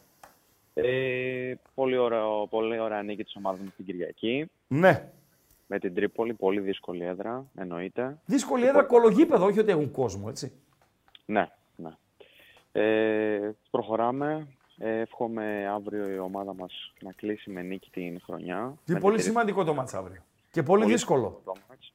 Ε, 0.75 1.55
πολύ, 1.75 1.97
ωραίο, 1.97 2.47
πολύ 2.47 2.79
ωραία 2.79 3.03
νίκη 3.03 3.25
της 3.25 3.37
ομάδας 3.37 3.61
μου 3.61 3.73
την 3.77 3.85
Κυριακή. 3.85 4.51
Ναι. 4.67 5.11
Με 5.73 5.79
την 5.79 5.95
Τρίπολη, 5.95 6.35
πολύ 6.35 6.61
δύσκολη 6.61 7.05
έδρα, 7.05 7.45
εννοείται. 7.55 8.19
Δύσκολη 8.25 8.67
έδρα 8.67 8.83
κολογίπεδο, 8.83 9.45
όχι 9.45 9.59
ότι 9.59 9.71
έχουν 9.71 9.91
κόσμο, 9.91 10.27
έτσι. 10.29 10.53
Ναι, 11.25 11.49
ναι. 11.77 11.91
Ε, 12.73 13.51
προχωράμε. 13.71 14.47
Ε, 14.79 15.01
εύχομαι 15.01 15.69
αύριο 15.75 16.11
η 16.13 16.19
ομάδα 16.19 16.55
μας 16.55 16.93
να 17.01 17.13
κλείσει 17.13 17.51
με 17.51 17.63
νίκη 17.63 17.91
την 17.91 18.21
χρονιά. 18.25 18.57
Είναι 18.59 18.75
Με 18.87 18.99
πολύ 18.99 19.17
τη- 19.17 19.23
σημαντικό 19.23 19.65
το 19.65 19.75
μάτς 19.75 19.95
αύριο. 19.95 20.23
Και 20.51 20.63
πολύ, 20.63 20.81
Πολύ 20.83 20.93
δύσκολο. 20.95 21.41
το 21.45 21.53
μάτς. 21.69 21.93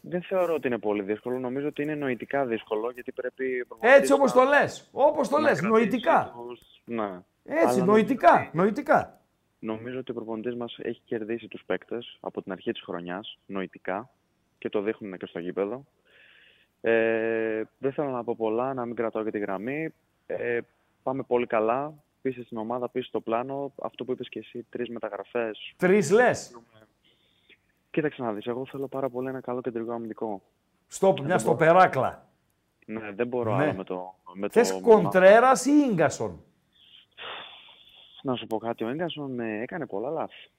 Δεν 0.00 0.22
θεωρώ 0.22 0.54
ότι 0.54 0.66
είναι 0.66 0.78
πολύ 0.78 1.02
δύσκολο. 1.02 1.38
Νομίζω 1.38 1.66
ότι 1.66 1.82
είναι 1.82 1.94
νοητικά 1.94 2.44
δύσκολο 2.46 2.90
γιατί 2.90 3.12
πρέπει. 3.12 3.66
Έτσι 3.80 4.10
να- 4.10 4.16
όπως 4.16 4.32
το 4.32 4.42
λες. 4.42 4.88
Όπως 4.92 5.28
το 5.28 5.36
να 5.36 5.42
λες, 5.42 5.60
κρατήσει 5.60 5.72
νοητικά. 5.88 6.34
τους- 6.48 6.82
Ναι. 6.84 7.10
Έτσι, 7.44 7.66
Αλλά 7.80 7.84
νοητικά, 7.84 8.28
νομίζω 8.32 8.48
ότι- 8.48 8.56
νοητικά. 8.56 9.17
Νομίζω 9.58 9.98
ότι 9.98 10.10
ο 10.10 10.14
προπονητής 10.14 10.54
μας 10.54 10.78
έχει 10.82 11.00
κερδίσει 11.04 11.48
τους 11.48 11.62
παίκτες 11.66 12.16
από 12.20 12.42
την 12.42 12.52
αρχή 12.52 12.72
της 12.72 12.82
χρονιάς, 12.82 13.38
νοητικά, 13.46 14.10
και 14.58 14.68
το 14.68 14.80
δείχνουν 14.82 15.18
και 15.18 15.26
στο 15.26 15.38
γήπεδο. 15.38 15.84
Ε, 16.80 17.62
δεν 17.78 17.92
θέλω 17.92 18.10
να 18.10 18.24
πω 18.24 18.34
πολλά, 18.36 18.74
να 18.74 18.84
μην 18.84 18.94
κρατάω 18.94 19.24
και 19.24 19.30
τη 19.30 19.38
γραμμή. 19.38 19.94
Ε, 20.26 20.58
πάμε 21.02 21.22
πολύ 21.22 21.46
καλά. 21.46 21.94
Πίσω 22.22 22.42
στην 22.44 22.56
ομάδα, 22.56 22.88
πίσω 22.88 23.06
στο 23.08 23.20
πλάνο. 23.20 23.72
Αυτό 23.82 24.04
που 24.04 24.12
είπες 24.12 24.28
και 24.28 24.38
εσύ, 24.38 24.66
τρεις 24.70 24.88
μεταγραφές. 24.88 25.74
Τρεις 25.76 26.10
λες. 26.10 26.58
Κοίταξε 27.90 28.22
να 28.22 28.32
δεις, 28.32 28.46
εγώ 28.46 28.66
θέλω 28.66 28.88
πάρα 28.88 29.08
πολύ 29.08 29.28
ένα 29.28 29.40
καλό 29.40 29.60
κεντρικό 29.60 29.92
αμυντικό. 29.92 30.42
Στο, 30.86 31.06
Δεν 31.06 31.14
μια 31.16 31.26
μπορώ. 31.26 31.38
στο 31.38 31.54
περάκλα. 31.54 32.26
Ναι, 32.86 33.12
δεν 33.12 33.26
μπορώ 33.26 33.56
Ναι. 33.56 33.62
άλλο 33.62 33.74
με 33.74 33.84
το... 33.84 34.14
Με 34.34 34.48
Θες 34.48 34.70
το... 34.72 34.80
Κοντρέρας 34.80 35.64
ή 35.66 35.70
Ίγκασον; 35.90 36.44
Να 38.22 38.34
σου 38.34 38.46
πω 38.46 38.58
κάτι, 38.58 38.84
ο 38.84 38.88
Έγκασον 38.88 39.40
ε, 39.40 39.62
έκανε 39.62 39.86
πολλά 39.86 40.10
λάθη. 40.10 40.50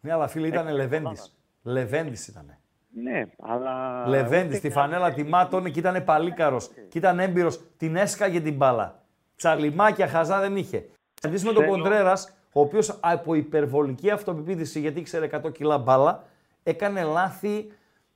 Ναι, 0.00 0.12
αλλά 0.12 0.28
φίλε 0.28 0.46
ήταν 0.46 0.66
Έκανε 0.66 0.76
Λεβέντης. 0.82 1.36
Λεβέντης 1.62 2.28
ήταν. 2.28 2.56
Ναι, 2.94 3.24
αλλά... 3.38 4.06
Λεβέντης, 4.08 4.60
τη 4.60 4.70
φανέλα 4.70 5.12
τιμάτων 5.12 5.70
και 5.70 5.78
ήταν 5.78 6.04
παλίκαρος. 6.04 6.70
Και 6.88 6.98
ήταν 6.98 7.18
έμπειρος. 7.18 7.60
Την 7.76 7.96
έσκαγε 7.96 8.40
την 8.40 8.54
μπάλα. 8.54 9.02
Τσαλιμάκια 9.36 10.08
χαζά 10.08 10.40
δεν 10.40 10.56
είχε. 10.56 10.88
Αντί 11.22 11.44
με 11.44 11.52
τον 11.52 11.62
Θέλω- 11.64 11.76
Κοντρέρας, 11.76 12.36
ο 12.52 12.60
οποίος 12.60 12.98
από 13.02 13.34
υπερβολική 13.34 14.10
αυτοπεποίθηση, 14.10 14.80
γιατί 14.80 15.00
ήξερε 15.00 15.28
100 15.44 15.52
κιλά 15.52 15.78
μπάλα, 15.78 16.24
έκανε 16.62 17.02
λάθη 17.02 17.72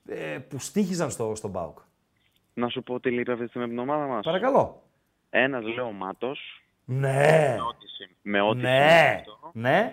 ε, 0.09 0.39
που 0.49 0.59
στήχιζαν 0.59 1.11
στο, 1.11 1.35
στον 1.35 1.53
ΠΑΟΚ. 1.53 1.79
Να 2.55 2.69
σου 2.69 2.83
πω 2.83 3.01
τι 3.01 3.11
λείπει 3.11 3.31
αυτή 3.31 3.43
τη 3.43 3.49
στιγμή 3.49 3.67
από 3.67 3.77
την 3.83 3.91
ομάδα 3.91 4.07
μας. 4.07 4.25
Παρακαλώ. 4.25 4.83
Ένας 5.31 5.65
λέω 5.65 5.93
Μάτος, 5.93 6.63
Ναι. 6.89 7.55
με 7.57 7.63
ό,τι, 7.69 7.87
συμ- 7.89 8.11
με 8.23 8.41
ό,τι 8.41 8.61
Ναι. 8.61 8.69
σημαίνει 8.71 9.17
αυτό. 9.19 9.51
Ναι. 9.53 9.93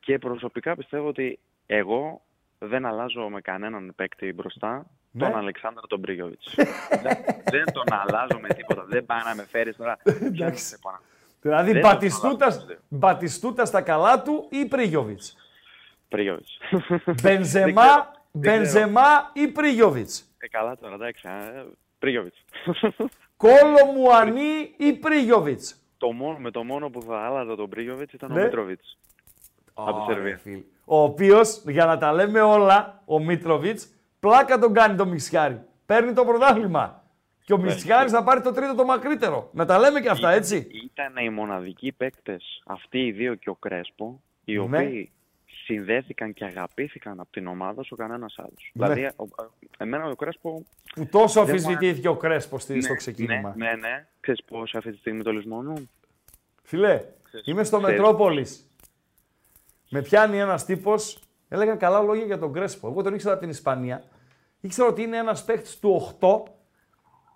Και 0.00 0.18
προσωπικά 0.18 0.76
πιστεύω 0.76 1.08
ότι 1.08 1.38
εγώ 1.66 2.20
δεν 2.58 2.86
αλλάζω 2.86 3.28
με 3.28 3.40
κανέναν 3.40 3.92
παίκτη 3.96 4.32
μπροστά 4.32 4.86
Ναι. 5.10 5.24
τον 5.28 5.36
Αλεξάνδρα 5.38 5.86
τον 5.86 5.98
Μπρίγιοβιτς. 5.98 6.54
δεν, 7.04 7.16
δεν 7.50 7.64
τον 7.72 7.84
αλλάζω 7.90 8.38
με 8.40 8.48
τίποτα. 8.48 8.84
Δεν 8.84 9.06
πάει 9.06 9.20
να 9.24 9.34
με 9.34 9.46
φέρει 9.50 9.74
τώρα. 9.74 9.98
Εντάξει. 10.04 10.68
Δεν 10.70 10.78
πάω 10.82 10.92
να- 10.92 11.00
Δηλαδή 11.40 11.72
Δεν 11.72 11.82
τον 11.82 11.90
Μπατιστούτα, 11.90 12.44
αλλάζω, 12.46 12.66
δεν. 12.66 12.78
Μπατιστούτα 12.88 13.64
στα 13.64 13.82
καλά 13.82 14.22
του 14.22 14.48
ή 14.50 14.66
Πρίγιοβιτ. 14.66 15.20
Πρίγιοβιτς. 16.08 16.58
Μπενζεμά, 17.22 17.82
Δεν 17.82 17.82
ξέρω. 17.82 18.12
Μπενζεμά 18.32 19.30
ή 19.32 19.48
Πρίγιοβιτ. 19.48 20.10
Ε, 20.38 20.48
καλά 20.48 20.76
τώρα, 20.76 20.94
εντάξει. 20.94 21.28
ε, 21.28 21.64
Πρίγιοβιτς. 21.98 22.44
Κόλο 23.36 23.84
Μουανί 23.96 24.74
ή 24.76 24.92
Πρίγιοβιτ. 24.92 25.60
Το 26.04 26.12
μόνο, 26.12 26.38
με 26.38 26.50
το 26.50 26.64
μόνο 26.64 26.90
που 26.90 27.02
θα 27.02 27.16
άλλαζα 27.18 27.56
τον 27.56 27.68
Πρίγιοβιτς 27.68 28.12
ήταν 28.12 28.32
Ναι. 28.32 28.40
ο 28.40 28.44
Μίτροβιτς. 28.44 28.98
Από 29.74 30.06
τη 30.06 30.12
Σερβία. 30.12 30.40
Ο 30.84 31.02
οποίος, 31.02 31.62
για 31.66 31.84
να 31.84 31.98
τα 31.98 32.12
λέμε 32.12 32.40
όλα, 32.40 33.02
ο 33.04 33.18
Μίτροβιτς, 33.18 33.88
πλάκα 34.20 34.58
τον 34.58 34.72
κάνει 34.72 34.96
το 34.96 35.06
Μισιάρι. 35.06 35.60
Παίρνει 35.86 36.12
το 36.12 36.24
πρωτάθλημα. 36.24 37.02
Και 37.44 37.52
ο 37.52 37.58
Μισιάρη 37.58 38.08
θα 38.08 38.22
πάρει 38.24 38.40
το 38.40 38.52
τρίτο 38.52 38.74
το 38.74 38.84
μακρύτερο. 38.84 39.48
Να 39.52 39.66
τα 39.66 39.78
λέμε 39.78 40.00
και 40.00 40.08
αυτά, 40.08 40.30
έτσι. 40.30 40.68
Ήταν 40.84 41.24
οι 41.24 41.30
μοναδικοί 41.30 41.92
παίκτες, 41.92 42.62
αυτοί 42.66 43.06
οι 43.06 43.12
δύο 43.12 43.34
και 43.34 43.50
ο 43.50 43.54
Κρέσπο, 43.54 44.20
οι 44.44 44.52
Ναι. 44.54 44.60
οποίοι 44.60 45.12
συνδέθηκαν 45.64 46.32
και 46.32 46.44
αγαπήθηκαν 46.44 47.20
από 47.20 47.30
την 47.32 47.46
ομάδα 47.46 47.80
όσο 47.80 47.96
κανένας 47.96 48.34
άλλος. 48.38 48.70
Ναι. 48.74 48.86
Δηλαδή, 48.94 49.12
ο- 49.16 49.28
εμένα 49.78 50.04
ο 50.08 50.14
Κρέσπο. 50.14 50.64
Που 50.94 51.06
τόσο 51.06 51.44
δεν 51.44 51.44
μου 51.44 51.50
αμφισβητήθηκε 51.50 52.08
ο 52.08 52.16
Κρέσπος 52.16 52.62
στη- 52.62 52.80
στο 52.82 52.90
Ναι, 52.92 52.98
ξεκίνημα. 52.98 53.54
Ναι, 53.56 53.66
ναι, 53.66 53.74
ναι. 53.76 54.06
Ξέρεις 54.20 54.44
πώς 54.44 54.74
αυτή 54.74 54.90
τη 54.90 54.96
στιγμή 54.98 55.22
το 55.22 55.32
λησμονούν; 55.32 55.90
Φιλέ, 56.62 57.04
είμαι 57.44 57.64
στο 57.64 57.78
ξέρεις. 57.78 57.98
Μετρόπολης. 57.98 58.68
Με 59.90 60.02
πιάνει 60.02 60.38
ένας 60.38 60.64
τύπος, 60.64 61.18
έλεγα 61.48 61.74
καλά 61.76 62.00
λόγια 62.00 62.24
για 62.24 62.38
τον 62.38 62.52
Κρέσπο. 62.52 62.88
Εγώ 62.88 63.02
τον 63.02 63.14
ήξερα 63.14 63.32
από 63.32 63.42
την 63.42 63.50
Ισπανία. 63.50 64.04
Ήξερα 64.60 64.88
ότι 64.88 65.02
είναι 65.02 65.16
ένας 65.16 65.44
παίχτης 65.44 65.78
του 65.78 65.90
8, 65.90 66.42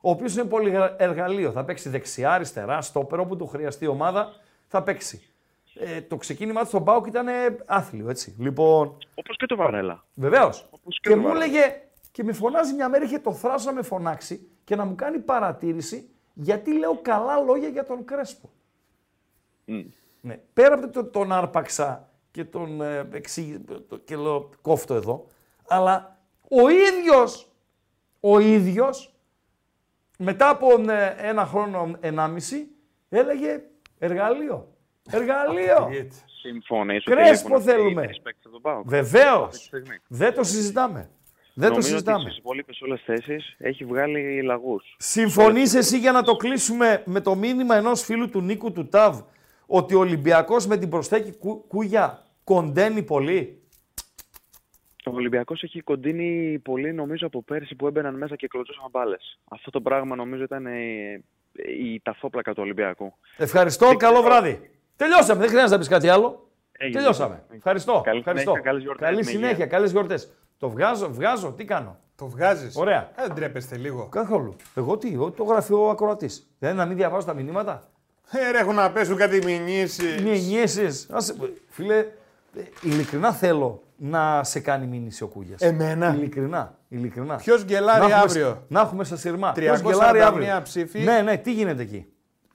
ο 0.01 0.11
οποίος 0.11 0.35
είναι 0.35 0.45
πολύ 0.45 0.73
εργαλείο. 0.97 1.51
Θα 1.53 1.65
παίξει 1.65 1.89
δεξιά, 1.89 2.33
αριστερά, 2.33 2.81
στόπερ, 2.81 3.19
όπου 3.21 3.37
του 3.37 3.47
χρειαστεί 3.47 3.85
η 3.85 3.89
ομάδα, 3.89 4.35
θα 4.67 4.83
παίξει. 4.83 5.28
Ε, 5.81 6.01
το 6.03 6.17
ξεκίνημά 6.17 6.61
του 6.61 6.67
στον 6.67 6.85
Πάουκ 6.85 7.07
ήταν 7.07 7.29
ε, 7.29 7.57
άθλιο, 7.67 8.09
έτσι. 8.11 8.35
Λοιπόν, 8.39 8.97
Όπως 9.15 9.37
και 9.37 9.47
το 9.47 9.57
Βαρέλα. 9.57 10.05
Βεβαίως. 10.15 10.67
Όπως 10.71 11.01
Και 11.01 11.11
το 11.11 11.17
μου 11.17 11.23
Βαρέλα. 11.23 11.45
έλεγε, 11.45 11.81
και 12.13 12.25
με 12.25 12.33
φωνάζει 12.33 12.75
μια 12.75 12.89
μέρα, 12.89 13.05
είχε 13.05 13.19
το 13.19 13.33
θράσο 13.33 13.67
να 13.67 13.73
με 13.73 13.83
φωνάξει 13.83 14.49
και 14.65 14.77
να 14.77 14.85
μου 14.85 14.95
κάνει 14.95 15.19
παρατήρηση 15.19 16.11
γιατί 16.35 16.79
λέω 16.79 16.99
καλά 17.03 17.37
λόγια 17.41 17.69
για 17.69 17.85
τον 17.85 18.05
Κρέσπο. 18.05 18.51
Μμ. 19.65 19.81
Ναι. 20.21 20.41
Πέρα 20.53 20.75
από 20.75 20.89
το 20.91 21.05
τον 21.05 21.33
άρπαξα 21.33 22.09
και 22.31 22.45
τον 22.45 22.81
ε, 22.83 23.09
εξή, 23.13 23.65
το- 23.89 23.97
και 23.99 24.17
λέω 24.17 24.49
κόφτω 24.63 24.95
εδώ, 24.95 25.27
αλλά 25.69 26.19
ο 26.51 26.69
ίδιος, 26.69 27.49
ο 28.21 28.39
ίδιος, 28.39 29.15
μετά 30.19 30.49
από 30.49 30.91
ε, 30.91 31.15
ένα 31.19 31.47
χρόνο, 31.47 31.91
ενάμιση, 32.01 32.69
έλεγε 33.09 33.61
εργαλείο. 33.99 34.73
Εργαλείο. 35.11 35.89
Συμφωνήσω. 36.41 37.13
ότι 37.13 37.23
Κρέσπο 37.23 37.49
λείπουν 37.49 37.57
αυτοί 37.61 37.71
οι 37.71 37.75
θέλουμε. 37.75 38.03
τρεις 38.07 38.21
παίκτες 38.21 38.43
από 38.45 38.53
τον 38.53 38.63
ΠΑΟΚ. 38.63 38.89
Βεβαίως. 38.89 39.45
Αυτή 39.47 39.59
τη 39.59 39.65
στιγμή. 39.65 39.97
Δεν 40.09 40.35
το 40.35 40.43
συζητάμε. 40.45 41.11
Δεν 41.55 41.69
το 41.69 41.75
Νομίζω 41.75 41.89
συζητάμε. 41.93 42.17
ότι 42.19 42.27
στις 42.27 42.39
υπόλοιπες 42.39 42.81
όλες 42.81 43.03
θέσεις 43.05 43.55
έχει 43.59 43.85
βγάλει 43.85 44.43
λαγούς. 44.43 44.95
Συμφωνείς 44.99 45.75
εσύ 45.75 45.99
για 45.99 46.13
να 46.13 46.23
το 46.23 46.37
κλείσουμε 46.37 47.03
με 47.07 47.21
το 47.21 47.35
μήνυμα 47.35 47.77
ενός 47.77 48.03
φίλου 48.05 48.29
του 48.31 48.41
Νίκου 48.41 48.73
του 48.73 48.89
ΤΑΒ 48.89 49.21
ότι 49.67 49.95
ο 49.95 49.99
Ολυμπιακός 49.99 50.67
με 50.67 50.77
την 50.77 50.89
προσθέκη 50.89 51.33
Κου- 51.33 51.65
Κούγια 51.69 52.27
κοντένει 52.45 53.03
πολύ; 53.03 53.63
Ο 55.07 55.11
Ολυμπιακός 55.15 55.63
έχει 55.63 55.81
κοντίνει 55.81 56.59
πολύ 56.59 56.93
νομίζω 56.93 57.27
από 57.27 57.43
πέρσι 57.43 57.75
που 57.75 57.87
έμπαιναν 57.87 58.15
μέσα 58.15 58.37
και 58.37 58.49
κλωτσούσαν 58.49 58.85
μπάλες. 58.91 59.39
Αυτό 59.51 59.71
το 59.71 59.81
πράγμα 59.81 60.17
νομίζω 60.17 60.43
ήταν 60.43 60.67
ε, 60.67 61.23
η 61.79 62.01
ταφόπλακα 62.03 62.53
του 62.55 62.63
Ολυμπιακού. 62.63 63.15
Ευχαριστώ, 63.37 63.97
καλό 63.97 64.23
βράδυ. 64.23 64.71
Τελειώσαμε, 64.99 65.41
δεν 65.41 65.49
χρειάζεται 65.49 65.73
να 65.73 65.79
πεις 65.79 65.89
κάτι 65.89 66.09
άλλο. 66.09 66.49
Έγινε. 66.73 66.97
Τελειώσαμε. 66.99 67.43
Ευχαριστώ. 67.57 68.01
Καλή 68.05 68.19
Ευχαριστώ. 68.19 68.51
συνέχεια, 68.51 68.71
καλές 68.71 68.83
γιορτές, 68.83 69.07
Καλή 69.07 69.17
με 69.17 69.23
συνέχεια, 69.31 69.51
υγεία. 69.51 69.67
καλές 69.67 69.91
γιορτές. 69.91 70.29
Το 70.59 70.69
βγάζω, 70.71 71.11
βγάζω, 71.13 71.53
τι 71.53 71.65
κάνω; 71.65 71.97
Το 72.17 72.27
βγάζεις. 72.27 72.77
Ωραία. 72.77 73.11
Ε, 73.17 73.23
δεν 73.27 73.35
τρέπεστε 73.35 73.77
λίγο. 73.77 74.09
Καθόλου. 74.11 74.57
Εγώ 74.75 74.97
τι, 74.99 75.13
εγώ 75.13 75.31
το 75.31 75.43
γράφει 75.45 75.73
ο 75.73 75.91
ακροατής. 75.91 76.51
Δεν 76.59 76.71
είναι 76.71 76.79
να 76.79 76.87
μην 76.87 76.97
διαβάζω 76.97 77.27
τα 77.27 77.35
μηνύματα. 77.35 77.83
Ε, 78.31 78.51
ρε, 78.51 78.59
έχουν 78.59 78.75
να 78.75 78.91
πέσουν 78.91 79.17
κάτι 79.17 79.45
μηνύσεις. 79.45 80.23
Μηνύσεις. 80.23 81.07
Άσε- 81.11 81.35
Φίλε, 81.69 81.99
ε, 81.99 82.07
ειλικρινά 82.83 83.33
θέλω 83.33 83.83
να 83.97 84.45
σε 84.45 84.61
κάνει 84.61 84.87
μήνυση 84.87 85.23
ο 85.23 85.27
Κούγιας. 85.27 85.61
Εμένα. 85.61 86.15
Ειλικρινά. 86.15 86.75
ειλικρινά. 86.89 87.37
Ποιος 87.37 87.65
γκελάρει 87.65 87.99
Να 87.99 88.05
έχουμε- 88.07 88.23
αύριο; 88.23 88.63
Να 88.69 88.81
έχουμε 88.81 89.05
στα 89.05 89.17
σειρμά. 89.17 89.53
341 89.53 89.81
Ποιος 89.81 89.81
γκελάρει 89.83 90.21
αύριο; 90.21 90.61
ψήφοι. 90.63 90.99
Ναι, 91.01 91.21
ναι, 91.23 91.37
τι 91.37 91.53
γίνεται 91.53 91.83
εκεί; 91.83 92.07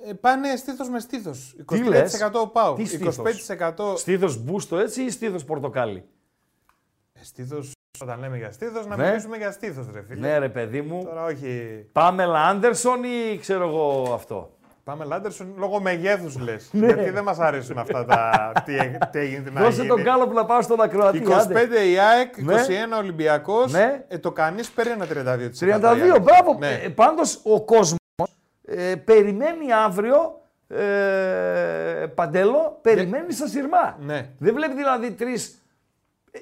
Ε, 0.06 0.14
πάνε 0.14 0.56
στήθος 0.56 0.90
με 0.90 1.00
στήθος. 1.00 1.56
25% 1.66 1.66
Τι 1.68 1.84
λες; 1.84 2.22
πάω. 2.54 2.74
Τι 2.74 2.86
στήθος; 2.86 3.18
25% 3.18 3.98
Στήθος 3.98 4.38
μπούστο 4.44 4.78
έτσι 4.78 5.02
ή 5.04 5.10
στήθος 5.10 5.44
πορτοκάλι; 5.46 6.04
στήθος. 7.22 7.72
Όταν 8.02 8.20
λέμε 8.20 8.38
για 8.38 8.52
στήθος, 8.52 8.86
να 8.88 8.96
Ναι. 8.96 9.06
μιλήσουμε 9.08 9.38
για 9.38 9.52
στήθος, 9.52 9.86
ρε 9.94 10.02
φίλε. 10.08 10.28
Ναι 10.28 10.38
ρε 10.38 10.50
παιδί 10.50 10.82
μου. 10.82 11.04
Τώρα 11.04 11.24
όχι. 11.24 11.86
Πάμελα 11.92 12.40
Άντερσον 12.48 13.04
ή 13.04 13.38
ξέρω 13.38 13.68
εγώ 13.68 14.12
αυτό; 14.14 14.58
Πάμε 14.84 15.06
Λάντερσον 15.06 15.54
λόγω 15.58 15.80
μεγέθους 15.82 16.38
λες. 16.40 16.70
Ναι. 16.72 16.86
Γιατί 16.86 17.10
δεν 17.10 17.24
μας 17.24 17.40
αρέσουν 17.40 17.78
αυτά 17.78 18.06
τα. 18.06 18.52
τι, 18.66 18.76
έ- 18.76 19.06
τι 19.12 19.20
έγινε, 19.20 19.44
τι 19.44 19.52
να 19.52 19.62
Δώσε 19.62 19.76
γίνει. 19.76 19.88
τον 19.88 20.04
κάλο 20.04 20.28
που 20.28 20.34
να 20.34 20.46
πάω 20.46 20.62
στον 20.62 20.82
ακροατή. 20.82 21.18
25 21.18 21.32
άντε. 21.34 21.82
η 21.90 21.98
ΑΕΚ, 22.00 22.34
21 22.38 22.44
Ναι. 22.90 22.96
Ολυμπιακός. 22.96 23.72
Ναι. 23.72 24.06
Ε, 24.08 24.18
το 24.18 24.32
κανείς 24.32 24.72
παίρνει 24.72 24.92
ένα 24.92 25.06
32%. 25.06 25.50
32, 25.60 26.20
μπράβο. 26.22 26.56
Ναι. 26.60 26.80
Ε, 26.84 26.90
πάντως 26.90 27.40
ο 27.44 27.62
κόσμος 27.66 27.98
ε, 28.66 28.96
περιμένει 28.96 29.74
αύριο 29.74 30.42
ε, 30.68 32.06
Παντέλο, 32.16 32.80
περιμένει 32.82 33.32
στα 33.34 33.48
σειρμά. 33.48 33.98
Ναι. 34.00 34.30
Δεν 34.40 34.54
βλέπει 34.54 34.74
δηλαδή 34.74 35.12
τρεις 35.12 35.62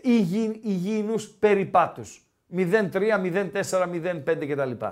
υγι, 0.01 0.59
υγιεινούς 0.63 1.27
περιπάτους. 1.27 2.25
0-3, 2.55 2.91
0-4, 2.91 3.87
0-5 3.87 4.47
κτλ. 4.47 4.85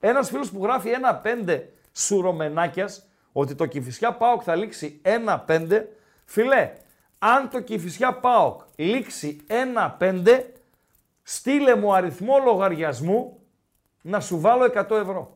Ένας 0.00 0.30
φίλος 0.30 0.50
που 0.50 0.62
γράφει 0.62 0.90
1-5 1.46 1.62
σουρωμενάκιας 1.92 3.08
ότι 3.32 3.54
το 3.54 3.66
Κηφισιά 3.66 4.12
ΠΑΟΚ 4.12 4.42
θα 4.44 4.54
λήξει 4.54 5.00
1-5. 5.46 5.82
Φιλέ, 6.24 6.72
αν 7.18 7.50
το 7.50 7.60
Κηφισιά 7.60 8.12
ΠΑΟΚ 8.12 8.60
λήξει 8.76 9.40
1-5, 9.98 10.42
στείλε 11.22 11.74
μου 11.76 11.94
αριθμό 11.94 12.34
λογαριασμού 12.44 13.40
να 14.02 14.20
σου 14.20 14.40
βάλω 14.40 14.64
100 14.64 14.90
ευρώ. 14.90 15.35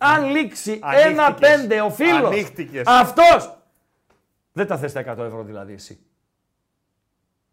Αν 0.00 0.24
λήξει 0.30 0.78
Ανοίχτηκες. 0.82 1.68
1-5 1.68 1.84
ο 1.84 1.90
φίλος, 1.90 2.30
Ανοίχτηκες. 2.30 2.86
αυτός, 2.86 3.58
δεν 4.52 4.66
τα 4.66 4.76
θες 4.76 4.92
τα 4.92 5.00
100 5.00 5.24
ευρώ 5.24 5.42
δηλαδή 5.42 5.72
εσύ. 5.72 6.00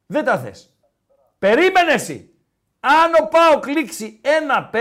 Δεν 0.05 0.25
τα 0.25 0.37
θες. 0.37 0.73
Περίμενε 1.39 1.91
εσύ. 1.93 2.31
Αν 2.79 3.13
ο 3.23 3.27
Πάοκ 3.27 3.67
λήξει 3.67 4.19
1-5, 4.71 4.77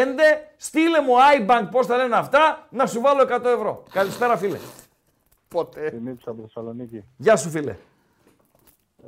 στείλε 0.57 1.01
μου 1.01 1.13
iBank, 1.39 1.69
πώς 1.71 1.87
τα 1.87 1.97
λένε 1.97 2.17
αυτά, 2.17 2.67
να 2.71 2.87
σου 2.87 3.01
βάλω 3.01 3.23
100 3.23 3.45
ευρώ. 3.45 3.83
Καλησπέρα 3.91 4.37
φίλε. 4.37 4.59
Ποτέ. 5.49 5.89
Δημήτρης 5.91 6.27
από 6.27 6.43
Θεσσαλονίκη. 6.43 7.05
Γεια 7.17 7.37
σου 7.37 7.51
φίλε. 7.51 7.77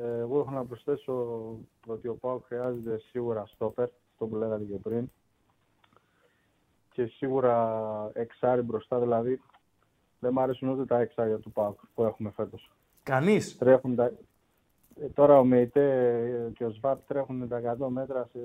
Ε, 0.01 0.19
εγώ 0.19 0.39
έχω 0.39 0.51
να 0.51 0.65
προσθέσω 0.65 1.13
ότι 1.87 2.09
ο 2.09 2.15
Πάοκ 2.15 2.45
χρειάζεται 2.47 2.99
σίγουρα 3.11 3.47
στόπερ, 3.47 3.85
αυτό 3.85 4.27
που 4.27 4.37
λέγατε 4.37 4.65
και 4.65 4.77
πριν. 4.83 5.11
Και 6.99 7.07
σίγουρα 7.07 8.11
εξάρι 8.13 8.63
μπροστά, 8.63 8.99
δηλαδή 8.99 9.41
δεν 10.19 10.31
μου 10.35 10.41
αρέσουν 10.41 10.69
ούτε 10.69 10.85
τα 10.85 11.01
εξάρια 11.01 11.37
του 11.39 11.53
Πάοκ 11.53 11.79
που 11.95 12.03
έχουμε 12.05 12.31
φέτος. 12.31 12.71
Κανείς; 13.03 13.57
Τρέχουν 13.59 13.95
τα... 13.95 14.05
ε, 15.01 15.07
τώρα 15.15 15.39
ο 15.39 15.45
Μεϊτέ 15.45 16.53
και 16.55 16.65
ο 16.65 16.71
Σβάρ 16.71 16.97
τρέχουν 17.07 17.49
τα 17.49 17.77
100 17.81 17.87
μέτρα 17.89 18.29
σε 18.33 18.39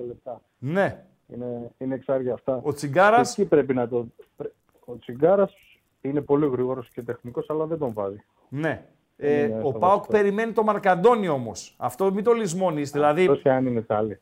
15 0.00 0.06
λεπτά. 0.06 0.40
Ναι. 0.58 1.04
Είναι, 1.28 1.70
είναι 1.78 1.94
εξάρια 1.94 2.32
αυτά. 2.32 2.60
Ο 2.62 2.72
Τσιγκάρας- 2.72 3.34
Και 3.34 3.40
Εκεί 3.40 3.50
πρέπει 3.50 3.74
να 3.74 3.88
το... 3.88 4.06
πρέ- 4.36 4.52
Ο 4.84 4.98
Τσιγκάρας 4.98 5.54
είναι 6.00 6.20
πολύ 6.20 6.48
γρήγορος 6.48 6.88
και 6.90 7.02
τεχνικός, 7.02 7.50
αλλά 7.50 7.66
δεν 7.66 7.78
τον 7.78 7.92
βάζει. 7.92 8.24
Ναι. 8.48 8.84
Ε, 9.16 9.42
Είναι 9.44 9.56
ο 9.56 9.60
στο 9.60 9.78
Πάοκ 9.78 9.82
βασικό. 9.96 10.12
περιμένει 10.12 10.52
το 10.52 10.62
Μαρκαντόνι 10.62 11.28
όμως. 11.28 11.74
Αυτό 11.78 12.12
μην 12.12 12.24
το 12.24 12.32
λησμόνεις. 12.32 12.90
Δηλαδή, 12.90 13.26
Τόσο 13.26 13.40
και 13.40 13.50
αν 13.50 13.66
είναι 13.66 13.82
τάλι. 13.82 14.20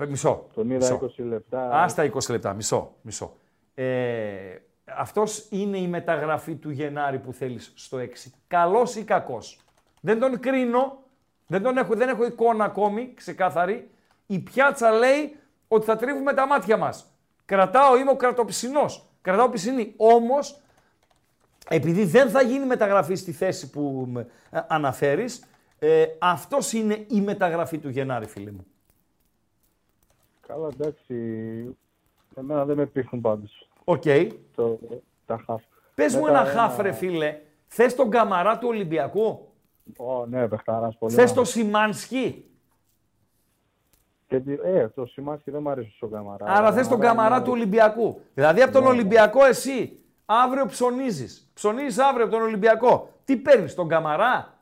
Ε, 0.00 0.06
Μισό. 0.06 0.46
Τον 0.54 0.70
είδα 0.70 0.92
μισό. 0.92 1.10
20 1.18 1.24
λεπτά. 1.24 1.82
Άστα 1.82 2.10
20 2.12 2.30
λεπτά. 2.30 2.52
Μισό. 2.52 2.94
μισό. 3.02 3.36
Ε, 3.74 4.56
αυτός 4.84 5.46
είναι 5.50 5.78
η 5.78 5.88
μεταγραφή 5.88 6.54
του 6.54 6.70
Γενάρη 6.70 7.18
που 7.18 7.32
θέλεις 7.32 7.72
στο 7.74 7.98
6. 7.98 8.30
Καλός 8.46 8.96
ή 8.96 9.04
κακός. 9.04 9.58
Δεν 10.00 10.20
τον 10.20 10.40
κρίνω. 10.40 11.02
Δεν, 11.46 11.62
τον 11.62 11.76
έχω, 11.76 11.94
δεν 11.94 12.08
έχω 12.08 12.24
εικόνα 12.24 12.64
ακόμη 12.64 13.12
ξεκάθαρη. 13.14 13.90
Η 14.26 14.38
πιάτσα 14.38 14.90
λέει 14.90 15.36
ότι 15.68 15.84
θα 15.84 15.96
τρίβουμε 15.96 16.32
τα 16.34 16.46
μάτια 16.46 16.76
μας. 16.76 17.06
Κρατάω, 17.44 17.96
είμαι 17.96 18.10
ο 18.10 18.16
κρατοπισινός. 18.16 19.06
Κρατάω 19.20 19.48
πισινή. 19.48 19.94
Όμως, 19.96 20.60
επειδή 21.68 22.04
δεν 22.04 22.30
θα 22.30 22.42
γίνει 22.42 22.66
μεταγραφή 22.66 23.14
στη 23.14 23.32
θέση 23.32 23.70
που 23.70 24.08
με, 24.10 24.26
ε, 24.50 24.60
αναφέρεις, 24.68 25.46
Ε, 25.84 26.06
αυτός 26.18 26.72
είναι 26.72 27.04
η 27.08 27.20
μεταγραφή 27.20 27.78
του 27.78 27.88
Γενάρη, 27.88 28.26
φίλε 28.26 28.50
μου. 28.50 28.66
Καλά, 30.52 30.68
εντάξει. 30.72 31.14
Εμένα 32.36 32.64
δεν 32.64 32.76
με 32.76 32.86
πείθουν 32.86 33.20
πάντως. 33.20 33.68
Οκ. 33.84 34.02
Το, 34.54 34.78
τα 35.26 35.42
χαφ. 35.46 35.62
Πες 35.94 36.14
μου 36.14 36.22
Μετά 36.24 36.40
ένα 36.40 36.50
χαφ, 36.50 36.78
ρε 36.78 36.92
φίλε. 36.92 37.38
Θες 37.66 37.94
τον 37.94 38.10
Καμαρά 38.10 38.58
του 38.58 38.68
Ολυμπιακού; 38.68 39.48
Ω, 39.96 40.26
ναι, 40.26 40.48
παιχταράς 40.48 40.96
πολύ. 40.98 41.14
Θες 41.14 41.30
να- 41.30 41.36
το 41.36 41.44
Σιμάνσκι; 41.44 42.44
Και 44.26 44.40
τι- 44.40 44.58
Ε, 44.62 44.88
ο 44.88 45.06
Σιμάνσκι 45.06 45.50
δεν 45.50 45.62
μου 45.62 45.70
αρέσει 45.70 45.90
στον 45.96 46.10
Καμαρά. 46.10 46.44
Άρα 46.48 46.72
θες 46.72 46.88
τον 46.88 47.00
Καμαρά 47.00 47.42
του 47.42 47.50
Ολυμπιακού. 47.52 48.20
Δηλαδή 48.34 48.62
από 48.62 48.72
τον 48.72 48.82
Ναι, 48.82 48.88
ναι. 48.88 48.94
Ολυμπιακό 48.94 49.44
εσύ 49.44 50.00
αύριο 50.26 50.66
ψωνίζεις. 50.66 51.50
Ψωνίζεις 51.54 51.98
αύριο 51.98 52.24
από 52.24 52.34
τον 52.34 52.42
Ολυμπιακό. 52.42 53.08
Τι 53.24 53.36
παίρνεις, 53.36 53.74
τον 53.74 53.88
Καμαρά; 53.88 54.58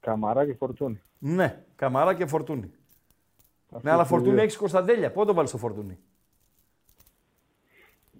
Καμαρά 0.00 0.46
και 0.46 0.54
Φορτούνη. 0.54 1.00
Ναι, 1.18 1.64
Καμαρά 1.76 2.14
και 2.14 2.26
Φορτούνη. 2.26 2.70
Αυτούς 3.68 3.82
Ναι, 3.82 3.90
αλλά 3.90 4.00
τους 4.00 4.10
φορτούνη 4.10 4.32
δύο. 4.34 4.42
έχεις 4.42 4.56
Κωνσταντέλια. 4.56 5.12
Πότε 5.12 5.26
το 5.26 5.34
βάλεις 5.34 5.50
το 5.50 5.58
φορτούνη. 5.58 5.98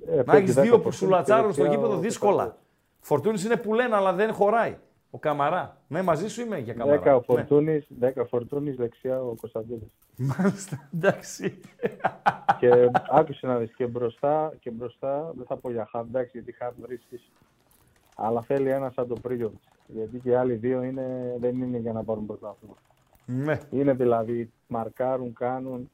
Ε, 0.06 0.16
Να 0.16 0.24
παίζει 0.24 0.42
έχεις 0.42 0.54
δέκα 0.54 0.66
δύο 0.66 0.76
που 0.76 0.82
φορτούνη 0.82 0.94
σου 0.96 1.04
και 1.06 1.10
λατσάρουν 1.10 1.52
στο 1.52 1.62
δεξιά 1.62 1.78
γήπεδο 1.80 1.96
ο 1.98 2.00
δύσκολα. 2.00 2.56
Φορτούνης 3.00 3.44
είναι 3.44 3.56
που 3.56 3.74
λένε 3.74 3.94
αλλά 3.96 4.12
δεν 4.12 4.32
χωράει. 4.32 4.78
Ο 5.10 5.18
καμαρά. 5.18 5.80
Ναι, 5.88 6.02
μαζί 6.02 6.28
σου 6.28 6.40
είμαι 6.40 6.58
για 6.58 6.74
καμαρά. 6.74 6.98
Δέκα 6.98 7.14
ο 7.14 7.18
Ναι. 7.18 7.24
Φορτούνης, 7.24 7.86
δέκα 7.98 8.24
Φορτούνης, 8.26 8.76
δεξιά 8.76 9.22
ο 9.22 9.34
Κωνσταντίνος. 9.34 9.88
Μάλιστα, 10.16 10.88
εντάξει. 10.94 11.60
και 12.58 12.90
άκουσε 13.10 13.46
να 13.46 13.58
δεις 13.58 13.74
και 13.74 13.86
μπροστά, 13.86 14.52
και 14.60 14.70
μπροστά, 14.70 15.32
δεν 15.36 15.46
θα 15.46 15.56
πω 15.56 15.70
για 15.70 15.86
χαβ, 15.90 16.06
εντάξει, 16.06 16.30
γιατί 16.32 16.52
χαβ 16.52 16.74
βρίσκεις. 16.80 17.30
Αλλά 18.16 18.42
θέλει 18.42 18.70
ένα 18.70 18.90
σαν 18.90 19.08
τον 19.08 19.20
Πρίγιοβιτς. 19.20 19.68
Γιατί 19.86 20.18
και 20.18 20.30
οι 20.30 20.34
άλλοι 20.34 20.54
δύο 20.54 20.82
είναι, 20.82 21.36
δεν 21.38 21.62
είναι 21.62 21.78
για 21.78 21.92
να 21.92 22.04
πάρουν 22.04 22.26
πρωτάθλημα. 22.26 22.74
Ναι. 23.26 23.60
Είναι 23.70 23.92
δηλαδή, 23.92 24.52
μαρκάρουν, 24.66 25.32
κάνουν, 25.32 25.90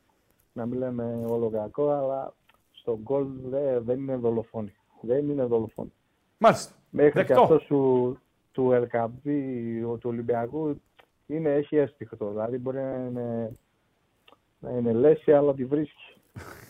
να 0.52 0.66
μην 0.66 0.78
λέμε 0.78 1.24
όλο 1.28 1.50
κακό, 1.50 1.88
αλλά 1.90 2.34
στον 2.72 2.98
γκολ 3.02 3.26
δε- 3.44 3.80
δεν 3.80 3.98
είναι 3.98 4.16
δολοφόνοι. 4.16 4.74
Δεν 5.00 5.28
είναι 5.28 5.44
δολοφόνοι. 5.44 5.92
Μάλιστα. 6.38 6.74
Μέχρι 6.90 7.12
Δεκτό. 7.12 7.34
και 7.34 7.40
αυτός 7.40 7.64
του, 7.64 8.18
του 8.52 8.72
Ελκαμπή, 8.72 9.82
ο- 9.84 9.96
του 9.96 10.10
Ολυμπιακού, 10.10 10.80
είναι, 11.26 11.54
έχει 11.54 11.76
έστιχτο. 11.76 12.28
Δηλαδή 12.28 12.58
μπορεί 12.58 12.76
να 12.76 12.94
είναι, 13.08 13.50
να 14.58 14.70
είναι 14.70 14.92
λέση, 14.92 15.32
αλλά 15.32 15.54
τη 15.54 15.64
βρίσκει. 15.64 16.11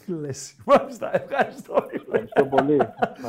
Λέση. 0.07 0.57
Μάλιστα, 0.67 1.11
ευχαριστώ. 1.15 1.87
Ευχαριστώ 1.91 2.45
πολύ. 2.45 2.77
Να 2.77 2.87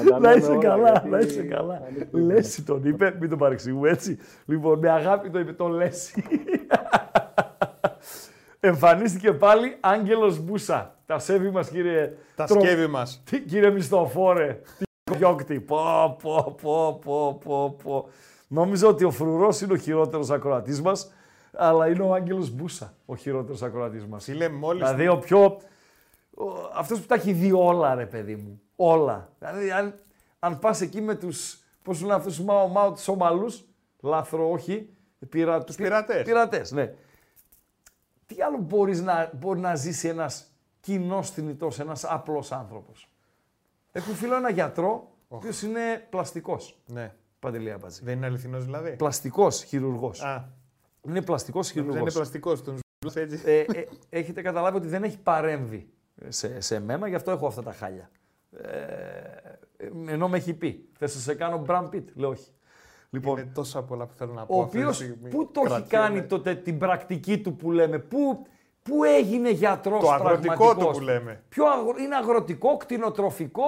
τα 0.10 0.20
Να 0.20 0.20
λέμε 0.20 0.40
είσαι 0.42 0.50
όλα, 0.52 0.60
καλά, 0.62 0.92
γιατί 0.92 1.10
να 1.10 1.20
είσαι 1.20 1.42
καλά. 1.44 1.82
ανήκουμε. 1.88 2.34
Λέση 2.34 2.64
τον 2.64 2.82
είπε, 2.86 3.16
μην 3.20 3.30
τον 3.30 3.38
παρεξηγούμε 3.38 3.90
έτσι. 3.90 4.18
Λοιπόν, 4.46 4.80
με 4.80 4.90
αγάπη 4.90 5.30
το 5.30 5.40
είπε, 5.40 5.54
τον 5.54 5.72
Λέση. 5.72 6.24
Εμφανίστηκε 8.60 9.34
πάλι 9.34 9.78
Άγγελος 9.80 10.40
Μπούσα. 10.40 10.96
Τα 11.06 11.20
σέβη 11.20 11.50
μας 11.50 11.70
κύριε... 11.70 12.14
Τα 12.36 12.46
Τρο- 12.46 12.62
σκεύη 12.62 12.88
μας. 12.88 13.22
Τι, 13.26 13.42
κύριε 13.42 13.70
Μισθοφόρε. 13.70 14.60
Τι 15.04 15.16
διώκτη. 15.18 15.60
Πω, 15.60 16.18
πω, 16.22 16.56
πω, 16.62 17.00
πω, 17.04 17.40
πω, 17.44 17.76
πω. 17.84 18.08
Νόμιζα 18.48 18.88
ότι 18.88 19.04
ο 19.04 19.12
Φρουρός 19.12 19.62
είναι 19.62 19.74
ο 19.74 19.78
χειρότερος 19.78 20.30
ακροατής 20.30 20.82
μας, 20.82 21.12
αλλά 21.54 21.88
είναι 21.88 22.04
ο 22.04 22.14
Άγγελος 22.14 22.50
Μπούσα 22.52 22.94
ο 23.06 23.16
χειρότερος 23.16 23.62
ακροατής 23.62 24.06
μας. 24.06 24.24
Φίλε, 24.24 24.50
μόλις... 24.50 24.82
Δηλαδή 24.82 25.08
ο 25.08 25.18
πιο... 25.18 25.58
ο- 26.38 26.70
αυτός 26.74 27.00
που 27.00 27.06
τα 27.06 27.16
έχει 27.16 27.34
δει 27.34 27.52
όλα, 27.52 27.96
ρε 27.96 28.06
παιδί 28.06 28.36
μου. 28.36 28.62
Όλα. 28.76 29.34
Δηλαδή, 29.40 29.72
αν, 29.72 30.00
αν 30.40 30.60
πας 30.60 30.82
εκεί 30.82 31.02
με 31.02 31.16
τους, 31.16 31.60
πώς 31.82 31.98
σου 31.98 32.04
λένε 32.04 32.16
αυτούς 32.16 32.36
τους 32.36 32.46
μάο 32.46 32.68
μάο 32.68 32.92
τους 32.92 33.08
Ομαλούς, 33.08 33.64
λάθρο 34.00 34.52
όχι, 34.52 34.90
πειρα, 35.30 35.64
τους 35.64 35.76
πειρατές. 35.76 36.24
Πειρατές, 36.24 36.72
ναι. 36.72 36.94
Τι 38.26 38.42
άλλο 38.42 38.58
μπορείς 38.58 39.02
να, 39.02 39.30
μπορεί 39.34 39.60
να 39.60 39.76
ζήσει 39.76 40.08
ένας 40.08 40.52
κοινός 40.80 41.30
θνητός, 41.32 41.80
ένας 41.80 42.04
απλός 42.06 42.52
άνθρωπος; 42.52 43.10
Έχω 43.92 44.12
φίλο 44.12 44.36
ένα 44.36 44.50
γιατρό, 44.50 45.12
ο 45.28 45.36
οποίος 45.36 45.62
είναι 45.62 46.08
πλαστικός. 46.10 46.78
Ναι. 46.86 47.14
Παντελή 47.40 47.72
Αμπατζή. 47.72 48.04
Δεν 48.04 48.18
είναι 48.18 48.26
αληθινός 48.26 48.66
δηλαδή. 48.66 48.96
Πλαστικός 48.96 49.64
χειρουργός. 49.64 50.22
Α, 50.22 50.50
Είναι 51.08 51.22
πλαστικός 51.22 51.66
δεν 51.66 51.74
χειρουργός. 51.76 52.02
είναι 52.02 52.12
πλαστικός. 52.12 52.64
Τον 52.64 52.78
ζ***ς 52.78 53.16
έτσι. 53.16 53.42
Ε, 53.46 53.60
ε, 53.60 53.88
έχετε 54.10 54.42
καταλάβει 54.42 54.78
ότι 54.78 54.88
δεν 54.88 55.04
έχει 55.04 55.20
παρέμβει 55.20 55.90
σε, 56.28 56.62
σε 56.62 56.80
μένα, 56.80 57.08
γι' 57.08 57.16
αυτό 57.16 57.32
έχω 57.32 57.48
αυτά 57.48 57.64
τα 57.64 57.74
χάλια. 57.74 58.10
Ε, 58.58 60.12
ενώ 60.12 60.28
με 60.28 60.38
έχει 60.38 60.54
πει, 60.54 60.90
θες 60.98 61.16
να 61.16 61.22
σε 61.22 61.34
κάνω 61.36 61.66
Brad 61.68 61.90
Pitt, 61.90 62.04
λέω 62.14 62.30
όχι. 62.30 62.52
Λοιπόν, 63.10 63.38
Είναι 63.38 63.52
τόσα 63.54 63.84
πολλά 63.84 64.06
που 64.06 64.14
θέλω 64.14 64.34
να 64.34 64.46
πω. 64.46 64.58
ο 64.58 64.62
αυτή 64.62 64.72
τη 64.78 64.82
οποίος 64.84 64.96
στιγμή. 64.96 65.30
πού 65.30 65.52
το 65.52 65.62
έχει 65.66 65.70
Κρατιέμαι. 65.70 66.06
κάνει 66.08 66.24
τότε 66.28 66.56
την 66.56 66.78
πρακτική 66.78 67.42
του 67.42 67.56
που 67.56 67.72
λέμε, 67.72 68.00
πού, 68.00 68.46
πού 68.84 69.04
έγινε 69.04 69.50
γιατρός 69.50 70.02
Το 70.04 70.12
αγροτικό 70.12 70.54
του 70.54 70.58
πραγματικός; 70.60 70.98
που 70.98 71.04
λέμε. 71.04 71.44
Ποιο 71.50 71.66
αγρο- 71.66 72.00
είναι 72.00 72.16
αγροτικό, 72.16 72.78
κτηνοτροφικό, 72.78 73.64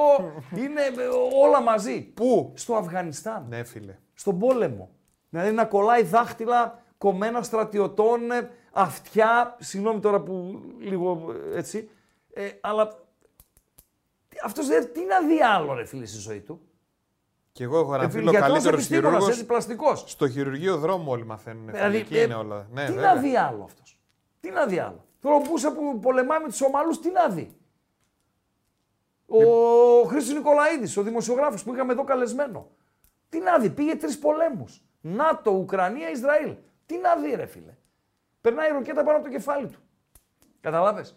είναι 0.55 0.81
ε, 0.81 1.07
όλα 1.45 1.61
μαζί. 1.61 2.01
Πού; 2.01 2.51
Στο 2.55 2.75
Αφγανιστάν 2.75 3.45
Ναι, 3.49 3.63
φίλε. 3.63 3.95
στον 4.13 4.39
πόλεμο. 4.39 4.89
Δηλαδή 5.29 5.51
να 5.51 5.65
κολλάει 5.65 6.03
δάχτυλα 6.03 6.83
κομμένα 6.97 7.41
στρατιωτών, 7.41 8.31
ε, 8.31 8.49
αυτιά, 8.71 9.55
συγγνώμη 9.59 9.99
τώρα 9.99 10.19
που 10.21 10.61
λίγο 10.79 11.33
ε, 11.53 11.57
έτσι, 11.57 11.89
ε, 12.35 12.49
αλλά 12.61 12.87
τι- 14.27 14.37
αυτός 14.43 14.67
δεν, 14.67 14.93
τι 14.93 15.05
να 15.05 15.21
δει 15.21 15.41
άλλο 15.41 15.73
ρε 15.73 15.85
φίλε 15.85 16.05
στη 16.05 16.17
ζωή 16.17 16.39
του; 16.41 16.61
Και 17.51 17.63
εγώ 17.63 17.79
έχω 17.79 17.93
ένα 17.95 18.03
Ε, 18.03 18.09
φίλο 18.09 18.29
γιατρός 18.29 18.49
καλύτερος 18.51 18.73
επιστήμονας, 18.73 19.09
χειρούργο. 19.11 19.29
έτσι, 19.31 19.45
πλαστικός. 19.45 20.03
Στο 20.07 20.29
χειρουργείο 20.29 20.77
δρόμο 20.77 21.11
όλοι 21.11 21.25
μαθαίνουν. 21.25 21.65
Δηλαδή, 21.71 21.97
εκεί 21.97 22.17
ε, 22.17 22.21
είναι 22.21 22.33
όλα. 22.33 22.67
Ναι, 22.71 22.85
τι 22.85 22.91
βέβαια. 22.93 23.13
να 23.13 23.21
δει 23.21 23.37
άλλο 23.37 23.63
αυτός; 23.63 23.99
Τι 24.39 24.49
να 24.49 24.65
δει 24.65 24.79
άλλο; 24.79 25.05
Τώρα 25.19 25.35
ο 25.35 25.39
Μπούσα 25.39 25.73
που 25.73 25.99
πολεμάει 25.99 26.39
με 26.41 26.47
τους 26.47 26.61
Ομαλούς, 26.61 26.99
τι 26.99 27.09
να 27.11 27.27
δει; 27.29 27.57
Ο 29.27 29.39
Χρήστος 30.07 30.35
Νικολαίδης, 30.35 30.97
ο 30.97 31.01
δημοσιογράφος 31.03 31.63
που 31.63 31.73
είχαμε 31.73 31.91
εδώ 31.93 32.03
καλεσμένο. 32.03 32.69
Τι 33.29 33.39
να 33.39 33.59
δει, 33.59 33.69
πήγε 33.69 33.95
τρεις 33.95 34.19
πολέμους. 34.19 34.83
ΝΑΤΟ, 35.01 35.51
Ουκρανία, 35.51 36.09
Ισραήλ. 36.09 36.55
Τι 36.85 36.97
να 36.97 37.15
δει 37.15 37.35
ρε 37.35 37.45
φίλε; 37.45 37.77
Περνάει 38.41 38.69
η 38.69 38.73
ροκέτα 38.73 39.03
πάνω 39.03 39.17
από 39.17 39.25
το 39.25 39.31
κεφάλι 39.31 39.67
του. 39.67 39.79
Καταλάβες; 40.61 41.15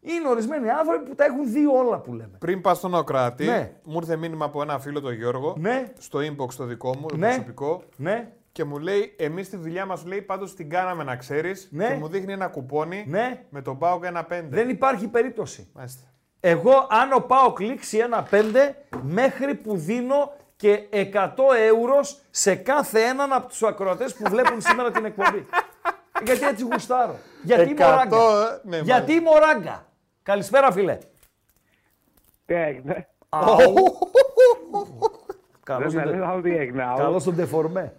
Είναι 0.00 0.28
ορισμένοι 0.28 0.70
άνθρωποι 0.70 1.08
που 1.08 1.14
τα 1.14 1.24
έχουν 1.24 1.52
δει 1.52 1.66
όλα 1.66 1.98
που 1.98 2.12
λέμε. 2.12 2.36
Πριν 2.38 2.60
πας 2.60 2.76
στον 2.76 2.94
Ακροατή, 2.94 3.44
Ναι. 3.44 3.72
μου 3.84 3.96
ήρθε 3.96 4.16
μήνυμα 4.16 4.44
από 4.44 4.62
ένα 4.62 4.78
φίλο 4.78 5.00
τον 5.00 5.12
Γιώργο 5.12 5.54
Ναι. 5.58 5.92
στο 5.98 6.18
inbox 6.18 6.52
το 6.56 6.64
δικό 6.64 6.96
μου, 6.96 7.06
το 7.08 7.16
Ναι. 7.16 7.26
προσωπικό. 7.26 7.82
Ναι, 7.96 8.30
Και 8.52 8.64
μου 8.64 8.78
λέει, 8.78 9.14
εμείς 9.18 9.48
τη 9.48 9.56
δουλειά 9.56 9.86
μας 9.86 10.04
λέει 10.06 10.22
πάντως 10.22 10.54
την 10.54 10.70
κάναμε 10.70 11.04
να 11.04 11.16
ξέρεις. 11.16 11.68
Ναι. 11.70 11.86
Και 11.86 11.94
μου 11.94 12.08
δείχνει 12.08 12.32
ένα 12.32 12.46
κουπόνι 12.48 13.04
ναι. 13.08 13.44
με 13.50 13.62
τον 13.62 13.78
Πάοκ 13.78 14.04
1-5. 14.04 14.48
Δεν 14.48 14.68
υπάρχει 14.68 15.08
περίπτωση. 15.08 15.68
Μάλιστα. 15.74 16.02
Εγώ, 16.40 16.86
αν 16.90 17.12
ο 17.12 17.20
Πάο 17.20 17.52
κλείξει 17.52 17.98
ένα 17.98 18.22
5, 18.30 18.74
μέχρι 19.02 19.54
που 19.54 19.76
δίνω 19.76 20.32
και 20.56 20.86
100 20.90 21.54
ευρώ 21.54 22.00
σε 22.30 22.54
κάθε 22.54 23.00
έναν 23.00 23.32
από 23.32 23.46
τους 23.48 23.62
ακροατές 23.62 24.14
που 24.14 24.30
βλέπουν 24.30 24.60
σήμερα 24.68 24.90
την 24.90 25.04
εκπομπή. 25.04 25.46
Γιατί 26.24 26.44
έτσι 26.46 26.64
γουστάρω. 26.72 27.16
Γιατί 27.46 27.70
είμαι 27.70 27.84
100, 27.84 27.96
ράγκα. 27.96 28.16
ε, 28.16 28.60
ναι, 28.62 28.78
Γιατί 28.78 29.12
είμαι 29.12 29.30
ράγκα. 29.38 29.86
Καλησπέρα, 30.22 30.72
φίλε. 30.72 30.98
Τι 32.46 32.54
έγινε; 32.54 33.08
Αου. 33.28 33.74
Καλώς 35.64 35.92
Δεν 35.92 36.02
τον, 36.02 36.12
με 36.12 36.18
λέω 36.18 36.40
τι 36.40 36.56
έγινε. 36.56 36.82
αου. 36.82 36.96
καλώς 36.96 37.24
τον 37.24 37.36
τεφορμέ. 37.36 37.92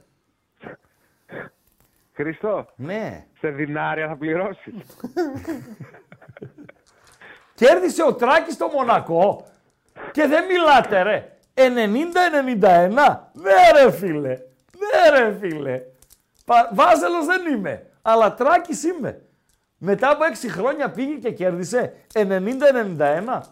Χριστό, 2.14 2.66
Ναι. 2.76 3.26
σε 3.40 3.48
δινάρια 3.50 4.08
θα 4.08 4.16
πληρώσεις. 4.18 4.74
Κέρδισε 7.56 8.04
ο 8.04 8.14
Τράκης 8.16 8.58
το 8.58 8.68
Μονακό 8.68 9.46
και 10.12 10.28
δεν 10.28 10.46
μιλάτε 10.46 11.02
ρε. 11.02 11.32
90-91. 11.54 11.60
Ναι 13.34 13.82
ρε 13.82 13.92
φίλε. 13.92 14.38
Ναι 14.78 15.20
ρε 15.20 15.38
φίλε. 15.40 15.82
Πα- 16.46 16.70
Βάζελος 16.74 17.26
δεν 17.26 17.54
είμαι. 17.54 17.86
Αλλά 18.02 18.34
Τράκης 18.34 18.84
είμαι. 18.84 19.22
Μετά 19.78 20.10
από 20.10 20.24
6 20.44 20.50
χρόνια 20.50 20.90
πήγε 20.90 21.14
και 21.14 21.32
κέρδισε 21.32 21.94
90-91. 22.14 22.20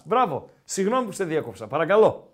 Μπράβο. 0.06 0.50
Συγγνώμη 0.64 1.06
που 1.06 1.12
σε 1.12 1.24
διέκοψα. 1.24 1.68
Παρακαλώ. 1.68 2.30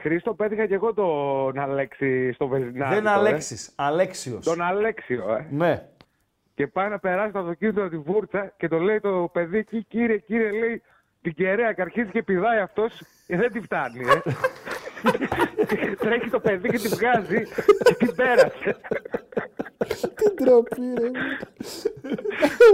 Χρήστο, 0.00 0.34
πέτυχα 0.34 0.66
και 0.66 0.74
εγώ 0.74 0.94
τον 0.94 1.58
Αλέξη 1.58 2.32
στο 2.32 2.46
βενζινάδικο. 2.46 2.94
δεν 2.94 3.06
ε. 3.06 3.10
Αλέξης. 3.10 3.72
Αλέξιος. 3.76 4.44
Τον 4.44 4.62
Αλέξιο, 4.62 5.34
ε. 5.34 5.46
Ναι. 5.50 5.86
Και 6.54 6.66
πάει 6.66 6.88
να 6.88 6.98
περάσει 6.98 7.32
το 7.32 7.38
αυτοκίνητο 7.38 7.88
τη 7.88 7.96
βούρτσα 7.96 8.52
και 8.56 8.68
το 8.68 8.78
λέει 8.78 9.00
το 9.00 9.30
παιδί 9.32 9.58
εκεί, 9.58 9.84
κύριε, 9.84 10.18
κύριε, 10.18 10.50
λέει 10.50 10.82
την 11.22 11.34
κεραία 11.34 11.72
και 11.72 11.80
αρχίζει 11.80 12.10
και 12.10 12.22
πηδάει 12.22 12.58
αυτός. 12.58 13.02
Ε, 13.26 13.36
δεν 13.36 13.52
τη 13.52 13.60
φτάνει, 13.60 14.00
ε. 14.00 14.20
Τρέχει 15.98 16.30
το 16.30 16.40
παιδί 16.40 16.68
και 16.68 16.78
τη 16.78 16.88
βγάζει 16.88 17.42
και 17.84 17.94
την 17.94 18.14
πέρασε. 18.14 18.76
Τι 20.14 20.34
ντροπή, 20.44 20.82
ρε. 21.00 21.10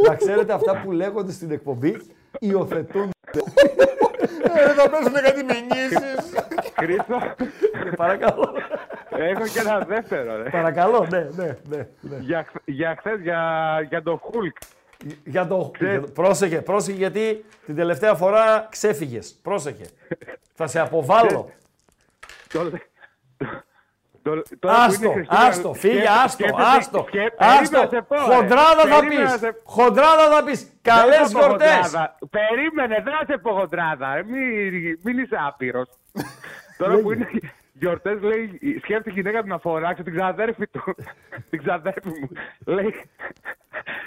Να 0.08 0.14
ξέρετε 0.14 0.52
αυτά 0.52 0.80
που 0.80 0.92
λέγονται 0.92 1.32
στην 1.32 1.50
εκπομπή 1.50 1.96
υιοθετούνται. 2.38 3.10
Ε, 4.42 4.68
θα 4.74 4.90
πέσουν 4.90 5.12
κάτι 5.12 5.44
μηνύσεις. 5.44 6.32
Χρήστο, 6.78 7.18
Παρακαλώ. 7.96 8.54
έχω 9.10 9.46
και 9.46 9.58
ένα 9.58 9.78
δεύτερο. 9.78 10.42
Ρε. 10.42 10.50
Παρακαλώ, 10.50 11.06
ναι, 11.10 11.28
ναι, 11.36 11.56
ναι. 11.68 11.86
ναι. 12.00 12.16
Για, 12.20 12.42
χ- 12.48 12.62
για 12.64 12.96
χθες, 12.98 13.20
για, 13.20 13.40
για 13.88 14.02
το 14.02 14.16
Χουλκ. 14.24 14.56
Για 15.24 15.46
το... 15.46 15.70
για 15.78 16.00
το- 16.00 16.06
Πρόσεχε, 16.08 16.60
πρόσεχε 16.62 16.96
γιατί 16.98 17.44
την 17.66 17.76
τελευταία 17.76 18.14
φορά 18.14 18.66
ξέφυγες. 18.70 19.38
Πρόσεχε. 19.42 19.84
Θα 20.54 20.66
σε 20.66 20.80
αποβάλω. 20.80 21.28
Το, 21.28 22.58
το, 22.58 22.58
τώρα 22.58 22.68
που 22.70 22.78
Άστο, 24.60 25.02
είναι 25.04 25.12
Χριστούγεννα, 25.12 25.26
άστο, 25.46 25.74
φύγε, 25.74 25.94
σκέφτε- 25.94 26.08
άστο, 26.08 26.28
σκέφτεται- 26.28 26.64
άστο. 26.78 27.04
σκέ- 27.08 27.34
Άστο, 27.38 27.78
περίμενε 27.78 27.82
να 27.82 27.88
σε 27.88 28.02
πω, 28.02 28.14
ρε. 28.16 28.34
χοντράδα 28.34 28.82
θα 28.86 28.98
Περίμενε 29.00 29.22
να 29.22 29.30
πεις. 29.30 29.38
σε- 29.40 29.60
Χοντράδα 29.64 30.28
θα 30.36 30.44
πεις. 30.44 30.62
Δεν 30.62 30.78
Καλές 30.82 31.16
θα 31.16 31.38
πω 31.38 31.38
γιορτές. 31.38 31.68
χοντράδα. 31.74 32.18
Περίμενε, 32.30 32.94
δεν 33.04 33.12
θα 33.18 33.24
σε 33.32 33.38
πω 33.38 33.52
χοντράδα. 33.52 34.14
ρε. 34.14 34.22
Μην, 34.24 34.98
μην 35.02 35.18
είσαι 35.18 35.36
άπειρος. 35.46 35.88
Τώρα 36.78 36.96
που 36.98 37.12
είναι 37.12 37.28
γιορτές, 37.72 38.20
λέει, 38.22 38.58
σκέφτεται 38.82 39.10
η 39.10 39.12
γυναίκα 39.12 39.40
του 39.42 39.48
να 39.48 39.58
φωνάξει 39.58 40.02
την 40.02 40.14
ξαδέρφη 40.16 40.66
του. 40.66 40.94
την 41.50 41.58
ξαδέρφη 41.62 42.08
μου. 42.08 42.28
λέει, 42.66 42.94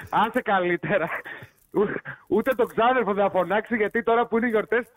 άσε 0.09 0.41
καλύτερα. 0.41 1.09
Ού- 1.71 2.01
Ούτε 2.27 2.53
τον 2.55 2.67
ξάδερφο 2.67 3.13
δεν 3.13 3.23
θα 3.23 3.29
φωνάξει 3.31 3.75
γιατί 3.75 4.03
τώρα 4.03 4.25
που 4.25 4.37
είναι 4.37 4.47
γιορτές, 4.47 4.91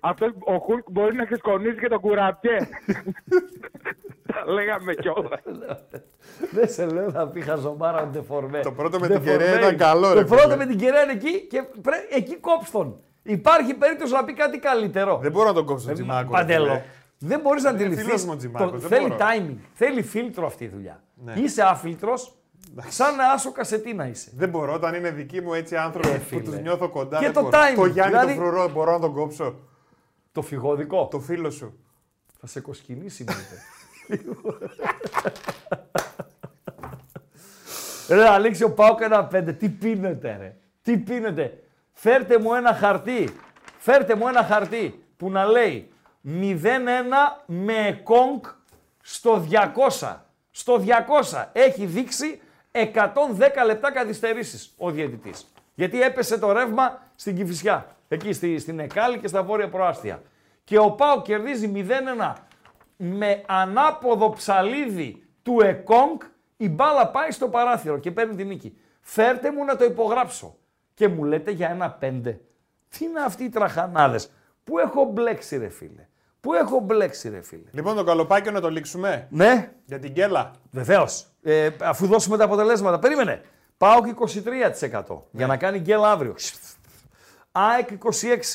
αυτός 0.00 0.30
ο 0.44 0.58
Χουλκ 0.58 0.84
μπορεί 0.90 1.16
να 1.16 1.24
ξεσκονίσει 1.24 1.78
και 1.80 1.88
τον 1.88 2.00
κουραμπιέ. 2.00 2.68
Τα 4.32 4.52
λέγαμε 4.52 4.94
κιόλας. 4.94 5.40
Δεν 6.52 6.68
σε 6.68 6.86
λέω 6.86 7.10
να 7.10 7.28
πει 7.28 7.40
χαζομάρα 7.40 8.06
ντεφορμέ. 8.06 8.60
Το 8.60 8.72
πρώτο 8.72 8.98
με 8.98 9.08
την 9.08 9.22
κεραία 9.22 9.58
ήταν 9.58 9.76
καλό, 9.76 10.12
ρε 10.12 10.20
Το 10.20 10.26
πρώτο 10.26 10.42
φίλε. 10.42 10.56
με 10.56 10.66
την 10.66 10.78
κεραία 10.78 11.02
είναι 11.02 11.12
εκεί 11.12 11.46
και 11.46 11.62
πρέ- 11.82 12.06
εκεί 12.16 12.36
κόψ' 12.36 12.70
τον. 12.70 13.00
Υπάρχει 13.22 13.74
περίπτωση 13.74 14.12
να 14.12 14.24
πει 14.24 14.32
κάτι 14.32 14.58
καλύτερο. 14.58 15.18
Δεν 15.22 15.32
μπορώ 15.32 15.46
να 15.48 15.54
τον 15.54 15.64
κόψω 15.64 15.86
τον 15.86 15.94
Τζιμάκο. 15.94 16.30
ρε 16.32 16.38
Παντέλο. 16.38 16.64
φίλε. 16.66 16.82
Δεν 17.18 17.40
μπορείς 17.40 17.62
να 17.62 17.68
Είναι 17.70 17.78
αντιληφθείς. 17.78 18.04
φίλος 18.06 18.24
μου 18.24 18.30
ο 18.32 18.36
Τζιμάκος, 18.36 18.80
δεν 18.80 18.88
Θέλει 18.90 19.06
μπορώ. 19.08 19.16
timing. 19.20 19.56
Θέλει 19.74 20.02
φίλτρο 20.02 20.46
αυτή 20.46 20.64
η 20.64 20.68
δουλειά. 20.68 21.02
Ναι. 21.14 21.32
Είσαι 21.36 21.62
άφιλτρος, 21.62 22.32
σαν 22.88 23.14
άσο 23.34 23.52
κασετίνα 23.52 24.08
είσαι. 24.08 24.30
Δεν 24.36 24.48
μπορώ, 24.48 24.72
όταν 24.74 24.94
είναι 24.94 25.10
δικοί 25.10 25.40
μου 25.40 25.54
έτσι 25.54 25.76
άνθρωποι 25.76 26.08
που 26.08 26.20
φίλε. 26.24 26.40
τους 26.42 26.58
νιώθω 26.58 26.88
κοντά. 26.88 27.18
Και 27.18 27.24
δεν 27.24 27.34
το 27.34 27.40
μπορώ. 27.42 27.52
timing, 27.58 27.74
Το 27.76 27.86
Γιάννη 27.86 28.12
δηλαδή- 28.12 28.34
το 28.36 28.40
φρουρό 28.42 28.68
μπορώ 28.68 28.92
να 28.92 28.98
τον 29.00 29.12
κόψω. 29.14 29.54
Το 30.38 30.44
φυγοδικό. 30.44 31.06
Το 31.06 31.20
φίλο 31.20 31.50
σου. 31.50 31.78
Θα 32.40 32.46
σε 32.46 32.60
κοσκινήσει 32.60 33.24
μου 33.28 33.34
είπε. 33.40 33.62
Ρε 38.08 38.28
Αλέξιο 38.28 38.70
πάω 38.70 38.94
και 38.94 39.04
ένα 39.04 39.24
πέντε. 39.24 39.52
Τι 39.52 39.68
πίνετε 39.68 40.36
ρε. 40.40 40.56
Τι 40.82 40.98
πίνετε. 40.98 41.62
Φέρτε 41.92 42.38
μου 42.38 42.54
ένα 42.54 42.74
χαρτί. 42.74 43.28
Φέρτε 43.78 44.14
μου 44.14 44.28
ένα 44.28 44.44
χαρτί 44.44 45.04
που 45.16 45.30
να 45.30 45.44
λέει 45.44 45.92
0-1 46.24 46.64
με 47.46 48.00
κόγκ 48.02 48.44
στο 49.00 49.46
200. 50.00 50.16
Στο 50.50 50.84
200 51.30 51.46
έχει 51.52 51.86
δείξει 51.86 52.40
110 52.72 52.84
λεπτά 53.66 53.92
καθυστερήσεις 53.92 54.74
ο 54.76 54.90
διαιτητής. 54.90 55.52
Γιατί 55.74 56.02
έπεσε 56.02 56.38
το 56.38 56.52
ρεύμα 56.52 57.02
στην 57.14 57.36
Κηφισιά. 57.36 57.97
Εκεί 58.08 58.32
στη, 58.32 58.58
στην 58.58 58.78
Εκάλη 58.78 59.18
και 59.18 59.28
στα 59.28 59.42
βόρεια 59.42 59.68
προάστια. 59.68 60.22
Και 60.64 60.78
ο 60.78 60.90
Πάο 60.90 61.22
κερδίζει 61.22 61.72
0-1 61.74 62.32
με 62.96 63.42
ανάποδο 63.46 64.30
ψαλίδι 64.30 65.22
του 65.42 65.60
Εκόνγκ, 65.60 66.20
η 66.56 66.68
μπάλα 66.68 67.08
πάει 67.08 67.30
στο 67.30 67.48
παράθυρο 67.48 67.98
και 67.98 68.10
παίρνει 68.10 68.34
την 68.34 68.46
νίκη. 68.46 68.76
Φέρτε 69.00 69.52
μου 69.52 69.64
να 69.64 69.76
το 69.76 69.84
υπογράψω. 69.84 70.56
Και 70.94 71.08
μου 71.08 71.24
λέτε 71.24 71.50
για 71.50 71.70
ένα 71.70 71.90
πέντε. 71.90 72.40
Τι 72.88 73.04
είναι 73.04 73.20
αυτοί 73.20 73.44
οι 73.44 73.48
τραχανάδες; 73.48 74.30
Πού 74.64 74.78
έχω 74.78 75.04
μπλέξει 75.04 75.56
ρε 75.56 75.68
φίλε; 75.68 76.06
Πού 76.40 76.54
έχω 76.54 76.80
μπλέξει 76.80 77.28
ρε 77.28 77.42
φίλε; 77.42 77.68
Λοιπόν, 77.70 77.96
το 77.96 78.04
καλοπάκιο 78.04 78.50
να 78.52 78.60
το 78.60 78.70
λήξουμε. 78.70 79.26
Ναι, 79.30 79.72
Για 79.84 79.98
την 79.98 80.12
κέλα. 80.12 80.50
βεβαίως. 80.70 81.26
Ε, 81.42 81.68
αφού 81.82 82.06
δώσουμε 82.06 82.36
τα 82.36 82.44
αποτελέσματα. 82.44 82.98
Περίμενε. 82.98 83.42
Πάω 83.78 84.02
και 84.04 84.14
23% 85.06 85.22
για 85.30 85.46
να 85.46 85.56
κάνει 85.56 85.78
γκέλ 85.78 86.04
αύριο. 86.04 86.34
ΑΕΚ 87.60 87.88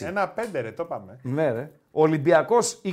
26. 0.02 0.06
Ένα 0.06 0.28
πέντε 0.30 0.60
ρε, 0.60 0.72
το 0.72 0.86
πάμε. 0.86 1.20
Ναι, 1.22 1.52
ρε. 1.52 1.72
Ολυμπιακός 1.92 2.82
20. 2.86 2.92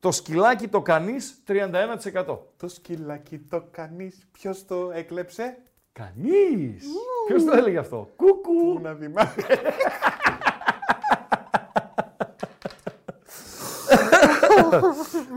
Το 0.00 0.10
σκυλάκι 0.12 0.68
το 0.68 0.82
κανείς 0.82 1.42
31%. 1.48 2.38
Το 2.56 2.68
σκυλάκι 2.68 3.38
το 3.38 3.64
κανείς. 3.70 4.28
Ποιος 4.32 4.64
το 4.66 4.90
έκλεψε; 4.94 5.58
Κανείς. 5.92 6.84
Ποιος 7.26 7.44
το 7.44 7.56
έλεγε 7.56 7.78
αυτό; 7.78 8.08
Κούκου. 8.16 8.72
Πού 8.74 8.80
να 8.82 8.92
θυμάμαι. 8.94 9.34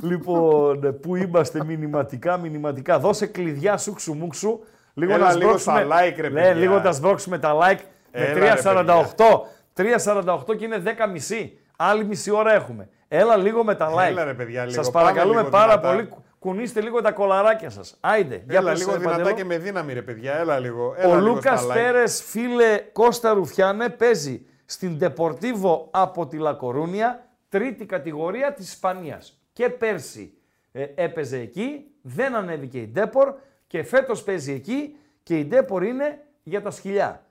λοιπόν, 0.02 1.00
πού 1.02 1.16
είμαστε 1.16 1.64
μηνυματικά, 1.66 2.38
μηνυματικά. 2.38 3.00
Δώσε 3.00 3.26
κλειδιά 3.26 3.78
σούξου 3.78 4.14
μουξου. 4.14 4.60
Λίγο 4.94 5.14
Έλα 5.14 5.28
να 5.28 5.34
λίγο 5.34 5.58
σμπρώξουμε. 5.58 5.86
στα 5.86 5.88
like, 5.98 6.16
ρε 6.22 6.30
Ναι, 6.30 6.42
παιδιά. 6.42 6.54
λίγο 6.54 6.80
να 6.80 6.92
σμπρώξουμε 6.92 7.40
τα 7.40 7.54
like 7.62 7.80
Έλα, 8.12 8.34
με 8.34 8.40
ρε 8.40 8.54
3.48. 8.64 10.44
3.48 10.46 10.58
και 10.58 10.66
είναι 10.66 10.84
10 10.86 11.10
μισή. 11.12 11.60
Άλλη 11.78 12.04
μισή 12.06 12.32
ώρα 12.32 12.54
έχουμε. 12.54 12.90
Έλα 13.08 13.38
λίγο 13.38 13.64
με 13.64 13.76
τα 13.76 13.94
like. 13.94 14.08
Έλα, 14.10 14.24
ρε 14.24 14.34
παιδιά, 14.34 14.62
λίγο. 14.66 14.74
Σας 14.84 14.92
Πάμε 14.92 15.06
παρακαλούμε 15.06 15.40
λίγο 15.40 15.50
πάρα 15.52 15.78
δυνατά. 15.78 15.90
πολύ. 15.96 16.08
κου- 16.08 16.24
Κουνήστε 16.40 16.82
λίγο 16.82 17.02
τα 17.02 17.12
κολαράκια 17.12 17.70
σας. 17.70 17.98
Άιντε. 18.00 18.44
για 18.50 18.60
Έλα 18.60 18.70
πες, 18.72 18.80
λίγο 18.80 18.94
ε, 18.94 18.98
δυνατά 18.98 19.16
Παντέλο. 19.18 19.36
και 19.36 19.44
με 19.44 19.58
δύναμη, 19.58 19.94
ρε 19.94 20.02
παιδιά. 20.02 20.34
Έλα 20.38 20.60
λίγο. 20.60 20.94
Έλα 20.98 21.14
Ο 21.14 21.16
λίγο 21.20 21.28
Λούκας 21.28 21.60
στα 21.62 21.72
like. 21.72 21.76
Πέρες, 21.76 22.24
φίλε 22.24 22.78
Κώστα 22.94 23.34
Ρουφιάνε, 23.34 23.90
παίζει 23.90 24.46
στην 24.66 25.00
Deportivo 25.02 25.82
από 25.92 26.28
τη 26.28 26.38
Λακορούνια, 26.38 27.28
τρίτη 27.50 27.86
κατηγορία 27.86 28.54
της 28.54 28.68
Ισπανίας. 28.68 29.42
Και 29.54 29.70
πέρσι 29.70 30.34
ε, 30.72 30.86
έπαιζε 30.96 31.38
εκεί, 31.38 31.86
δεν 32.02 32.36
ανέβηκε 32.36 32.78
η 32.78 32.88
Ντέπορ 32.88 33.34
και 33.68 33.84
φέτος 33.84 34.24
παίζει 34.24 34.54
εκεί 34.54 34.96
και 35.24 35.38
η 35.40 35.46
Ντέπορ 35.46 35.84
είναι 35.84 36.20
για 36.44 36.62
τα 36.62 36.72
σκυλιά. 36.72 37.24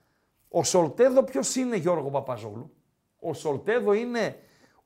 Ο 0.48 0.64
Σολτέδο 0.64 1.22
ποιος 1.22 1.54
είναι 1.56 1.76
Γιώργο 1.76 2.10
Παπαζόγλου. 2.10 2.70
Ο 3.20 3.34
Σολτέδο 3.34 3.92
είναι 3.92 4.36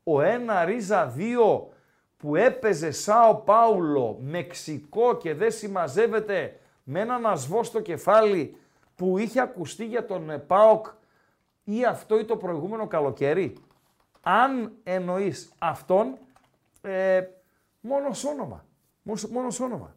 ο 0.03 0.21
ένα 0.21 0.65
ρίζα 0.65 1.07
δύο 1.07 1.73
που 2.17 2.37
έπαιζε 2.37 2.91
Σάο 2.91 3.35
Πάουλο, 3.35 4.19
Μεξικό 4.21 5.17
και 5.17 5.35
δεν 5.35 5.51
συμμαζεύεται 5.51 6.59
με 6.85 7.01
έναν 7.01 7.27
ασβό 7.27 7.63
στο 7.63 7.81
κεφάλι 7.81 8.57
που 8.95 9.19
είχε 9.19 9.41
ακουστεί 9.41 9.85
για 9.87 10.07
τον 10.07 10.31
ε, 10.31 10.39
ΠΑΟΚ 10.39 10.87
ή 11.65 11.85
αυτό 11.85 12.19
ή 12.19 12.25
το 12.25 12.37
προηγούμενο 12.37 12.87
καλοκαίρι. 12.87 13.57
Αν 14.21 14.73
εννοείς 14.83 15.53
αυτόν, 15.59 16.19
ε, 16.81 17.23
μόνος 17.81 18.19
σ' 18.19 18.25
όνομα. 18.25 18.65
Μόνος, 19.03 19.21
σ- 19.21 19.31
μόνος 19.31 19.55
σ' 19.55 19.61
όνομα. 19.61 19.97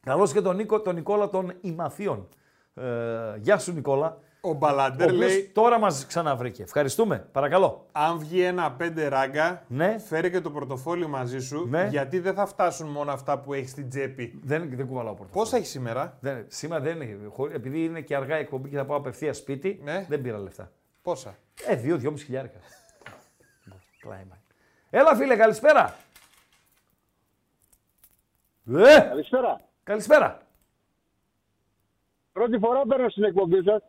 Καλώς 0.00 0.32
και 0.32 0.40
τον, 0.40 0.56
Νίκο, 0.56 0.80
τον 0.80 0.94
Νικόλα 0.94 1.28
των 1.28 1.52
Ημαθίων. 1.60 2.28
Ε, 2.74 3.36
γεια 3.38 3.58
σου 3.58 3.72
Νικόλα. 3.72 4.18
Ο 4.42 4.48
Ο 4.50 4.52
Μπαλαντέρ 4.52 5.06
οποίος 5.06 5.20
λέει, 5.26 5.50
τώρα 5.54 5.78
μας 5.78 6.06
ξαναβρήκε. 6.06 6.62
Ευχαριστούμε. 6.62 7.28
Παρακαλώ. 7.32 7.86
αν 7.92 8.18
βγει 8.18 8.42
ένα 8.42 8.72
πέντε 8.72 9.08
ράγκα, 9.08 9.64
Ναι. 9.68 9.98
φέρε 9.98 10.30
και 10.30 10.40
το 10.40 10.50
πορτοφόλι 10.50 11.06
μαζί 11.06 11.38
σου, 11.40 11.66
Ναι. 11.68 11.86
γιατί 11.90 12.18
δεν 12.18 12.34
θα 12.34 12.46
φτάσουν 12.46 12.88
μόνο 12.88 13.12
αυτά 13.12 13.38
που 13.38 13.52
έχεις 13.54 13.70
στην 13.70 13.88
τσέπη. 13.88 14.40
Δεν, 14.44 14.76
δεν 14.76 14.86
κουβαλάω 14.86 15.14
πορτοφόλι. 15.14 15.44
Πόσα 15.44 15.56
έχεις 15.56 15.68
σήμερα, 15.68 16.16
Δεν, 16.20 16.44
σήμερα 16.48 16.82
δεν 16.82 17.00
είναι. 17.00 17.28
χωρί- 17.28 17.54
Επειδή 17.54 17.84
είναι 17.84 18.00
και 18.00 18.16
αργά 18.16 18.36
η 18.36 18.40
εκπομπή 18.40 18.68
και 18.68 18.76
θα 18.76 18.84
πάω 18.84 18.96
απευθείας 18.96 19.36
σπίτι, 19.36 19.80
Ναι. 19.82 20.06
δεν 20.08 20.20
πήρα 20.22 20.38
λεφτά. 20.38 20.70
πόσα; 21.02 21.34
Ε, 21.66 21.76
δύο, 21.76 21.96
δυόμιση 21.96 22.24
χιλιάρικα. 22.24 22.58
Κλάιμα. 24.00 24.38
Έλα 24.90 25.16
φίλε, 25.16 25.36
καλησπέρα. 25.36 25.96
Ε, 28.76 29.00
Καλησπέρα. 29.00 29.60
καλησπέρα. 29.82 30.38
Πρώτη 32.32 32.58
φορά 32.58 32.82
παίρνω 32.86 33.08
στην 33.08 33.24
εκπομπή 33.24 33.62
σας. 33.62 33.82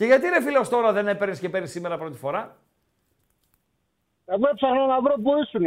Και 0.00 0.06
γιατί 0.06 0.28
ρε 0.28 0.42
φίλε 0.42 0.58
ως 0.58 0.68
τώρα 0.68 0.92
δεν 0.92 1.08
έπαιρνες 1.08 1.38
και 1.40 1.48
παίρνεις 1.48 1.70
σήμερα 1.70 1.98
πρώτη 1.98 2.16
φορά; 2.18 2.56
Εγώ 4.26 4.48
έψαχνα 4.50 4.86
να 4.86 5.00
βρω 5.00 5.14
που 5.22 5.30
ήσουν. 5.42 5.66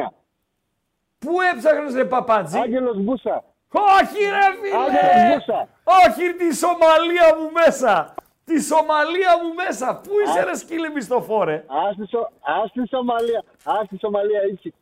Πού 1.20 1.32
έψαχνες 1.54 1.94
ρε 1.96 2.06
παπάτζι. 2.06 2.58
Άγγελος 2.60 2.98
Μπούσα. 2.98 3.44
Όχι 3.72 4.24
ρε 4.24 4.58
φίλε. 4.62 4.76
Άγγελος 4.84 5.36
Μπούσα. 5.36 5.68
Όχι 6.06 6.34
τη 6.34 6.56
Σομαλία 6.56 7.36
μου 7.40 7.52
μέσα. 7.52 8.14
Τη 8.46 8.62
Σομαλία 8.62 9.32
μου 9.44 9.54
μέσα. 9.54 9.96
Πού 10.04 10.12
είσαι 10.26 10.40
Α. 10.40 10.44
ρε 10.44 10.56
σκύλε 10.56 10.90
μισθοφόρε; 10.90 11.54
Α 11.56 11.92
στη 11.94 12.06
Σο- 12.08 12.32
ας 12.42 12.70
στη 12.70 12.88
Σομαλία. 12.88 13.44
Α 13.64 13.74
στη 13.86 13.98
Σομαλία 14.00 14.44
ήσυχη. 14.52 14.74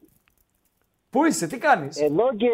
Πού 1.09 1.25
είσαι, 1.25 1.47
τι 1.47 1.57
κάνεις; 1.57 2.01
Εδώ 2.01 2.29
και 2.35 2.49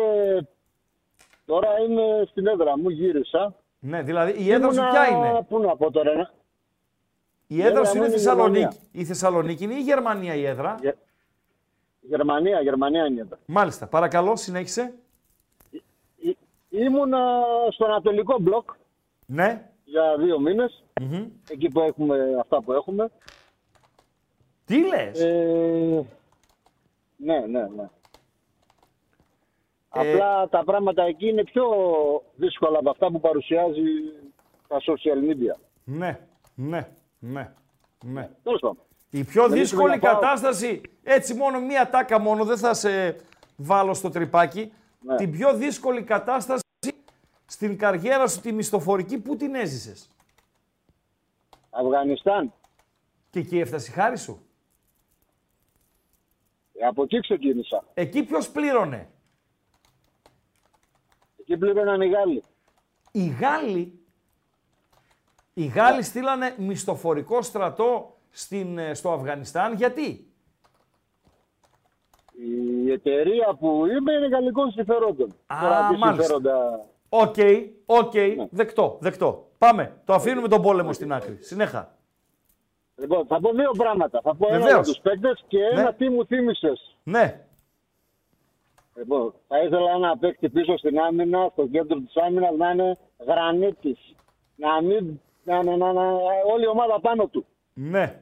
τώρα 1.45 1.67
είμαι 1.87 2.27
στην 2.29 2.47
έδρα 2.47 2.77
μου, 2.77 2.89
γύρισα. 2.89 3.53
Ναι, 3.79 4.01
δηλαδή 4.01 4.43
η 4.43 4.51
έδρα 4.51 4.71
σου 4.71 4.79
Ήμουνα- 4.79 4.91
ποια 4.91 5.07
είναι; 5.07 5.45
Πού 5.49 5.59
να 5.59 5.75
πω 5.75 5.91
τώρα, 5.91 6.13
να- 6.15 6.31
Η 7.47 7.61
έδρα 7.61 7.69
έδρα 7.69 7.85
σου 7.85 7.97
μου 7.97 8.03
είναι 8.03 8.05
είναι 8.05 8.15
η 8.15 8.17
Θεσσαλονίκη. 8.17 8.59
Γερμανία. 8.59 8.81
Η 8.91 9.05
Θεσσαλονίκη 9.05 9.63
είναι 9.63 9.73
ή 9.73 9.77
η 9.79 9.83
Γερμανία 9.83 10.35
η 10.35 10.45
έδρα. 10.45 10.75
Γερμανία, 12.01 12.61
Γερμανία 12.61 13.05
είναι 13.05 13.15
η 13.15 13.19
έδρα. 13.19 13.39
Μάλιστα. 13.45 13.87
Παρακαλώ, 13.87 14.35
συνέχισε. 14.35 14.93
Ή- 16.17 16.37
Ήμουνα 16.69 17.41
στο 17.69 17.85
Ανατολικό 17.85 18.37
μπλοκ 18.39 18.69
Ναι. 19.25 19.69
για 19.83 20.15
δύο 20.17 20.39
μήνες. 20.39 20.83
Μμμ. 21.01 21.25
Εκεί 21.49 21.67
που 21.67 21.79
έχουμε 21.79 22.17
αυτά 22.39 22.61
που 22.61 22.73
έχουμε. 22.73 23.09
Τι 24.65 24.87
λες; 24.87 25.19
Ε, 25.21 26.05
ναι, 27.17 27.39
ναι, 27.39 27.67
ναι. 27.75 27.89
Ε, 29.93 30.11
Απλά 30.13 30.49
τα 30.49 30.63
πράγματα 30.63 31.03
εκεί 31.03 31.27
είναι 31.27 31.43
πιο 31.43 31.63
δύσκολα 32.35 32.79
από 32.79 32.89
αυτά 32.89 33.11
που 33.11 33.19
παρουσιάζει 33.19 33.81
τα 34.67 34.77
social 34.79 35.29
media. 35.31 35.59
Ναι, 35.83 36.19
ναι, 36.55 36.87
ναι, 37.19 37.53
ναι. 38.03 38.29
Τέλος 38.43 38.59
πάντων. 38.59 38.77
Η 39.09 39.23
πιο 39.23 39.43
Δηλαδή, 39.43 39.59
δύσκολη 39.61 39.89
να 39.93 39.99
πάω- 39.99 40.13
κατάσταση, 40.13 40.81
έτσι 41.03 41.33
μόνο 41.33 41.59
μία 41.59 41.89
τάκα 41.89 42.19
μόνο, 42.19 42.45
δεν 42.45 42.57
θα 42.57 42.73
σε 42.73 43.15
βάλω 43.55 43.93
στο 43.93 44.09
τρυπάκι. 44.09 44.71
Ναι. 45.01 45.15
Την 45.15 45.31
πιο 45.31 45.53
δύσκολη 45.55 46.03
κατάσταση 46.03 46.61
στην 47.45 47.77
καριέρα 47.77 48.27
σου 48.27 48.41
τη 48.41 48.51
μισθοφορική, 48.51 49.17
πού 49.19 49.35
την 49.35 49.55
έζησες; 49.55 50.09
Αφγανιστάν. 51.69 52.53
Και 53.29 53.39
εκεί 53.39 53.59
έφτασε 53.59 53.91
η 53.91 53.93
χάρη 53.93 54.17
σου; 54.17 54.41
Ε, 56.79 56.85
από 56.85 57.03
εκεί 57.03 57.19
ξεκίνησα. 57.19 57.83
Εκεί 57.93 58.23
ποιος 58.23 58.49
πλήρωνε; 58.49 59.09
Εκεί 61.39 61.57
πλήρωναν 61.57 62.01
οι 62.01 62.07
Γάλλοι. 62.09 62.43
Οι 63.11 63.27
Γάλλοι, 63.27 63.96
οι 65.57 65.65
Γάλλοι 65.65 66.03
στείλανε 66.03 66.53
μισθοφορικό 66.57 67.41
στρατό 67.41 68.15
στην, 68.29 68.77
ε, 68.77 68.93
στο 68.93 69.11
Αφγανιστάν. 69.11 69.73
Γιατί; 69.73 70.27
Η 72.85 72.91
εταιρεία 72.91 73.55
που 73.59 73.85
είμαι 73.85 74.11
είναι 74.13 74.27
γαλλικών 74.27 74.71
συμφερόντων. 74.71 75.35
Α, 75.47 75.57
Τώρα 75.61 75.87
τι 75.87 75.97
μάλιστα. 75.97 76.23
συμφέροντα... 76.23 76.85
Οκ, 77.09 77.35
οκ, 77.85 78.13
Ναι. 78.13 78.47
δεκτό, 78.51 78.97
δεκτό. 79.01 79.47
Πάμε, 79.57 80.01
το 80.05 80.13
αφήνουμε 80.13 80.47
τον 80.47 80.61
πόλεμο 80.61 80.93
στην 80.93 81.13
άκρη. 81.13 81.37
Συνέχισε. 81.41 81.95
Λοιπόν, 82.95 83.25
θα 83.27 83.39
πω 83.39 83.51
δύο 83.53 83.71
πράγματα. 83.77 84.19
Θα 84.23 84.35
πω 84.35 84.47
ένα 84.47 84.57
Βεβαίως. 84.57 84.73
για 84.85 84.93
τους 84.93 85.01
παίκτες 85.01 85.43
και 85.47 85.63
ένα 85.63 85.83
Ναι. 85.83 85.93
τι 85.93 86.09
μου 86.09 86.25
θύμισες. 86.25 86.97
Ναι, 87.03 87.41
Λοιπόν, 88.95 89.33
θα 89.47 89.59
ήθελα 89.63 89.91
ένα 89.91 90.17
παίκτη 90.17 90.49
πίσω 90.49 90.77
στην 90.77 90.99
άμυνα, 90.99 91.49
στο 91.51 91.67
κέντρο 91.67 91.99
της 91.99 92.15
άμυνας, 92.15 92.55
να 92.57 92.69
είναι 92.71 92.97
γρανίτης. 93.27 94.15
Να 94.55 94.81
μην... 94.81 95.21
Να, 95.47 95.63
να, 95.63 95.75
να, 95.77 95.93
να- 95.93 96.11
όλη 96.53 96.63
η 96.63 96.67
ομάδα 96.67 96.99
πάνω 96.99 97.27
του. 97.27 97.45
ναι. 97.73 98.21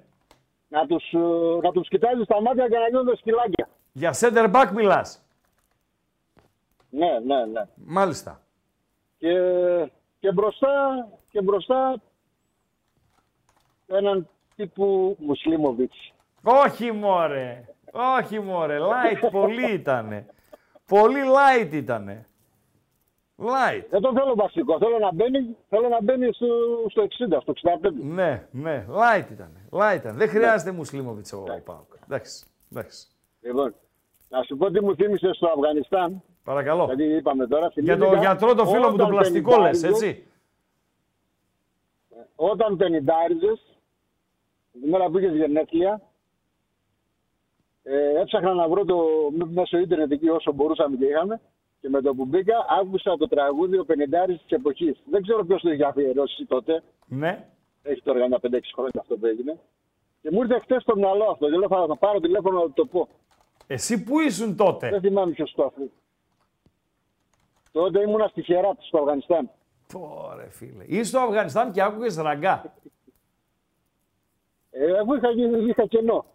Να 0.68 0.85
τους, 0.85 1.03
ε, 1.14 1.18
να 1.61 1.72
τους 1.72 1.88
κοιτάζει 1.88 2.23
στα 2.23 2.41
μάτια 2.41 2.68
και 2.68 2.77
να 2.77 2.88
γίνονται 2.88 3.15
σκυλάκια. 3.15 3.69
Για 3.91 4.14
center 4.19 4.52
back 4.53 4.69
μιλάς. 4.73 5.26
Ναι, 6.89 7.19
ναι, 7.19 7.45
ναι. 7.45 7.61
Μάλιστα. 7.76 8.41
Και, 9.18 9.34
και 10.19 10.31
μπροστά, 10.31 11.07
και 11.31 11.41
μπροστά 11.41 12.02
έναν 13.88 14.27
τύπου 14.56 15.15
Μουσλίμοβιτς. 15.19 16.14
Όχι 16.43 16.91
μωρέ, 16.91 17.65
όχι 17.91 18.39
μωρέ, 18.39 18.77
light 18.80 19.27
πολύ 19.31 19.72
ήτανε. 19.73 20.26
Πολύ 20.85 21.19
light 21.26 21.73
ήτανε. 21.73 22.27
Light. 23.37 23.83
Δεν 23.89 24.01
τον 24.01 24.13
θέλω 24.15 24.35
βασικό. 24.35 24.77
Θέλω 24.77 24.97
να 24.99 25.13
μπαίνει, 25.13 25.55
θέλω 25.69 25.87
να 25.87 26.01
μπαίνει 26.01 26.33
στο, 26.33 26.47
στο 26.89 27.07
60, 27.37 27.37
στο 27.41 27.53
65. 27.83 27.91
Ναι, 28.01 28.47
ναι, 28.51 28.85
light 28.89 29.31
ήτανε. 29.31 29.67
Light 29.71 29.95
ήταν. 29.95 30.15
Δεν 30.15 30.29
χρειάζεται 30.29 30.71
Μουσλίμοβιτς 30.71 31.33
ο 31.33 31.43
Πάουκ. 31.65 31.93
Εντάξει, 32.03 32.45
εντάξει. 32.71 33.07
Λοιπόν, 33.41 33.75
να 34.29 34.43
σου 34.43 34.57
πω 34.57 34.71
τι 34.71 34.81
μου 34.81 34.95
θύμισε 34.95 35.33
στο 35.33 35.47
Αφγανιστάν. 35.47 36.23
Παρακαλώ. 36.43 36.85
Γιατί 36.85 37.03
είπαμε 37.03 37.47
τώρα. 37.47 37.71
Για 37.75 37.97
το 37.97 38.03
θυμήθηκα 38.05 38.27
γιατρό 38.27 38.53
το 38.55 38.65
φίλο 38.65 38.91
μου 38.91 38.97
τον 38.97 39.05
όταν 39.05 39.09
πλαστικό 39.09 39.49
λες, 39.49 39.79
πενηντάριζες- 39.81 40.01
έτσι. 40.01 40.27
Όταν 42.35 42.77
πενιντάριζες, 42.77 43.77
τη 44.81 44.87
μέρα 44.89 45.09
που 45.09 45.17
είχες 45.17 45.35
γενέθλια, 45.35 46.01
ε, 47.83 48.19
έψαχνα 48.21 48.53
να 48.53 48.67
βρω 48.67 48.85
το 48.85 48.97
μέσω 49.53 49.77
ίντερνετ 49.77 50.11
εκεί 50.11 50.29
όσο 50.29 50.51
μπορούσαμε 50.53 50.95
και 50.97 51.05
είχαμε 51.05 51.41
και 51.85 51.91
με 51.91 52.01
το 52.01 52.13
που 52.15 52.25
μπήκα 52.25 52.65
άκουσα 52.81 53.17
το 53.17 53.27
τραγούδι 53.27 53.77
«Ο 53.77 53.85
Πενιντάρης 53.85 54.41
της 54.41 54.51
εποχής». 54.51 55.03
Δεν 55.09 55.21
ξέρω 55.21 55.45
ποιος 55.45 55.61
το 55.61 55.71
είχε 55.71 55.83
αφιερώσει 55.83 56.45
τότε. 56.45 56.83
Ναι. 57.07 57.47
Έχει 57.83 58.01
τώρα 58.01 58.23
ένα 58.23 58.39
5-6 58.41 58.49
χρόνια 58.73 58.99
αυτό 58.99 59.17
που 59.17 59.25
έγινε. 59.25 59.59
Και 60.21 60.29
μου 60.31 60.41
ήρθε 60.41 60.59
χτες 60.59 60.81
στο 60.81 60.95
μυαλό 60.95 61.29
αυτό. 61.31 61.49
Και 61.49 61.57
λέω 61.57 61.67
θα 61.67 61.85
θα 61.87 61.97
πάρω 61.97 62.19
τηλέφωνο 62.19 62.61
να 62.61 62.71
το 62.71 62.85
πω. 62.85 63.07
Εσύ 63.67 64.03
που 64.03 64.19
ήσουν 64.19 64.55
τότε. 64.55 64.89
Δεν 64.89 65.01
θυμάμαι 65.01 65.31
ποιος 65.31 65.53
το 65.55 65.63
αφού. 65.63 65.89
Τότε 67.71 68.01
ήμουνα 68.01 68.27
στη 68.27 68.41
Χεράτ 68.41 68.81
στο 68.81 68.97
Αφγανιστάν. 68.97 69.49
Πόρε 69.93 70.49
φίλε. 70.49 70.83
Είσαι 70.87 71.03
στο 71.03 71.19
Αφγανιστάν 71.19 71.71
και 71.71 71.81
άκουγες 71.81 72.15
ραγκά. 72.15 72.73
Ε, 74.71 74.85
εγώ 74.85 75.15
είχα, 75.15 75.29
είχα 75.67 75.85
κενό. 75.85 76.25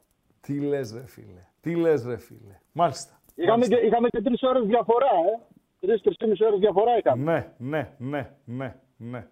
Τι 0.41 0.61
λες 0.61 0.93
ρε 0.93 1.07
φίλε. 1.07 1.47
Τι 1.61 1.75
λες 1.75 2.05
ρε 2.07 2.17
φίλε. 2.17 2.61
Μάλιστα. 2.73 3.20
Είχαμε 3.41 3.67
και, 3.67 3.77
είχαμε 3.77 4.09
και 4.09 4.23
τρεις 4.23 4.43
ώρες 4.43 4.67
διαφορά, 4.67 5.07
ε. 5.07 5.87
Τρει-τρει 5.87 6.15
και 6.15 6.27
μισή 6.27 6.45
ώρες 6.45 6.59
διαφορά 6.59 6.99
είχαμε. 6.99 7.33
Ναι, 7.33 7.69
ναι, 7.69 7.91
ναι, 7.99 8.31
ναι, 8.45 8.77
ναι. 8.97 9.27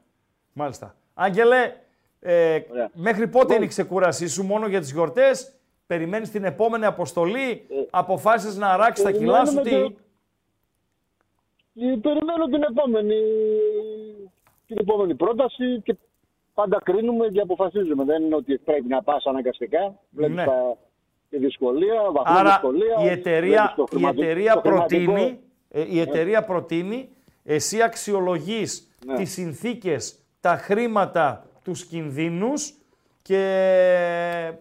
Μάλιστα. 0.53 0.95
Άγγελε, 1.15 1.73
ε, 2.21 2.61
μέχρι 2.93 3.29
πότε 3.29 3.55
είναι 3.55 3.65
η 3.65 3.69
ξεκούρασή 3.69 4.29
σου, 4.29 4.45
μόνο 4.45 4.67
για 4.67 4.81
τις 4.81 4.93
γιορτές, 4.93 5.55
περιμένεις 5.87 6.31
την 6.31 6.45
επόμενη 6.45 6.85
αποστολή, 6.85 7.67
αποφάσισες 7.91 8.57
να 8.57 8.69
αράξεις 8.69 9.05
τα 9.05 9.13
κιλά 9.13 9.45
σου, 9.45 9.61
τι... 9.61 9.71
περιμένουμε 9.71 9.95
Ε, 11.75 11.97
Περιμένω 12.03 12.45
την 12.51 12.63
επόμενη, 12.63 13.21
την 14.67 14.77
επόμενη 14.81 15.15
πρόταση 15.15 15.81
και 15.85 15.97
πάντα 16.55 16.81
κρίνουμε 16.85 17.29
και 17.29 17.41
αποφασίζουμε. 17.41 18.05
Δεν 18.05 18.23
είναι 18.23 18.35
ότι 18.35 18.59
πρέπει 18.59 18.89
να 18.89 19.03
πας 19.03 19.25
αναγκαστικά. 19.27 19.99
Βλέπεις 20.11 20.37
Ναι. 20.37 20.45
τα, 20.45 20.77
τη 21.31 21.39
δυσκολία, 21.39 22.03
βαθμό 22.03 22.23
Άρα 22.39 22.51
δυσκολίας. 22.51 23.03
η 23.05 23.07
εταιρεία, 23.09 23.51
βλέπεις 23.63 23.75
το 23.77 23.83
η 23.83 23.87
χρηματι- 23.91 24.19
εταιρεία 24.23 24.53
το 24.55 24.61
χρηματικό. 24.61 25.13
προτείνει, 25.13 25.41
ε, 25.69 25.85
η 25.89 26.01
εταιρεία 26.01 26.45
προτείνει, 26.45 27.09
εσύ 27.45 27.83
αξιολογείς 27.83 28.91
Ναι. 29.07 29.15
τις 29.17 29.33
συνθήκες, 29.33 30.19
τα 30.41 30.57
χρήματα, 30.57 31.47
τους 31.63 31.85
κινδύνους 31.87 32.75
και 33.23 33.39
ε, 34.49 34.59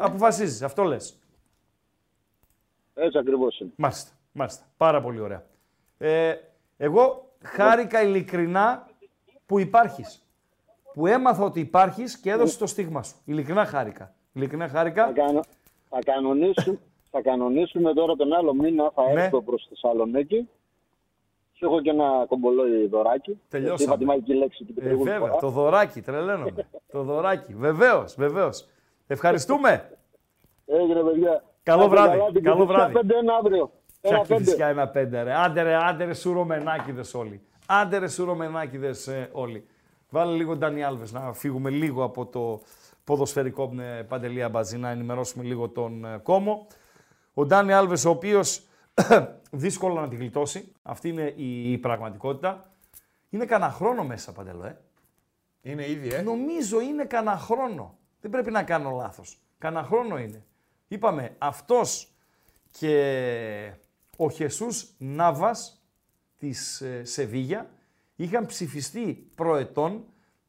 αποφασίζεις. 0.00 0.62
Αυτό 0.62 0.82
λες. 0.82 1.18
Έτσι 2.94 3.18
ακριβώς 3.18 3.60
είναι. 3.60 3.70
Μάλιστα, 3.76 4.10
μάλιστα. 4.32 4.64
Πάρα 4.76 5.00
πολύ 5.00 5.20
ωραία. 5.20 5.44
Ε, 5.98 6.34
εγώ 6.76 7.32
χάρηκα 7.42 8.02
ειλικρινά 8.02 8.86
που 9.46 9.58
υπάρχεις. 9.58 10.20
Που 10.92 11.06
έμαθα 11.06 11.42
ότι 11.44 11.60
υπάρχεις 11.60 12.18
και 12.18 12.30
έδωσες 12.30 12.56
το 12.58 12.66
στίγμα 12.66 13.02
σου. 13.02 13.14
Ειλικρινά 13.24 13.64
χάρηκα. 13.64 14.14
Ειλικρινά 14.32 14.68
χάρηκα. 14.68 15.06
Θα, 15.06 15.12
κανο, 15.12 15.40
θα, 15.96 16.12
κανονίσουμε, 16.12 16.78
θα 17.12 17.22
κανονίσουμε 17.22 17.92
τώρα 17.94 18.14
τον 18.16 18.32
άλλο 18.32 18.54
μήνα, 18.54 18.90
θα 18.94 19.02
Ναι. 19.12 19.22
έρθω 19.22 19.42
προς 19.42 19.66
Θεσσαλονίκη. 19.68 20.48
Σου 21.52 21.64
έχω 21.64 21.80
και 21.80 21.90
ένα 21.90 22.24
κομπολόι 22.28 22.86
δωράκι. 22.86 23.40
Τελειώσαμε. 23.48 23.76
Γιατί 23.76 23.82
Είπα 23.84 23.96
τη 23.98 24.04
μαγική 24.04 24.34
λέξη 24.34 24.64
και 24.64 24.72
την 24.72 24.82
Ε, 24.82 24.84
προηγούμενη 24.86 25.18
βέβαια, 25.18 25.28
φορά. 25.28 25.40
το 25.40 25.48
δωράκι, 25.48 26.00
τρελαίνομαι. 26.00 26.54
το 26.92 27.02
δωράκι. 27.02 27.54
Βεβαίως, 27.54 28.14
βεβαίως. 28.14 28.66
Ευχαριστούμε. 29.06 29.90
Έγινε, 30.66 31.00
παιδιά. 31.00 31.44
Καλό 31.62 31.82
Άντε 31.82 31.90
βράδυ, 31.94 32.18
καλά, 32.18 32.30
την 32.32 32.42
καλό 32.42 32.56
Κυριακή 32.66 32.72
βράδυ. 32.72 32.92
πέντε 32.92 33.16
ένα 33.18 33.34
αύριο. 33.34 33.70
Ποια 34.00 34.10
Ένα 34.16 34.20
πέντε. 34.26 34.44
φυσικά 34.44 34.66
ένα 34.66 34.88
πέντε, 34.88 35.22
ρε. 35.22 35.34
Άντε 35.34 35.62
ρε, 35.62 35.74
άντε 35.76 36.04
ρε 36.04 36.14
σουρωμενάκιδες 36.14 37.14
όλοι. 37.14 37.40
Άντε 37.66 37.98
ρε 37.98 38.08
σουρωμενάκιδες 38.08 39.06
ε, 39.06 39.28
όλοι. 39.32 39.66
Βάλε 40.10 40.32
λίγο 40.36 40.56
Ντάνι 40.56 40.84
Άλβες 40.84 41.12
να 41.12 41.32
φύγουμε 41.32 41.70
λίγο 41.70 42.04
από 42.04 42.26
το 42.26 42.60
ποδοσφαιρικό 43.06 43.74
ε, 43.80 44.02
Παντελή 44.02 44.42
Αμπατζή, 44.42 44.78
να 44.78 44.90
ενημερώσουμε 44.90 45.44
λίγο 45.44 45.68
τον 45.68 46.04
ε, 46.04 46.18
κόμο. 46.18 46.66
Ο 47.34 47.46
Ντάνι 47.46 47.72
Άλβες, 47.72 48.04
ο 48.04 48.10
οποίος 48.10 48.66
δύσκολο 49.50 50.00
να 50.00 50.08
τη 50.08 50.16
γλιτώσει. 50.16 50.72
Αυτή 50.82 51.08
είναι 51.08 51.32
η, 51.36 51.72
η 51.72 51.78
πραγματικότητα. 51.78 52.70
Είναι 53.30 53.44
κανένα 53.44 53.70
χρόνο 53.70 54.04
μέσα, 54.04 54.32
Παντελό, 54.32 54.64
ε. 54.64 54.80
Είναι 55.62 55.90
ήδη, 55.90 56.08
ε. 56.08 56.22
Νομίζω 56.22 56.80
είναι 56.80 57.04
κανένα 57.04 57.36
χρόνο. 57.36 57.98
Δεν 58.20 58.30
πρέπει 58.30 58.50
να 58.50 58.62
κάνω 58.62 58.90
λάθος. 58.90 59.38
Κανένα 59.58 59.84
χρόνο 59.84 60.18
είναι. 60.18 60.44
Είπαμε, 60.88 61.34
αυτός 61.38 62.08
και 62.70 63.72
ο 64.16 64.30
Χεσούς 64.30 64.90
Νάβας 64.98 65.82
της 66.38 66.80
ε, 66.80 67.04
Σεβίγια 67.04 67.70
είχαν 68.16 68.46
ψηφιστεί 68.46 69.30
προετών 69.34 70.04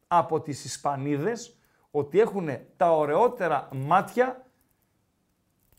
από 0.08 0.40
τις 0.40 0.64
Ισπανίδες 0.64 1.57
ότι 1.90 2.20
έχουν 2.20 2.48
τα 2.76 2.96
ωραιότερα 2.96 3.68
μάτια 3.72 4.46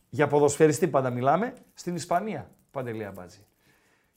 για 0.10 0.28
ποδοσφαιριστή 0.28 0.88
πάντα 0.88 1.10
μιλάμε, 1.10 1.54
στην 1.74 1.96
Ισπανία, 1.96 2.50
Παντελή 2.72 3.06
Αμπάτζη. 3.06 3.46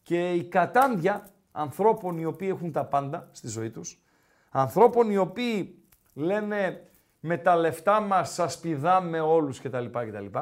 Και 0.02 0.32
η 0.32 0.44
κατάντια 0.44 1.28
ανθρώπων 1.52 2.19
οι 2.19 2.24
οποίοι 2.24 2.48
έχουν 2.52 2.73
τα 2.73 2.85
πάντα 2.85 3.28
στη 3.32 3.48
ζωή 3.48 3.70
τους, 3.70 4.02
ανθρώπων 4.51 5.10
οι 5.10 5.16
οποίοι 5.16 5.82
λένε 6.14 6.86
με 7.20 7.36
τα 7.36 7.56
λεφτά 7.56 8.01
μας 8.01 8.32
σας 8.32 8.60
πηδάμε 8.60 9.20
όλους 9.20 9.60
κτλ. 9.60 9.85
κτλ. 9.85 10.39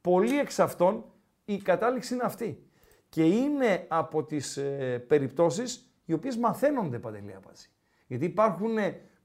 Πολλοί 0.00 0.38
εξ 0.38 0.58
αυτών 0.58 1.04
η 1.44 1.56
κατάληξη 1.56 2.14
είναι 2.14 2.22
αυτή. 2.24 2.66
Και 3.08 3.24
είναι 3.24 3.86
από 3.88 4.24
τις 4.24 4.56
ε, 4.56 5.04
περιπτώσεις 5.08 5.92
οι 6.04 6.12
οποίες 6.12 6.36
μαθαίνονται 6.36 6.98
Παντελή 6.98 7.34
Αμπάτζη. 7.36 7.68
Γιατί 8.06 8.24
υπάρχουν 8.24 8.76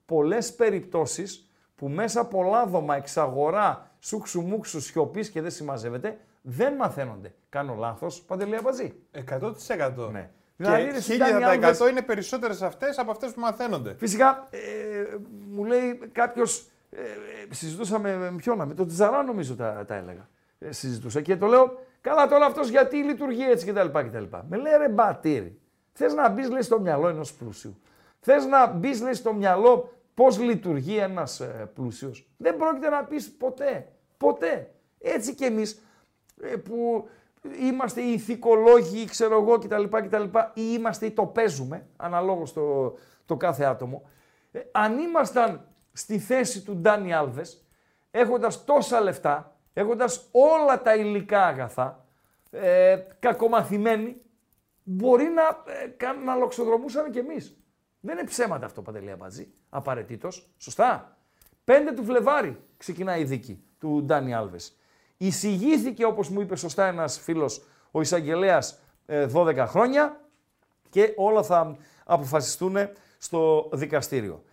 πολλές 0.05 0.55
περιπτώσεις 0.55 1.46
που 1.77 1.87
μέσα 1.87 2.21
από 2.21 2.43
λάδωμα, 2.43 2.95
εξαγορά, 2.95 3.91
σούξου 3.99 4.41
μουξου 4.41 4.81
σιωπής 4.81 5.29
και 5.29 5.41
δεν 5.41 5.51
συμμαζεύεται, 5.51 6.17
δεν 6.41 6.73
μαθαίνονται. 6.73 7.33
Κάνω 7.49 7.75
λάθος, 7.75 8.21
Παντελή 8.21 8.55
Αμπατζή. 8.55 8.93
100%. 9.11 10.09
Ναι. 10.11 10.29
Και 10.57 10.63
Δηλαδή, 10.63 10.83
ρε, 10.83 10.97
εσύ, 10.97 11.17
Ντάνι 11.17 11.31
1000% 11.43 11.43
Άλβες- 11.47 11.79
είναι 11.91 12.01
περισσότερες 12.01 12.61
αυτές 12.61 12.97
από 12.97 13.11
αυτές 13.11 13.31
που 13.33 13.39
μαθαίνονται. 13.39 13.95
Φυσικά, 13.97 14.47
ε, 14.49 14.59
μου 15.51 15.63
λέει 15.65 15.99
κάποιος. 16.11 16.67
Ε, 16.89 16.99
ε, 17.49 17.53
συζητούσαμε 17.53 18.15
με 18.17 18.31
ποιον, 18.37 18.67
με 18.67 18.73
τον 18.73 18.87
Τζαρά 18.87 19.23
νομίζω 19.23 19.55
τα, 19.55 19.85
τα 19.87 19.95
έλεγα. 19.95 20.27
Ε, 20.59 20.71
συζητούσα 20.71 21.21
και 21.21 21.37
το 21.37 21.47
λέω, 21.47 21.79
καλά 22.01 22.27
τώρα 22.27 22.45
αυτός 22.45 22.69
γιατί 22.69 22.97
λειτουργεί 22.97 23.49
έτσι 23.49 23.65
κτλ. 23.71 23.87
κτλ. 23.99 24.23
Με 24.49 24.57
λέει 24.57 24.73
ρε 24.77 24.89
μπατήρι, 24.89 25.59
θες 25.93 26.13
να 26.13 26.29
μπεις 26.29 26.49
λέει 26.49 26.61
στο 26.61 26.79
μυαλό 26.79 27.07
ενός 27.07 27.33
πλούσιου. 27.33 27.77
Θες 28.19 28.45
να 28.45 28.67
μπεις 28.67 29.01
λέει 29.01 29.13
στο 29.13 29.33
μυαλό 29.33 29.91
πώς 30.17 30.39
λειτουργεί 30.39 30.97
ένας 30.97 31.39
ε, 31.39 31.71
πλούσιος. 31.73 32.29
Δεν 32.37 32.57
πρόκειται 32.57 32.89
να 32.89 33.03
πεις 33.03 33.31
ποτέ. 33.31 33.87
Ποτέ. 34.17 34.73
Έτσι 34.99 35.35
κι 35.35 35.45
εμείς 35.45 35.81
που 36.63 37.07
είμαστε 37.59 38.01
οι 38.01 38.11
ηθικολόγοι, 38.13 39.05
ξέρω 39.05 39.41
εγώ 39.41 39.57
κτλ. 39.57 39.83
κτλ 39.83 40.23
ή 40.53 40.61
είμαστε 40.77 41.05
ή 41.05 41.11
το 41.11 41.25
παίζουμε, 41.25 41.87
αναλόγως 41.95 42.53
το, 42.53 42.95
το 43.25 43.35
κάθε 43.37 43.63
άτομο. 43.63 44.09
Ε, 44.51 44.59
αν 44.71 44.99
ήμασταν 44.99 45.67
στη 45.93 46.19
θέση 46.19 46.61
του 46.61 46.75
Ντάνι 46.75 47.13
Άλβες, 47.13 47.65
έχοντας 48.11 48.65
τόσα 48.65 49.01
λεφτά, 49.01 49.57
έχοντας 49.73 50.27
όλα 50.31 50.81
τα 50.81 50.95
υλικά 50.95 51.45
αγαθά, 51.45 52.05
ε, 52.51 52.97
κακομαθημένοι, 53.19 54.21
μπορεί 54.83 55.23
να, 55.23 55.43
ε, 55.83 55.87
κα- 55.87 56.13
να 56.13 56.35
λοξοδρομούσαμε 56.35 57.09
κι 57.09 57.19
εμείς. 57.19 57.57
Δεν 57.99 58.17
είναι 58.17 58.27
ψέματα 58.27 58.65
αυτό, 58.65 58.81
Παντελή 58.81 59.11
Αμπατζή, 59.11 59.53
απαραίτητος. 59.69 60.49
Σωστά. 60.57 61.17
5 61.65 61.93
του 61.95 62.03
Φλεβάρι 62.03 62.59
ξεκινάει 62.77 63.21
η 63.21 63.23
δίκη 63.23 63.63
του 63.79 64.03
Ντάνι 64.03 64.33
Άλβες. 64.33 64.77
Εισηγήθηκε, 65.17 66.05
όπως 66.05 66.29
μου 66.29 66.41
είπε 66.41 66.55
σωστά 66.55 66.87
ένας 66.87 67.19
φίλος, 67.19 67.67
ο 67.91 68.01
εισαγγελέας 68.01 68.79
12 69.33 69.65
χρόνια 69.67 70.21
και 70.89 71.13
όλα 71.15 71.43
θα 71.43 71.77
αποφασιστούν 72.05 72.75
στο 73.17 73.69
δικαστήριο. 73.73 74.43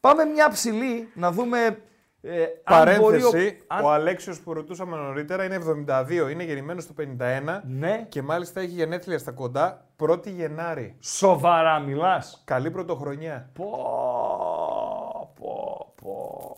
Πάμε 0.00 0.24
μια 0.24 0.48
ψηλή 0.48 1.10
να 1.14 1.32
δούμε 1.32 1.82
ε, 2.24 2.42
αν 2.64 2.98
μπορεί... 2.98 3.20
Παρένθεση, 3.20 3.62
αν- 3.66 3.84
ο 3.84 3.90
Αλέξιος 3.92 4.40
που 4.40 4.52
ρωτούσαμε 4.52 4.96
νωρίτερα 4.96 5.44
είναι 5.44 5.58
72, 5.86 6.30
είναι 6.30 6.44
γεννημένος 6.44 6.86
το 6.86 6.94
51 6.98 7.60
Ναι. 7.66 8.06
και 8.08 8.22
μάλιστα 8.22 8.60
έχει 8.60 8.70
γενέθλια 8.70 9.18
στα 9.18 9.32
κοντά 9.32 9.86
1η 10.00 10.26
Γενάρη. 10.30 10.96
Σοβαρά 11.00 11.78
μιλάς. 11.78 12.42
Καλή 12.44 12.70
πρωτοχρονιά. 12.70 13.50
Πω, 13.52 15.32
πω, 15.38 15.92
πω, 16.02 16.02
πω. 16.02 16.56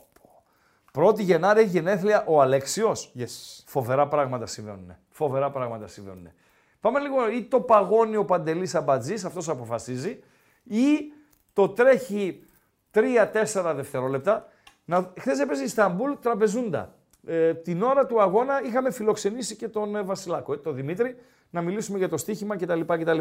Πρώτη 0.93 1.23
Γενάρη 1.23 1.61
έχει 1.61 1.69
γενέθλια 1.69 2.25
ο 2.27 2.41
Αλέξιος. 2.41 3.13
Yes. 3.19 3.63
Φοβερά 3.67 4.09
πράγματα 4.09 4.47
συμβαίνουν. 4.47 4.97
Φοβερά 5.09 5.51
πράγματα 5.51 5.87
συμβαίνουν. 5.87 6.29
Πάμε 6.81 6.99
λίγο 7.01 7.31
ή 7.31 7.43
το 7.45 7.61
παγώνει 7.61 8.17
ο 8.17 8.25
Παντελής 8.25 8.75
Αμπατζής, 8.75 9.25
αυτός 9.25 9.49
αποφασίζει, 9.49 10.21
ή 10.65 11.13
το 11.53 11.69
τρέχει 11.69 12.45
3-4 12.91 13.73
δευτερόλεπτα. 13.77 14.47
Να... 14.85 15.13
Χθες 15.19 15.39
έπαιζε 15.39 15.63
η 15.63 15.65
Ισταμπούλ 15.65 16.13
τραπεζούντα. 16.21 16.95
Ε, 17.27 17.55
την 17.55 17.83
ώρα 17.83 18.07
του 18.07 18.21
αγώνα 18.21 18.63
είχαμε 18.63 18.91
φιλοξενήσει 18.91 19.57
και 19.57 19.69
τον 19.69 19.97
ε, 19.97 20.03
Βασιλάκο, 20.03 20.53
ε, 20.53 20.57
τον 20.57 20.75
Δημήτρη, 20.75 21.17
να 21.51 21.63
μιλήσουμε 21.63 21.99
για 21.99 22.09
το 22.09 22.17
στοίχημα 22.17 22.57
κτλ. 22.57 22.81
κτλ. 22.81 23.19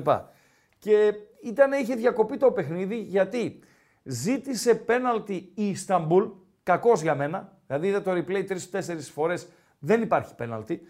Και 0.78 1.14
ήταν, 1.42 1.72
είχε 1.72 1.96
διακοπεί 1.96 2.38
το 2.38 2.52
παιχνίδι 2.52 2.96
γιατί 2.96 3.60
ζήτησε 4.04 4.76
πέναλτι 4.76 5.52
η 5.56 5.70
Ισταμπούλ, 5.70 6.26
κακός 6.64 7.02
για 7.02 7.16
μένα, 7.16 7.58
δηλαδή 7.68 7.88
είδα 7.88 8.02
το 8.02 8.12
replay 8.12 8.46
τρεις-τέσσερις 8.48 9.10
φορές, 9.10 9.48
δεν 9.80 10.02
υπάρχει 10.02 10.36
πέναλτι. 10.36 10.82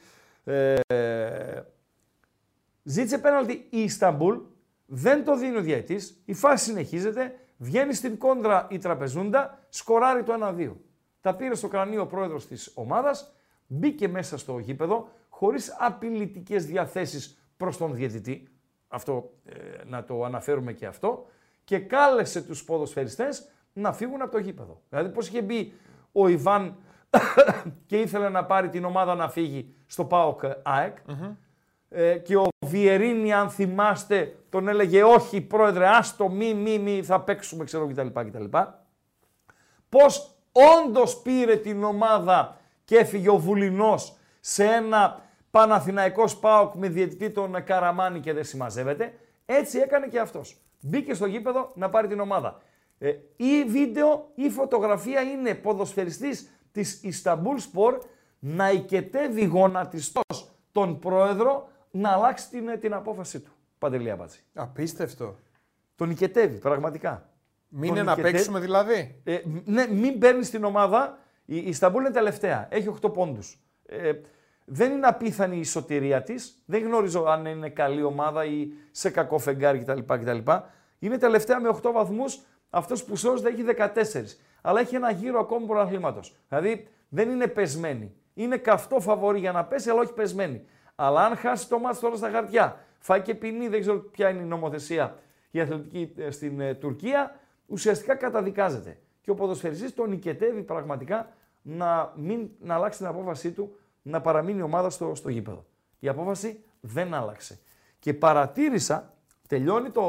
Ε, 0.43 0.75
ζήτησε 2.83 3.17
πέναλτι 3.17 3.67
η 3.69 3.83
Ισταμπούλ, 3.83 4.37
δεν 4.85 5.23
το 5.23 5.37
δίνει 5.37 5.57
ο 5.57 5.61
διαιτής, 5.61 6.21
η 6.25 6.33
φάση 6.33 6.65
συνεχίζεται, 6.65 7.35
βγαίνει 7.63 7.93
στην 7.93 8.17
κόντρα 8.17 8.67
η 8.69 8.77
τραπεζούντα, 8.77 9.59
σκοράρει 9.69 10.23
το 10.23 10.33
1-2. 10.57 10.71
Τα 11.21 11.35
πήρε 11.35 11.55
στο 11.55 11.67
κρανίο 11.67 12.01
ο 12.01 12.05
πρόεδρος 12.05 12.47
της 12.47 12.71
ομάδας, 12.75 13.33
μπήκε 13.67 14.07
μέσα 14.07 14.37
στο 14.37 14.59
γήπεδο, 14.59 15.09
χωρίς 15.29 15.75
απειλητικές 15.79 16.65
διαθέσεις 16.65 17.43
προς 17.57 17.77
τον 17.77 17.95
διαιτητή, 17.95 18.47
αυτό 18.87 19.31
ε, 19.45 19.53
να 19.85 20.03
το 20.03 20.23
αναφέρουμε 20.23 20.73
και 20.73 20.85
αυτό, 20.85 21.25
και 21.63 21.79
κάλεσε 21.79 22.41
τους 22.41 22.63
ποδοσφαιριστές 22.63 23.49
να 23.73 23.93
φύγουν 23.93 24.21
από 24.21 24.31
το 24.31 24.37
γήπεδο. 24.37 24.81
Δηλαδή 24.89 25.09
πώς 25.09 25.27
είχε 25.27 25.41
μπει 25.41 25.73
ο 26.11 26.27
Ιβάν 26.27 26.75
και 27.87 27.99
ήθελε 27.99 28.29
να 28.29 28.45
πάρει 28.45 28.69
την 28.69 28.85
ομάδα 28.85 29.15
να 29.15 29.29
φύγει 29.29 29.75
στο 29.85 30.05
ΠΑΟΚ 30.05 30.41
ΑΕΚ, 30.63 30.97
ε, 31.93 32.17
και 32.17 32.37
ο 32.37 32.47
Βιερίνη, 32.65 33.33
αν 33.33 33.49
θυμάστε, 33.49 34.35
τον 34.49 34.67
έλεγε 34.67 35.03
όχι 35.03 35.41
πρόεδρε, 35.41 35.87
άστο, 35.87 36.29
μη, 36.29 36.53
μη, 36.53 36.79
μη, 36.79 37.03
θα 37.03 37.21
παίξουμε, 37.21 37.63
ξέρω 37.63 37.87
κτλ. 37.87 38.07
κτλ. 38.07 38.57
Πώς 39.89 40.35
όντως 40.51 41.21
πήρε 41.21 41.55
την 41.55 41.83
ομάδα 41.83 42.57
και 42.85 42.97
έφυγε 42.97 43.29
ο 43.29 43.37
Βουλινός 43.37 44.17
σε 44.39 44.63
ένα 44.63 45.21
Παναθηναϊκός 45.51 46.31
ΣΠΑΟΚ 46.31 46.73
με 46.73 46.87
διαιτητή 46.87 47.29
τον 47.29 47.63
Καραμάνη 47.63 48.19
και 48.19 48.33
δεν 48.33 48.43
συμμαζεύεται, 48.43 49.13
έτσι 49.45 49.77
έκανε 49.77 50.07
και 50.07 50.19
αυτός. 50.19 50.57
Μπήκε 50.81 51.13
στο 51.13 51.25
γήπεδο 51.25 51.71
να 51.75 51.89
πάρει 51.89 52.07
την 52.07 52.19
ομάδα. 52.19 52.61
Ε, 52.97 53.09
ή 53.35 53.63
βίντεο 53.63 54.31
ή 54.35 54.49
φωτογραφία 54.49 55.21
είναι 55.21 55.55
ποδοσφαιριστής 55.55 56.49
της 56.71 57.03
Ισταμπούλ 57.03 57.57
Σπορ 57.57 57.97
να 58.39 58.71
οικετεύει 58.71 59.45
γονατιστός 59.45 60.51
τον 60.71 60.99
πρόεδρο 60.99 61.67
να 61.95 62.09
αλλάξει 62.09 62.49
την, 62.49 62.79
την 62.79 62.93
απόφαση 62.93 63.39
του. 63.39 63.51
Παντελή 63.77 64.11
Αμπάτση. 64.11 64.43
Απίστευτο. 64.53 65.35
Τον 65.95 66.09
οικετεύει, 66.09 66.57
πραγματικά. 66.57 67.29
Μην 67.67 67.87
Τον 67.87 67.95
είναι 67.97 68.05
να 68.05 68.11
οικετεύει. 68.11 68.33
παίξουμε 68.35 68.59
δηλαδή. 68.59 69.21
Ε, 69.23 69.39
μ- 69.45 69.67
ναι, 69.67 69.87
μην 69.87 70.19
παίρνει 70.19 70.45
την 70.45 70.63
ομάδα. 70.63 71.17
Η, 71.45 71.55
η 71.57 71.63
Ισταμπούλ 71.67 72.01
είναι 72.03 72.11
τελευταία. 72.13 72.67
Έχει 72.71 72.93
8 73.01 73.13
πόντους. 73.13 73.59
Ε, 73.85 74.11
δεν 74.65 74.91
είναι 74.91 75.07
απίθανη 75.07 75.57
η 75.57 75.63
σωτηρία 75.63 76.23
της. 76.23 76.61
Δεν 76.65 76.83
γνωρίζω 76.83 77.23
αν 77.23 77.45
είναι 77.45 77.69
καλή 77.69 78.03
ομάδα 78.03 78.45
ή 78.45 78.67
σε 78.91 79.09
κακό 79.09 79.37
φεγγάρι 79.39 79.79
κτλ. 79.79 79.99
κτλ. 79.99 80.51
Είναι 80.99 81.17
τελευταία 81.17 81.59
με 81.59 81.69
8 81.83 81.91
βαθμούς. 81.91 82.39
Αυτός 82.69 83.03
που 83.03 83.15
σώζεται 83.15 83.49
έχει 83.49 83.63
14. 83.63 84.37
Αλλά 84.61 84.79
έχει 84.79 84.95
ένα 84.95 85.11
γύρο 85.11 85.39
ακόμη 85.39 85.65
πρωταθλήματος. 85.65 86.35
Δηλαδή 86.49 86.87
δεν 87.09 87.29
είναι 87.29 87.47
πεσμένη. 87.47 88.13
Είναι 88.33 88.57
καυτό 88.57 88.99
φαβορή 88.99 89.39
για 89.39 89.51
να 89.51 89.65
πέσει, 89.65 89.89
αλλά 89.89 89.99
όχι 90.01 90.13
πεσμένη. 90.13 90.65
Αλλά 90.95 91.25
αν 91.25 91.35
χάσει 91.35 91.69
το 91.69 91.79
μάτι 91.79 91.99
τώρα 91.99 92.15
στα 92.15 92.29
χαρτιά, 92.29 92.85
φάει 92.99 93.21
και 93.21 93.35
ποινή, 93.35 93.67
δεν 93.67 93.81
ξέρω 93.81 93.99
ποια 93.99 94.29
είναι 94.29 94.41
η 94.41 94.45
νομοθεσία 94.45 95.17
η 95.53 95.59
αθλητική 95.59 96.13
ε, 96.17 96.31
στην 96.31 96.59
ε, 96.59 96.73
Τουρκία, 96.73 97.39
ουσιαστικά 97.65 98.15
καταδικάζεται. 98.15 98.99
Και 99.21 99.31
ο 99.31 99.33
ποδοσφαιριστής 99.33 99.93
τον 99.93 100.09
νικετεύει 100.09 100.61
πραγματικά 100.61 101.29
να, 101.61 102.13
μην, 102.15 102.49
να 102.59 102.73
αλλάξει 102.75 102.97
την 102.97 103.07
απόφασή 103.07 103.51
του 103.51 103.75
να 104.01 104.21
παραμείνει 104.21 104.59
η 104.59 104.61
ομάδα 104.61 104.89
στο, 104.89 105.15
στο 105.15 105.29
γήπεδο. 105.29 105.65
Η 105.99 106.07
απόφαση 106.07 106.63
δεν 106.79 107.13
άλλαξε. 107.13 107.59
Και 107.99 108.13
παρατήρησα, 108.13 109.13
τελειώνει 109.47 109.89
το 109.89 110.03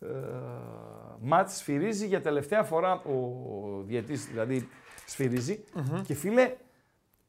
ε, 0.00 0.06
μάτς, 1.20 1.56
σφυρίζει 1.56 2.06
για 2.06 2.20
τελευταία 2.20 2.62
φορά 2.62 2.92
ο 2.92 3.82
διαιτητής, 3.82 4.26
δηλαδή 4.26 4.68
σφυρίζει. 5.06 5.64
Και 6.04 6.14
φίλε, 6.14 6.56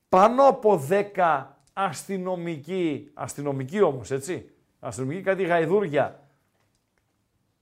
πάνω 0.09 0.47
από 0.47 0.87
10 1.15 1.45
αστυνομικοί, 1.73 3.11
αστυνομικοί 3.13 3.81
όμως, 3.81 4.11
έτσι, 4.11 4.49
αστυνομικοί 4.79 5.21
κάτι 5.21 5.43
γαϊδούρια, 5.43 6.27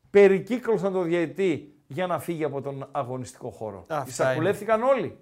περικύκλωσαν 0.09 0.93
το 0.93 1.01
διαιτητή 1.01 1.75
για 1.87 2.07
να 2.07 2.19
φύγει 2.19 2.43
από 2.43 2.61
τον 2.61 2.87
αγωνιστικό 2.91 3.49
χώρο. 3.49 3.85
Αυτά 3.87 4.03
Τις 4.03 4.15
σακουλεύτηκαν 4.15 4.83
όλοι. 4.83 5.17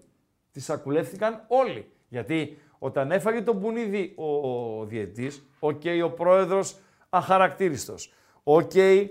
Τις 0.52 0.66
σακουλεύτηκαν 0.66 1.44
όλοι. 1.48 1.92
Γιατί 2.08 2.58
όταν 2.80 3.12
έφαγε 3.12 3.42
τον 3.42 3.56
Μπουνίδη 3.56 4.14
ο, 4.18 4.26
ο 4.26 4.86
διαιτητής, 4.86 5.44
οκ, 5.60 5.82
ο 6.04 6.10
πρόεδρος 6.10 6.78
αχαρακτήριστος. 7.10 8.14
Οκ, 8.44 8.76
ε, 8.76 9.08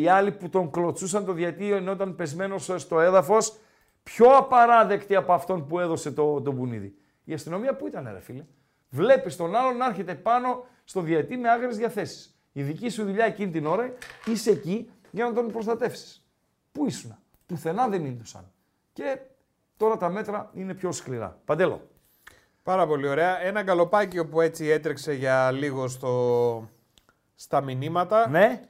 οι 0.00 0.08
άλλοι 0.08 0.32
που 0.32 0.48
τον 0.48 0.70
κλωτσούσαν 0.70 1.24
το 1.24 1.32
διαιτητή 1.32 1.72
ενώ 1.72 1.92
ήταν 1.92 2.14
πεσμένος 2.14 2.68
ε, 2.68 2.78
στο 2.78 3.00
έδαφος, 3.00 3.56
πιο 4.02 4.26
απαράδεκτη 4.36 5.14
από 5.14 5.32
αυτόν 5.32 5.66
που 5.66 5.78
έδωσε 5.80 6.12
το, 6.12 6.40
τον 6.40 6.54
Μπουνίδη. 6.54 6.94
Η 7.24 7.32
αστυνομία 7.32 7.76
που 7.76 7.86
ήταν, 7.86 8.08
ρε 8.12 8.20
φίλε; 8.20 8.44
Βλέπεις 8.88 9.36
τον 9.36 9.56
άλλον 9.56 9.76
να 9.76 9.86
έρχεται 9.86 10.14
πάνω 10.14 10.66
στο 10.84 11.00
διαιτητή 11.00 11.36
με 11.36 11.50
άγριες 11.50 11.76
διαθέσεις. 11.76 12.38
Η 12.52 12.62
δική 12.62 12.88
σου 12.88 13.04
δουλειά 13.04 13.24
εκείνη 13.24 13.50
την 13.50 13.66
ώρα 13.66 13.92
είσαι 14.26 14.50
εκεί 14.50 14.90
για 15.10 15.24
να 15.24 15.32
τον 15.32 15.52
προστατεύσεις. 15.52 16.26
Πού 16.72 16.86
ήσουν, 16.86 17.16
πουθενά 17.46 17.88
δεν 17.88 18.04
ήσουν. 18.04 18.52
Και 18.92 19.18
τώρα 19.76 19.96
τα 19.96 20.08
μέτρα 20.08 20.50
είναι 20.54 20.74
πιο 20.74 20.92
σκληρά. 20.92 21.40
Παντελή. 21.44 21.88
Πάρα 22.62 22.86
πολύ 22.86 23.08
ωραία. 23.08 23.40
Ένα 23.40 23.62
γκαλοπάκι 23.62 24.24
που 24.24 24.40
έτσι 24.40 24.66
έτρεξε 24.66 25.12
για 25.12 25.50
λίγο 25.50 25.88
στο... 25.88 26.70
στα 27.34 27.60
μηνύματα. 27.60 28.28
Ναι. 28.28 28.62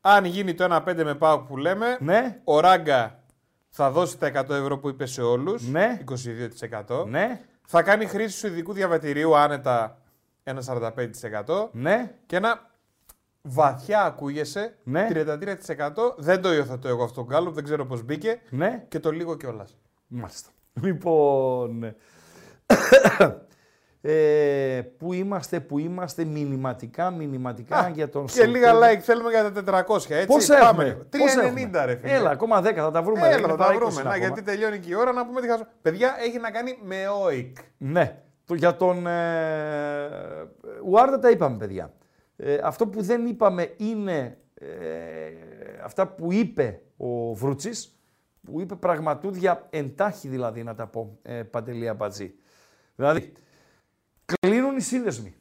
Αν 0.00 0.24
γίνει 0.24 0.54
το 0.54 0.82
1-5 0.86 1.02
με 1.04 1.14
πάω 1.14 1.40
που 1.40 1.56
λέμε, 1.56 1.96
ναι. 2.00 2.40
ο 2.44 2.60
Ράγκα 2.60 3.22
θα 3.68 3.90
δώσει 3.90 4.18
τα 4.18 4.44
100 4.46 4.50
ευρώ 4.50 4.78
που 4.78 4.88
είπε 4.88 5.06
σε 5.06 5.22
όλους. 5.22 5.68
Ναι. 5.68 6.00
22%. 6.88 7.06
Ναι. 7.06 7.40
Θα 7.66 7.82
κάνει 7.82 8.06
χρήση 8.06 8.40
του 8.40 8.46
ειδικού 8.46 8.72
διαβατηρίου 8.72 9.36
άνετα 9.36 9.98
ένα 10.42 10.62
45%. 11.46 11.68
Ναι. 11.72 12.14
Και 12.26 12.36
ένα 12.36 12.70
βαθιά 13.42 14.02
ακούγεσαι 14.04 14.76
Ναι. 14.84 15.08
33%. 15.10 16.14
Δεν 16.16 16.42
το 16.42 16.52
υιοθετώ 16.52 16.88
εγώ 16.88 17.04
αυτό 17.04 17.24
το 17.24 17.26
γκάλουπ, 17.26 17.54
δεν 17.54 17.64
ξέρω 17.64 17.86
πώς 17.86 18.02
μπήκε. 18.02 18.40
Ναι. 18.50 18.84
Και 18.88 19.00
το 19.00 19.10
λίγο 19.10 19.36
κιόλας. 19.36 19.76
Μάλιστα. 20.06 20.50
Λοιπόν. 20.82 21.94
Ε, 24.06 24.82
πού 24.98 25.12
είμαστε, 25.12 25.60
πού 25.60 25.78
είμαστε, 25.78 26.24
μηνυματικά, 26.24 27.10
μηνυματικά 27.10 27.88
για 27.94 28.08
τον 28.08 28.26
Και 28.26 28.46
λίγα 28.46 28.72
Σωτήρη. 28.72 28.96
like 28.96 29.00
θέλουμε 29.00 29.30
για 29.30 29.52
τα 29.52 29.84
400. 29.88 29.96
Έτσι, 30.10 30.26
Πόσα 30.26 30.58
πάμε. 30.58 30.84
έχουμε, 30.84 31.04
πόσα 31.18 31.40
3,90 31.42 31.56
έχουμε. 31.56 31.84
ρε 31.84 31.96
φίλε. 31.96 32.12
Έλα, 32.12 32.30
ακόμα 32.30 32.60
10 32.60 32.72
θα 32.74 32.90
τα 32.90 33.02
βρούμε. 33.02 33.20
ρε, 33.20 33.26
Έλα, 33.26 33.38
είναι 33.38 33.46
θα 33.48 33.56
τα 33.56 33.64
τα 33.64 33.72
20 33.72 33.76
βρούμε. 33.76 33.92
Να, 33.94 34.00
ακόμα. 34.00 34.16
γιατί 34.16 34.42
τελειώνει 34.42 34.78
και 34.78 34.90
η 34.90 34.94
ώρα 34.94 35.12
να 35.12 35.26
πούμε 35.26 35.40
τι 35.40 35.48
χαζό. 35.48 35.66
Παιδιά, 35.82 36.14
έχει 36.26 36.38
να 36.38 36.50
κάνει 36.50 36.78
με 36.82 36.96
OIC. 37.26 37.52
Ναι. 37.78 38.18
Το, 38.44 38.54
για 38.54 38.76
τον 38.76 39.06
ε, 39.06 40.08
Ουάρντα 40.84 41.18
τα 41.18 41.30
είπαμε, 41.30 41.56
παιδιά. 41.56 41.92
Ε, 42.36 42.58
αυτό 42.62 42.86
που 42.86 43.02
δεν 43.02 43.26
είπαμε 43.26 43.74
είναι 43.76 44.38
ε, 44.54 44.66
αυτά 45.84 46.06
που 46.06 46.32
είπε 46.32 46.80
ο 46.96 47.34
Βρούτσης, 47.34 47.98
που 48.44 48.60
είπε 48.60 48.74
πραγματούδια 48.74 49.66
εντάχει 49.70 50.28
δηλαδή 50.28 50.62
να 50.62 50.74
τα 50.74 50.86
πω, 50.86 51.18
ε, 51.22 51.42
Παντελή 51.42 51.88
Αμπατζή. 51.88 52.34
Δηλαδή, 52.96 53.32
κλείνουν 54.24 54.76
οι 54.76 54.80
σύνδεσμοι. 54.80 55.34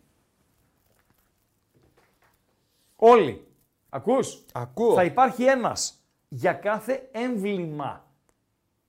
Όλοι. 2.96 3.48
Ακούς; 3.90 4.46
Ακούω. 4.52 4.94
Θα 4.94 5.04
υπάρχει 5.04 5.44
ένας 5.44 6.04
για 6.28 6.54
κάθε 6.54 7.10
έμβλημα. 7.12 8.06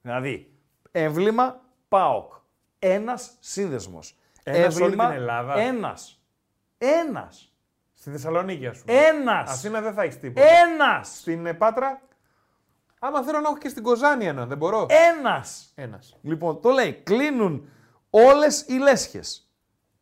Δηλαδή, 0.02 0.52
έμβλημα 0.90 1.60
ΠΑΟΚ. 1.88 2.32
Ένας 2.78 3.36
σύνδεσμος. 3.40 4.16
Ένας 4.42 4.80
όλη 4.80 4.96
την 4.96 5.00
Ελλάδα. 5.00 5.54
Ένας. 5.54 6.22
Ένας. 6.78 7.52
Στη 7.92 8.10
Θεσσαλονίκη, 8.10 8.66
ας 8.66 8.78
πούμε. 8.78 8.98
Ένας. 8.98 9.50
Αθήνα 9.50 9.80
δεν 9.80 9.94
θα 9.94 10.02
έχεις 10.02 10.20
τίποτα. 10.20 10.46
Ένας. 10.46 11.18
Στην 11.18 11.46
ε, 11.46 11.54
Πάτρα. 11.54 12.02
Άμα 12.98 13.22
θέλω 13.22 13.40
να 13.40 13.48
έχω 13.48 13.58
και 13.58 13.68
στην 13.68 13.82
Κοζάνη 13.82 14.26
ένα, 14.26 14.46
δεν 14.46 14.56
μπορώ. 14.56 14.86
Ένας. 14.88 15.72
Ένας. 15.74 16.18
Λοιπόν, 16.22 16.60
το 16.60 16.70
λέει, 16.70 16.92
κλείνουν 16.92 17.68
όλες 18.10 18.64
οι 18.68 18.72
λέσχες. 18.78 19.43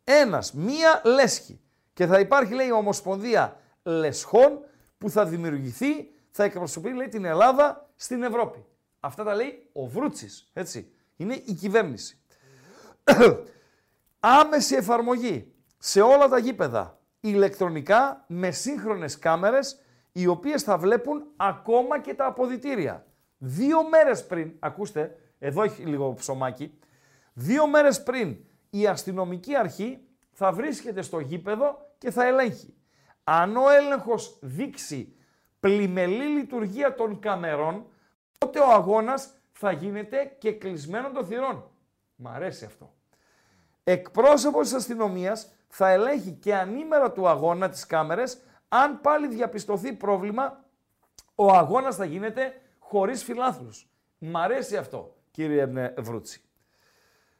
Ένας, 0.03 0.53
μία 0.53 1.01
λέσχη. 1.03 1.61
Και 1.93 2.05
θα 2.05 2.19
υπάρχει, 2.19 2.53
λέει, 2.53 2.67
η 2.67 2.71
Ομοσπονδία 2.71 3.59
Λεσχών 3.83 4.59
που 4.97 5.09
θα 5.09 5.25
δημιουργηθεί, 5.25 6.11
θα 6.29 6.43
εκπροσωπεί, 6.43 6.93
λέει, 6.93 7.07
την 7.07 7.25
Ελλάδα 7.25 7.89
στην 7.95 8.23
Ευρώπη. 8.23 8.65
Αυτά 8.99 9.23
τα 9.23 9.35
λέει 9.35 9.69
ο 9.73 9.85
Βρούτσης, 9.85 10.49
έτσι. 10.53 10.91
Είναι 11.15 11.41
η 11.45 11.53
κυβέρνηση. 11.53 12.21
Άμεση 14.19 14.75
εφαρμογή 14.75 15.53
σε 15.77 16.01
όλα 16.01 16.27
τα 16.27 16.37
γήπεδα 16.37 16.99
ηλεκτρονικά 17.19 18.23
με 18.27 18.51
σύγχρονες 18.51 19.19
κάμερες 19.19 19.79
οι 20.11 20.27
οποίες 20.27 20.63
θα 20.63 20.77
βλέπουν 20.77 21.23
ακόμα 21.35 21.99
και 21.99 22.13
τα 22.13 22.25
αποδητήρια. 22.25 23.05
Δύο 23.37 23.89
μέρες 23.89 24.25
πριν, 24.25 24.51
ακούστε, 24.59 25.17
εδώ 25.39 25.63
έχει 25.63 25.83
λίγο 25.83 26.13
ψωμάκι, 26.13 26.79
δύο 27.33 27.67
μέρες 27.67 28.03
πριν 28.03 28.37
η 28.75 28.87
αστυνομική 28.87 29.55
αρχή 29.55 29.99
θα 30.31 30.51
βρίσκεται 30.51 31.01
στο 31.01 31.19
γήπεδο 31.19 31.91
και 31.97 32.11
θα 32.11 32.25
ελέγχει. 32.25 32.73
Αν 33.23 33.57
ο 33.57 33.69
έλεγχος 33.69 34.37
δείξει 34.41 35.15
πλημελή 35.59 36.23
λειτουργία 36.23 36.95
των 36.95 37.19
καμερών, 37.19 37.85
τότε 38.37 38.59
ο 38.59 38.71
αγώνας 38.71 39.29
θα 39.51 39.71
γίνεται 39.71 40.35
κεκλεισμένων 40.37 41.11
των 41.11 41.25
θυρών. 41.25 41.69
Μ' 42.15 42.27
αρέσει 42.27 42.65
αυτό. 42.65 42.93
Εκπρόσωπος 43.83 44.63
της 44.63 44.73
αστυνομίας 44.73 45.51
θα 45.67 45.89
ελέγχει 45.89 46.31
και 46.31 46.55
ανήμερα 46.55 47.11
του 47.11 47.27
αγώνα 47.27 47.69
τις 47.69 47.85
κάμερες, 47.85 48.41
αν 48.67 49.01
πάλι 49.01 49.27
διαπιστωθεί 49.27 49.93
πρόβλημα, 49.93 50.65
ο 51.35 51.51
αγώνας 51.51 51.95
θα 51.95 52.05
γίνεται 52.05 52.61
χωρίς 52.79 53.23
φιλάθλους. 53.23 53.87
Μ' 54.17 54.37
αρέσει 54.37 54.77
αυτό, 54.77 55.15
κύριε 55.31 55.63
ε, 55.75 55.93
Βρούτση. 56.01 56.41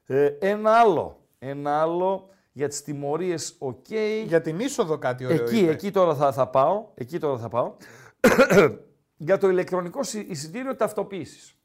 Ε, 0.05 0.25
ένα 0.25 0.79
άλλο, 0.79 1.22
ένα 1.49 1.81
άλλο 1.81 2.29
για 2.51 2.67
τις 2.67 2.81
τιμωρίες, 2.81 3.55
οκ. 3.59 3.89
Για 4.25 4.41
την 4.41 4.59
είσοδο 4.59 4.97
κάτι 4.97 5.25
ωραίο 5.25 5.43
Εκεί, 5.43 5.57
είπε. 5.59 5.71
εκεί 5.71 5.91
τώρα 5.91 6.15
θα, 6.15 6.31
θα 6.31 6.47
πάω, 6.47 6.85
εκεί 6.93 7.19
τώρα 7.19 7.37
θα 7.37 7.49
πάω. 7.49 7.73
για 9.17 9.37
το 9.37 9.49
ηλεκτρονικό 9.49 10.03
συ- 10.03 10.29
εισιτήριο 10.29 10.75
ταυτοποίησης. 10.75 11.57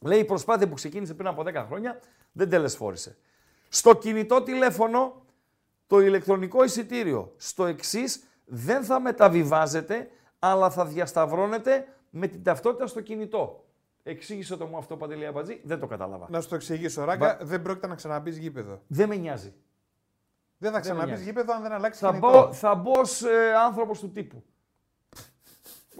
Λέει 0.00 0.18
η 0.18 0.24
προσπάθεια 0.24 0.68
που 0.68 0.74
ξεκίνησε 0.74 1.14
πριν 1.14 1.28
από 1.28 1.42
10 1.46 1.64
χρόνια 1.66 2.00
δεν 2.32 2.48
τελεσφόρησε. 2.48 3.16
Στο 3.68 3.94
κινητό 3.94 4.42
τηλέφωνο 4.42 5.22
το 5.86 6.00
ηλεκτρονικό 6.00 6.64
εισιτήριο 6.64 7.32
στο 7.36 7.64
εξής 7.66 8.22
δεν 8.44 8.84
θα 8.84 9.00
μεταβιβάζεται 9.00 10.10
αλλά 10.38 10.70
θα 10.70 10.86
διασταυρώνεται 10.86 11.86
με 12.10 12.26
την 12.26 12.42
ταυτότητα 12.42 12.86
στο 12.86 13.00
κινητό. 13.00 13.64
Εξήγησε 14.02 14.56
το 14.56 14.66
μου 14.66 14.76
αυτό 14.76 14.96
Παντελή 14.96 15.26
Αμπατζή, 15.26 15.60
δεν 15.64 15.78
το 15.78 15.86
κατάλαβα. 15.86 16.26
Να 16.30 16.40
σου 16.40 16.48
το 16.48 16.54
εξηγήσω, 16.54 17.04
Ράγκα, 17.04 17.36
Μπα- 17.40 17.46
δεν 17.46 17.62
πρόκειται 17.62 17.86
να 17.86 17.94
ξαναμπείς 17.94 18.36
γήπεδο. 18.36 18.82
Δεν 18.86 19.08
με 19.08 19.16
νοιάζει. 19.16 19.54
Δεν 20.58 20.70
θα 20.70 20.76
με 20.76 20.82
ξαναμπείς 20.82 21.06
νοιάζει. 21.08 21.24
γήπεδο 21.24 21.52
αν 21.54 21.62
δεν 21.62 21.72
αλλάξει 21.72 22.00
Θα 22.00 22.08
κινητό. 22.08 22.28
μπω, 22.30 22.52
θα 22.52 22.74
μπως 22.74 22.98
ως 23.00 23.22
ε, 23.22 23.54
άνθρωπος 23.64 24.00
του 24.00 24.10
τύπου. 24.12 24.42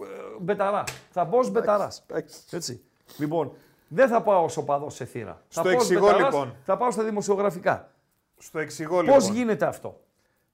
Ε, 0.01 0.05
Μπεταρά. 0.41 0.83
Θα 1.11 1.25
μπω 1.25 1.39
ως 1.45 1.51
μπεταράς. 1.51 2.05
Έτσι. 2.51 2.83
Λοιπόν, 3.17 3.51
δεν 3.87 4.07
θα 4.07 4.21
πάω 4.21 4.43
ως 4.43 4.57
οπαδός 4.57 4.93
σε 4.95 5.05
θύρα. 5.05 5.41
Στο 5.47 5.61
θα 5.61 5.67
πάω 5.69 5.77
ως 5.77 5.81
εξηγώ, 5.83 6.05
μπεταράς, 6.05 6.33
λοιπόν. 6.33 6.55
Θα 6.65 6.77
πάω 6.77 6.91
στα 6.91 7.03
δημοσιογραφικά. 7.03 7.91
Στο 8.37 8.59
εξηγώ 8.59 8.95
Πώς 9.03 9.05
λοιπόν. 9.05 9.33
γίνεται 9.35 9.65
αυτό; 9.65 9.99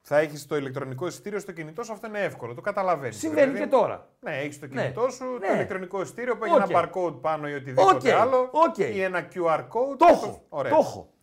Θα 0.10 0.18
έχεις 0.18 0.46
το 0.46 0.56
ηλεκτρονικό 0.58 1.08
εισιτήριο 1.08 1.40
στο 1.40 1.52
κινητό 1.52 1.84
σου, 1.84 1.94
αυτό 1.94 2.08
είναι 2.08 2.20
εύκολο, 2.20 2.54
το 2.54 2.62
καταλαβαίνεις. 2.62 3.18
Συμβαίνει 3.18 3.60
και 3.60 3.68
τώρα. 3.68 4.08
Ναι, 4.20 4.38
έχεις 4.38 4.60
το 4.60 4.68
Ναι. 4.68 4.82
κινητό 4.82 5.10
σου, 5.10 5.26
Ναι. 5.26 5.48
το 5.48 5.54
ηλεκτρονικό 5.54 6.02
εισιτήριο 6.02 6.38
που 6.38 6.44
έχει 6.44 6.54
Οκ. 6.56 6.70
ένα 6.70 6.90
barcode 6.94 7.22
πάνω 7.22 7.48
ή 7.50 7.54
οτιδήποτε 7.54 8.14
Οκ. 8.14 8.20
άλλο. 8.22 8.50
Οκ. 8.52 8.78
Ή 8.78 9.02
ένα 9.02 9.28
QR 9.34 9.60
code. 9.60 9.98
Το 9.98 10.06
έχω. 10.10 10.46
Ωραία. 10.50 10.72
Το 10.72 10.78
έχω. 10.78 11.14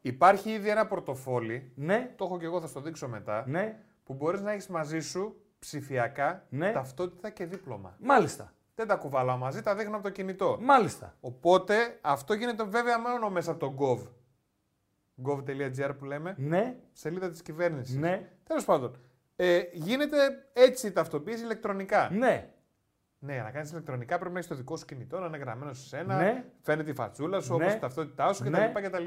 Υπάρχει 0.00 0.50
ήδη 0.50 0.68
ένα 0.68 0.86
πορτοφόλι. 0.86 1.72
Ναι. 1.74 2.12
Το 2.16 2.24
έχω 2.24 2.38
και 2.38 2.44
εγώ, 2.44 2.60
θα 2.60 2.66
στο 2.66 2.80
δείξω 2.80 3.08
μετά. 3.08 3.44
Ναι. 3.46 3.76
Που 4.04 4.14
μπορείς 4.14 4.40
να 4.40 4.52
έχεις 4.52 4.66
μαζί 4.68 5.00
σου 5.00 5.36
ψηφιακά 5.58 6.44
Ναι. 6.48 6.72
ταυτότητα 6.72 7.30
και 7.30 7.44
δίπλωμα. 7.44 7.96
Μάλιστα. 8.00 8.52
Δεν 8.74 8.86
τα 8.86 8.94
κουβαλάω 8.94 9.36
μαζί, 9.36 9.62
τα 9.62 9.74
δείχνω 9.74 9.94
από 9.94 10.04
το 10.04 10.10
κινητό. 10.10 10.58
Μάλιστα. 10.60 11.14
Οπότε 11.20 11.74
αυτό 12.00 12.34
γίνεται 12.34 12.64
βέβαια 12.64 12.98
μόνο 13.00 13.30
μέσα 13.30 13.50
από 13.50 13.60
το 13.60 13.74
gov. 13.78 14.06
gov.gr 15.24 15.90
που 15.98 16.04
λέμε. 16.04 16.34
Ναι. 16.38 16.76
Σελίδα 16.92 17.30
της 17.30 17.42
κυβέρνησης. 17.42 17.96
Ναι. 17.96 18.30
Τέλος 18.44 18.64
πάντων. 18.64 18.96
Ε, 19.36 19.60
γίνεται 19.72 20.16
έτσι 20.52 20.86
η 20.86 20.92
ταυτοποίηση 20.92 21.42
ηλεκτρονικά. 21.44 22.10
Ναι. 22.12 22.50
Ναι, 23.18 23.32
για 23.32 23.42
να 23.42 23.50
κάνεις 23.50 23.70
ηλεκτρονικά 23.70 24.16
πρέπει 24.18 24.32
να 24.32 24.38
έχεις 24.38 24.50
το 24.50 24.56
δικό 24.56 24.76
σου 24.76 24.84
κινητό, 24.84 25.18
να 25.18 25.26
είναι 25.26 25.36
γραμμένο 25.36 25.72
σε 25.72 25.86
σένα. 25.86 26.16
Ναι. 26.16 26.44
Φαίνεται 26.62 26.90
η 26.90 26.94
φατσούλα 26.94 27.40
σου, 27.40 27.56
Ναι. 27.56 27.64
όπως 27.64 27.76
η 27.76 27.78
ταυτότητά 27.78 28.32
σου 28.32 28.48
Ναι. 28.50 28.70
κτλ. 28.74 28.86
κτλ. 28.86 29.04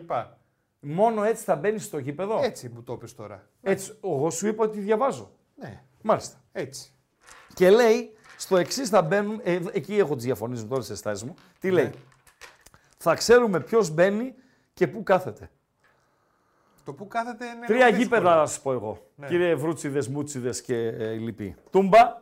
Μόνο 0.80 1.24
έτσι 1.24 1.44
θα 1.44 1.56
μπαίνεις 1.56 1.84
στο 1.84 1.98
γήπεδο; 1.98 2.40
Έτσι 2.44 2.70
μου 2.70 2.84
το 2.84 2.94
είπε 2.94 3.06
τώρα. 3.16 3.50
Έτσι. 3.62 3.98
Εγώ 4.04 4.30
σου 4.30 4.48
είπα 4.48 4.64
ότι 4.64 4.80
διαβάζω. 4.80 5.32
Ναι. 5.56 5.84
Μάλιστα. 6.02 6.38
Έτσι. 6.52 6.94
Και 7.54 7.70
λέει, 7.70 8.14
στο 8.38 8.58
εξής 8.58 8.90
θα 8.90 9.02
μπαίνουν, 9.02 9.40
ε, 9.44 9.60
εκεί 9.72 9.98
έχω 9.98 10.16
τις 10.16 10.24
διαφωνίες 10.26 10.68
τώρα 10.68 10.82
στι 10.82 10.92
αισθάσει 10.92 11.26
μου. 11.26 11.34
Τι 11.60 11.72
λέει, 11.72 11.92
Θα 12.98 13.14
ξέρουμε 13.14 13.60
ποιος 13.60 13.90
μπαίνει 13.90 14.34
και 14.74 14.88
πού 14.88 15.04
κάθεται. 15.04 15.50
Το 16.90 16.96
που 16.96 17.08
κάθεται 17.08 17.46
είναι. 17.46 17.66
Τρία 17.66 17.86
λίγο 17.86 17.98
δύσκολο. 17.98 18.20
γήπεδα 18.20 18.36
να 18.36 18.46
σας 18.46 18.62
πω 18.62 18.72
εγώ. 18.72 19.08
Ναι. 19.16 19.28
Κύριε 19.28 19.56
Βρούτσιδες, 19.56 20.08
Μούτσιδες 20.08 20.62
και 20.62 20.76
ε, 20.76 21.14
οι 21.14 21.18
λοιποί. 21.18 21.56
Τούμπα, 21.72 22.22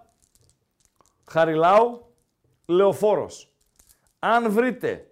Χαριλάου, 1.26 2.14
Λεωφόρος. 2.66 3.54
Αν 4.20 4.52
βρείτε 4.52 5.10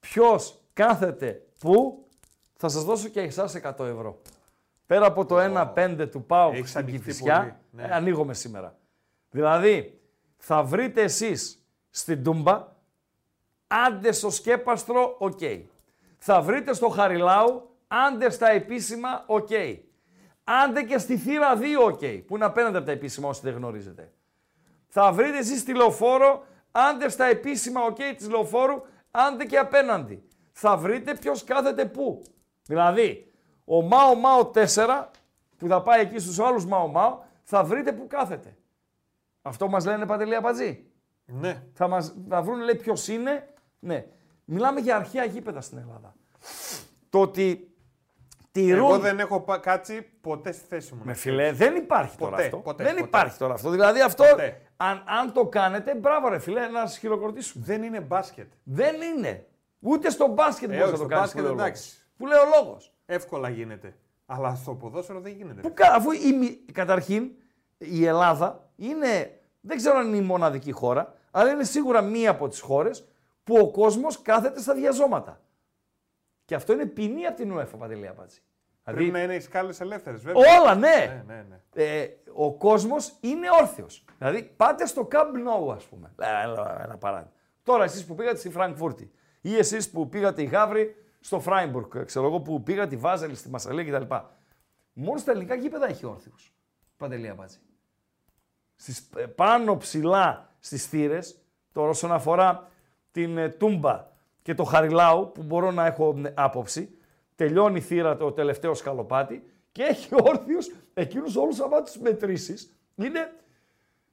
ποιος 0.00 0.60
κάθεται 0.72 1.46
πού, 1.58 2.06
θα 2.56 2.68
σας 2.68 2.84
δώσω 2.84 3.08
και 3.08 3.20
εσάς 3.20 3.54
100 3.62 3.84
ευρώ. 3.84 4.20
Πέρα 4.86 5.06
από 5.06 5.24
το 5.24 5.36
1-5 5.74 6.08
του 6.10 6.24
ΠΑΟΚ 6.24 6.54
Έχεις 6.54 6.68
στην 6.68 6.80
ανοιχτεί 6.80 6.98
Κηφισιά, 6.98 7.38
πολύ, 7.38 7.54
ναι. 7.70 7.82
ε, 7.82 7.94
ανοίγομαι 7.96 8.34
σήμερα. 8.34 8.76
Δηλαδή, 9.30 10.00
θα 10.36 10.62
βρείτε 10.62 11.02
εσείς 11.02 11.66
στην 11.90 12.22
Τούμπα, 12.22 12.68
άντε 13.66 14.12
στο 14.12 14.30
σκέπαστρο, 14.30 15.16
οκ. 15.18 15.40
Θα 16.18 16.40
βρείτε 16.42 16.74
στο 16.74 16.88
Χαριλάου, 16.88 17.75
άντε 17.86 18.30
στα 18.30 18.50
επίσημα, 18.50 19.24
οκ. 19.26 19.48
Άντε 20.44 20.82
και 20.82 20.98
στη 20.98 21.16
θύρα 21.16 21.56
2, 21.56 21.62
οκ, 21.84 21.98
που 22.26 22.36
είναι 22.36 22.44
απέναντι 22.44 22.76
από 22.76 22.86
τα 22.86 22.92
επίσημα 22.92 23.28
όσοι 23.28 23.40
δεν 23.44 23.54
γνωρίζετε. 23.54 24.12
Θα 24.88 25.12
βρείτε 25.12 25.38
εσείς 25.38 25.60
στη 25.60 25.74
λεωφόρο, 25.74 26.46
άντε 26.70 27.08
στα 27.08 27.24
επίσημα, 27.24 27.82
οκ, 27.84 27.96
της 28.16 28.28
λεωφόρου, 28.28 28.82
άντε 29.10 29.44
και 29.44 29.58
απέναντι. 29.58 30.28
Θα 30.52 30.76
βρείτε 30.76 31.14
ποιος 31.14 31.44
κάθεται 31.44 31.84
πού. 31.84 32.22
Δηλαδή, 32.66 33.32
ο 33.64 33.82
Μάο 33.82 34.14
Μάο 34.14 34.50
4, 34.54 35.10
που 35.56 35.66
θα 35.66 35.82
πάει 35.82 36.00
εκεί 36.00 36.18
στους 36.18 36.38
άλλους 36.38 36.66
Μάο 36.66 36.88
Μάο, 36.88 37.18
θα 37.42 37.64
βρείτε 37.64 37.92
πού 37.92 38.06
κάθεται. 38.06 38.56
Αυτό 39.42 39.68
μας 39.68 39.84
λένε 39.84 40.06
Παντελή 40.06 40.34
Αμπατζή; 40.34 40.86
Ναι. 41.24 41.62
Θα 41.72 41.88
μας 41.88 42.14
θα 42.28 42.42
βρουν 42.42 42.58
λέει 42.60 42.74
ποιος 42.74 43.08
είναι. 43.08 43.54
Ναι. 43.78 44.06
Μιλάμε 44.44 44.80
για 44.80 44.96
αρχαία 44.96 45.24
γήπεδα 45.24 45.60
στην 45.60 45.78
Ελλάδα. 45.78 46.14
Το 47.08 47.20
ότι 47.20 47.75
τηρούν. 48.60 48.84
Εγώ 48.84 48.98
δεν 48.98 49.18
έχω 49.18 49.40
πα- 49.40 49.58
κάτσει 49.58 50.06
ποτέ 50.20 50.52
στη 50.52 50.64
θέση 50.68 50.94
μου. 50.94 51.00
Ρε 51.04 51.14
φίλε, 51.14 51.52
δεν 51.52 51.76
υπάρχει 51.76 52.16
τώρα 52.16 52.30
Ποτέ, 52.30 52.42
αυτό. 52.44 52.56
ποτέ, 52.56 52.82
δεν 52.84 52.92
ποτέ. 52.94 53.06
υπάρχει 53.06 53.38
τώρα 53.38 53.54
αυτό. 53.54 53.70
Δηλαδή 53.70 54.00
αυτό, 54.00 54.24
Ποτέ. 54.24 54.60
αν, 54.76 55.02
αν 55.06 55.32
το 55.32 55.46
κάνετε, 55.46 55.94
μπράβο 55.94 56.28
ρε 56.28 56.38
φίλε, 56.38 56.66
να 56.68 56.80
σας 56.86 56.98
χειροκροτήσουμε. 56.98 57.64
Δεν 57.66 57.82
είναι 57.82 58.00
μπάσκετ. 58.00 58.46
Δεν 58.62 58.94
είναι. 59.16 59.46
Ούτε 59.80 60.10
στο 60.10 60.26
μπάσκετ 60.26 60.70
Ε, 60.70 60.72
μπορείς 60.76 60.82
όχι, 60.82 60.92
να 60.92 60.98
το 60.98 61.04
στο 61.04 61.14
κάνεις. 61.14 61.34
μπάσκετ 61.34 61.52
εντάξει. 61.52 61.96
Που 62.16 62.26
λέει 62.26 62.38
ο 62.38 62.44
λόγος. 62.64 62.92
Εύκολα 63.06 63.48
γίνεται. 63.48 63.94
Αλλά 64.26 64.54
στο 64.54 64.74
ποδόσφαιρο 64.74 65.20
δεν 65.20 65.32
γίνεται. 65.32 65.60
Που, 65.60 65.74
κα- 65.74 65.92
αφού 65.94 66.10
η, 66.10 66.32
μη- 66.38 66.72
καταρχήν 66.72 67.30
η 67.78 68.04
Ελλάδα 68.06 68.68
είναι, 68.76 69.38
δεν 69.60 69.76
ξέρω 69.76 69.98
αν 69.98 70.06
είναι 70.08 70.16
η 70.16 70.20
μοναδική 70.20 70.72
χώρα, 70.72 71.14
αλλά 71.30 71.50
είναι 71.50 71.64
σίγουρα 71.64 72.00
μία 72.02 72.30
από 72.30 72.48
τις 72.48 72.60
χώρες 72.60 73.08
που 73.44 73.56
ο 73.58 73.70
κόσμος 73.70 74.22
κάθεται 74.22 74.60
στα 74.60 74.74
διαζώματα. 74.74 75.40
Και 76.46 76.54
αυτό 76.54 76.72
είναι 76.72 76.86
ποινή 76.86 77.26
από 77.26 77.36
την 77.36 77.58
UEFA, 77.58 77.78
Παντελή 77.78 78.08
Απάτση. 78.08 78.40
Πρέπει 78.82 79.04
να 79.10 79.22
είναι 79.22 79.34
οι 79.34 79.40
σκάλες 79.40 79.80
ελεύθερες, 79.80 80.22
βέβαια. 80.22 80.60
Όλα, 80.60 80.74
ναι. 80.74 81.22
ναι, 81.26 81.34
ναι, 81.34 81.44
ναι. 81.48 81.82
Ε, 81.84 82.08
ο 82.34 82.52
κόσμος 82.56 83.12
είναι 83.20 83.46
όρθιος. 83.60 84.04
Δηλαδή, 84.18 84.42
πάτε 84.56 84.86
στο 84.86 85.08
Camp 85.12 85.16
Nou, 85.16 85.74
ας 85.74 85.84
πούμε. 85.84 86.12
Ένα, 86.18 86.40
ένα- 86.42 86.80
ένα 86.84 86.96
παράδειγμα. 86.96 87.32
Τώρα, 87.62 87.84
εσείς 87.84 88.04
που 88.04 88.14
πήγατε 88.14 88.36
στη 88.36 88.50
Φραγκφούρτη 88.50 89.10
ή 89.40 89.56
εσείς 89.56 89.90
που 89.90 90.08
πήγατε 90.08 90.42
η 90.42 90.44
Γαύρη 90.44 90.94
στο 91.20 91.40
Φράιμπουργκ, 91.40 92.04
ξέρω 92.04 92.26
εγώ, 92.26 92.40
που 92.40 92.62
πήγατε 92.62 92.94
η 92.94 92.98
Βάζελη 92.98 93.34
στη 93.34 93.48
Μασαλία 93.48 93.98
κτλ. 93.98 94.14
Μόνο 94.92 95.18
στα 95.18 95.30
ελληνικά 95.30 95.54
γήπεδα 95.54 95.88
έχει 95.88 96.06
όρθιους. 96.06 96.52
Παντελή 96.96 97.28
Απάτση. 97.28 97.58
Στις, 98.76 99.08
ε, 99.16 99.22
πάνω 99.26 99.76
ψηλά 99.76 100.54
στις 100.58 100.86
θύρες, 100.86 101.38
τώρα 101.72 101.88
όσον 101.88 102.12
αφορά 102.12 102.68
την 103.10 103.38
ε, 103.38 103.48
Τούμπα 103.48 104.06
και 104.46 104.54
το 104.54 104.64
Χαριλάου, 104.64 105.32
που 105.32 105.42
μπορώ 105.42 105.70
να 105.70 105.86
έχω 105.86 106.20
ε, 106.24 106.32
άποψη, 106.36 106.98
τελειώνει 107.34 107.76
η 107.76 107.80
θύρα 107.80 108.16
το 108.16 108.32
τελευταίο 108.32 108.74
σκαλοπάτι 108.74 109.44
και 109.72 109.82
έχει 109.82 110.08
όρθιους 110.22 110.70
εκείνους 110.94 111.36
όλους 111.36 111.60
άμα 111.60 111.82
τους 111.82 111.98
μετρήσεις. 111.98 112.76
Είναι 112.94 113.32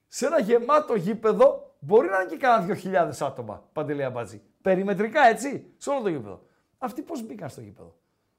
σε 0.07 0.26
ένα 0.26 0.39
γεμάτο 0.39 0.95
γήπεδο, 0.95 1.76
μπορεί 1.80 2.10
να 2.10 2.19
είναι 2.19 2.30
και 2.30 2.38
κάνα 2.38 2.65
δύο 2.65 2.73
χιλιάδες 2.73 3.22
άτομα, 3.22 3.69
Παντελή 3.73 4.03
Αμπάτζη. 4.03 4.41
Περιμετρικά, 4.61 5.27
έτσι, 5.27 5.73
σε 5.77 5.89
όλο 5.89 6.01
το 6.01 6.10
γήπεδο. 6.10 6.45
Αυτοί 6.77 7.01
πώς 7.01 7.26
μπήκαν 7.26 7.49
στο 7.49 7.61
γήπεδο; 7.61 7.95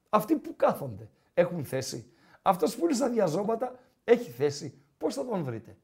Αυτοί 0.09 0.35
που 0.35 0.55
κάθονται, 0.55 1.09
έχουν 1.33 1.65
θέση; 1.65 2.11
Αυτός 2.41 2.75
που 2.75 2.85
είναι 2.85 2.93
στα 2.93 3.09
διαζώματα, 3.09 3.79
έχει 4.03 4.29
θέση; 4.29 4.81
Πώς 4.97 5.13
θα 5.13 5.25
τον 5.25 5.43
βρείτε; 5.43 5.77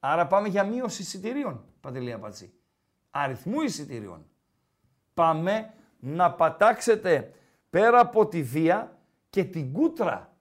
Άρα 0.00 0.26
πάμε 0.26 0.48
για 0.48 0.64
μείωση 0.64 1.02
εισιτηρίων, 1.02 1.64
Παντελή 1.80 2.12
Αμπατζή. 2.12 2.52
Αριθμού 3.10 3.60
εισιτηρίων. 3.60 4.26
Πάμε 5.18 5.72
να 5.98 6.32
πατάξετε 6.32 7.32
πέρα 7.70 8.00
από 8.00 8.26
τη 8.26 8.42
βία 8.42 8.96
και 9.30 9.44
την 9.44 9.72
κούτρα. 9.72 10.32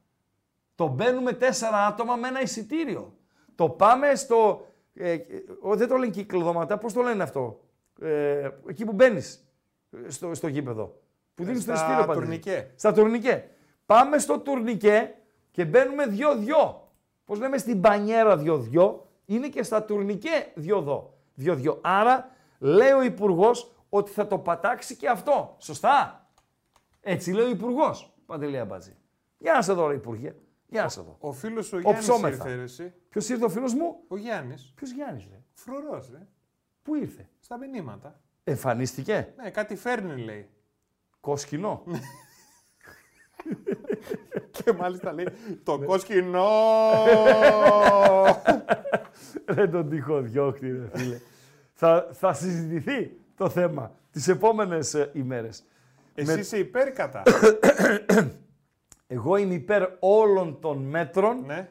Το 0.75 0.87
μπαίνουμε 0.87 1.33
τέσσερα 1.33 1.85
άτομα 1.85 2.15
με 2.15 2.27
ένα 2.27 2.41
εισιτήριο. 2.41 3.13
Το 3.55 3.69
πάμε 3.69 4.15
στο... 4.15 4.65
Ε, 4.93 5.11
ε, 5.11 5.23
ο, 5.61 5.75
δεν 5.75 5.87
το 5.87 5.95
λένε 5.95 6.11
κυκλοδωματά, 6.11 6.77
πώς 6.77 6.93
το 6.93 7.01
λένε 7.01 7.23
αυτό. 7.23 7.59
Ε, 8.01 8.49
εκεί 8.69 8.85
που 8.85 8.91
μπαίνεις 8.93 9.47
στο, 10.07 10.33
στο 10.33 10.47
γήπεδο. 10.47 10.99
Που 11.35 11.43
δίνεις 11.43 11.65
το 11.65 11.71
στα 11.71 11.73
εισιτήριο 11.73 12.05
Παντελή. 12.05 12.19
τουρνικέ. 12.25 12.71
Στα 12.75 12.93
τουρνικέ. 12.93 13.49
Πάμε 13.85 14.17
στο 14.17 14.39
τουρνικέ 14.39 15.15
και 15.51 15.65
μπαίνουμε 15.65 16.05
δυο-δυο. 16.05 16.91
Πώς 17.25 17.39
λέμε 17.39 17.57
στην 17.57 17.81
πανιέρα 17.81 18.37
δυο-δυο, 18.37 19.07
είναι 19.25 19.47
και 19.47 19.63
στα 19.63 19.83
τουρνικέ 19.83 20.51
δυο-δυο. 20.55 21.13
δυο-δυο. 21.33 21.79
Άρα 21.81 22.29
λέει 22.59 22.91
ο 22.91 23.03
Υπουργός 23.03 23.71
ότι 23.97 24.11
θα 24.11 24.27
το 24.27 24.37
πατάξει 24.37 24.95
και 24.95 25.09
αυτό. 25.09 25.55
Σωστά. 25.59 26.27
Έτσι 27.01 27.31
λέει 27.31 27.45
ο 27.45 27.49
Υπουργός. 27.49 28.13
Παντελή 28.25 28.59
Αμπάτζη. 28.59 28.95
Για 29.37 29.53
να 29.53 29.61
σε 29.61 29.73
δω, 29.73 29.87
ρε 29.87 29.95
Υπουργέ. 29.95 30.35
Για 30.67 30.81
να 30.83 30.89
σε 30.89 31.01
δω. 31.01 31.15
Ο 31.19 31.31
φίλος 31.31 31.73
ο 31.73 31.79
Γιάννης 31.79 32.09
Οψόμεθα. 32.09 32.35
ήρθε. 32.43 32.55
ρε, 32.55 32.61
εσύ. 32.61 32.93
Ποιος 33.09 33.29
ήρθε 33.29 33.45
ο 33.45 33.49
φίλος 33.49 33.73
μου, 33.73 33.95
Ο 34.07 34.17
Γιάννης. 34.17 34.71
Ποιος 34.75 34.91
Γιάννης, 34.91 35.27
ρε; 35.31 35.41
Φρουρός, 35.53 36.09
ρε. 36.11 36.27
Πού 36.81 36.95
ήρθε; 36.95 37.29
Στα 37.39 37.57
μηνύματα. 37.57 38.19
Εμφανίστηκε; 38.43 39.33
Ναι, 39.37 39.49
κάτι 39.49 39.75
φέρνει, 39.75 40.21
λέει. 40.23 40.49
Κόσκινο. 41.19 41.83
Και 44.51 44.71
μάλιστα 44.73 45.13
λέει 45.13 45.27
το 45.63 45.79
κόσκινο. 45.79 46.45
Δεν 49.45 49.71
τον 49.71 49.89
τυχό 49.89 50.21
διώχτη, 50.21 50.71
ρε 50.71 50.89
φίλε. 50.93 51.19
θα, 51.73 52.07
θα 52.11 52.33
συζητηθεί 52.33 53.19
το 53.37 53.49
θέμα 53.49 53.91
τις 54.11 54.27
επόμενες 54.27 54.93
ε, 54.93 55.09
ημέρες. 55.13 55.63
Εσύ 56.15 56.33
Με- 56.33 56.39
είσαι 56.39 56.57
υπέρ 56.57 56.87
ή 56.87 56.91
κατά. 56.91 57.23
Εγώ 59.07 59.35
είμαι 59.37 59.53
υπέρ 59.53 59.89
όλων 59.99 60.59
των 60.59 60.77
μέτρων 60.77 61.43
ναι. 61.45 61.69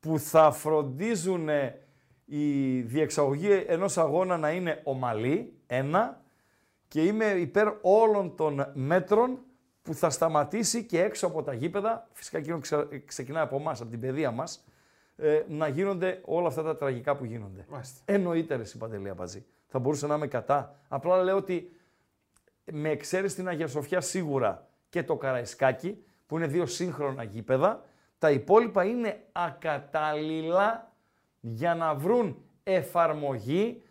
που 0.00 0.18
θα 0.18 0.52
φροντίζουν 0.52 1.48
ε, 1.48 1.80
η 2.24 2.80
διεξαγωγή 2.80 3.64
ενός 3.66 3.98
αγώνα 3.98 4.36
να 4.36 4.50
είναι 4.50 4.80
ομαλή, 4.84 5.52
ένα, 5.66 6.20
και 6.88 7.04
είμαι 7.04 7.24
υπέρ 7.24 7.68
όλων 7.80 8.36
των 8.36 8.66
μέτρων 8.74 9.38
που 9.82 9.94
θα 9.94 10.10
σταματήσει 10.10 10.84
και 10.84 11.02
έξω 11.02 11.26
από 11.26 11.42
τα 11.42 11.52
γήπεδα, 11.54 12.08
φυσικά 12.12 12.38
εκείνο 12.38 12.58
ξε- 12.58 13.04
ξεκινάει 13.04 13.42
από 13.42 13.56
εμάς, 13.56 13.80
από 13.80 13.90
την 13.90 14.00
παιδεία 14.00 14.30
μας, 14.30 14.64
ε, 15.16 15.42
να 15.48 15.68
γίνονται 15.68 16.20
όλα 16.24 16.46
αυτά 16.46 16.62
τα 16.62 16.76
τραγικά 16.76 17.16
που 17.16 17.24
γίνονται. 17.24 17.64
Μάλιστα. 17.68 18.00
Εννοείται 18.04 18.56
ρε 18.56 18.62
Παντελή 18.78 19.08
Αμπατζή. 19.08 19.44
Θα 19.68 19.78
μπορούσα 19.78 20.06
να 20.06 20.14
είμαι 20.14 20.26
κατά. 20.26 20.74
Απλά 20.88 21.22
λέω 21.22 21.36
ότι 21.36 21.72
με 22.72 22.88
εξαίρεση 22.88 23.34
την 23.34 23.48
Αγία 23.48 23.66
Σοφιά 23.66 24.00
σίγουρα 24.00 24.66
και 24.88 25.02
το 25.02 25.16
Καραϊσκάκι, 25.16 26.04
που 26.26 26.36
είναι 26.36 26.46
δύο 26.46 26.66
σύγχρονα 26.66 27.22
γήπεδα, 27.22 27.84
τα 28.18 28.30
υπόλοιπα 28.30 28.84
είναι 28.84 29.24
ακατάλληλα 29.32 30.92
για 31.40 31.74
να 31.74 31.94
βρουν 31.94 32.42
εφαρμογή 32.62 33.82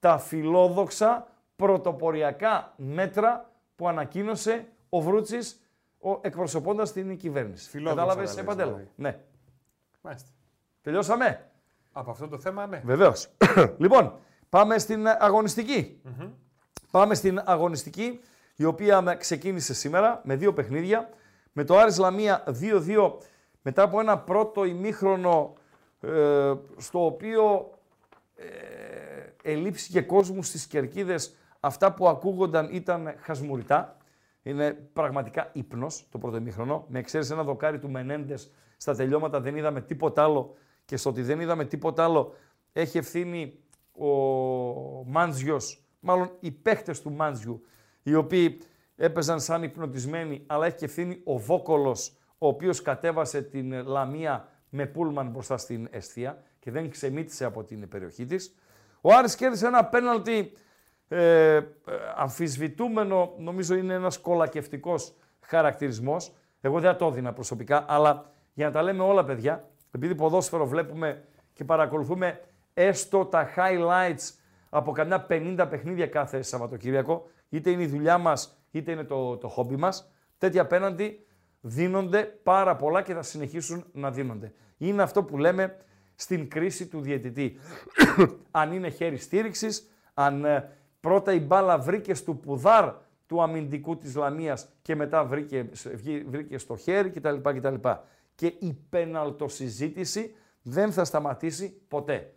τα 0.00 0.18
φιλόδοξα 0.18 1.26
πρωτοποριακά 1.56 2.72
μέτρα 2.76 3.50
που 3.76 3.88
ανακοίνωσε 3.88 4.66
ο 4.88 5.00
Βρούτσης 5.00 5.60
ο, 5.98 6.18
εκπροσωπώντας 6.20 6.92
την 6.92 7.16
κυβέρνηση. 7.16 7.68
Φιλόδοξα 7.68 8.02
Κατάλαβες, 8.02 8.30
τα 8.30 8.36
λες, 8.36 8.44
Παντέλο. 8.44 8.68
δηλαδή. 8.68 8.90
Ναι. 8.96 9.18
Μάλιστα. 10.00 10.30
Τελειώσαμε; 10.82 11.50
Από 11.92 12.10
αυτό 12.10 12.28
το 12.28 12.38
θέμα, 12.38 12.66
ναι. 12.66 12.82
Βεβαίως. 12.84 13.28
λοιπόν, 13.78 14.18
πάμε 14.56 14.78
στην 14.78 15.06
αγωνιστική. 15.18 16.00
Μμμ. 16.02 16.30
Πάμε 16.90 17.14
στην 17.14 17.42
αγωνιστική, 17.44 18.20
η 18.56 18.64
οποία 18.64 19.00
με- 19.00 19.16
ξεκίνησε 19.16 19.74
σήμερα 19.74 20.20
με 20.24 20.36
δύο 20.36 20.52
παιχνίδια. 20.52 21.08
Με 21.52 21.64
το 21.64 21.76
Άρης 21.78 21.98
Λαμία 21.98 22.44
2-2 22.46 23.16
μετά 23.62 23.82
από 23.82 24.00
ένα 24.00 24.18
πρώτο 24.18 24.64
ημίχρονο 24.64 25.52
ε, 26.00 26.52
στο 26.76 27.04
οποίο 27.04 27.70
ε, 28.36 28.44
ελείψηκε 29.52 30.00
κόσμου 30.00 30.42
στις 30.42 30.66
κερκίδες. 30.66 31.34
Αυτά 31.60 31.92
που 31.92 32.08
ακούγονταν 32.08 32.68
ήταν 32.72 33.14
χασμουριτά. 33.20 33.96
Είναι 34.42 34.72
πραγματικά 34.92 35.50
ύπνος 35.52 36.06
το 36.10 36.18
πρώτο 36.18 36.36
ημίχρονο. 36.36 36.84
Με 36.88 36.98
εξαίρεση 36.98 37.32
ένα 37.32 37.42
δοκάρι 37.42 37.78
του 37.78 37.90
Μενέντες 37.90 38.50
στα 38.76 38.94
τελειώματα 38.94 39.40
δεν 39.40 39.56
είδαμε 39.56 39.80
τίποτα 39.80 40.22
άλλο 40.22 40.54
και 40.84 40.96
στο 40.96 41.10
ότι 41.10 41.22
δεν 41.22 41.40
είδαμε 41.40 41.64
τίποτα 41.64 42.04
άλλο 42.04 42.34
έχει 42.72 42.98
ευθύνη 42.98 43.58
ο 43.98 45.04
Μάντζιος, 45.06 45.84
μάλλον 46.00 46.30
οι 46.40 46.50
παίχτες 46.50 47.02
του 47.02 47.12
Μάντζιου, 47.12 47.62
οι 48.02 48.14
οποίοι 48.14 48.58
έπαιζαν 48.96 49.40
σαν 49.40 49.62
υπνοτισμένοι, 49.62 50.42
αλλά 50.46 50.66
έχει 50.66 50.76
και 50.76 50.84
ευθύνη 50.84 51.20
ο 51.24 51.38
Βόκολος, 51.38 52.16
ο 52.38 52.46
οποίος 52.46 52.82
κατέβασε 52.82 53.42
την 53.42 53.86
Λαμία 53.86 54.48
με 54.68 54.86
πούλμαν 54.86 55.28
μπροστά 55.28 55.56
στην 55.56 55.88
αιστεία 55.90 56.42
και 56.58 56.70
δεν 56.70 56.90
ξεμήτησε 56.90 57.44
από 57.44 57.64
την 57.64 57.88
περιοχή 57.88 58.24
της. 58.24 58.54
Ο 59.00 59.14
Άρης 59.14 59.34
κέρδισε 59.34 59.66
ένα 59.66 59.84
πέναλτι 59.84 60.52
ε, 61.08 61.54
ε, 61.54 61.62
αμφισβητούμενο, 62.16 63.34
νομίζω 63.38 63.74
είναι 63.74 63.94
ένας 63.94 64.18
κολακευτικός 64.18 65.14
χαρακτηρισμός. 65.40 66.32
Εγώ 66.60 66.80
δεν 66.80 66.90
θα 66.90 66.96
το 66.96 67.06
έδινα 67.06 67.32
προσωπικά, 67.32 67.84
αλλά 67.88 68.32
για 68.52 68.66
να 68.66 68.72
τα 68.72 68.82
λέμε 68.82 69.02
όλα 69.02 69.24
παιδιά, 69.24 69.68
επειδή 69.90 70.14
ποδόσφαιρο 70.14 70.66
βλέπουμε 70.66 71.24
και 71.52 71.64
παρακολουθούμε 71.64 72.40
έστω 72.78 73.24
τα 73.24 73.48
highlights 73.56 74.34
από 74.68 74.92
καμιά 74.92 75.26
50 75.30 75.66
παιχνίδια 75.70 76.06
κάθε 76.06 76.42
Σαββατοκύριακο, 76.42 77.30
είτε 77.48 77.70
είναι 77.70 77.82
η 77.82 77.86
δουλειά 77.86 78.18
μας, 78.18 78.62
είτε 78.70 78.92
είναι 78.92 79.04
το, 79.04 79.36
το 79.36 79.48
χόμπι 79.48 79.76
μας, 79.76 80.12
τέτοια 80.38 80.62
απέναντι 80.62 81.26
δίνονται 81.60 82.22
πάρα 82.42 82.76
πολλά 82.76 83.02
και 83.02 83.14
θα 83.14 83.22
συνεχίσουν 83.22 83.84
να 83.92 84.10
δίνονται. 84.10 84.52
Είναι 84.76 85.02
αυτό 85.02 85.22
που 85.22 85.38
λέμε 85.38 85.76
στην 86.14 86.48
κρίση 86.48 86.86
του 86.86 87.00
διαιτητή. 87.00 87.58
αν 88.50 88.72
είναι 88.72 88.88
χέρι 88.90 89.16
στήριξης, 89.16 89.90
αν 90.14 90.44
ε, 90.44 90.70
πρώτα 91.00 91.32
η 91.32 91.40
μπάλα 91.40 91.78
βρήκε 91.78 92.14
στο 92.14 92.34
ποδάρι 92.34 92.94
του 93.26 93.42
αμυντικού 93.42 93.98
της 93.98 94.14
Λαμίας 94.14 94.68
και 94.82 94.94
μετά 94.94 95.24
βρήκε, 95.24 95.70
βγή- 95.94 96.24
βρήκε 96.28 96.58
στο 96.58 96.76
χέρι 96.76 97.10
κτλ. 97.10 97.36
κτλ. 97.42 97.88
Και 98.34 98.46
η 98.46 98.78
πεναλτοσυζήτηση 98.88 100.34
δεν 100.62 100.92
θα 100.92 101.04
σταματήσει 101.04 101.80
ποτέ. 101.88 102.30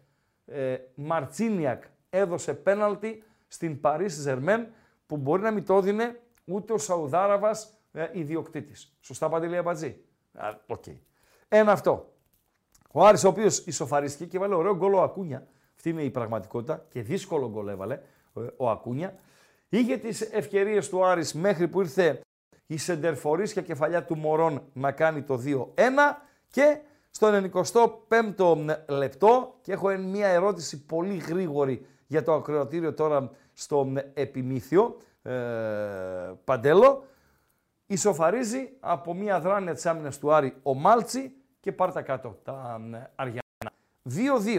Ε, 0.51 0.77
Μαρτσίνιακ 0.95 1.83
έδωσε 2.09 2.53
πέναλτι 2.53 3.23
στην 3.47 3.79
Paris 3.83 4.09
Germain 4.25 4.65
που 5.05 5.17
μπορεί 5.17 5.41
να 5.41 5.51
μην 5.51 5.65
το 5.65 5.77
έδινε 5.77 6.19
ούτε 6.45 6.73
ο 6.73 6.77
Σαουδάραβας 6.77 7.73
ε, 7.91 8.07
ιδιοκτήτης. 8.11 8.97
Σωστά, 9.01 9.29
Παντελή 9.29 9.57
Αμπατζή. 9.57 10.03
Α, 10.33 10.49
Οκ. 10.67 10.83
Ένα 11.47 11.71
αυτό. 11.71 12.13
Ο 12.91 13.05
Άρης 13.05 13.23
ο 13.23 13.27
οποίος 13.27 13.57
ισοφαρίστηκε 13.57 14.25
και 14.25 14.39
έβαλε 14.39 14.55
ωραίο 14.55 14.75
γκολ 14.75 14.93
ο 14.93 15.01
Ακούνια. 15.01 15.47
Αυτή 15.75 15.89
είναι 15.89 16.01
η 16.01 16.09
πραγματικότητα 16.09 16.85
και 16.89 17.01
δύσκολο 17.01 17.49
γκολ 17.49 17.67
έβαλε 17.67 17.93
ε, 17.93 18.41
ο 18.57 18.69
Ακούνια. 18.69 19.15
Είχε 19.69 19.97
τις 19.97 20.21
ευκαιρίες 20.21 20.89
του 20.89 21.05
Άρης 21.05 21.33
μέχρι 21.33 21.67
που 21.67 21.81
ήρθε 21.81 22.21
η 22.65 22.77
σεντερφορίσια 22.77 23.61
κεφαλιά 23.61 24.05
του 24.05 24.17
Μωρών 24.17 24.63
να 24.73 24.91
κάνει 24.91 25.21
το 25.21 25.41
2-1 25.45 25.81
και 26.49 26.79
στο 27.09 27.27
95ο 28.09 28.55
λεπτό 28.87 29.55
και 29.61 29.71
έχω 29.71 29.97
μια 29.97 30.27
ερώτηση 30.27 30.85
πολύ 30.85 31.15
γρήγορη 31.15 31.85
για 32.07 32.23
το 32.23 32.33
ακροατήριο 32.33 32.93
τώρα 32.93 33.31
στο 33.53 33.93
επιμήθειο 34.13 34.97
ε, 35.21 35.31
Παντέλο 36.43 37.03
ισοφαρίζει 37.85 38.69
από 38.79 39.13
μια 39.13 39.39
δράνεια 39.39 39.73
της 39.73 39.85
άμυνας 39.85 40.19
του 40.19 40.33
Άρη 40.33 40.55
ο 40.63 40.73
Μάλτσι 40.73 41.33
και 41.59 41.71
πάρ' 41.71 41.91
τα 41.91 42.01
κάτω 42.01 42.39
τα 42.43 42.81
ε, 42.93 43.11
Αριανά. 43.15 43.41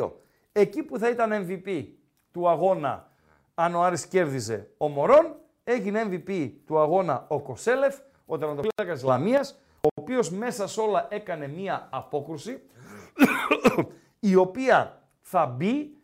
2-2. 0.00 0.10
Εκεί 0.52 0.82
που 0.82 0.98
θα 0.98 1.08
ήταν 1.08 1.46
MVP 1.46 1.86
του 2.30 2.48
αγώνα 2.48 3.08
αν 3.54 3.74
ο 3.74 3.82
Άρης 3.82 4.06
κέρδιζε 4.06 4.70
ο 4.76 4.88
Μωρόν, 4.88 5.36
έγινε 5.64 6.02
MVP 6.10 6.50
του 6.66 6.78
αγώνα 6.78 7.24
ο 7.28 7.40
Κοσέλεφ, 7.40 7.98
ο 8.26 8.38
τερματοφύλακας 8.38 9.02
Λαμίας, 9.02 9.58
ο 9.80 9.88
οποίος 9.94 10.30
μέσα 10.30 10.66
σε 10.66 10.80
όλα 10.80 11.06
έκανε 11.10 11.48
μία 11.48 11.88
απόκρουση, 11.90 12.62
η 14.20 14.34
οποία 14.34 15.08
θα 15.20 15.46
μπει 15.46 15.96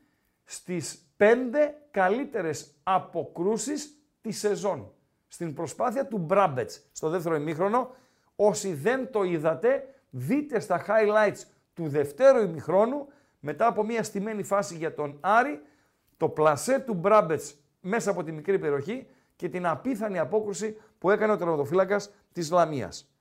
στις 0.45 1.11
πέντε 1.17 1.75
καλύτερες 1.91 2.75
αποκρούσεις 2.83 4.03
τη 4.21 4.31
σεζόν. 4.33 4.93
Στην 5.29 5.55
προσπάθεια 5.55 6.07
του 6.07 6.19
Μπράμπετς 6.19 6.89
στο 6.93 7.09
δεύτερο 7.09 7.35
ημίχρονο, 7.35 7.95
όσοι 8.37 8.75
δεν 8.75 9.11
το 9.11 9.23
είδατε, 9.23 9.95
δείτε 10.11 10.61
στα 10.61 10.85
highlights 10.89 11.41
του 11.75 11.89
δευτέρου 11.89 12.43
ημιχρόνου, 12.43 13.09
μετά 13.41 13.67
από 13.67 13.85
μια 13.85 14.03
στημένη 14.03 14.43
φάση 14.43 14.77
για 14.77 14.95
τον 14.95 15.19
Άρη, 15.21 15.63
το 16.17 16.29
πλασέ 16.29 16.79
του 16.79 16.95
Μπράμπετς 16.95 17.55
μέσα 17.81 18.11
από 18.11 18.25
τη 18.25 18.33
μικρή 18.33 18.59
περιοχή 18.59 19.07
και 19.37 19.49
την 19.49 19.67
απίθανη 19.67 20.19
απόκρουση 20.19 20.81
που 20.99 21.11
έκανε 21.11 21.33
ο 21.33 21.37
τερματοφύλακας 21.37 22.11
της 22.33 22.51
Λαμίας. 22.51 23.16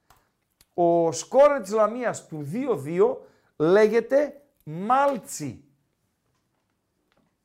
Ο 0.77 1.11
σκόρερ 1.11 1.61
της 1.61 1.71
Λαμίας 1.71 2.27
του 2.27 2.49
2-2 2.51 3.17
λέγεται 3.55 4.41
Μάλτσι. 4.63 5.63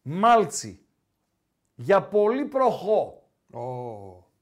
Μάλτσι. 0.03 0.87
Για 1.75 2.03
πολύ 2.03 2.45
προχώ. 2.45 3.23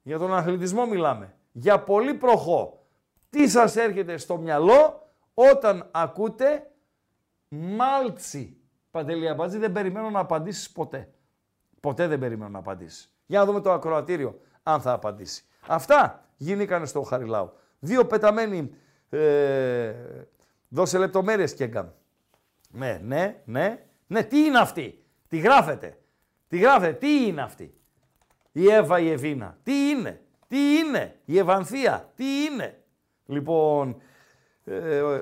Για 0.03 0.19
τον 0.19 0.35
αθλητισμό 0.35 0.87
μιλάμε. 0.87 1.37
Για 1.53 1.83
πολύ 1.83 2.15
προχώ. 2.15 2.87
Τι 3.31 3.49
σας 3.49 3.77
έρχεται 3.77 4.17
στο 4.17 4.37
μυαλό 4.37 5.09
όταν 5.35 5.89
ακούτε 5.91 6.71
Μάλτσι. 7.49 8.61
Παντελή 8.91 9.29
Αμπάτζη, 9.29 9.59
δεν 9.59 9.73
περιμένω 9.73 10.11
να 10.11 10.21
απαντήσεις 10.21 10.71
ποτέ. 10.73 11.13
Ποτέ 11.81 12.07
δεν 12.07 12.19
περιμένω 12.19 12.51
να 12.51 12.59
απαντήσεις. 12.59 13.13
Για 13.27 13.39
να 13.39 13.45
δούμε 13.45 13.61
το 13.61 13.73
ακροατήριο 13.73 14.41
αν 14.63 14.81
θα 14.81 14.93
απαντήσει. 14.93 15.45
Αυτά 15.67 16.25
γίνηκαν 16.37 16.87
στο 16.87 17.03
Χαριλάου. 17.03 17.53
Δύο 17.79 18.07
πεταμένοι. 18.07 18.71
Ε, 19.11 19.95
δώσε 20.69 20.99
λεπτομέρειες 20.99 21.55
και 21.55 21.65
έκαν. 21.65 21.95
Ναι, 22.71 23.01
ναι, 23.03 23.43
ναι. 23.45 23.83
Ναι, 24.07 24.23
τι 24.23 24.39
είναι 24.39 24.59
αυτή; 24.59 25.05
Τι 25.29 25.39
γράφετε. 25.39 25.99
Τι 26.49 26.59
γράφετε. 26.59 26.93
Τι 26.93 27.27
είναι 27.27 27.43
αυτή; 27.43 27.75
Η 28.53 28.69
Εύα 28.69 28.99
η 28.99 29.11
Εβίνα. 29.11 29.59
Τι 29.63 29.89
είναι; 29.89 30.21
Τι 30.47 30.59
είναι; 30.77 31.21
Η 31.25 31.39
Ευανθία. 31.39 32.13
Τι 32.15 32.25
είναι; 32.45 32.83
Λοιπόν, 33.27 34.01
ε, 34.65 35.21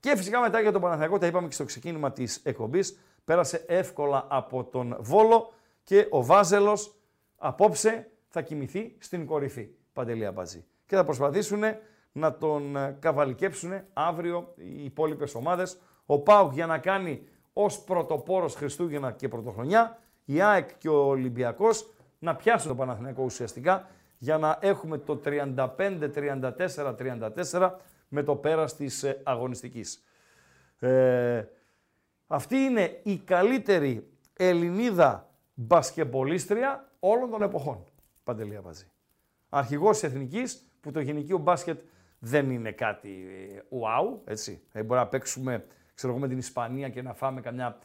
και 0.00 0.16
φυσικά 0.16 0.40
μετά 0.40 0.60
για 0.60 0.72
τον 0.72 0.80
Παναθηναϊκό, 0.80 1.18
τα 1.18 1.26
είπαμε 1.26 1.48
και 1.48 1.54
στο 1.54 1.64
ξεκίνημα 1.64 2.12
της 2.12 2.40
εκπομπής, 2.44 2.98
πέρασε 3.24 3.64
εύκολα 3.66 4.26
από 4.28 4.64
τον 4.64 4.96
Βόλο 5.00 5.52
και 5.82 6.06
ο 6.10 6.24
Βάζελος 6.24 6.94
απόψε 7.36 8.10
θα 8.28 8.42
κοιμηθεί 8.42 8.96
στην 8.98 9.26
κορυφή, 9.26 9.68
Παντελή 9.92 10.26
Αμπατζή. 10.26 10.64
Και 10.86 10.96
θα 10.96 11.04
προσπαθήσουν 11.04 11.62
να 12.12 12.34
τον 12.34 12.76
ε, 12.76 12.96
καβαλικέψουν 13.00 13.80
αύριο 13.92 14.54
οι 14.56 14.84
υπόλοιπες 14.84 15.34
ομάδες. 15.34 15.78
Ο 16.06 16.18
Πάουκ 16.18 16.52
για 16.52 16.66
να 16.66 16.78
κάνει 16.78 17.22
ως 17.52 17.78
πρωτοπόρος 17.78 18.54
Χριστούγεννα 18.54 19.12
και 19.12 19.28
Πρωτοχρονιά, 19.28 19.98
η 20.24 20.40
ΑΕΚ 20.40 20.78
και 20.78 20.88
ο 20.88 21.06
Ολυμπιακός 21.06 21.90
να 22.18 22.36
πιάσουν 22.36 22.68
το 22.68 22.74
Παναθηναϊκό 22.74 23.22
ουσιαστικά 23.22 23.88
για 24.18 24.38
να 24.38 24.58
έχουμε 24.60 24.98
το 24.98 25.20
35-34-34 25.24 27.70
με 28.08 28.22
το 28.22 28.36
πέρας 28.36 28.76
της 28.76 29.02
ε, 29.02 29.20
αγωνιστικής. 29.24 30.02
Ε, 30.78 31.44
αυτή 32.26 32.56
είναι 32.56 33.00
η 33.02 33.18
καλύτερη 33.18 34.08
Ελληνίδα 34.36 35.28
μπασκεμπολίστρια 35.54 36.92
όλων 36.98 37.30
των 37.30 37.42
εποχών. 37.42 37.84
Παντελή 38.24 38.56
Αβαζή. 38.56 38.86
Αρχηγός 39.48 39.98
της 39.98 40.08
Εθνικής 40.08 40.62
που 40.80 40.90
το 40.90 41.00
γυναικείο 41.00 41.38
μπάσκετ 41.38 41.80
δεν 42.18 42.50
είναι 42.50 42.72
κάτι 42.72 43.26
ε, 43.56 43.62
wow, 43.70 44.18
έτσι. 44.24 44.62
Δεν 44.72 44.84
μπορεί 44.84 45.00
να 45.00 45.06
παίξουμε 45.06 45.64
ξέρω 45.98 46.12
εγώ, 46.12 46.22
με 46.22 46.28
την 46.28 46.38
Ισπανία 46.38 46.88
και 46.88 47.02
να 47.02 47.14
φάμε 47.14 47.40
καμιά 47.40 47.78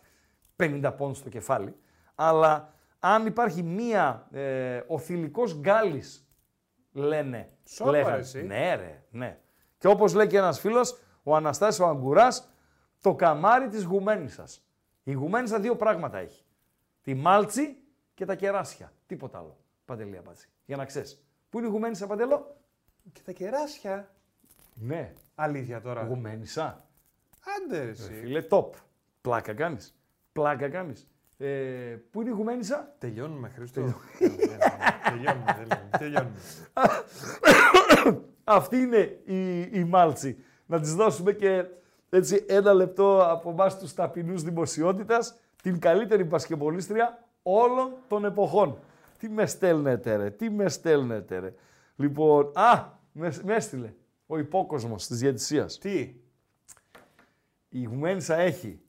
50 0.57 0.93
πόντους 0.97 1.18
στο 1.18 1.30
κεφάλι. 1.30 1.76
Αλλά 2.15 2.73
αν 2.99 3.26
υπάρχει 3.26 3.64
μία, 3.64 4.27
ε, 4.31 4.81
ο 4.88 4.99
θηλυκός 4.99 5.60
Γκάλης, 5.60 6.27
λένε. 6.91 7.49
Σόπα, 7.64 7.91
λέγανε. 7.91 8.18
εσύ. 8.18 8.43
Ναι 8.43 8.76
ρε, 8.76 9.03
ναι. 9.10 9.39
Και 9.77 9.88
όπως 9.88 10.14
λέει 10.14 10.27
και 10.27 10.38
ένας 10.38 10.60
φίλος, 10.60 10.99
ο 11.23 11.35
Αναστάσιος 11.35 11.88
ο 11.88 11.89
Αγκουράς, 11.89 12.49
το 13.01 13.15
καμάρι 13.15 13.68
της 13.68 13.84
Γουμένισσας. 13.84 14.68
Η 15.03 15.11
Γουμένισσα 15.11 15.60
δύο 15.60 15.76
πράγματα 15.76 16.18
έχει. 16.18 16.45
Τη 17.01 17.14
μάλτσι 17.14 17.77
και 18.14 18.26
τα 18.26 18.35
κεράσια. 18.35 18.93
Τίποτα 19.05 19.38
άλλο. 19.38 19.57
Παντελή 19.85 20.18
Αμπάτση. 20.18 20.49
Για 20.65 20.76
να 20.77 20.85
ξέρεις. 20.85 21.26
Πού 21.49 21.57
είναι 21.57 21.68
η 21.68 21.69
Γουμένισσα, 21.69 22.07
Παντελό; 22.07 22.57
Και 23.11 23.22
τα 23.26 23.31
κεράσια. 23.31 24.12
Ναι. 24.73 25.13
Αλήθεια 25.35 25.81
τώρα. 25.81 26.05
Γουμένισσα. 26.05 26.85
Άντε 27.57 27.77
ρε, 27.77 27.83
Ρε 27.83 27.89
εσύ. 27.89 28.13
Φίλε, 28.13 28.43
top. 28.49 28.69
Πλάκα 29.21 29.53
κάνεις. 29.53 29.95
Πλάκα 30.31 30.69
κάνεις. 30.69 31.07
Ε, 31.37 31.47
πού 32.11 32.21
είναι 32.21 32.29
η 32.29 32.33
Γουμένισσα; 32.33 32.95
Τελειώνουμε, 32.97 33.49
Χρήστο. 33.49 33.81
Τελειώνουμε, 35.09 35.45
τελειώνουμε, 35.45 35.89
τελειώνουμε. 35.97 36.39
Αυτή 38.43 38.77
είναι 38.77 39.19
η, 39.25 39.61
η 39.61 39.83
Μάλτσι. 39.83 40.43
Να 40.65 40.79
της 40.79 40.95
δώσουμε 40.95 41.31
και 41.31 41.65
έτσι 42.09 42.45
ένα 42.47 42.73
λεπτό 42.73 43.25
από 43.31 43.49
εμάς 43.49 43.79
τους 43.79 43.93
ταπεινούς 43.93 44.43
δημοσιότητας 44.43 45.39
την 45.61 45.79
καλύτερη 45.79 46.23
μπασκεμπολίστρια 46.23 47.23
όλων 47.43 47.93
των 48.07 48.25
εποχών. 48.25 48.77
Τι 49.17 49.29
με 49.29 49.45
στέλνετε 49.45 50.15
ρε, 50.15 50.29
τι 50.29 50.49
με 50.49 50.69
στέλνετε 50.69 51.39
ρε. 51.39 51.53
Λοιπόν, 51.95 52.51
α, 52.53 52.85
με, 53.11 53.33
με 53.43 53.55
έστειλε 53.55 53.93
ο 54.34 54.38
υπόκοσμος 54.38 55.07
της 55.07 55.18
διαιτησίας. 55.19 55.77
Τι; 55.77 56.15
Η 57.69 57.84
Γουμένισσα 57.84 58.35
έχει 58.35 58.81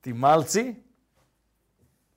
τη 0.00 0.12
Μάλτσι, 0.12 0.82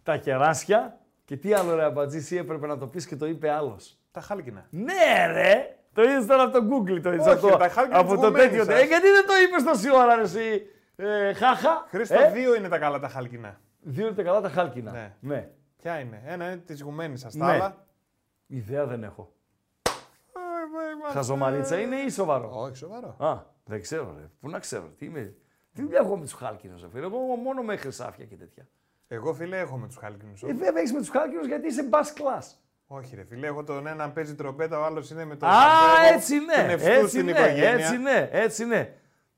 τα 0.04 0.18
κεράσια 0.18 1.00
και 1.26 1.38
τι 1.38 1.54
άλλο 1.54 1.76
ρε 1.76 1.84
αμπατζή, 1.84 2.18
εσύ 2.18 2.36
έπρεπε 2.36 2.68
να 2.68 2.78
το 2.78 2.88
πεις 2.88 3.08
και 3.08 3.16
το 3.16 3.26
είπε 3.26 3.50
άλλος. 3.50 3.98
Τα 4.12 4.22
χάλκινα. 4.22 4.68
Ναι, 4.70 5.26
ρε! 5.34 5.78
Το 5.94 6.04
είδες 6.04 6.26
τώρα 6.26 6.44
από 6.44 6.60
το 6.60 6.66
Google, 6.76 7.02
το 7.02 7.12
είδες 7.14 7.26
Όχι, 7.26 7.30
αυτό. 7.36 7.58
τα 7.58 7.70
χάλκινα 7.70 7.98
από 8.00 8.12
της 8.14 8.22
το 8.22 8.32
τέτοιο. 8.32 8.48
Γουμένισσας. 8.60 8.82
Ε, 8.82 8.86
γιατί 8.86 9.08
δεν 9.08 9.26
το 9.26 9.34
είπες 9.48 9.64
τόση 9.64 9.96
ώρα, 9.96 10.16
ρε, 10.16 10.22
εσύ. 10.22 10.66
Ε, 10.96 11.34
χάχα; 11.34 11.86
Χρήστο, 11.90 12.20
Ε, 12.20 12.32
δύο 12.32 12.56
είναι 12.56 12.68
τα 12.68 12.78
καλά 12.80 13.00
τα 13.00 13.08
χάλκινα. 13.10 13.60
δύο 13.82 14.06
είναι 14.06 14.16
τα 14.16 14.24
καλά 14.24 14.42
τα 14.42 14.50
χάλκινα. 14.50 14.92
Ναι. 14.92 15.16
ναι. 15.20 15.50
Ποια 15.78 16.00
είναι; 16.00 16.22
Ένα 16.26 16.46
είναι 16.46 16.58
της 16.58 16.82
Γουμένισσα. 16.82 17.30
Τα 17.30 17.46
Ναι. 17.46 17.52
άλλα; 17.52 17.86
Ιδέα 18.48 18.86
δεν 18.86 19.04
έχω. 19.04 19.34
Χαζομαρίτσα 21.12 21.80
είναι 21.80 21.96
ή 21.96 22.10
σοβαρό; 22.10 22.52
Όχι, 22.54 22.76
σοβαρό. 22.76 23.16
Α, 23.20 23.44
δεν 23.64 23.82
ξέρω, 23.82 24.16
ρε. 24.18 24.30
Πού 24.40 24.50
να 24.50 24.60
ξέρω. 24.60 24.94
Τι, 24.98 25.06
είμαι... 25.06 25.36
τι 25.74 25.82
δουλειά 25.82 26.00
έχω 26.00 26.18
με 26.18 26.24
τους 26.24 26.34
χάλκινους, 26.34 26.86
φίλε; 26.92 27.06
Εγώ 27.06 27.18
μόνο 27.18 27.62
με 27.62 27.76
χρυσάφια 27.76 28.26
και 28.26 28.36
τέτοια. 28.36 28.68
Εγώ 29.08 29.34
φίλε 29.34 29.60
έχω 29.60 29.78
με 29.78 29.88
τους 29.88 29.98
χάλκινους. 29.98 30.44
Ε, 30.44 30.54
βέβαια 30.54 30.78
έχεις 30.78 30.94
με 30.94 31.00
τους 31.00 31.10
χάλκινους 31.10 31.48
γιατί 31.48 31.68
είσαι 31.68 31.84
μπα 31.84 32.00
class. 32.04 32.56
Όχι, 32.88 33.16
ρε 33.16 33.24
φίλε, 33.24 33.48
έχω 33.48 33.64
τον 33.64 33.88
ένα 33.88 34.10
παίζει 34.10 34.36
τρομπέτα, 34.36 34.80
ο 34.80 34.84
άλλος 34.84 35.10
είναι 35.10 35.26
με 35.26 35.36
το. 35.36 35.48
Α, 35.48 35.52
σαντέγο, 35.52 36.14
έτσι 36.16 36.36
ναι. 36.40 36.56
Τον 36.56 36.70
εαυτού 36.70 36.90
Έτσι 36.90 37.08
στην 37.08 37.26
ναι, 37.26 37.32
οικογένεια. 37.32 37.70
έτσι 37.70 37.98
ναι, 37.98 38.30
έτσι 38.32 38.66
ναι. 38.66 38.94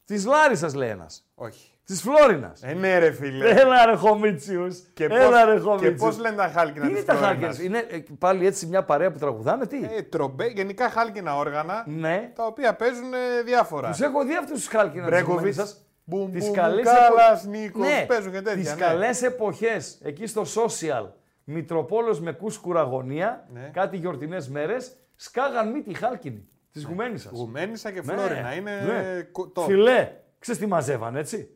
Της 0.06 0.26
Λάρισας 0.26 0.74
λέει 0.74 0.90
ένας. 0.90 1.26
Όχι. 1.36 1.71
Της 1.86 2.02
Φλόρινας. 2.02 2.62
Ε, 2.64 2.74
ναι, 2.74 2.98
ρε 3.00 3.12
φίλε. 3.12 3.50
Έλα 3.50 3.86
ρε 3.86 3.96
Χομίτσιους. 3.96 4.80
Και 4.94 5.04
Έλα 5.04 5.46
ρε 5.46 5.52
πώς, 5.54 5.62
και 5.62 5.68
Χομίτσιους. 5.68 6.00
πώς 6.00 6.18
λένε 6.20 6.36
τα 6.36 6.48
χάλκινα 6.48 6.86
Τι 6.88 6.92
της 6.94 7.02
είναι 7.02 7.12
τα 7.12 7.16
Φλόρινας; 7.16 7.56
χάλκινα; 7.58 7.78
Είναι 7.80 7.88
ε, 7.90 8.04
πάλι 8.20 8.46
έτσι 8.46 8.66
μια 8.66 8.84
παρέα 8.84 9.12
που 9.12 9.18
τραγουδάνε, 9.20 9.66
τι; 9.66 9.78
Ε, 9.98 10.02
τρομπέ, 10.02 10.46
γενικά 10.48 10.90
χάλκινα 10.90 11.36
όργανα, 11.38 11.84
Ναι. 11.88 12.32
τα 12.36 12.46
οποία 12.46 12.76
παίζουν 12.76 13.14
ε, 13.14 13.42
διάφορα. 13.46 13.90
Τους 13.90 14.00
έχω 14.02 14.24
δει 14.24 14.36
αυτούς 14.36 14.60
τους 14.60 14.68
χάλκινα 14.68 15.06
Μπρέκοβιτς, 15.06 15.56
σας. 15.56 15.86
Μπουμ, 16.04 16.32
Τις 16.32 16.46
μπουμ, 16.46 16.54
καλές 16.54 16.86
Κάλλας, 16.86 17.44
επο- 17.44 17.52
Νίκος, 17.58 17.86
ναι, 17.88 18.06
παίζουν 18.08 18.32
και 18.32 18.42
τέτοια, 18.42 18.62
Τις 18.62 18.74
ναι. 18.74 18.80
καλές 18.86 19.22
εποχές, 19.22 20.00
εκεί 20.04 20.28
στο 20.28 20.42
social, 20.42 21.10
Μητροπόλος 21.44 22.20
με 22.22 22.32
κούσκουρα 22.32 22.82
γωνία, 22.82 23.48
Ναι. 23.54 23.70
κάτι 23.74 23.98
γιορτινές 23.98 24.50
μέρες, 24.50 24.96
σκάγαν 25.16 25.72
μύτη 25.72 25.94
χάλκινη. 25.94 26.48
Τη 26.72 26.82
Γουμένισσα. 26.82 27.30
Γουμένισσα 27.34 27.92
και 27.92 28.02
Ναι, 28.06 28.14
Φλόρινα. 28.14 28.54
Είναι 28.54 28.72
ναι. 28.72 29.22
κο- 29.32 29.52
top. 29.56 29.64
Φιλέ, 29.66 30.12
ξέρεις 30.40 30.60
τι 30.62 30.68
μαζεύανε, 30.68 31.20
έτσι; 31.20 31.50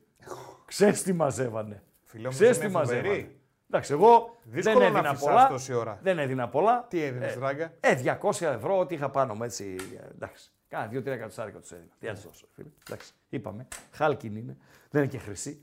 Ξέρεις 0.66 1.04
τι 1.04 1.14
μαζεύανε. 1.14 1.84
Φίλε 2.04 2.28
μου, 2.28 2.34
Ξέρεις 2.34 2.58
είναι 2.58 2.66
τι 2.66 2.72
φοβερή. 2.72 2.98
μαζεύανε. 3.02 3.32
Εντάξει, 3.70 3.94
εγώ 3.94 4.38
Δύσκολο 4.44 4.80
δεν 4.80 4.92
να 4.92 4.98
έδινα 4.98 5.14
φυσάς 5.16 5.30
πολλά. 5.34 5.48
τόση 5.48 5.74
ώρα. 5.74 6.00
Δεν 6.02 6.20
έδινα 6.20 6.50
πολλά. 6.50 6.86
Τι 6.90 7.02
έδινες, 7.04 7.36
Ε, 7.36 7.40
Ράγκα; 7.40 7.74
Ε, 7.80 7.96
200 7.96 8.46
ευρώ, 8.46 8.80
ό,τι 8.80 8.94
είχα 8.96 9.10
πάνω 9.10 9.34
μου 9.34 9.44
έτσι. 9.44 9.76
ε, 9.98 10.08
Εντάξει. 10.16 10.50
Κάνα 10.68 10.88
2-3 10.92 11.06
εκατοστάρικα 11.06 11.60
τους 11.60 11.72
έδινα. 11.72 11.90
Τι 12.00 12.08
να 12.08 12.14
τους 12.14 12.24
δώσω, 12.24 12.48
φίλε. 12.54 12.68
Εντάξει. 12.88 13.12
Είπαμε. 13.30 13.68
Χάλκιν 13.92 14.36
είναι. 14.36 14.58
Δεν 14.90 15.02
είναι 15.02 15.12
και 15.12 15.18
χρυσή. 15.18 15.62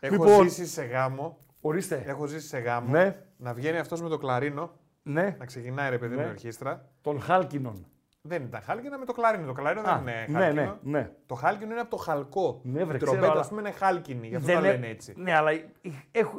Έχω 0.00 0.42
ζήσει 0.42 0.66
σε 0.66 0.84
γάμο. 0.84 1.38
Ορίστε. 1.60 2.02
Έχω 2.06 2.26
ζήσει 2.26 2.46
σε 2.46 2.58
γάμο. 2.58 2.90
Ναι. 2.90 3.16
Να 3.36 3.52
βγαίνει 3.54 3.78
αυτός 3.78 4.02
με 4.02 4.08
το 4.08 4.18
κλαρίνο. 4.18 4.72
Ναι. 5.02 5.36
Να 5.38 5.44
ξεκινάει 5.44 5.90
ρε 5.90 5.98
παιδί 5.98 6.16
Ναι. 6.16 6.22
με 6.24 6.28
ορχήστρα. 6.28 6.88
Των 7.02 7.20
Χάλκινων. 7.20 7.86
Δεν 8.26 8.42
ήταν 8.42 8.60
χάλκινα 8.62 8.98
με 8.98 9.04
το 9.04 9.12
κλαρίνο. 9.12 9.46
Το 9.46 9.52
κλαρίνο 9.52 9.88
Α, 9.88 9.98
δεν 10.04 10.14
είναι 10.14 10.26
ναι, 10.28 10.38
χάλκινο. 10.44 10.78
ναι, 10.82 10.98
ναι. 10.98 11.10
Το 11.26 11.34
χάλκινο 11.34 11.70
είναι 11.72 11.80
από 11.80 11.90
το 11.90 11.96
χαλκό. 11.96 12.60
Ναι, 12.64 12.84
βρε, 12.84 12.94
η 12.94 12.96
ξέρω, 12.96 13.10
τρομπέτα, 13.10 13.30
αλλά- 13.32 13.40
ας 13.40 13.48
πούμε, 13.48 13.60
είναι 13.60 13.70
χάλκινη. 13.70 14.26
Γι' 14.28 14.34
αυτό 14.34 14.46
Δεν 14.52 14.60
τα 14.62 14.68
ε- 14.68 14.70
λένε 14.72 14.86
έτσι. 14.86 15.14
Ναι, 15.16 15.34
αλλά 15.36 15.50
έχει, 15.50 15.68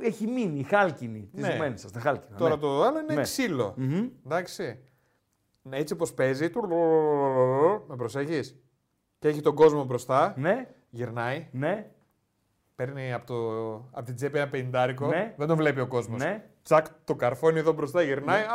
έχει 0.02 0.28
μείνει 0.28 0.60
η 0.60 0.64
χάλκινη 0.64 1.30
της 1.34 1.44
Ναι. 1.44 1.52
Ζουμένισσα. 1.52 1.90
Τα 1.92 2.00
χάλκινα. 2.00 2.38
Τώρα 2.38 2.56
ναι. 2.56 2.62
το 2.62 2.84
άλλο 2.84 3.00
είναι 3.00 3.14
Ναι. 3.14 3.22
ξύλο. 3.22 3.74
Μμμ. 3.78 4.08
Εντάξει. 4.26 4.80
Ναι, 5.62 5.78
έτσι 5.78 5.94
όπως 5.94 6.14
παίζει. 6.14 6.50
του- 6.50 6.68
Με 7.88 7.96
προσέχεις. 7.96 8.60
Και 9.20 9.28
έχει 9.28 9.42
τον 9.42 9.56
κόσμο 9.56 9.84
μπροστά. 9.84 10.34
Ναι. 10.38 10.68
Γυρνάει. 10.90 11.48
Ναι. 11.52 11.90
Παίρνει 12.76 13.14
από, 13.14 13.26
το, 13.26 13.36
από 13.92 14.06
την 14.06 14.16
τσέπη 14.16 14.38
ένα 14.38 14.48
πενιντάρικο. 14.50 15.08
Ναι. 15.08 15.34
Δεν 15.38 15.48
τον 15.48 15.58
βλέπει 15.58 15.80
ο 15.80 15.88
κόσμος. 15.88 16.22
Ναι. 16.22 16.50
Τσακ, 16.66 16.86
το 17.06 17.16
καρφώνει 17.16 17.60
εδώ 17.60 17.72
μπροστά, 17.72 18.02
γυρνάει. 18.02 18.42
Α, 18.42 18.46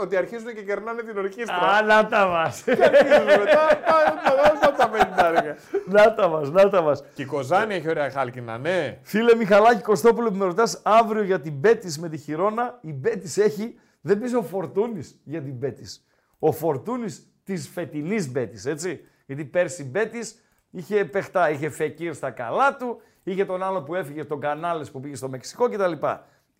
ότι 0.00 0.16
αρχίζουν 0.16 0.54
και 0.54 0.62
κερνάνε 0.62 1.02
την 1.02 1.18
ορχήστρα. 1.18 1.56
Α, 1.56 1.82
να 1.82 2.06
τα 2.06 2.26
μας. 2.26 2.62
Και 2.62 2.70
αρχίζουν 2.70 3.24
μετά. 3.24 3.66
τα- 3.86 4.58
τα- 4.60 4.72
τα 4.72 4.88
πενιντάρικα. 4.88 5.56
να 5.86 6.14
τα 6.14 6.28
μας, 6.28 6.50
να 6.50 6.68
τα 6.68 6.82
μας. 6.82 7.04
Και 7.14 7.22
η 7.22 7.24
Κοζάνη 7.24 7.74
έχει 7.74 7.88
ωραία 7.88 8.10
χάλκινα, 8.10 8.58
ναι. 8.58 8.98
Φίλε 9.02 9.34
Μιχαλάκη 9.34 9.82
Κωστόπουλο 9.82 10.30
που 10.30 10.36
με 10.36 10.44
ρωτάς 10.44 10.80
αύριο 10.84 11.22
για 11.22 11.40
την 11.40 11.52
Μπέτης 11.52 11.98
με 11.98 12.08
τη 12.08 12.16
Χιρόνα, 12.16 12.78
η 12.80 12.92
Μπέτης 12.92 13.36
έχει, 13.38 13.78
δεν 14.00 14.18
πεις 14.18 14.34
ο 14.34 14.42
Φορτούνης 14.42 15.20
για 15.24 15.42
την 15.42 15.52
Μπέτης. 15.54 16.06
Ο 16.38 16.52
Φορτούνης 16.52 17.32
της 17.44 17.68
φετινής 17.68 18.30
Μπέτης, 18.32 18.66
έτσι. 18.66 19.00
Γιατί 19.26 19.44
πέρσι 19.44 19.82
η 19.82 19.88
Μπέτης 19.90 20.34
είχε 20.70 21.04
παιχτά, 21.04 21.50
είχε 21.50 21.70
Φεκίρ 21.70 22.14
στα 22.14 22.30
καλά 22.30 22.76
του, 22.76 23.00
είχε 23.22 23.44
τον 23.44 23.62
άλλο 23.62 23.82
που 23.82 23.94
έφυγε, 23.94 24.24
τον 24.24 24.40
Κανάλες 24.40 24.90
που 24.90 25.00
πήγε 25.00 25.14
στο 25.14 25.28
Μεξικό 25.28 25.68
κτλ. 25.68 25.92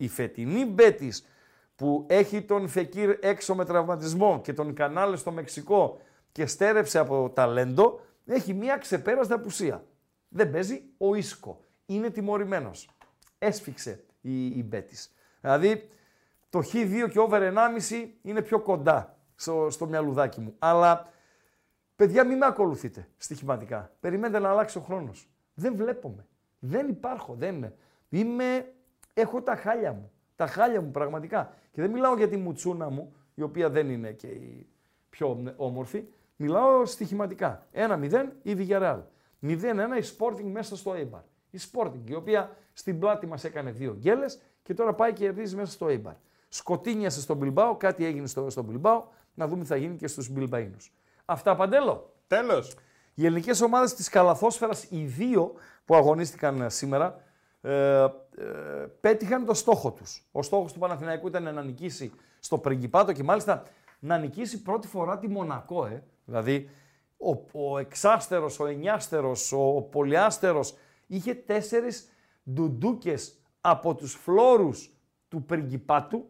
Η 0.01 0.07
φετινή 0.07 0.65
Μπέτης 0.65 1.25
που 1.75 2.05
έχει 2.09 2.41
τον 2.41 2.67
Φεκίρ 2.67 3.17
έξω 3.21 3.55
με 3.55 3.65
τραυματισμό 3.65 4.41
και 4.41 4.53
τον 4.53 4.73
Κανάλες 4.73 5.19
στο 5.19 5.31
Μεξικό 5.31 6.01
και 6.31 6.45
στέρεψε 6.45 6.99
από 6.99 7.29
ταλέντο, 7.29 8.01
έχει 8.25 8.53
μία 8.53 8.77
ξεπέραστη 8.77 9.33
απουσία. 9.33 9.83
Δεν 10.29 10.51
παίζει 10.51 10.83
ο 10.97 11.15
Ίσκο. 11.15 11.63
Είναι 11.85 12.09
τιμωρημένος. 12.09 12.89
Έσφιξε 13.37 14.03
η, 14.21 14.45
η 14.45 14.65
Μπέτης. 14.67 15.13
Δηλαδή 15.41 15.89
το 16.49 16.59
Χ2 16.59 17.09
και 17.11 17.19
over 17.19 17.53
1,5 17.89 18.07
είναι 18.21 18.41
πιο 18.41 18.59
κοντά 18.59 19.17
στο, 19.35 19.67
στο 19.69 19.87
μυαλουδάκι 19.87 20.39
μου. 20.39 20.55
Αλλά 20.59 21.07
παιδιά 21.95 22.23
μην 22.23 22.37
με 22.37 22.45
ακολουθείτε 22.45 23.07
στοιχηματικά. 23.17 23.91
Περιμένετε 23.99 24.39
να 24.39 24.49
αλλάξει 24.49 24.77
ο 24.77 24.81
χρόνος. 24.81 25.29
Δεν 25.53 25.75
βλέπομαι. 25.75 26.25
Δεν 26.59 26.89
υπάρχω. 26.89 27.35
Δεν 27.35 27.55
είμαι. 27.55 27.73
είμαι. 28.09 28.73
Έχω 29.19 29.41
τα 29.41 29.55
χάλια 29.55 29.93
μου. 29.93 30.11
Τα 30.35 30.47
χάλια 30.47 30.81
μου 30.81 30.91
πραγματικά. 30.91 31.53
Και 31.71 31.81
δεν 31.81 31.91
μιλάω 31.91 32.15
για 32.15 32.27
τη 32.27 32.37
μουτσούνα 32.37 32.89
μου, 32.89 33.13
η 33.33 33.41
οποία 33.41 33.69
δεν 33.69 33.89
είναι 33.89 34.11
και 34.11 34.27
η 34.27 34.67
πιο 35.09 35.53
όμορφη. 35.55 36.03
Μιλάω 36.35 36.85
στοιχηματικά. 36.85 37.67
1-0 37.73 38.25
η 38.41 38.55
Villarreal. 38.57 39.01
0-1 39.41 39.57
η 39.99 40.03
Sporting 40.17 40.51
μέσα 40.51 40.75
στο 40.75 40.93
Eibar. 40.95 41.23
Η 41.49 41.59
Sporting, 41.71 42.09
η 42.09 42.15
οποία 42.15 42.55
στην 42.73 42.99
πλάτη 42.99 43.27
μας 43.27 43.43
έκανε 43.43 43.71
δύο 43.71 43.95
γκέλες 43.99 44.39
και 44.63 44.73
τώρα 44.73 44.93
πάει 44.93 45.13
και 45.13 45.23
κερδίζει 45.23 45.55
μέσα 45.55 45.71
στο 45.71 45.87
Eibar. 45.89 46.15
Σκοτίνιασε 46.49 47.21
στον 47.21 47.39
Bilbao, 47.41 47.75
κάτι 47.77 48.05
έγινε 48.05 48.27
στο, 48.27 48.49
στο 48.49 48.65
Bilbao, 48.71 49.01
να 49.33 49.47
δούμε 49.47 49.61
τι 49.61 49.67
θα 49.67 49.75
γίνει 49.75 49.95
και 49.95 50.07
στους 50.07 50.31
Bilbaínos. 50.35 50.89
Αυτά 51.25 51.55
παντέλο. 51.55 52.13
Τέλος. 52.27 52.75
Οι 53.13 53.25
ελληνικές 53.25 53.61
ομάδες 53.61 53.93
της 53.93 54.09
καλαθόσφαιρας, 54.09 54.87
οι 54.89 55.03
δύο 55.03 55.53
που 55.85 55.95
αγωνίστηκαν 55.95 56.61
ε, 56.61 56.69
σήμερα, 56.69 57.23
ε, 57.61 58.03
ε, 58.03 58.07
πέτυχαν 58.99 59.45
το 59.45 59.53
στόχο 59.53 59.91
τους. 59.91 60.27
Ο 60.31 60.43
στόχος 60.43 60.73
του 60.73 60.79
Παναθηναϊκού 60.79 61.27
ήταν 61.27 61.53
να 61.53 61.63
νικήσει 61.63 62.11
στο 62.39 62.57
Πριγκιπάτο 62.57 63.11
και 63.11 63.23
μάλιστα 63.23 63.63
να 63.99 64.17
νικήσει 64.17 64.61
πρώτη 64.61 64.87
φορά 64.87 65.19
τη 65.19 65.27
Μονακό. 65.27 65.85
Ε. 65.85 66.03
Δηλαδή 66.25 66.69
ο, 67.17 67.61
ο 67.69 67.77
εξάστερος, 67.77 68.59
ο 68.59 68.65
εννιάστερος, 68.65 69.51
ο 69.51 69.81
πολυάστερος 69.81 70.75
είχε 71.07 71.33
τέσσερις 71.33 72.09
ντουντούκες 72.49 73.41
από 73.61 73.95
τους 73.95 74.13
φλόρους 74.13 74.93
του 75.27 75.43
Πριγκιπάτου 75.43 76.29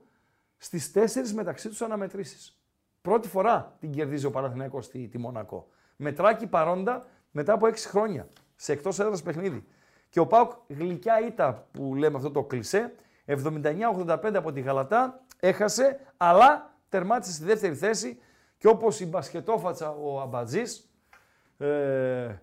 στις 0.57 0.91
τέσσερις 0.91 1.33
μεταξύ 1.33 1.69
τους 1.69 1.81
αναμετρήσεις. 1.81 2.61
Πρώτη 3.01 3.27
φορά 3.27 3.75
την 3.79 3.91
κερδίζει 3.91 4.25
ο 4.25 4.31
Παναθηναϊκός 4.31 4.85
στη, 4.85 5.07
τη 5.07 5.17
Μονακό. 5.17 5.67
Μετράκι 5.95 6.47
παρόντα 6.47 7.07
μετά 7.31 7.53
από 7.53 7.67
6 7.67 7.73
χρόνια 7.75 8.27
σε 8.55 8.71
εκτός 8.71 8.99
έδρας 8.99 9.21
παιχνίδι. 9.21 9.65
Και 10.09 10.19
ο 10.19 10.27
Πάουκ 10.27 10.51
γλυκιά 10.67 11.19
ήττα 11.27 11.67
που 11.71 11.95
λέμε 11.95 12.17
αυτό 12.17 12.31
το 12.31 12.43
κλισέ, 12.43 12.93
79-85 13.25 14.33
από 14.35 14.51
τη 14.51 14.61
Γαλατά, 14.61 15.21
έχασε, 15.39 15.99
αλλά 16.17 16.73
τερμάτισε 16.89 17.33
στη 17.33 17.43
δεύτερη 17.45 17.75
θέση 17.75 18.19
και 18.57 18.67
όπως 18.67 18.99
η 18.99 19.05
μπασκετόφατσα 19.05 19.89
ο 19.91 20.19
Αμπατζής, 20.21 20.89
ε, 21.57 21.65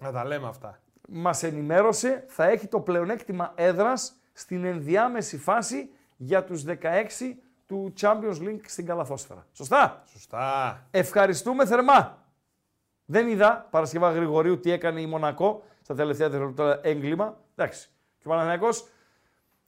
Να 0.00 0.12
τα 0.12 0.24
λέμε 0.24 0.48
αυτά. 0.48 0.80
μας 1.08 1.42
ενημέρωσε, 1.42 2.24
θα 2.26 2.44
έχει 2.44 2.66
το 2.66 2.80
πλεονέκτημα 2.80 3.52
έδρας 3.54 4.14
στην 4.32 4.64
ενδιάμεση 4.64 5.38
φάση 5.38 5.90
για 6.16 6.44
τους 6.44 6.62
16 6.62 7.38
του 7.66 7.92
Champions 8.00 8.38
League 8.40 8.60
στην 8.66 8.86
Καλαθόσφαιρα. 8.86 9.46
Σωστά; 9.52 10.02
Σωστά. 10.06 10.86
Ευχαριστούμε 10.90 11.66
θερμά. 11.66 12.18
Δεν 13.04 13.28
είδα 13.28 13.66
Παρασκευά 13.70 14.10
Γρηγορίου 14.10 14.60
τι 14.60 14.70
έκανε 14.70 15.00
η 15.00 15.06
Μονακό 15.06 15.62
στα 15.82 15.94
τελευταία 15.94 16.28
δευτερόλεπτα 16.28 16.80
έγκλημα. 16.82 17.36
Εντάξει. 17.56 17.88
Και 18.18 18.26
ο 18.26 18.30
Παναθηναϊκός 18.30 18.88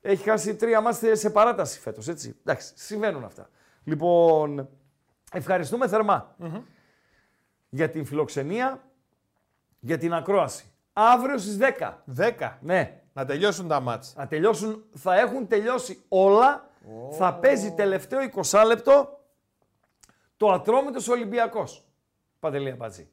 έχει 0.00 0.22
χάσει 0.22 0.56
τρία 0.56 0.80
μάτια 0.80 1.16
σε 1.16 1.30
παράταση 1.30 1.80
φέτος, 1.80 2.08
έτσι. 2.08 2.36
Εντάξει, 2.40 2.72
συμβαίνουν 2.76 3.24
αυτά. 3.24 3.50
Λοιπόν, 3.84 4.68
ευχαριστούμε 5.32 5.88
θερμά 5.88 6.36
για 7.68 7.90
την 7.90 8.04
φιλοξενία, 8.04 8.82
για 9.80 9.98
την 9.98 10.14
ακρόαση. 10.14 10.72
Αύριο 10.92 11.38
στις 11.38 11.56
10. 11.56 12.04
10. 12.16 12.58
Ναι. 12.60 13.02
Να 13.12 13.24
τελειώσουν 13.24 13.68
τα 13.68 13.80
μάτς. 13.80 14.14
Να 14.16 14.26
τελειώσουν, 14.26 14.84
θα 14.94 15.18
έχουν 15.18 15.48
τελειώσει 15.48 16.04
όλα. 16.08 16.70
Θα 17.10 17.34
παίζει 17.34 17.72
τελευταίο 17.72 18.20
20 18.20 18.64
λεπτό 18.66 19.20
το 20.36 20.52
ατρόμητος 20.52 21.08
Ολυμπιακός. 21.08 21.84
Παντελία 22.40 22.76
Μπατζή. 22.76 23.08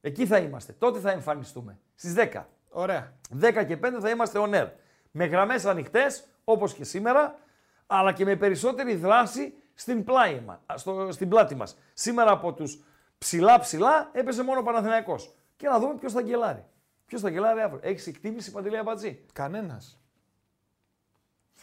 Εκεί 0.00 0.26
θα 0.26 0.38
είμαστε. 0.38 0.72
Τότε 0.72 0.98
θα 0.98 1.10
εμφανιστούμε. 1.10 1.78
Στις 1.94 2.14
10. 2.14 2.44
Ωραία. 2.70 3.12
10 3.40 3.64
και 3.66 3.76
5 3.76 4.00
θα 4.00 4.10
είμαστε 4.10 4.38
on 4.42 4.54
air. 4.54 4.68
Με 5.10 5.24
γραμμές 5.24 5.64
ανοιχτές, 5.64 6.24
όπως 6.44 6.74
και 6.74 6.84
σήμερα, 6.84 7.38
αλλά 7.86 8.12
και 8.12 8.24
με 8.24 8.36
περισσότερη 8.36 8.94
δράση 8.94 9.54
στην, 9.74 10.04
πλάι 10.04 10.40
μας, 10.40 10.58
στο, 10.74 11.08
στην 11.12 11.28
πλάτη 11.28 11.54
μας. 11.54 11.76
Σήμερα 11.94 12.30
από 12.30 12.52
τους 12.52 12.78
ψηλά 13.18 13.58
ψηλά 13.58 14.10
έπεσε 14.12 14.42
μόνο 14.42 14.60
ο 14.60 14.62
Παναθηναϊκός. 14.62 15.34
Και 15.56 15.68
να 15.68 15.78
δούμε 15.78 15.94
ποιος 15.94 16.12
θα 16.12 16.22
γκελάρει. 16.22 16.64
Ποιος 17.06 17.20
θα 17.20 17.30
γκελάρει 17.30 17.60
αύριο. 17.60 17.80
Έχεις 17.82 18.06
εκτίμηση 18.06 18.50
Παντελία 18.50 18.82
Μπατζή. 18.82 19.24
Κανένας. 19.32 20.00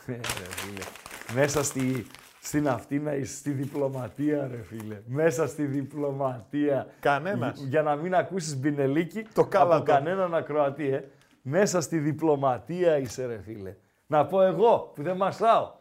Ε, 0.06 0.12
ρε 0.14 0.20
φίλε. 0.22 0.84
Μέσα 1.34 1.64
στη, 1.64 2.08
στην 2.48 2.68
αυτή 2.70 3.00
να 3.00 3.14
είσαι 3.14 3.36
στη 3.36 3.52
διπλωματία, 3.52 4.48
ρε 4.52 4.62
φίλε. 4.64 5.02
Μέσα 5.06 5.48
στη 5.48 5.64
διπλωματία. 5.66 6.88
Κανένας. 7.00 7.58
Για, 7.60 7.68
για 7.68 7.82
να 7.82 7.96
μην 7.96 8.16
ακούσεις 8.16 8.58
μπινελίκι 8.58 9.24
Το 9.34 9.42
από 9.42 9.50
κάλατο. 9.50 9.84
κανέναν 9.84 10.36
ακροατή, 10.36 10.88
ε. 10.88 11.04
Μέσα 11.42 11.82
στη 11.82 11.98
διπλωματία 11.98 12.98
είσαι, 12.98 13.26
ρε 13.26 13.40
φίλε. 13.46 13.76
Να 14.08 14.26
πω 14.26 14.42
εγώ 14.42 14.92
που 14.96 15.04
δεν 15.04 15.16
μασάω. 15.16 15.72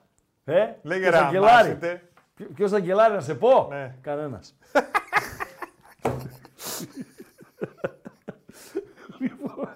Ε, 0.45 0.67
Λέγε 0.83 1.01
ποιος 1.01 1.13
ρε, 1.15 1.19
θα 1.21 1.29
γκελάρει. 1.31 1.51
αμάσετε. 1.69 2.03
Ποιο- 2.35 2.49
Ποιος 2.55 2.71
θα 2.71 2.79
γκελάρει, 2.81 3.15
να 3.15 3.21
σε 3.21 3.35
πω. 3.35 3.67
Ναι. 3.71 3.95
Κανένας. 4.01 4.55
Λοιπόν. 9.19 9.69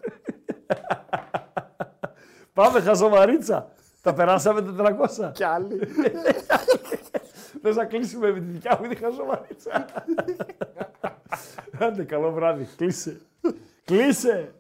Πάμε 2.53 2.81
χαζομαρίτσα. 2.81 3.69
Τα 4.01 4.15
περάσαμε 4.15 4.75
400. 4.79 5.33
Κι 5.33 5.45
άλλοι. 5.45 5.79
Θες 7.63 7.77
να 7.77 7.85
κλείσουμε 7.85 8.33
με 8.33 8.39
τη 8.41 8.45
δικιά 8.47 8.79
μου 8.83 8.89
τη 8.89 8.97
χαζομαρίτσα; 8.97 9.85
Άντε, 11.87 12.05
καλό 12.05 12.33
βράδυ. 12.33 12.69
Κλείσε. 12.77 13.21
Κλείσε. 13.85 14.55